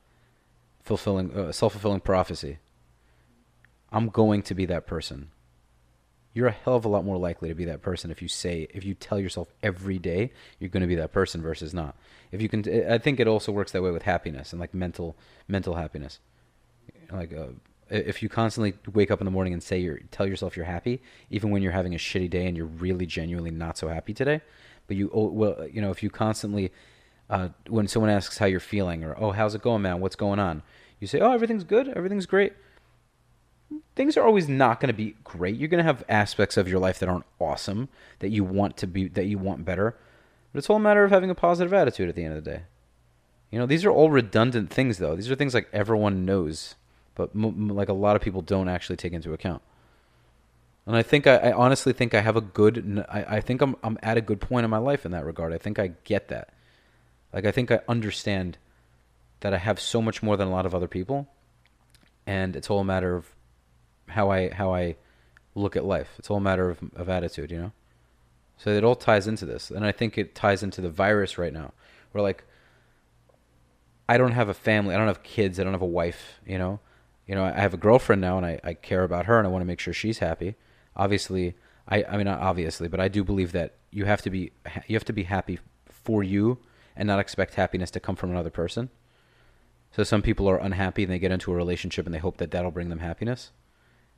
fulfilling 0.83 1.35
uh, 1.35 1.51
self-fulfilling 1.51 2.01
prophecy. 2.01 2.59
I'm 3.91 4.09
going 4.09 4.43
to 4.43 4.53
be 4.53 4.65
that 4.67 4.85
person. 4.85 5.29
You're 6.31 6.47
a 6.47 6.51
hell 6.51 6.75
of 6.75 6.85
a 6.85 6.89
lot 6.89 7.03
more 7.03 7.17
likely 7.17 7.49
to 7.49 7.55
be 7.55 7.65
that 7.65 7.81
person 7.81 8.11
if 8.11 8.21
you 8.21 8.27
say 8.27 8.67
if 8.71 8.85
you 8.85 8.93
tell 8.93 9.19
yourself 9.19 9.51
every 9.63 9.97
day 9.97 10.31
you're 10.59 10.69
going 10.69 10.81
to 10.81 10.87
be 10.87 10.95
that 10.95 11.11
person 11.11 11.41
versus 11.41 11.73
not. 11.73 11.95
If 12.31 12.39
you 12.39 12.47
can 12.49 12.63
i 12.87 12.99
think 12.99 13.19
it 13.19 13.27
also 13.27 13.51
works 13.51 13.71
that 13.71 13.81
way 13.81 13.89
with 13.89 14.03
happiness 14.03 14.53
and 14.53 14.59
like 14.59 14.75
mental 14.75 15.17
mental 15.47 15.73
happiness. 15.73 16.19
Like 17.11 17.33
uh, 17.33 17.47
if 17.89 18.21
you 18.21 18.29
constantly 18.29 18.75
wake 18.93 19.09
up 19.09 19.21
in 19.21 19.25
the 19.25 19.31
morning 19.31 19.53
and 19.53 19.63
say 19.63 19.79
you're 19.79 20.01
tell 20.11 20.27
yourself 20.27 20.55
you're 20.55 20.67
happy, 20.67 21.01
even 21.31 21.49
when 21.49 21.63
you're 21.63 21.71
having 21.71 21.95
a 21.95 21.97
shitty 21.97 22.29
day 22.29 22.45
and 22.45 22.55
you're 22.55 22.67
really 22.67 23.07
genuinely 23.07 23.49
not 23.49 23.75
so 23.75 23.87
happy 23.87 24.13
today, 24.13 24.41
but 24.85 24.95
you 24.95 25.09
oh, 25.11 25.29
well 25.29 25.67
you 25.67 25.81
know 25.81 25.89
if 25.89 26.03
you 26.03 26.11
constantly 26.11 26.71
uh, 27.29 27.49
when 27.67 27.87
someone 27.87 28.09
asks 28.09 28.37
how 28.37 28.45
you're 28.45 28.59
feeling 28.59 29.03
or 29.03 29.15
oh 29.19 29.31
how's 29.31 29.55
it 29.55 29.61
going 29.61 29.81
man 29.81 29.99
what's 29.99 30.15
going 30.15 30.39
on 30.39 30.61
you 30.99 31.07
say 31.07 31.19
oh 31.19 31.31
everything's 31.31 31.63
good 31.63 31.87
everything's 31.89 32.25
great 32.25 32.53
things 33.95 34.17
are 34.17 34.23
always 34.23 34.49
not 34.49 34.79
going 34.79 34.87
to 34.87 34.93
be 34.93 35.15
great 35.23 35.55
you're 35.55 35.67
going 35.67 35.83
to 35.83 35.83
have 35.83 36.03
aspects 36.09 36.57
of 36.57 36.67
your 36.67 36.79
life 36.79 36.99
that 36.99 37.09
aren't 37.09 37.25
awesome 37.39 37.87
that 38.19 38.29
you 38.29 38.43
want 38.43 38.77
to 38.77 38.87
be 38.87 39.07
that 39.07 39.25
you 39.25 39.37
want 39.37 39.65
better 39.65 39.95
but 40.51 40.57
it's 40.57 40.69
all 40.69 40.77
a 40.77 40.79
matter 40.79 41.03
of 41.03 41.11
having 41.11 41.29
a 41.29 41.35
positive 41.35 41.73
attitude 41.73 42.09
at 42.09 42.15
the 42.15 42.23
end 42.23 42.35
of 42.35 42.43
the 42.43 42.51
day 42.51 42.61
you 43.51 43.59
know 43.59 43.65
these 43.65 43.85
are 43.85 43.91
all 43.91 44.09
redundant 44.09 44.71
things 44.71 44.97
though 44.97 45.15
these 45.15 45.29
are 45.29 45.35
things 45.35 45.53
like 45.53 45.69
everyone 45.71 46.25
knows 46.25 46.75
but 47.19 47.31
m- 47.35 47.67
like 47.67 47.89
a 47.89 47.93
lot 47.93 48.15
of 48.15 48.21
people 48.21 48.41
don't 48.41 48.69
actually 48.69 48.95
take 48.95 49.11
into 49.11 49.33
account. 49.33 49.61
And 50.87 50.95
I 50.95 51.03
think 51.03 51.27
I, 51.27 51.35
I 51.35 51.51
honestly 51.51 51.91
think 51.91 52.13
I 52.13 52.21
have 52.21 52.37
a 52.37 52.41
good. 52.41 53.03
I, 53.09 53.25
I 53.27 53.41
think 53.41 53.61
I'm 53.61 53.75
I'm 53.83 53.99
at 54.01 54.15
a 54.15 54.21
good 54.21 54.39
point 54.39 54.63
in 54.63 54.69
my 54.69 54.77
life 54.77 55.05
in 55.05 55.11
that 55.11 55.25
regard. 55.25 55.51
I 55.51 55.57
think 55.57 55.77
I 55.79 55.91
get 56.05 56.29
that. 56.29 56.53
Like 57.33 57.45
I 57.45 57.51
think 57.51 57.71
I 57.71 57.81
understand 57.87 58.57
that 59.41 59.53
I 59.53 59.57
have 59.57 59.79
so 59.79 60.01
much 60.01 60.21
more 60.21 60.37
than 60.37 60.47
a 60.47 60.51
lot 60.51 60.65
of 60.65 60.75
other 60.75 60.87
people, 60.87 61.27
and 62.25 62.55
it's 62.55 62.69
all 62.69 62.79
a 62.79 62.85
matter 62.85 63.15
of 63.15 63.33
how 64.07 64.31
I 64.31 64.49
how 64.49 64.73
I 64.73 64.95
look 65.55 65.75
at 65.75 65.85
life. 65.85 66.09
It's 66.17 66.29
all 66.29 66.37
a 66.37 66.41
matter 66.41 66.69
of, 66.69 66.79
of 66.95 67.09
attitude, 67.09 67.51
you 67.51 67.57
know. 67.57 67.71
So 68.57 68.71
it 68.71 68.83
all 68.83 68.95
ties 68.95 69.27
into 69.27 69.45
this, 69.45 69.71
and 69.71 69.85
I 69.85 69.91
think 69.91 70.17
it 70.17 70.35
ties 70.35 70.63
into 70.63 70.81
the 70.81 70.89
virus 70.89 71.37
right 71.37 71.53
now. 71.53 71.71
Where 72.11 72.21
like, 72.21 72.43
I 74.07 74.17
don't 74.17 74.31
have 74.31 74.49
a 74.49 74.53
family, 74.53 74.95
I 74.95 74.97
don't 74.97 75.07
have 75.07 75.23
kids, 75.23 75.59
I 75.59 75.63
don't 75.63 75.73
have 75.73 75.81
a 75.81 75.85
wife, 75.85 76.39
you 76.45 76.57
know 76.57 76.79
you 77.29 77.35
know, 77.35 77.45
I 77.45 77.59
have 77.59 77.75
a 77.75 77.77
girlfriend 77.77 78.21
now 78.21 78.37
and 78.37 78.45
I, 78.45 78.59
I 78.63 78.73
care 78.73 79.03
about 79.03 79.27
her 79.27 79.37
and 79.37 79.45
I 79.45 79.51
want 79.51 79.61
to 79.61 79.67
make 79.67 79.79
sure 79.79 79.93
she's 79.93 80.17
happy. 80.17 80.55
Obviously, 80.95 81.53
I, 81.87 82.03
I 82.03 82.17
mean, 82.17 82.25
not 82.25 82.39
obviously, 82.39 82.87
but 82.87 82.99
I 82.99 83.07
do 83.07 83.23
believe 83.23 83.51
that 83.51 83.75
you 83.91 84.05
have 84.05 84.23
to 84.23 84.31
be, 84.31 84.51
you 84.87 84.95
have 84.95 85.05
to 85.05 85.13
be 85.13 85.21
happy 85.21 85.59
for 85.85 86.23
you 86.23 86.57
and 86.99 87.07
not 87.07 87.19
expect 87.19 87.55
happiness 87.55 87.89
to 87.91 87.99
come 87.99 88.17
from 88.17 88.29
another 88.29 88.49
person. 88.49 88.89
So 89.91 90.03
some 90.03 90.21
people 90.21 90.47
are 90.49 90.57
unhappy 90.57 91.03
and 91.03 91.11
they 91.11 91.17
get 91.17 91.31
into 91.31 91.51
a 91.51 91.55
relationship 91.55 92.05
and 92.05 92.13
they 92.13 92.19
hope 92.19 92.37
that 92.37 92.51
that'll 92.51 92.71
bring 92.71 92.89
them 92.89 92.99
happiness, 92.99 93.51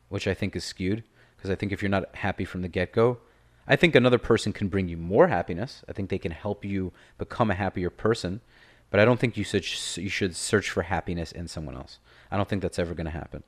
which 0.10 0.28
I 0.28 0.34
think 0.34 0.56
is 0.56 0.66
skewed 0.66 1.04
because 1.38 1.52
I 1.52 1.56
think 1.56 1.72
if 1.72 1.82
you're 1.82 1.90
not 1.90 2.14
happy 2.16 2.44
from 2.44 2.64
the 2.64 2.68
get 2.68 2.92
go, 2.92 3.20
I 3.68 3.76
think 3.76 3.94
another 3.94 4.18
person 4.18 4.52
can 4.52 4.68
bring 4.68 4.90
you 4.90 4.98
more 4.98 5.28
happiness. 5.28 5.84
I 5.88 5.94
think 5.94 6.10
they 6.10 6.18
can 6.18 6.32
help 6.32 6.66
you 6.66 6.92
become 7.20 7.52
a 7.52 7.56
happier 7.56 7.92
person, 7.92 8.42
but 8.90 9.00
I 9.00 9.06
don't 9.06 9.20
think 9.20 9.38
you 9.38 9.44
should 9.44 9.64
you 9.98 10.10
should 10.10 10.36
search 10.36 10.70
for 10.70 10.82
happiness 10.82 11.32
in 11.32 11.48
someone 11.48 11.78
else. 11.78 12.00
I 12.32 12.38
don't 12.38 12.50
think 12.50 12.64
that's 12.64 12.80
ever 12.80 12.96
going 12.96 13.06
to 13.06 13.12
happen. 13.12 13.44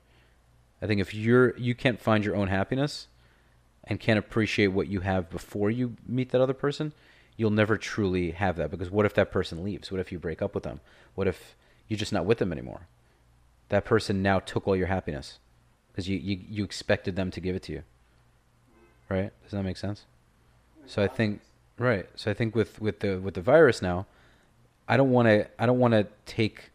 I 0.80 0.86
think 0.86 1.02
if 1.02 1.14
you're 1.14 1.58
you 1.58 1.74
can't 1.74 2.00
find 2.00 2.24
your 2.24 2.36
own 2.36 2.50
happiness 2.50 3.08
and 3.84 4.00
can't 4.00 4.20
appreciate 4.20 4.68
what 4.68 4.88
you 4.88 5.00
have 5.00 5.30
before 5.32 5.72
you 5.72 5.96
meet 6.08 6.30
that 6.32 6.42
other 6.42 6.54
person, 6.54 6.94
you'll 7.38 7.52
never 7.52 7.78
truly 7.78 8.32
have 8.32 8.56
that 8.58 8.72
because 8.72 8.92
what 8.92 9.06
if 9.06 9.14
that 9.16 9.32
person 9.32 9.64
leaves? 9.64 9.92
What 9.92 10.00
if 10.00 10.12
you 10.12 10.20
break 10.20 10.42
up 10.42 10.54
with 10.54 10.64
them? 10.64 10.82
What 11.16 11.28
if 11.28 11.56
you're 11.88 11.98
just 11.98 12.14
not 12.14 12.26
with 12.26 12.38
them 12.38 12.52
anymore? 12.52 12.88
That 13.70 13.86
person 13.86 14.22
now 14.22 14.40
took 14.40 14.68
all 14.68 14.76
your 14.76 14.88
happiness 14.88 15.40
because 15.92 16.08
you, 16.08 16.18
you, 16.18 16.40
you 16.50 16.64
expected 16.64 17.16
them 17.16 17.32
to 17.32 17.40
give 17.40 17.56
it 17.56 17.64
to 17.64 17.74
you. 17.74 17.84
Right? 19.10 19.32
Does 19.44 19.52
that 19.52 19.64
make 19.64 19.78
sense? 19.78 20.06
So 20.86 21.02
I 21.02 21.08
think 21.08 21.42
right. 21.78 22.08
So 22.16 22.32
I 22.32 22.34
think 22.34 22.56
with, 22.56 22.82
with 22.82 23.00
the 23.00 23.20
with 23.20 23.36
the 23.36 23.42
virus 23.42 23.82
now, 23.82 24.06
I 24.88 24.98
don't 24.98 25.12
want 25.12 25.28
to 25.28 25.48
I 25.60 25.66
don't 25.66 25.80
want 25.80 25.94
to 25.94 26.08
take 26.26 26.72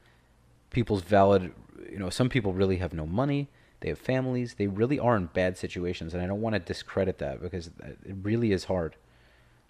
people's 0.70 1.02
valid 1.02 1.52
you 1.90 1.98
know, 1.98 2.10
some 2.10 2.28
people 2.28 2.52
really 2.52 2.76
have 2.76 2.92
no 2.92 3.06
money. 3.06 3.48
They 3.80 3.88
have 3.88 3.98
families. 3.98 4.54
They 4.54 4.66
really 4.66 4.98
are 4.98 5.16
in 5.16 5.26
bad 5.26 5.56
situations, 5.56 6.14
and 6.14 6.22
I 6.22 6.26
don't 6.26 6.40
want 6.40 6.54
to 6.54 6.58
discredit 6.58 7.18
that 7.18 7.40
because 7.40 7.68
it 7.68 8.16
really 8.22 8.52
is 8.52 8.64
hard. 8.64 8.96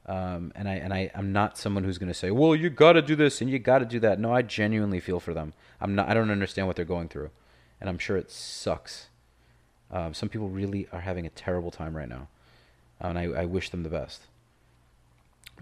Um, 0.09 0.53
and 0.57 0.67
I 0.67 0.75
and 0.77 0.95
I 0.95 1.11
I'm 1.15 1.33
not 1.33 1.59
someone 1.59 1.85
who's 1.85 1.99
going 1.99 2.09
to 2.09 2.15
say, 2.15 2.31
well, 2.31 2.57
you 2.57 2.71
got 2.71 2.95
to 2.95 3.03
do 3.03 3.15
this 3.15 3.43
and 3.43 3.51
you 3.51 3.59
got 3.59 3.81
to 3.81 3.85
do 3.85 4.01
that. 4.01 4.19
No, 4.19 4.33
I 4.33 4.41
genuinely 4.41 5.01
feel 5.01 5.21
for 5.21 5.35
them. 5.35 5.53
I'm 5.83 5.95
not. 5.95 6.09
I 6.09 6.15
don't 6.15 6.31
understand 6.31 6.67
what 6.67 6.77
they're 6.77 6.87
going 6.87 7.09
through, 7.09 7.31
and 7.79 7.91
I'm 7.91 7.99
sure 7.99 8.17
it 8.17 8.31
sucks. 8.31 9.09
Um, 9.91 10.15
some 10.15 10.31
people 10.31 10.49
really 10.49 10.89
are 10.93 11.01
having 11.01 11.27
a 11.27 11.31
terrible 11.31 11.71
time 11.71 11.95
right 11.95 12.09
now, 12.09 12.29
and 13.01 13.19
I, 13.19 13.25
I 13.25 13.45
wish 13.45 13.69
them 13.69 13.83
the 13.83 13.91
best. 13.91 14.23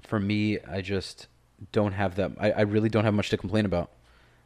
For 0.04 0.20
me, 0.20 0.60
I 0.60 0.80
just 0.80 1.26
don't 1.72 1.92
have 1.92 2.14
that. 2.14 2.32
I, 2.38 2.52
I 2.52 2.60
really 2.62 2.88
don't 2.88 3.04
have 3.04 3.14
much 3.14 3.30
to 3.30 3.36
complain 3.36 3.66
about. 3.66 3.90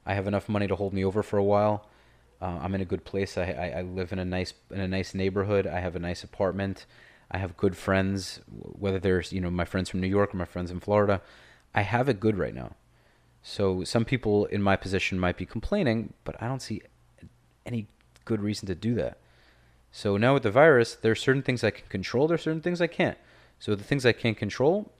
I 0.06 0.14
have 0.14 0.26
enough 0.26 0.48
money 0.48 0.66
to 0.66 0.76
hold 0.76 0.94
me 0.94 1.04
over 1.04 1.22
for 1.22 1.36
a 1.36 1.44
while. 1.44 1.86
Uh, 2.40 2.58
I'm 2.62 2.74
in 2.74 2.80
a 2.80 2.86
good 2.86 3.04
place. 3.04 3.36
I, 3.36 3.50
I, 3.50 3.78
I 3.78 3.82
live 3.82 4.12
in 4.12 4.18
a 4.18 4.24
nice 4.24 4.54
in 4.70 4.80
a 4.80 4.88
nice 4.88 5.12
neighborhood. 5.14 5.66
I 5.66 5.80
have 5.80 5.94
a 5.94 5.98
nice 5.98 6.24
apartment. 6.24 6.86
I 7.30 7.38
have 7.38 7.56
good 7.56 7.76
friends, 7.76 8.40
whether 8.48 8.98
there's 8.98 9.32
you 9.32 9.40
know 9.40 9.50
my 9.50 9.64
friends 9.64 9.88
from 9.88 10.00
New 10.00 10.08
York 10.08 10.34
or 10.34 10.36
my 10.36 10.44
friends 10.44 10.70
in 10.70 10.80
Florida. 10.80 11.20
I 11.74 11.82
have 11.82 12.08
it 12.08 12.18
good 12.18 12.36
right 12.36 12.54
now. 12.54 12.72
So 13.42 13.84
some 13.84 14.04
people 14.04 14.46
in 14.46 14.62
my 14.62 14.76
position 14.76 15.18
might 15.18 15.36
be 15.36 15.46
complaining, 15.46 16.12
but 16.24 16.40
I 16.42 16.48
don't 16.48 16.60
see 16.60 16.82
any 17.64 17.86
good 18.24 18.42
reason 18.42 18.66
to 18.66 18.74
do 18.74 18.94
that. 18.96 19.18
So 19.92 20.16
now 20.16 20.34
with 20.34 20.42
the 20.42 20.50
virus, 20.50 20.94
there 20.94 21.12
are 21.12 21.16
certain 21.16 21.42
things 21.42 21.64
I 21.64 21.70
can 21.70 21.86
control. 21.88 22.28
There 22.28 22.34
are 22.34 22.38
certain 22.38 22.60
things 22.60 22.80
I 22.80 22.86
can't. 22.86 23.18
So 23.58 23.74
the 23.74 23.84
things 23.84 24.04
I 24.04 24.12
can't 24.12 24.36
control, 24.36 24.92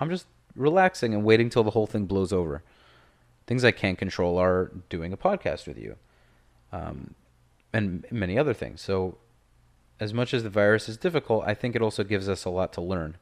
I'm 0.00 0.10
just 0.10 0.26
relaxing 0.54 1.14
and 1.14 1.24
waiting 1.24 1.50
till 1.50 1.64
the 1.64 1.70
whole 1.70 1.86
thing 1.86 2.06
blows 2.06 2.32
over. 2.32 2.62
Things 3.46 3.64
I 3.64 3.70
can't 3.70 3.98
control 3.98 4.38
are 4.38 4.72
doing 4.88 5.12
a 5.12 5.16
podcast 5.16 5.66
with 5.66 5.78
you 5.78 5.96
um, 6.72 7.14
and 7.72 8.04
many 8.10 8.38
other 8.38 8.54
things. 8.54 8.80
So, 8.80 9.18
as 9.98 10.12
much 10.12 10.34
as 10.34 10.42
the 10.42 10.50
virus 10.50 10.88
is 10.88 10.96
difficult, 10.96 11.44
I 11.46 11.54
think 11.54 11.74
it 11.74 11.82
also 11.82 12.04
gives 12.04 12.28
us 12.28 12.44
a 12.44 12.50
lot 12.50 12.72
to 12.74 12.80
learn. 12.80 13.16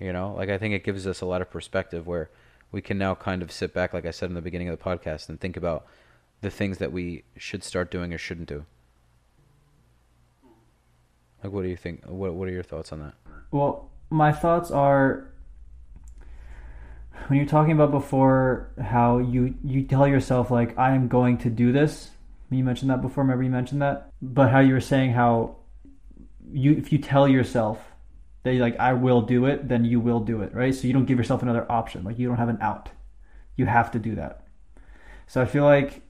You 0.00 0.12
know, 0.12 0.34
like 0.36 0.48
I 0.48 0.58
think 0.58 0.74
it 0.74 0.84
gives 0.84 1.06
us 1.06 1.20
a 1.20 1.26
lot 1.26 1.40
of 1.40 1.50
perspective 1.50 2.06
where 2.06 2.30
we 2.72 2.82
can 2.82 2.98
now 2.98 3.14
kind 3.14 3.42
of 3.42 3.52
sit 3.52 3.72
back, 3.72 3.94
like 3.94 4.04
I 4.04 4.10
said 4.10 4.28
in 4.28 4.34
the 4.34 4.42
beginning 4.42 4.68
of 4.68 4.78
the 4.78 4.84
podcast, 4.84 5.28
and 5.28 5.40
think 5.40 5.56
about 5.56 5.86
the 6.40 6.50
things 6.50 6.78
that 6.78 6.92
we 6.92 7.22
should 7.36 7.62
start 7.62 7.90
doing 7.90 8.12
or 8.12 8.18
shouldn't 8.18 8.48
do. 8.48 8.66
Like, 11.42 11.52
what 11.52 11.62
do 11.62 11.68
you 11.68 11.76
think? 11.76 12.04
What 12.06 12.34
What 12.34 12.48
are 12.48 12.52
your 12.52 12.62
thoughts 12.62 12.92
on 12.92 13.00
that? 13.00 13.14
Well, 13.50 13.90
my 14.10 14.32
thoughts 14.32 14.70
are 14.70 15.30
when 17.28 17.38
you're 17.38 17.48
talking 17.48 17.72
about 17.72 17.90
before 17.90 18.70
how 18.82 19.18
you 19.18 19.54
you 19.62 19.84
tell 19.84 20.08
yourself 20.08 20.50
like 20.50 20.76
I 20.76 20.94
am 20.94 21.08
going 21.08 21.38
to 21.38 21.50
do 21.50 21.70
this. 21.70 22.10
You 22.50 22.64
mentioned 22.64 22.90
that 22.90 23.00
before. 23.00 23.24
Remember 23.24 23.44
you 23.44 23.50
mentioned 23.50 23.82
that, 23.82 24.10
but 24.20 24.50
how 24.50 24.60
you 24.60 24.74
were 24.74 24.80
saying 24.80 25.12
how 25.12 25.56
you 26.54 26.72
if 26.76 26.92
you 26.92 26.98
tell 26.98 27.28
yourself 27.28 27.78
that 28.44 28.54
like 28.54 28.78
I 28.78 28.92
will 28.92 29.22
do 29.22 29.46
it, 29.46 29.68
then 29.68 29.84
you 29.84 30.00
will 30.00 30.20
do 30.20 30.42
it, 30.42 30.54
right? 30.54 30.74
So 30.74 30.86
you 30.86 30.92
don't 30.92 31.06
give 31.06 31.18
yourself 31.18 31.42
another 31.42 31.70
option. 31.70 32.04
Like 32.04 32.18
you 32.18 32.28
don't 32.28 32.36
have 32.36 32.48
an 32.48 32.58
out. 32.60 32.90
You 33.56 33.66
have 33.66 33.90
to 33.92 33.98
do 33.98 34.14
that. 34.14 34.46
So 35.26 35.40
I 35.42 35.46
feel 35.46 35.64
like 35.64 36.02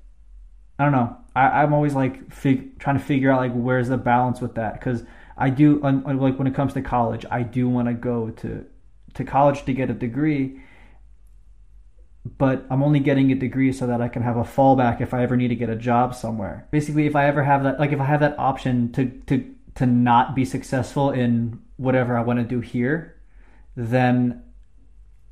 I 0.78 0.84
don't 0.84 0.92
know. 0.92 1.16
I, 1.36 1.62
I'm 1.62 1.72
always 1.72 1.94
like 1.94 2.32
fig- 2.32 2.78
trying 2.78 2.98
to 2.98 3.04
figure 3.04 3.30
out 3.30 3.40
like 3.40 3.52
where's 3.52 3.88
the 3.88 3.96
balance 3.96 4.40
with 4.40 4.56
that 4.56 4.74
because 4.74 5.04
I 5.36 5.50
do 5.50 5.78
like 5.80 6.38
when 6.38 6.46
it 6.46 6.54
comes 6.54 6.74
to 6.74 6.82
college, 6.82 7.24
I 7.30 7.42
do 7.42 7.68
want 7.68 7.88
to 7.88 7.94
go 7.94 8.30
to 8.30 8.66
to 9.14 9.24
college 9.24 9.64
to 9.64 9.72
get 9.72 9.90
a 9.90 9.94
degree, 9.94 10.60
but 12.38 12.66
I'm 12.70 12.82
only 12.82 13.00
getting 13.00 13.30
a 13.30 13.36
degree 13.36 13.72
so 13.72 13.86
that 13.86 14.00
I 14.00 14.08
can 14.08 14.22
have 14.22 14.36
a 14.36 14.42
fallback 14.42 15.00
if 15.00 15.14
I 15.14 15.22
ever 15.22 15.36
need 15.36 15.48
to 15.48 15.56
get 15.56 15.70
a 15.70 15.76
job 15.76 16.14
somewhere. 16.14 16.66
Basically, 16.72 17.06
if 17.06 17.14
I 17.14 17.26
ever 17.26 17.44
have 17.44 17.62
that, 17.62 17.78
like 17.78 17.92
if 17.92 18.00
I 18.00 18.04
have 18.04 18.20
that 18.20 18.38
option 18.38 18.92
to 18.92 19.06
to 19.26 19.53
to 19.76 19.86
not 19.86 20.34
be 20.34 20.44
successful 20.44 21.10
in 21.10 21.60
whatever 21.76 22.16
I 22.16 22.22
want 22.22 22.38
to 22.38 22.44
do 22.44 22.60
here, 22.60 23.20
then 23.76 24.42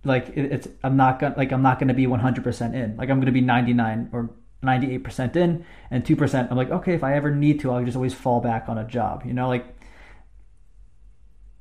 like 0.05 0.29
it, 0.31 0.53
it's 0.53 0.69
I'm 0.83 0.97
not 0.97 1.19
gonna 1.21 1.35
like 1.37 1.53
I'm 1.53 1.63
not 1.63 1.79
gonna 1.79 1.95
be 1.95 2.07
100% 2.07 2.75
in. 2.75 2.97
Like 2.97 3.11
I'm 3.11 3.21
gonna 3.21 3.33
be 3.33 3.41
99 3.41 4.11
or 4.13 4.31
98% 4.63 5.37
in 5.37 5.65
and 5.91 6.05
2% 6.05 6.51
I'm 6.51 6.57
like 6.57 6.71
okay 6.71 6.95
if 6.95 7.03
I 7.03 7.15
ever 7.15 7.35
need 7.35 7.61
to 7.61 7.73
I'll 7.73 7.85
just 7.85 7.97
always 7.97 8.15
fall 8.15 8.41
back 8.41 8.69
on 8.69 8.79
a 8.79 8.85
job 8.85 9.25
you 9.27 9.33
know 9.33 9.49
like 9.49 9.67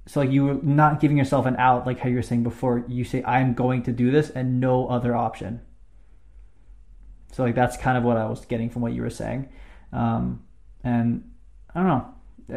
so 0.08 0.20
like 0.20 0.32
you 0.32 0.46
were 0.46 0.60
not 0.62 1.00
giving 1.00 1.18
yourself 1.18 1.46
an 1.46 1.56
out 1.58 1.88
like 1.88 2.00
how 2.00 2.10
you 2.10 2.16
were 2.16 2.22
saying 2.22 2.44
before. 2.44 2.84
You 2.88 3.04
say 3.04 3.24
i'm 3.24 3.54
going 3.54 3.84
to 3.84 3.92
do 3.92 4.12
this 4.12 4.30
and 4.30 4.60
no 4.60 4.88
other 4.88 5.16
option. 5.16 5.62
So 7.32 7.44
like 7.44 7.56
that's 7.56 7.78
kind 7.78 7.98
of 7.98 8.04
what 8.04 8.18
i 8.18 8.26
was 8.26 8.46
getting 8.46 8.70
from 8.70 8.82
what 8.82 8.94
you 8.94 9.02
were 9.02 9.10
saying. 9.10 9.50
Um, 9.94 10.44
and 10.84 11.32
i 11.74 11.80
don't 11.80 11.88
know 11.88 12.14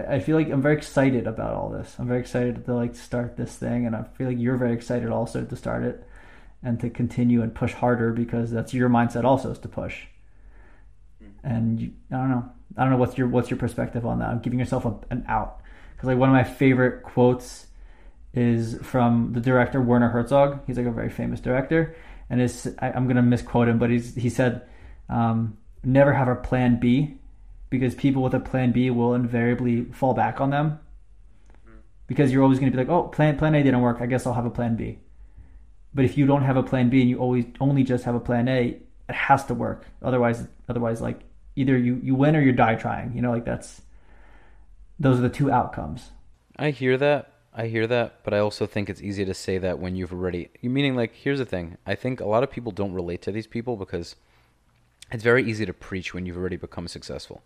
i 0.09 0.19
feel 0.19 0.37
like 0.37 0.51
i'm 0.51 0.63
very 0.63 0.77
excited 0.77 1.27
about 1.27 1.55
all 1.55 1.69
this. 1.69 1.97
I'm 1.99 2.09
very 2.09 2.21
excited 2.21 2.65
to 2.65 2.75
like 2.75 2.97
start 2.97 3.37
this 3.37 3.57
thing 3.57 3.87
and 3.87 3.95
i 3.95 4.03
feel 4.03 4.29
like 4.29 4.39
you're 4.39 4.57
very 4.57 4.73
excited 4.73 5.11
also 5.11 5.45
to 5.45 5.57
start 5.57 5.85
it 5.85 6.07
and 6.65 6.81
to 6.81 6.91
continue 6.91 7.43
and 7.43 7.55
push 7.55 7.75
harder 7.75 8.11
because 8.13 8.51
that's 8.51 8.73
your 8.73 8.89
mindset 8.89 9.25
also 9.25 9.51
is 9.51 9.59
to 9.59 9.69
push. 9.69 10.07
And 11.45 11.81
you, 11.81 11.93
i 12.11 12.17
don't 12.17 12.31
know. 12.31 12.51
I 12.77 12.83
don't 12.83 12.91
know 12.91 12.97
what's 12.97 13.17
your 13.17 13.29
what's 13.29 13.51
your 13.51 13.59
perspective 13.59 14.07
on 14.07 14.19
that. 14.19 14.31
I'm 14.31 14.41
giving 14.41 14.59
yourself 14.59 14.87
a, 14.87 14.95
an 15.11 15.25
out. 15.29 15.61
Because 15.95 16.09
like 16.09 16.19
one 16.19 16.31
of 16.31 16.33
my 16.33 16.43
favorite 16.43 17.03
quotes 17.03 17.67
is 18.33 18.79
from 18.83 19.33
the 19.33 19.41
director 19.41 19.81
Werner 19.81 20.09
Herzog. 20.09 20.61
He's 20.67 20.79
like 20.79 20.87
a 20.87 20.91
very 20.91 21.11
famous 21.11 21.39
director, 21.39 21.95
and 22.31 22.41
is 22.41 22.75
I, 22.81 22.89
am 22.89 23.07
gonna 23.07 23.23
misquote 23.23 23.69
him, 23.69 23.79
but 23.79 23.91
he's 23.91 24.15
he 24.15 24.31
said, 24.31 24.67
um, 25.09 25.59
"Never 25.85 26.15
have 26.15 26.29
a 26.29 26.35
plan 26.35 26.81
B, 26.81 27.19
because 27.79 27.95
people 27.95 28.23
with 28.23 28.35
a 28.35 28.41
plan 28.41 28.73
B 28.73 28.91
will 28.91 29.15
invariably 29.15 29.85
fall 29.85 30.15
back 30.15 30.41
on 30.41 30.51
them, 30.51 30.79
because 32.07 32.33
you're 32.33 32.43
always 32.43 32.59
gonna 32.59 32.71
be 32.71 32.79
like, 32.79 32.89
oh, 32.89 33.05
plan 33.05 33.37
plan 33.39 33.55
A 33.55 33.63
didn't 33.63 33.81
work. 33.81 33.99
I 34.01 34.07
guess 34.07 34.27
I'll 34.27 34.35
have 34.35 34.47
a 34.47 34.51
plan 34.51 34.77
B." 34.77 34.99
But 35.95 36.05
if 36.05 36.19
you 36.19 36.27
don't 36.27 36.43
have 36.43 36.57
a 36.57 36.63
plan 36.63 36.91
B 36.91 37.01
and 37.01 37.09
you 37.09 37.19
always 37.19 37.45
only 37.61 37.85
just 37.85 38.05
have 38.05 38.15
a 38.15 38.21
plan 38.21 38.49
A, 38.49 38.81
it 39.09 39.15
has 39.15 39.45
to 39.47 39.55
work. 39.55 39.87
Otherwise, 40.03 40.49
otherwise, 40.69 41.01
like 41.01 41.21
either 41.57 41.77
you 41.77 42.01
you 42.03 42.15
win 42.15 42.35
or 42.37 42.41
you 42.41 42.53
die 42.53 42.75
trying. 42.75 43.15
You 43.15 43.23
know, 43.23 43.31
like 43.31 43.45
that's 43.45 43.83
those 44.99 45.19
are 45.19 45.23
the 45.23 45.29
two 45.29 45.51
outcomes. 45.51 46.11
I 46.57 46.71
hear 46.71 46.97
that. 46.99 47.31
I 47.57 47.69
hear 47.69 47.87
that, 47.87 48.25
but 48.25 48.35
I 48.35 48.41
also 48.41 48.67
think 48.67 48.91
it's 48.91 49.01
easy 49.01 49.25
to 49.25 49.35
say 49.35 49.59
that 49.59 49.79
when 49.79 49.95
you've 49.95 50.13
already 50.13 50.51
meaning 50.63 50.97
like 50.97 51.15
here's 51.15 51.39
the 51.39 51.45
thing. 51.45 51.77
I 51.87 51.95
think 51.95 52.21
a 52.21 52.27
lot 52.27 52.43
of 52.43 52.51
people 52.51 52.73
don't 52.73 52.93
relate 52.93 53.23
to 53.23 53.33
these 53.33 53.47
people 53.47 53.77
because 53.77 54.17
it's 55.13 55.23
very 55.23 55.49
easy 55.49 55.65
to 55.65 55.73
preach 55.73 56.13
when 56.13 56.27
you've 56.27 56.37
already 56.37 56.57
become 56.57 56.89
successful. 56.89 57.43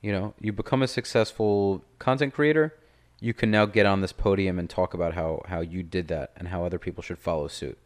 You 0.00 0.12
know, 0.12 0.34
you 0.40 0.52
become 0.52 0.82
a 0.82 0.88
successful 0.88 1.84
content 1.98 2.32
creator, 2.32 2.74
you 3.20 3.34
can 3.34 3.50
now 3.50 3.66
get 3.66 3.84
on 3.84 4.00
this 4.00 4.12
podium 4.12 4.58
and 4.58 4.68
talk 4.68 4.94
about 4.94 5.14
how 5.14 5.42
how 5.46 5.60
you 5.60 5.82
did 5.82 6.08
that 6.08 6.32
and 6.36 6.48
how 6.48 6.64
other 6.64 6.78
people 6.78 7.02
should 7.02 7.18
follow 7.18 7.48
suit. 7.48 7.78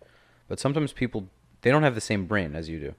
But 0.49 0.61
sometimes 0.61 0.93
people 0.93 1.29
they 1.63 1.71
don't 1.71 1.83
have 1.83 1.97
the 1.97 2.01
same 2.01 2.27
brain 2.27 2.55
as 2.55 2.69
you 2.69 2.79
do. 2.79 2.95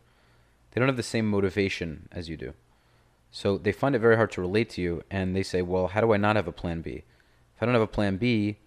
They 0.72 0.80
don't 0.80 0.90
have 0.90 0.98
the 0.98 1.04
same 1.04 1.30
motivation 1.30 2.10
as 2.12 2.28
you 2.28 2.36
do. 2.36 2.54
So 3.32 3.58
they 3.58 3.72
find 3.72 3.96
it 3.96 4.00
very 4.00 4.18
hard 4.18 4.32
to 4.32 4.42
relate 4.42 4.70
to 4.72 4.82
you, 4.82 5.04
and 5.10 5.36
they 5.36 5.44
say, 5.44 5.62
"Well, 5.62 5.88
how 5.88 6.02
do 6.02 6.14
I 6.14 6.18
not 6.18 6.36
have 6.36 6.48
a 6.48 6.52
plan 6.52 6.82
B? 6.82 7.04
If 7.56 7.64
I 7.64 7.66
don't 7.66 7.76
have 7.76 7.82
a 7.82 7.88
plan 7.88 8.18
B, 8.18 8.58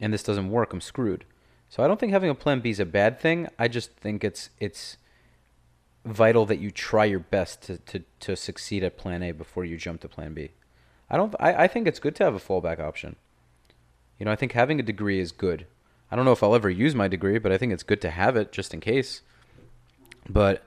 and 0.00 0.12
this 0.12 0.22
doesn't 0.22 0.50
work, 0.50 0.72
I'm 0.72 0.80
screwed." 0.80 1.24
So 1.68 1.82
I 1.82 1.88
don't 1.88 1.98
think 1.98 2.12
having 2.12 2.30
a 2.30 2.34
plan 2.34 2.60
B 2.60 2.70
is 2.70 2.80
a 2.80 2.86
bad 2.86 3.20
thing. 3.20 3.48
I 3.58 3.68
just 3.68 3.92
think 3.92 4.24
it's 4.24 4.50
it's 4.58 4.96
vital 6.04 6.46
that 6.46 6.58
you 6.58 6.70
try 6.70 7.04
your 7.04 7.20
best 7.20 7.62
to, 7.62 7.78
to, 7.78 8.02
to 8.20 8.36
succeed 8.36 8.82
at 8.82 8.96
plan 8.96 9.22
A 9.22 9.32
before 9.32 9.64
you 9.64 9.76
jump 9.76 10.00
to 10.00 10.08
plan 10.08 10.34
B. 10.34 10.50
I 11.08 11.16
don't 11.16 11.34
I, 11.38 11.64
I 11.64 11.68
think 11.68 11.86
it's 11.86 11.98
good 11.98 12.16
to 12.16 12.24
have 12.24 12.34
a 12.34 12.40
fallback 12.40 12.80
option. 12.80 13.16
You 14.18 14.26
know, 14.26 14.32
I 14.32 14.36
think 14.36 14.52
having 14.52 14.80
a 14.80 14.82
degree 14.82 15.20
is 15.20 15.32
good. 15.32 15.66
I 16.10 16.16
don't 16.16 16.24
know 16.24 16.32
if 16.32 16.42
I'll 16.42 16.54
ever 16.54 16.70
use 16.70 16.94
my 16.94 17.08
degree, 17.08 17.38
but 17.38 17.52
I 17.52 17.58
think 17.58 17.72
it's 17.72 17.82
good 17.82 18.00
to 18.02 18.10
have 18.10 18.36
it 18.36 18.52
just 18.52 18.74
in 18.74 18.80
case. 18.80 19.22
But 20.28 20.64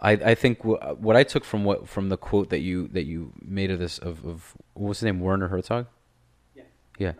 I, 0.00 0.12
I 0.12 0.34
think 0.34 0.58
w- 0.58 0.78
what 0.96 1.16
I 1.16 1.22
took 1.22 1.44
from 1.44 1.64
what 1.64 1.88
from 1.88 2.08
the 2.08 2.16
quote 2.16 2.50
that 2.50 2.60
you 2.60 2.88
that 2.88 3.04
you 3.04 3.32
made 3.40 3.70
of 3.70 3.78
this 3.78 3.98
of, 3.98 4.24
of 4.24 4.54
what 4.74 4.88
was 4.88 5.00
his 5.00 5.04
name 5.04 5.20
Werner 5.20 5.48
Herzog. 5.48 5.86
Yeah. 6.54 6.62
Yeah. 6.98 7.12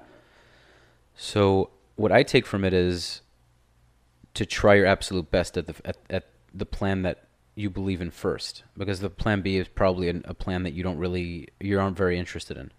So 1.16 1.70
what 1.96 2.12
I 2.12 2.22
take 2.22 2.46
from 2.46 2.64
it 2.64 2.72
is 2.72 3.22
to 4.34 4.44
try 4.44 4.74
your 4.74 4.86
absolute 4.86 5.30
best 5.30 5.56
at 5.56 5.66
the 5.66 5.74
at, 5.84 5.96
at 6.10 6.26
the 6.54 6.66
plan 6.66 7.02
that 7.02 7.25
you 7.56 7.68
believe 7.68 8.00
in 8.00 8.12
first, 8.12 8.62
because 8.76 9.00
the 9.00 9.10
plan 9.10 9.40
B 9.40 9.56
is 9.56 9.66
probably 9.66 10.08
a, 10.08 10.20
a 10.26 10.34
plan 10.34 10.62
that 10.62 10.74
you 10.74 10.84
don't 10.84 10.98
really 10.98 11.48
you 11.58 11.80
aren't 11.80 11.96
very 11.96 12.16
interested 12.16 12.56
in. 12.56 12.70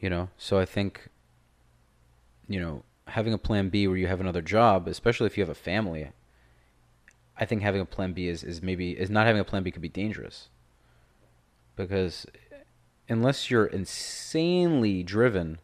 You 0.00 0.08
know, 0.08 0.30
so 0.38 0.58
I 0.58 0.64
think. 0.64 1.10
You 2.50 2.60
know, 2.60 2.82
having 3.08 3.34
a 3.34 3.38
plan 3.38 3.68
B 3.68 3.86
where 3.86 3.98
you 3.98 4.06
have 4.06 4.22
another 4.22 4.40
job, 4.40 4.88
especially 4.88 5.26
if 5.26 5.36
you 5.36 5.42
have 5.42 5.50
a 5.50 5.54
family, 5.54 6.12
I 7.36 7.44
think 7.44 7.60
having 7.60 7.82
a 7.82 7.84
plan 7.84 8.14
B 8.14 8.26
is, 8.26 8.42
is 8.42 8.62
maybe 8.62 8.92
is 8.92 9.10
not 9.10 9.26
having 9.26 9.40
a 9.40 9.44
plan 9.44 9.62
B 9.62 9.70
could 9.70 9.82
be 9.82 9.88
dangerous. 9.90 10.48
Because 11.76 12.24
unless 13.06 13.50
you're 13.50 13.66
insanely 13.66 15.02
driven, 15.02 15.58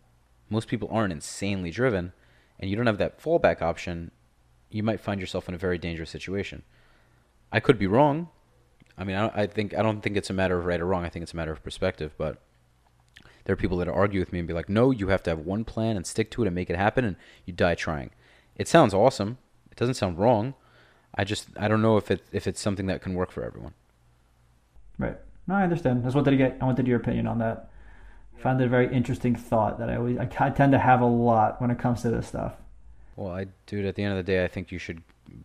most 0.50 0.68
people 0.68 0.88
aren't 0.92 1.12
insanely 1.14 1.70
driven, 1.70 2.12
and 2.60 2.68
you 2.68 2.76
don't 2.76 2.86
have 2.86 2.98
that 2.98 3.18
fallback 3.18 3.62
option, 3.62 4.10
you 4.68 4.82
might 4.82 5.00
find 5.00 5.20
yourself 5.20 5.48
in 5.48 5.54
a 5.54 5.58
very 5.58 5.78
dangerous 5.78 6.10
situation. 6.10 6.64
I 7.52 7.60
could 7.60 7.78
be 7.78 7.86
wrong. 7.86 8.28
I 8.96 9.04
mean, 9.04 9.16
I, 9.16 9.42
I 9.42 9.46
think 9.46 9.74
I 9.74 9.82
don't 9.82 10.00
think 10.00 10.16
it's 10.16 10.30
a 10.30 10.34
matter 10.34 10.58
of 10.58 10.66
right 10.66 10.80
or 10.80 10.86
wrong. 10.86 11.04
I 11.04 11.08
think 11.08 11.22
it's 11.22 11.32
a 11.32 11.36
matter 11.36 11.52
of 11.52 11.62
perspective. 11.62 12.14
But 12.16 12.38
there 13.44 13.52
are 13.52 13.56
people 13.56 13.78
that 13.78 13.88
argue 13.88 14.20
with 14.20 14.32
me 14.32 14.38
and 14.38 14.48
be 14.48 14.54
like, 14.54 14.68
"No, 14.68 14.90
you 14.90 15.08
have 15.08 15.22
to 15.24 15.30
have 15.30 15.40
one 15.40 15.64
plan 15.64 15.96
and 15.96 16.06
stick 16.06 16.30
to 16.32 16.42
it 16.42 16.46
and 16.46 16.54
make 16.54 16.70
it 16.70 16.76
happen, 16.76 17.04
and 17.04 17.16
you 17.44 17.52
die 17.52 17.74
trying." 17.74 18.10
It 18.56 18.68
sounds 18.68 18.94
awesome. 18.94 19.38
It 19.70 19.76
doesn't 19.76 19.94
sound 19.94 20.18
wrong 20.18 20.54
I 21.16 21.24
just 21.24 21.48
I 21.56 21.68
don't 21.68 21.82
know 21.82 21.96
if 21.96 22.10
it 22.10 22.22
if 22.32 22.46
it's 22.46 22.60
something 22.60 22.86
that 22.86 23.00
can 23.00 23.14
work 23.14 23.30
for 23.30 23.44
everyone. 23.44 23.74
Right. 24.98 25.16
No, 25.46 25.54
I 25.54 25.62
understand. 25.62 26.00
I 26.00 26.04
just 26.04 26.16
wanted 26.16 26.32
to 26.32 26.36
get 26.36 26.58
I 26.60 26.64
wanted 26.64 26.86
your 26.86 26.98
opinion 26.98 27.26
on 27.26 27.38
that. 27.38 27.70
I 28.36 28.40
found 28.40 28.60
it 28.60 28.64
a 28.64 28.68
very 28.68 28.92
interesting 28.92 29.36
thought 29.36 29.78
that 29.78 29.88
I 29.88 29.96
always 29.96 30.18
I 30.18 30.26
tend 30.26 30.72
to 30.72 30.78
have 30.78 31.00
a 31.00 31.06
lot 31.06 31.60
when 31.60 31.70
it 31.70 31.78
comes 31.78 32.02
to 32.02 32.10
this 32.10 32.26
stuff. 32.26 32.54
Well, 33.16 33.32
I 33.32 33.46
dude, 33.66 33.86
at 33.86 33.94
the 33.94 34.02
end 34.02 34.18
of 34.18 34.24
the 34.24 34.32
day, 34.32 34.44
I 34.44 34.48
think 34.48 34.72
you 34.72 34.78
should 34.78 35.02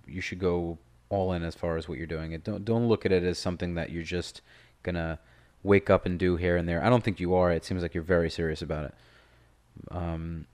you 0.08 0.22
should 0.22 0.40
go 0.40 0.80
all 1.10 1.34
in 1.34 1.44
as 1.44 1.56
far 1.56 1.77
as 1.77 1.90
what 1.90 1.98
you're 1.98 2.07
doing. 2.07 2.31
It 2.31 2.44
don't 2.44 2.64
don't 2.64 2.88
look 2.88 3.06
at 3.06 3.11
it 3.11 3.23
as 3.23 3.38
something 3.38 3.76
that 3.76 3.91
you're 3.91 4.03
just 4.03 4.41
gonna 4.84 5.19
wake 5.64 5.90
up 5.90 6.06
and 6.06 6.18
do 6.18 6.38
here 6.38 6.56
and 6.56 6.68
there. 6.68 6.84
I 6.84 6.90
don't 6.90 7.03
think 7.03 7.19
you 7.19 7.34
are. 7.36 7.52
It 7.52 7.65
seems 7.65 7.81
like 7.81 7.94
you're 7.94 8.03
very 8.03 8.30
serious 8.30 8.61
about 8.61 8.86
it. 8.86 8.94
Um, 9.91 10.45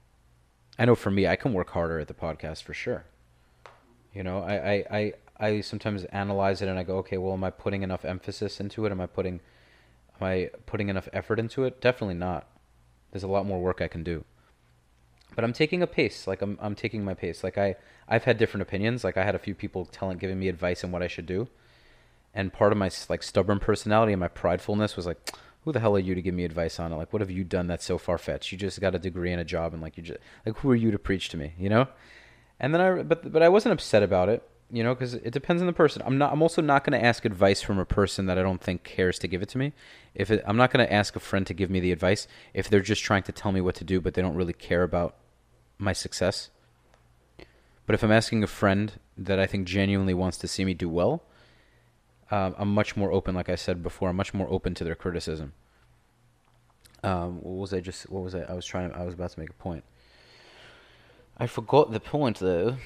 I 0.77 0.86
know 0.86 0.95
for 0.95 1.11
me, 1.11 1.27
I 1.27 1.36
can 1.36 1.53
work 1.53 1.69
harder 1.69 1.99
at 1.99 2.07
the 2.07 2.14
podcast 2.14 2.64
for 2.64 2.73
sure. 2.73 3.06
You 4.14 4.23
know, 4.23 4.40
I, 4.40 4.53
I, 4.72 4.86
I, 4.91 5.14
I 5.40 5.61
sometimes 5.61 6.03
analyze 6.06 6.61
it 6.61 6.69
and 6.69 6.80
I 6.80 6.84
go, 6.84 6.98
okay, 6.98 7.18
well, 7.18 7.34
am 7.34 7.44
I 7.44 7.49
putting 7.49 7.84
enough 7.84 8.06
emphasis 8.06 8.60
into 8.60 8.86
it? 8.86 8.91
Am 8.91 9.02
I 9.02 9.06
putting, 9.06 9.41
am 10.19 10.27
I 10.27 10.49
putting 10.65 10.90
enough 10.90 11.10
effort 11.14 11.40
into 11.40 11.64
it? 11.65 11.82
Definitely 11.82 12.15
not. 12.15 12.48
There's 13.11 13.23
a 13.23 13.27
lot 13.27 13.45
more 13.45 13.60
work 13.60 13.82
I 13.82 13.88
can 13.88 14.03
do. 14.03 14.23
But 15.34 15.43
I'm 15.43 15.53
taking 15.53 15.81
a 15.81 15.88
pace. 15.88 16.27
Like 16.27 16.41
I'm, 16.41 16.57
I'm 16.61 16.76
taking 16.76 17.03
my 17.03 17.14
pace. 17.14 17.43
Like 17.43 17.57
I, 17.57 17.76
I've 18.07 18.26
had 18.26 18.38
different 18.38 18.61
opinions. 18.61 19.03
Like 19.03 19.18
I 19.18 19.23
had 19.23 19.35
a 19.35 19.39
few 19.39 19.56
people 19.56 19.85
telling, 19.85 20.18
giving 20.18 20.39
me 20.39 20.47
advice 20.47 20.84
on 20.84 20.91
what 20.91 21.02
I 21.02 21.07
should 21.07 21.26
do. 21.26 21.47
And 22.34 22.52
part 22.52 22.72
of 22.72 22.77
my 22.77 22.91
like 23.10 23.23
stubborn 23.23 23.60
personality 23.60 24.14
and 24.14 24.19
my 24.19 24.27
pridefulness 24.27 24.95
was 24.95 25.06
like, 25.06 25.31
who 25.65 25.72
the 25.72 25.80
hell 25.80 25.95
are 25.95 25.99
you 25.99 26.14
to 26.14 26.22
give 26.22 26.35
me 26.35 26.45
advice 26.45 26.80
on 26.80 26.93
it? 26.93 26.95
Like, 26.95 27.11
what 27.11 27.22
have 27.22 27.31
you 27.31 27.43
done 27.43 27.68
that's 27.68 27.84
so 27.85 27.97
far 27.97 28.19
fetched? 28.19 28.52
You 28.52 28.57
just 28.57 28.80
got 28.80 28.93
a 28.93 28.99
degree 28.99 29.31
and 29.31 29.41
a 29.41 29.45
job, 29.45 29.73
and 29.73 29.81
like, 29.81 29.97
you 29.97 30.03
just 30.03 30.19
like, 30.45 30.57
who 30.57 30.69
are 30.69 30.76
you 30.76 30.91
to 30.91 30.99
preach 30.99 31.30
to 31.30 31.38
me? 31.38 31.53
You 31.57 31.69
know? 31.69 31.88
And 32.60 32.73
then 32.73 32.81
I 32.81 33.02
but 33.02 33.31
but 33.31 33.41
I 33.41 33.49
wasn't 33.49 33.73
upset 33.73 34.03
about 34.03 34.30
it, 34.30 34.47
you 34.72 34.84
know, 34.84 34.94
because 34.94 35.14
it 35.14 35.32
depends 35.32 35.62
on 35.62 35.68
the 35.68 35.74
person. 35.74 36.02
I'm 36.06 36.18
not. 36.18 36.32
I'm 36.32 36.42
also 36.42 36.62
not 36.62 36.84
going 36.84 37.00
to 37.00 37.06
ask 37.06 37.24
advice 37.26 37.62
from 37.62 37.78
a 37.78 37.86
person 37.86 38.26
that 38.26 38.38
I 38.38 38.44
don't 38.44 38.62
think 38.62 38.84
cares 38.84 39.20
to 39.20 39.28
give 39.28 39.42
it 39.42 39.50
to 39.50 39.58
me. 39.58 39.74
If 40.14 40.32
it, 40.32 40.44
I'm 40.46 40.58
not 40.58 40.72
going 40.72 40.86
to 40.86 40.92
ask 40.92 41.16
a 41.16 41.20
friend 41.20 41.46
to 41.48 41.54
give 41.54 41.70
me 41.70 41.80
the 41.80 41.92
advice 41.92 42.28
if 42.54 42.70
they're 42.70 42.82
just 42.82 43.04
trying 43.04 43.24
to 43.24 43.32
tell 43.32 43.52
me 43.52 43.62
what 43.62 43.76
to 43.76 43.84
do, 43.84 44.02
but 44.02 44.16
they 44.16 44.22
don't 44.22 44.36
really 44.36 44.54
care 44.54 44.84
about 44.84 45.16
my 45.78 45.94
success. 45.94 46.50
But 47.86 47.94
if 47.94 48.04
I'm 48.04 48.12
asking 48.12 48.44
a 48.44 48.48
friend 48.48 48.94
that 49.18 49.40
I 49.40 49.46
think 49.46 49.68
genuinely 49.68 50.16
wants 50.16 50.38
to 50.40 50.48
see 50.48 50.66
me 50.66 50.74
do 50.74 50.90
well, 50.90 51.22
um, 52.32 52.56
I'm 52.58 52.74
much 52.74 52.98
more 52.98 53.12
open. 53.12 53.36
Like 53.36 53.50
I 53.50 53.56
said 53.56 53.84
before, 53.84 54.10
I'm 54.10 54.16
much 54.16 54.34
more 54.34 54.48
open 54.50 54.74
to 54.76 54.84
their 54.84 54.96
criticism. 54.96 55.54
Um, 57.04 57.36
what 57.42 57.62
was 57.62 57.74
I 57.74 57.82
just? 57.82 58.10
What 58.10 58.24
was 58.24 58.34
I? 58.34 58.42
I 58.42 58.54
was 58.54 58.66
trying. 58.66 58.92
I 58.94 59.04
was 59.04 59.14
about 59.14 59.30
to 59.32 59.40
make 59.40 59.52
a 59.52 59.54
point. 59.54 59.84
I 61.38 61.46
forgot 61.46 61.92
the 61.92 62.00
point 62.00 62.40
though. 62.40 62.78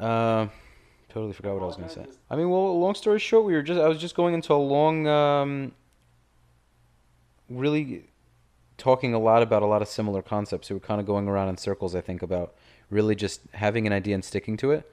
Uh, 0.00 0.48
totally 1.14 1.32
forgot 1.32 1.54
what 1.54 1.62
I 1.62 1.66
was 1.66 1.76
going 1.76 1.88
to 1.88 1.94
say. 1.94 2.06
I 2.28 2.34
mean, 2.34 2.50
well, 2.50 2.78
long 2.78 2.96
story 2.96 3.20
short, 3.20 3.44
we 3.44 3.52
were 3.54 3.62
just. 3.62 3.80
I 3.80 3.86
was 3.86 3.98
just 3.98 4.16
going 4.16 4.34
into 4.34 4.52
a 4.52 4.56
long, 4.56 5.06
um, 5.06 5.72
really 7.48 8.06
talking 8.78 9.14
a 9.14 9.18
lot 9.20 9.40
about 9.40 9.62
a 9.62 9.66
lot 9.66 9.80
of 9.80 9.86
similar 9.86 10.22
concepts. 10.22 10.68
We 10.68 10.74
were 10.74 10.80
kind 10.80 11.00
of 11.00 11.06
going 11.06 11.28
around 11.28 11.50
in 11.50 11.56
circles. 11.56 11.94
I 11.94 12.00
think 12.00 12.20
about 12.20 12.54
really 12.90 13.14
just 13.14 13.42
having 13.52 13.86
an 13.86 13.92
idea 13.92 14.16
and 14.16 14.24
sticking 14.24 14.56
to 14.58 14.72
it, 14.72 14.90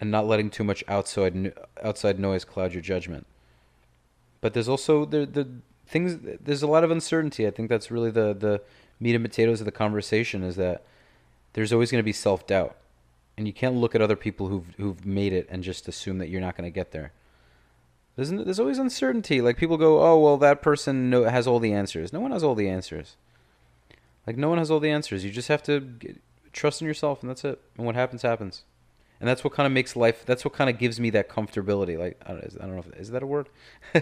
and 0.00 0.08
not 0.08 0.28
letting 0.28 0.50
too 0.50 0.62
much 0.62 0.84
outside 0.86 1.52
outside 1.82 2.20
noise 2.20 2.44
cloud 2.44 2.72
your 2.72 2.82
judgment. 2.82 3.26
But 4.40 4.54
there's 4.54 4.68
also 4.68 5.04
the 5.04 5.26
the 5.26 5.48
things. 5.88 6.38
There's 6.40 6.62
a 6.62 6.68
lot 6.68 6.84
of 6.84 6.92
uncertainty. 6.92 7.44
I 7.44 7.50
think 7.50 7.68
that's 7.68 7.90
really 7.90 8.12
the 8.12 8.32
the 8.34 8.62
meat 9.00 9.16
and 9.16 9.24
potatoes 9.24 9.60
of 9.60 9.64
the 9.64 9.72
conversation. 9.72 10.44
Is 10.44 10.54
that 10.54 10.84
there's 11.54 11.72
always 11.72 11.90
going 11.90 11.98
to 11.98 12.04
be 12.04 12.12
self 12.12 12.46
doubt, 12.46 12.76
and 13.36 13.46
you 13.46 13.52
can't 13.52 13.76
look 13.76 13.94
at 13.94 14.00
other 14.00 14.16
people 14.16 14.48
who've 14.48 14.74
who've 14.76 15.04
made 15.04 15.32
it 15.32 15.46
and 15.50 15.62
just 15.62 15.88
assume 15.88 16.18
that 16.18 16.28
you're 16.28 16.40
not 16.40 16.56
going 16.56 16.70
to 16.70 16.74
get 16.74 16.92
there. 16.92 17.12
There's 18.16 18.30
there's 18.30 18.60
always 18.60 18.78
uncertainty. 18.78 19.40
Like 19.40 19.58
people 19.58 19.76
go, 19.76 20.00
oh 20.00 20.18
well, 20.18 20.36
that 20.38 20.62
person 20.62 21.10
know, 21.10 21.24
has 21.24 21.46
all 21.46 21.58
the 21.58 21.72
answers. 21.72 22.12
No 22.12 22.20
one 22.20 22.30
has 22.30 22.42
all 22.42 22.54
the 22.54 22.68
answers. 22.68 23.16
Like 24.26 24.36
no 24.36 24.48
one 24.48 24.58
has 24.58 24.70
all 24.70 24.80
the 24.80 24.90
answers. 24.90 25.24
You 25.24 25.30
just 25.30 25.48
have 25.48 25.62
to 25.64 25.80
get, 25.80 26.20
trust 26.52 26.80
in 26.80 26.88
yourself, 26.88 27.22
and 27.22 27.30
that's 27.30 27.44
it. 27.44 27.60
And 27.76 27.86
what 27.86 27.94
happens, 27.94 28.22
happens. 28.22 28.64
And 29.20 29.28
that's 29.28 29.44
what 29.44 29.52
kind 29.52 29.66
of 29.66 29.72
makes 29.72 29.96
life. 29.96 30.24
That's 30.26 30.44
what 30.44 30.54
kind 30.54 30.68
of 30.68 30.78
gives 30.78 30.98
me 30.98 31.10
that 31.10 31.28
comfortability. 31.28 31.98
Like 31.98 32.20
I 32.26 32.32
don't, 32.32 32.44
I 32.60 32.66
don't 32.66 32.74
know 32.74 32.84
if 32.86 32.98
is 32.98 33.10
that 33.10 33.22
a 33.22 33.26
word. 33.26 33.48
yeah, 33.94 34.00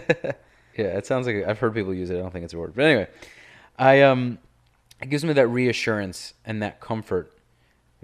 it 0.77 1.05
sounds 1.05 1.27
like 1.27 1.45
I've 1.45 1.59
heard 1.59 1.73
people 1.73 1.93
use 1.93 2.09
it. 2.09 2.15
I 2.15 2.21
don't 2.21 2.31
think 2.31 2.45
it's 2.45 2.53
a 2.53 2.57
word, 2.57 2.73
but 2.75 2.85
anyway, 2.85 3.07
I 3.77 4.01
um, 4.01 4.39
it 5.01 5.09
gives 5.09 5.25
me 5.25 5.33
that 5.33 5.47
reassurance 5.47 6.33
and 6.45 6.61
that 6.61 6.79
comfort, 6.79 7.34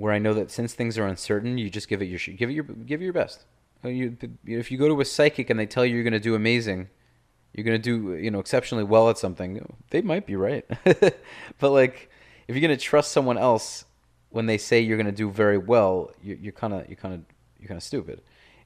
where 0.02 0.12
I 0.12 0.18
know 0.18 0.34
that 0.34 0.50
since 0.50 0.74
things 0.74 0.98
are 0.98 1.06
uncertain, 1.06 1.60
you 1.60 1.70
just 1.70 1.88
give 1.88 2.02
it 2.02 2.06
your 2.06 2.20
give 2.36 2.50
it 2.50 2.54
your 2.54 2.64
give 2.64 3.02
it 3.02 3.04
your 3.04 3.14
best. 3.14 3.46
Uh, 3.86 3.90
you, 3.90 4.18
if 4.46 4.72
you 4.72 4.78
go 4.80 4.88
to 4.88 5.00
a 5.00 5.06
psychic 5.06 5.52
and 5.52 5.60
they 5.60 5.68
tell 5.68 5.86
you 5.86 5.94
you're 5.94 6.04
going 6.04 6.14
to 6.14 6.20
do 6.20 6.34
amazing, 6.34 6.90
you're 7.54 7.64
going 7.64 7.80
to 7.80 7.84
do 7.84 8.16
you 8.16 8.32
know 8.32 8.40
exceptionally 8.40 8.84
well 8.84 9.12
at 9.12 9.20
something. 9.20 9.64
They 9.92 10.02
might 10.02 10.26
be 10.26 10.36
right, 10.36 10.66
but 10.84 11.72
like 11.72 12.10
if 12.48 12.56
you're 12.56 12.68
going 12.68 12.76
to 12.76 12.84
trust 12.84 13.12
someone 13.12 13.38
else 13.38 13.86
when 14.32 14.48
they 14.48 14.58
say 14.58 14.80
you're 14.80 14.98
going 14.98 15.06
to 15.06 15.12
do 15.12 15.30
very 15.30 15.60
well, 15.60 16.10
you're 16.24 16.52
kind 16.52 16.74
of 16.74 16.90
you're 16.90 16.96
kind 16.96 17.14
of 17.14 17.22
you're 17.60 17.68
kind 17.68 17.78
of 17.78 17.84
stupid. 17.84 18.22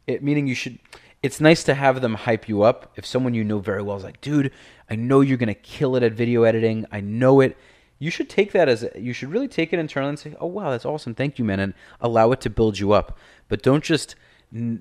It 0.07 0.23
meaning 0.23 0.47
you 0.47 0.55
should. 0.55 0.79
It's 1.21 1.41
nice 1.41 1.65
to 1.65 1.73
have 1.73 1.99
them 1.99 2.13
hype 2.13 2.47
you 2.47 2.61
up. 2.61 2.93
If 2.95 3.05
someone 3.05 3.33
you 3.33 3.43
know 3.43 3.59
very 3.59 3.81
well 3.81 3.97
is 3.97 4.03
like, 4.03 4.21
dude, 4.21 4.51
I 4.89 4.95
know 4.95 5.19
you're 5.19 5.37
going 5.37 5.47
to 5.47 5.53
kill 5.53 5.97
it 5.97 6.03
at 6.03 6.13
video 6.13 6.43
editing. 6.43 6.85
I 6.91 7.01
know 7.01 7.41
it. 7.41 7.57
You 7.97 8.11
should 8.11 8.29
take 8.29 8.51
that 8.51 8.67
as 8.67 8.85
you 8.95 9.13
should 9.13 9.31
really 9.31 9.47
take 9.47 9.71
it 9.71 9.79
internally 9.79 10.09
and 10.09 10.19
say, 10.19 10.35
oh 10.39 10.47
wow, 10.47 10.71
that's 10.71 10.85
awesome, 10.85 11.15
thank 11.15 11.39
you, 11.39 11.45
man, 11.45 11.59
and 11.59 11.73
allow 12.01 12.31
it 12.31 12.41
to 12.41 12.49
build 12.49 12.77
you 12.79 12.91
up. 12.91 13.17
But 13.47 13.61
don't 13.61 13.83
just 13.83 14.15
eh, 14.53 14.77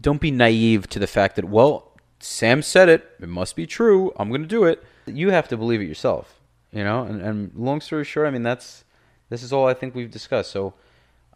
don't 0.00 0.20
be 0.20 0.30
naive 0.30 0.88
to 0.90 0.98
the 0.98 1.06
fact 1.06 1.36
that 1.36 1.44
well, 1.44 1.92
Sam 2.20 2.62
said 2.62 2.88
it, 2.88 3.10
it 3.20 3.28
must 3.28 3.56
be 3.56 3.66
true. 3.66 4.12
I'm 4.16 4.28
going 4.28 4.42
to 4.42 4.48
do 4.48 4.64
it. 4.64 4.82
You 5.06 5.30
have 5.30 5.48
to 5.48 5.56
believe 5.56 5.80
it 5.80 5.86
yourself, 5.86 6.40
you 6.72 6.84
know. 6.84 7.02
And, 7.02 7.20
and 7.20 7.52
long 7.54 7.80
story 7.80 8.04
short, 8.04 8.26
I 8.26 8.30
mean 8.30 8.42
that's 8.42 8.84
this 9.28 9.42
is 9.42 9.52
all 9.52 9.66
I 9.66 9.74
think 9.74 9.94
we've 9.94 10.10
discussed. 10.10 10.50
So 10.50 10.74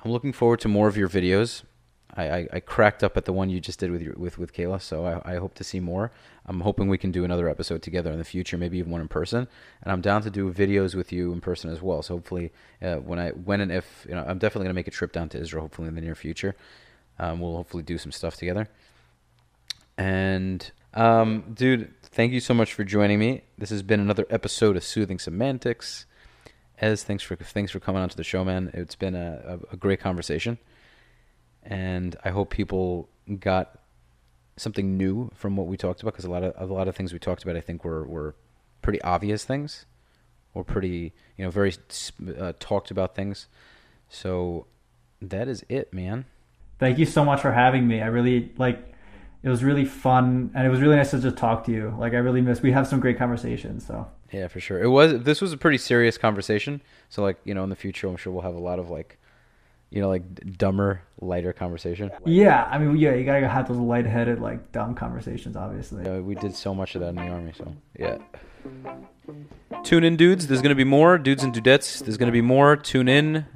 I'm 0.05 0.13
looking 0.13 0.33
forward 0.33 0.61
to 0.61 0.69
more 0.69 0.89
of 0.89 0.97
your 0.97 1.09
videos. 1.09 1.63
I, 2.19 2.39
I, 2.39 2.49
I 2.55 2.61
cracked 2.61 3.05
up 3.05 3.17
at 3.17 3.25
the 3.25 3.33
one 3.33 3.49
you 3.49 3.61
just 3.61 3.79
did 3.79 3.93
with 3.93 4.03
your, 4.03 4.15
with 4.15 4.39
with 4.39 4.53
Kayla, 4.53 4.83
so 4.83 5.07
I, 5.07 5.35
I 5.35 5.37
hope 5.37 5.55
to 5.55 5.65
see 5.65 5.79
more. 5.79 6.11
I'm 6.47 6.61
hoping 6.61 6.89
we 6.89 6.99
can 6.99 7.13
do 7.13 7.25
another 7.25 7.49
episode 7.49 7.81
together 7.81 8.11
in 8.11 8.19
the 8.19 8.25
future, 8.25 8.59
maybe 8.59 8.79
even 8.79 8.91
one 8.91 9.01
in 9.01 9.09
person. 9.09 9.47
And 9.83 9.93
I'm 9.93 10.01
down 10.01 10.23
to 10.23 10.31
do 10.31 10.53
videos 10.53 10.95
with 10.97 11.13
you 11.13 11.33
in 11.33 11.41
person 11.41 11.71
as 11.71 11.81
well. 11.81 12.03
So 12.03 12.15
hopefully, 12.15 12.51
uh, 12.83 12.97
when 12.97 13.21
I 13.21 13.31
when 13.31 13.61
and 13.61 13.71
if 13.71 14.05
you 14.09 14.17
know, 14.17 14.25
I'm 14.27 14.39
definitely 14.39 14.65
gonna 14.65 14.75
make 14.75 14.89
a 14.89 14.91
trip 14.91 15.13
down 15.13 15.29
to 15.31 15.39
Israel. 15.39 15.63
Hopefully 15.63 15.89
in 15.89 15.95
the 15.95 16.01
near 16.01 16.17
future, 16.17 16.57
um, 17.21 17.41
we'll 17.41 17.57
hopefully 17.57 17.85
do 17.85 17.99
some 17.99 18.11
stuff 18.11 18.37
together. 18.37 18.69
And 19.97 20.71
um, 20.95 21.45
dude, 21.55 21.95
thank 22.03 22.33
you 22.33 22.41
so 22.41 22.53
much 22.53 22.75
for 22.75 22.83
joining 22.83 23.21
me. 23.21 23.43
This 23.57 23.71
has 23.71 23.83
been 23.83 24.01
another 24.01 24.27
episode 24.29 24.77
of 24.77 24.83
Soothing 24.83 25.21
Semantics. 25.21 26.07
Ez, 26.81 27.05
thanks 27.05 27.23
for 27.23 27.37
thanks 27.37 27.71
for 27.71 27.79
coming 27.79 28.03
onto 28.03 28.17
the 28.17 28.25
show, 28.25 28.45
man. 28.45 28.71
It's 28.75 28.97
been 28.97 29.15
a, 29.15 29.59
a, 29.71 29.75
a 29.75 29.77
great 29.77 30.01
conversation, 30.01 30.59
and 31.63 32.17
I 32.25 32.31
hope 32.31 32.51
people 32.51 33.09
got 33.41 33.79
something 34.57 34.97
new 34.97 35.31
from 35.35 35.57
what 35.57 35.67
we 35.67 35.77
talked 35.77 36.03
about 36.03 36.13
because 36.13 36.25
a 36.25 36.31
lot 36.31 36.43
of 36.43 36.71
a 36.71 36.73
lot 36.73 36.89
of 36.89 36.97
things 36.97 37.13
we 37.13 37.19
talked 37.19 37.43
about, 37.43 37.57
I 37.57 37.61
think, 37.61 37.85
were 37.85 38.05
were 38.07 38.35
pretty 38.83 39.01
obvious 39.03 39.45
things, 39.45 39.87
or 40.55 40.65
pretty 40.65 41.13
you 41.37 41.45
know 41.45 41.51
very 41.51 41.75
uh, 42.39 42.53
talked 42.59 42.91
about 42.91 43.15
things. 43.15 43.47
So 44.09 44.67
that 45.21 45.49
is 45.49 45.65
it, 45.69 45.93
man. 45.93 46.25
Thank 46.79 46.99
you 46.99 47.07
so 47.07 47.25
much 47.25 47.41
for 47.41 47.53
having 47.53 47.87
me. 47.87 48.01
I 48.01 48.07
really 48.07 48.53
like. 48.57 48.95
It 49.41 49.49
was 49.49 49.63
really 49.63 49.85
fun, 49.85 50.51
and 50.55 50.67
it 50.67 50.71
was 50.71 50.81
really 50.81 50.97
nice 50.97 51.13
to 51.13 51.21
just 51.21 51.37
talk 51.37 51.65
to 51.67 51.73
you. 51.73 51.95
Like 51.99 52.13
I 52.13 52.17
really 52.17 52.41
miss. 52.41 52.61
We 52.61 52.73
have 52.73 52.89
some 52.89 52.99
great 52.99 53.19
conversations. 53.19 53.87
So 53.87 54.09
yeah, 54.33 54.49
for 54.49 54.61
sure. 54.61 54.83
It 54.83 54.89
was. 54.89 55.23
This 55.23 55.41
was 55.41 55.53
a 55.53 55.57
pretty 55.57 55.79
serious 55.79 56.19
conversation. 56.19 56.81
So 57.09 57.23
like 57.23 57.39
you 57.45 57.55
know, 57.55 57.63
in 57.65 57.71
the 57.71 57.77
future, 57.77 58.09
I'm 58.09 58.17
sure 58.17 58.33
we'll 58.33 58.43
have 58.43 58.55
a 58.55 58.61
lot 58.61 58.79
of 58.79 58.91
like, 58.91 59.19
you 59.91 60.01
know, 60.01 60.09
like 60.09 60.57
dumber, 60.59 61.03
lighter 61.21 61.53
conversation. 61.53 62.11
Yeah, 62.25 62.65
I 62.65 62.79
mean, 62.79 62.97
yeah, 62.97 63.15
you 63.15 63.25
gotta 63.25 63.49
have 63.49 63.69
those 63.69 63.79
lightheaded, 63.79 64.41
like 64.41 64.73
dumb 64.73 64.95
conversations, 64.95 65.57
obviously. 65.57 66.05
Yeah, 66.05 66.19
we 66.21 66.35
did 66.35 66.55
so 66.55 66.75
much 66.75 66.95
of 66.95 67.01
that 67.01 67.09
in 67.11 67.17
the 67.17 67.29
army, 67.29 67.53
so 67.57 67.75
yeah. 67.99 68.19
Tune 69.85 70.05
in, 70.05 70.17
dudes. 70.17 70.47
There's 70.47 70.63
gonna 70.63 70.75
be 70.75 70.85
more 70.85 71.19
dudes 71.19 71.43
and 71.43 71.55
dudettes. 71.55 72.01
There's 72.05 72.17
gonna 72.17 72.33
be 72.33 72.43
more. 72.43 72.77
Tune 72.77 73.09
in. 73.09 73.47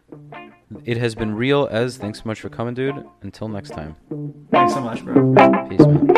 It 0.85 0.97
has 0.97 1.15
been 1.15 1.35
real. 1.35 1.69
Ez 1.71 1.99
thanks 1.99 2.21
so 2.21 2.25
much 2.27 2.41
for 2.41 2.49
coming, 2.49 2.75
dude. 2.75 3.05
Until 3.21 3.49
next 3.49 3.71
time. 3.71 3.97
Thanks 4.51 4.73
so 4.73 4.81
much, 4.81 5.05
bro. 5.05 5.35
Peace, 5.69 5.81
man. 5.81 6.13